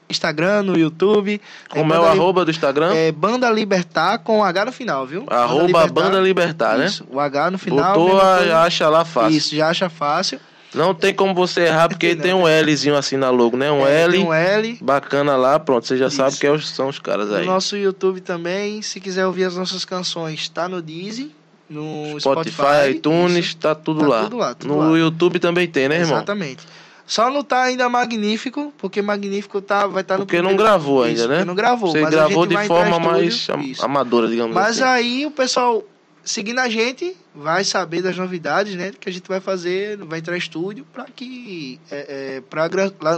Instagram, 0.08 0.62
no 0.62 0.78
YouTube. 0.78 1.40
Como 1.68 1.92
é 1.92 1.98
o 1.98 2.02
Banda 2.02 2.12
arroba 2.12 2.44
do 2.44 2.50
Instagram? 2.50 2.94
É 2.94 3.10
Banda 3.12 3.50
Libertar 3.50 4.18
com 4.18 4.42
H 4.44 4.66
no 4.66 4.72
final, 4.72 5.06
viu? 5.06 5.26
arroba 5.28 5.86
Banda 5.88 6.20
Libertar, 6.20 6.78
né? 6.78 6.86
Isso, 6.86 7.04
o 7.10 7.18
H 7.18 7.50
no 7.50 7.58
final. 7.58 7.94
Botou, 7.98 8.20
a- 8.20 8.62
acha 8.62 8.88
lá 8.88 9.04
fácil. 9.04 9.36
Isso, 9.36 9.54
já 9.56 9.68
acha 9.68 9.88
fácil. 9.88 10.38
Não 10.74 10.94
tem 10.94 11.14
como 11.14 11.32
você 11.34 11.62
errar, 11.62 11.88
porque 11.88 12.14
tem 12.16 12.34
um 12.34 12.44
Lzinho 12.46 12.96
assim 12.96 13.16
na 13.16 13.30
logo, 13.30 13.56
né? 13.56 13.70
Um 13.70 13.86
É, 13.86 14.02
L 14.02 14.18
um 14.18 14.32
L. 14.32 14.78
bacana 14.82 15.34
lá, 15.36 15.58
pronto. 15.58 15.86
Você 15.86 15.96
já 15.96 16.06
Isso. 16.08 16.16
sabe 16.16 16.36
que 16.36 16.46
é 16.46 16.58
são 16.58 16.88
os 16.88 16.98
caras 16.98 17.28
No 17.30 17.36
aí. 17.36 17.46
nosso 17.46 17.76
YouTube 17.76 18.20
também, 18.20 18.82
se 18.82 19.00
quiser 19.00 19.26
ouvir 19.26 19.44
as 19.44 19.56
nossas 19.56 19.84
canções, 19.84 20.48
tá 20.48 20.68
no 20.68 20.82
Deezer, 20.82 21.28
no 21.68 22.18
Spotify, 22.20 22.52
Spotify, 22.54 22.90
iTunes, 22.96 23.46
isso. 23.46 23.56
tá 23.56 23.74
tudo 23.74 24.00
Tá 24.00 24.06
lá. 24.06 24.22
tudo 24.24 24.36
lá, 24.36 24.54
tudo 24.54 24.72
no 24.74 24.90
lá. 24.92 24.98
YouTube 24.98 25.38
também 25.38 25.66
tem, 25.66 25.88
né, 25.88 25.96
irmão? 26.00 26.16
Exatamente. 26.16 26.66
Só 27.06 27.30
não 27.30 27.42
tá 27.44 27.62
ainda 27.62 27.88
magnífico, 27.88 28.72
porque 28.78 29.00
magnífico 29.00 29.60
tá, 29.62 29.86
vai 29.86 30.02
estar 30.02 30.18
no 30.18 30.24
Porque 30.26 30.38
não 30.38 30.48
primeiro- 30.50 30.64
gravou 30.64 31.06
Isso, 31.06 31.22
ainda, 31.22 31.28
né? 31.28 31.34
porque 31.36 31.46
não 31.46 31.54
gravou, 31.54 31.92
Você 31.92 32.00
mas 32.00 32.10
gravou 32.10 32.46
de 32.46 32.56
forma 32.66 32.98
mais 32.98 33.34
isso. 33.34 33.84
amadora, 33.84 34.26
digamos 34.28 34.52
Mas 34.54 34.80
assim. 34.82 34.90
aí 34.90 35.26
o 35.26 35.30
pessoal 35.30 35.84
seguindo 36.24 36.58
a 36.58 36.68
gente 36.68 37.16
vai 37.32 37.62
saber 37.62 38.02
das 38.02 38.16
novidades, 38.16 38.74
né? 38.74 38.90
Que 38.98 39.08
a 39.08 39.12
gente 39.12 39.28
vai 39.28 39.38
fazer, 39.40 39.96
vai 39.98 40.18
entrar 40.18 40.34
em 40.34 40.38
estúdio 40.38 40.84
para 40.92 41.04
que 41.04 41.78
é, 41.88 42.38
é, 42.38 42.40
para 42.40 42.68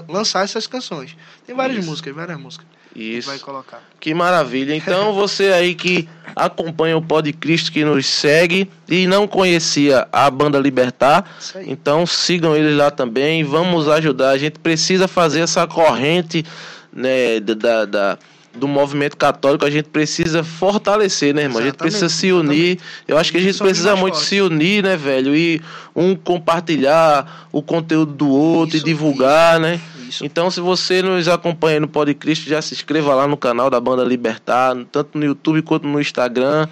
lançar 0.06 0.44
essas 0.44 0.66
canções. 0.66 1.16
Tem 1.46 1.56
várias 1.56 1.78
Isso. 1.78 1.88
músicas, 1.88 2.14
várias 2.14 2.38
músicas. 2.38 2.66
Isso. 2.94 3.28
vai 3.28 3.38
colocar. 3.38 3.80
Que 4.00 4.12
maravilha. 4.14 4.74
Então, 4.74 5.12
você 5.12 5.46
aí 5.52 5.74
que 5.74 6.08
acompanha 6.34 6.96
o 6.96 7.02
Pod 7.02 7.32
Cristo, 7.32 7.70
que 7.72 7.84
nos 7.84 8.06
segue 8.06 8.70
e 8.88 9.06
não 9.06 9.26
conhecia 9.26 10.06
a 10.12 10.30
banda 10.30 10.58
Libertar, 10.58 11.24
Isso. 11.40 11.58
Então 11.66 12.06
sigam 12.06 12.54
eles 12.56 12.76
lá 12.76 12.90
também, 12.90 13.42
vamos 13.44 13.88
ajudar. 13.88 14.30
A 14.30 14.38
gente 14.38 14.58
precisa 14.58 15.08
fazer 15.08 15.40
essa 15.40 15.66
corrente 15.66 16.44
né, 16.92 17.40
da, 17.40 17.84
da- 17.84 18.18
do 18.54 18.66
movimento 18.66 19.16
católico, 19.16 19.64
a 19.64 19.70
gente 19.70 19.88
precisa 19.88 20.42
fortalecer, 20.42 21.32
né, 21.32 21.42
irmão? 21.42 21.58
A 21.58 21.62
gente 21.62 21.74
Exatamente, 21.74 21.92
precisa 21.92 22.08
se 22.08 22.32
unir. 22.32 22.78
Eu 23.06 23.16
acho 23.16 23.30
que 23.30 23.38
a 23.38 23.40
gente 23.40 23.56
precisa 23.58 23.94
muito 23.94 24.14
fortes. 24.14 24.28
se 24.30 24.40
unir, 24.40 24.82
né, 24.82 24.96
velho? 24.96 25.36
E 25.36 25.62
um 25.94 26.16
compartilhar 26.16 27.46
o 27.52 27.62
conteúdo 27.62 28.12
do 28.12 28.28
outro 28.28 28.76
Isso, 28.76 28.84
e 28.84 28.88
divulgar, 28.90 29.60
né? 29.60 29.80
Isso. 30.08 30.24
Então, 30.24 30.50
se 30.50 30.60
você 30.60 31.02
nos 31.02 31.28
acompanha 31.28 31.80
no 31.80 31.88
Pod 31.88 32.12
Cristo, 32.14 32.48
já 32.48 32.62
se 32.62 32.74
inscreva 32.74 33.14
lá 33.14 33.28
no 33.28 33.36
canal 33.36 33.68
da 33.68 33.78
Banda 33.78 34.02
Libertar, 34.02 34.74
tanto 34.90 35.18
no 35.18 35.24
YouTube 35.24 35.60
quanto 35.62 35.86
no 35.86 36.00
Instagram, 36.00 36.66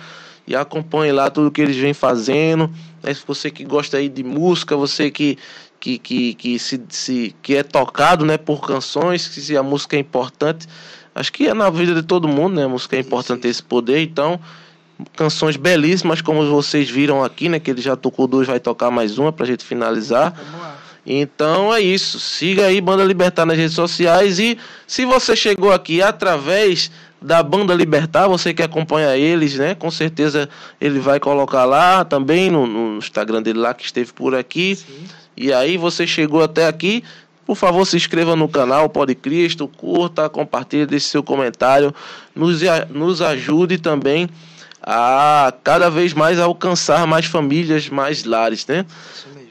e 0.46 0.56
acompanhe 0.56 1.12
lá 1.12 1.28
tudo 1.28 1.50
que 1.50 1.60
eles 1.60 1.76
vêm 1.76 1.92
fazendo. 1.92 2.70
Se 3.04 3.22
você 3.26 3.50
que 3.50 3.64
gosta 3.64 3.98
aí 3.98 4.08
de 4.08 4.24
música, 4.24 4.74
você 4.74 5.10
que, 5.10 5.38
que, 5.78 5.98
que, 5.98 6.34
que, 6.34 6.58
se, 6.58 6.82
se, 6.88 7.36
que 7.42 7.54
é 7.54 7.62
tocado 7.62 8.24
né, 8.24 8.38
por 8.38 8.66
canções, 8.66 9.28
que 9.28 9.40
se 9.40 9.56
a 9.56 9.62
música 9.62 9.96
é 9.96 10.00
importante, 10.00 10.66
acho 11.14 11.32
que 11.32 11.46
é 11.46 11.54
na 11.54 11.68
vida 11.68 11.94
de 11.94 12.02
todo 12.02 12.26
mundo, 12.26 12.56
né? 12.56 12.64
A 12.64 12.68
música 12.68 12.96
é 12.96 13.00
importante 13.00 13.42
ter 13.42 13.48
esse 13.48 13.62
poder, 13.62 14.00
então 14.00 14.40
canções 15.14 15.56
belíssimas 15.56 16.22
como 16.22 16.48
vocês 16.48 16.88
viram 16.88 17.22
aqui, 17.22 17.48
né? 17.48 17.60
Que 17.60 17.70
ele 17.70 17.82
já 17.82 17.94
tocou 17.96 18.26
duas, 18.26 18.46
vai 18.46 18.58
tocar 18.58 18.90
mais 18.90 19.18
uma 19.18 19.32
pra 19.32 19.44
gente 19.44 19.64
finalizar. 19.64 20.32
Vamos 20.32 20.60
lá. 20.60 20.75
Então 21.06 21.72
é 21.72 21.80
isso. 21.80 22.18
Siga 22.18 22.66
aí 22.66 22.80
Banda 22.80 23.04
Libertar 23.04 23.46
nas 23.46 23.56
redes 23.56 23.74
sociais 23.74 24.40
e 24.40 24.58
se 24.86 25.04
você 25.04 25.36
chegou 25.36 25.72
aqui 25.72 26.02
através 26.02 26.90
da 27.22 27.42
Banda 27.42 27.72
Libertar, 27.72 28.28
você 28.28 28.52
que 28.52 28.62
acompanha 28.62 29.16
eles, 29.16 29.54
né? 29.54 29.74
Com 29.74 29.90
certeza 29.90 30.48
ele 30.80 30.98
vai 30.98 31.20
colocar 31.20 31.64
lá 31.64 32.04
também 32.04 32.50
no, 32.50 32.66
no 32.66 32.98
Instagram 32.98 33.40
dele 33.40 33.60
lá 33.60 33.72
que 33.72 33.84
esteve 33.84 34.12
por 34.12 34.34
aqui. 34.34 34.76
Sim. 34.76 35.04
E 35.36 35.52
aí 35.52 35.76
você 35.76 36.06
chegou 36.06 36.42
até 36.42 36.66
aqui, 36.66 37.04
por 37.46 37.56
favor, 37.56 37.84
se 37.86 37.96
inscreva 37.96 38.34
no 38.34 38.48
canal 38.48 38.88
Pode 38.88 39.14
Cristo, 39.14 39.68
curta, 39.68 40.28
compartilhe, 40.28 40.86
deixe 40.86 41.06
seu 41.06 41.22
comentário, 41.22 41.94
nos, 42.34 42.60
nos 42.90 43.22
ajude 43.22 43.78
também 43.78 44.28
a 44.82 45.52
cada 45.64 45.90
vez 45.90 46.12
mais 46.12 46.38
alcançar 46.38 47.06
mais 47.06 47.26
famílias, 47.26 47.88
mais 47.88 48.24
lares, 48.24 48.66
né? 48.66 48.84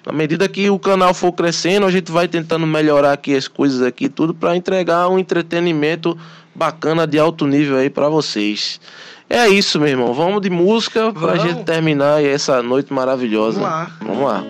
À 0.05 0.11
medida 0.11 0.47
que 0.47 0.69
o 0.69 0.77
canal 0.77 1.13
for 1.13 1.31
crescendo, 1.31 1.85
a 1.85 1.91
gente 1.91 2.11
vai 2.11 2.27
tentando 2.27 2.67
melhorar 2.67 3.13
aqui 3.13 3.35
as 3.35 3.47
coisas 3.47 3.81
aqui, 3.81 4.07
tudo 4.07 4.33
para 4.33 4.55
entregar 4.55 5.09
um 5.09 5.17
entretenimento 5.17 6.17
bacana 6.53 7.07
de 7.07 7.17
alto 7.17 7.47
nível 7.47 7.77
aí 7.77 7.89
para 7.89 8.07
vocês. 8.07 8.79
É 9.27 9.47
isso, 9.47 9.79
meu 9.79 9.89
irmão. 9.89 10.13
Vamos 10.13 10.41
de 10.41 10.49
música 10.49 11.11
para 11.11 11.33
a 11.33 11.37
gente 11.37 11.63
terminar 11.63 12.23
essa 12.23 12.61
noite 12.61 12.93
maravilhosa. 12.93 13.59
Vamos 13.59 13.75
lá. 13.75 13.91
Vamos 14.01 14.23
lá. 14.23 14.43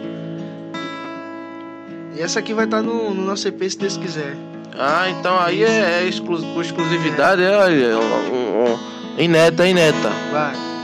E 2.18 2.22
essa 2.22 2.40
aqui 2.40 2.54
vai 2.54 2.66
estar 2.66 2.78
tá 2.78 2.84
no, 2.84 3.14
no 3.14 3.26
nosso 3.26 3.48
EP 3.48 3.64
se 3.70 3.78
Deus 3.78 3.96
quiser. 3.96 4.36
Ah, 4.78 5.10
então 5.10 5.40
aí 5.40 5.64
é, 5.64 6.02
é 6.02 6.08
exclu 6.08 6.38
exclusividade, 6.62 7.42
é, 7.42 7.46
é 7.46 7.96
um, 7.96 8.78
ineta, 9.18 9.66
ineta. 9.66 10.10
Vai. 10.32 10.75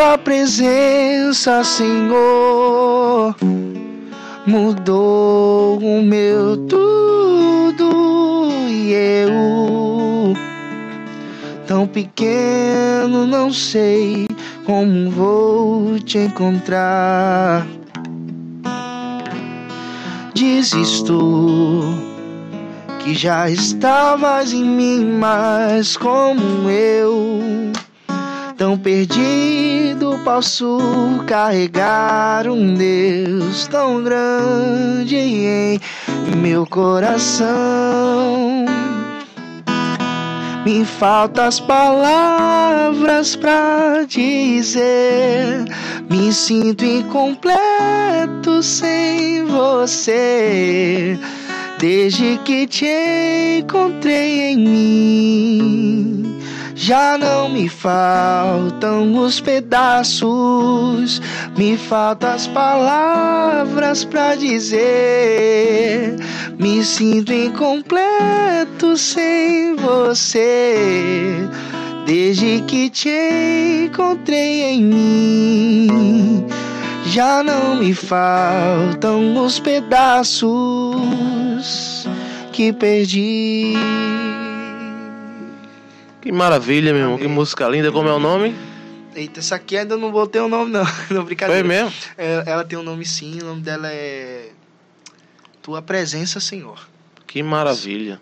Tua 0.00 0.16
presença, 0.16 1.62
Senhor, 1.62 3.36
mudou 4.46 5.78
o 5.78 6.02
meu 6.02 6.56
tudo 6.66 8.48
e 8.66 8.94
eu, 8.94 10.34
tão 11.66 11.86
pequeno, 11.86 13.26
não 13.26 13.52
sei 13.52 14.26
como 14.64 15.10
vou 15.10 15.98
te 15.98 16.16
encontrar. 16.16 17.66
Desisto 20.34 21.94
que 23.00 23.14
já 23.14 23.50
estavas 23.50 24.54
em 24.54 24.64
mim, 24.64 25.18
mas 25.18 25.94
como 25.94 26.70
eu 26.70 27.50
Tão 28.60 28.76
perdido 28.76 30.20
posso 30.22 30.78
carregar 31.26 32.46
um 32.46 32.74
Deus 32.74 33.66
tão 33.66 34.04
grande 34.04 35.16
em 35.16 35.80
meu 36.36 36.66
coração. 36.66 37.46
Me 40.66 40.84
faltam 40.84 41.46
as 41.46 41.58
palavras 41.58 43.34
pra 43.34 44.04
dizer. 44.06 45.64
Me 46.10 46.30
sinto 46.30 46.84
incompleto 46.84 48.62
sem 48.62 49.42
você. 49.46 51.18
Desde 51.78 52.38
que 52.44 52.66
te 52.66 53.60
encontrei 53.62 54.50
em 54.50 54.58
mim 54.58 56.39
já 56.80 57.18
não 57.18 57.50
me 57.50 57.68
faltam 57.68 59.14
os 59.18 59.38
pedaços, 59.38 61.20
me 61.54 61.76
faltam 61.76 62.30
as 62.30 62.46
palavras 62.46 64.02
para 64.02 64.34
dizer. 64.34 66.16
Me 66.58 66.82
sinto 66.82 67.34
incompleto 67.34 68.96
sem 68.96 69.76
você. 69.76 71.46
Desde 72.06 72.62
que 72.62 72.88
te 72.88 73.84
encontrei 73.84 74.62
em 74.62 74.82
mim, 74.82 76.46
já 77.04 77.42
não 77.42 77.76
me 77.76 77.92
faltam 77.92 79.36
os 79.44 79.60
pedaços 79.60 80.48
que 82.52 82.72
perdi. 82.72 83.74
Que 86.20 86.30
maravilha, 86.30 86.92
meu 86.92 87.02
irmão. 87.02 87.18
Que 87.18 87.26
música 87.26 87.66
linda. 87.68 87.90
Como 87.90 88.08
é 88.08 88.12
o 88.12 88.18
nome? 88.18 88.54
Eita, 89.14 89.40
essa 89.40 89.56
aqui 89.56 89.76
ainda 89.76 89.96
não 89.96 90.12
botei 90.12 90.40
o 90.40 90.48
nome, 90.48 90.70
não. 90.70 90.84
não 91.10 91.24
brincadeira. 91.24 91.60
Foi 91.60 91.68
mesmo? 91.68 91.92
É, 92.16 92.42
ela 92.46 92.64
tem 92.64 92.78
um 92.78 92.82
nome 92.82 93.04
sim. 93.04 93.38
O 93.40 93.46
nome 93.46 93.62
dela 93.62 93.88
é. 93.90 94.50
Tua 95.62 95.80
Presença, 95.82 96.38
Senhor. 96.40 96.88
Que 97.26 97.42
maravilha. 97.42 98.20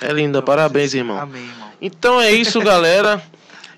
É 0.00 0.12
linda. 0.12 0.42
Parabéns, 0.42 0.92
irmão. 0.94 1.18
Amém, 1.18 1.42
irmão. 1.42 1.70
Então 1.80 2.20
é 2.20 2.32
isso, 2.32 2.60
galera. 2.60 3.22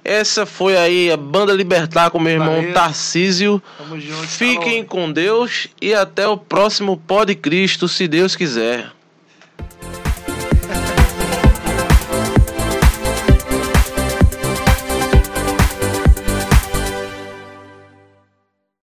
Essa 0.04 0.46
foi 0.46 0.76
aí 0.76 1.10
a 1.10 1.16
Banda 1.16 1.52
Libertar 1.52 2.10
com 2.10 2.18
meu 2.18 2.32
irmão 2.32 2.56
Valeu. 2.56 2.72
Tarcísio. 2.72 3.62
Tamo 3.76 4.00
junto. 4.00 4.26
Fiquem 4.26 4.82
com 4.82 5.12
Deus 5.12 5.68
e 5.82 5.92
até 5.92 6.26
o 6.26 6.36
próximo 6.36 6.96
Pode 6.96 7.34
Cristo, 7.34 7.86
se 7.86 8.08
Deus 8.08 8.34
quiser. 8.34 8.90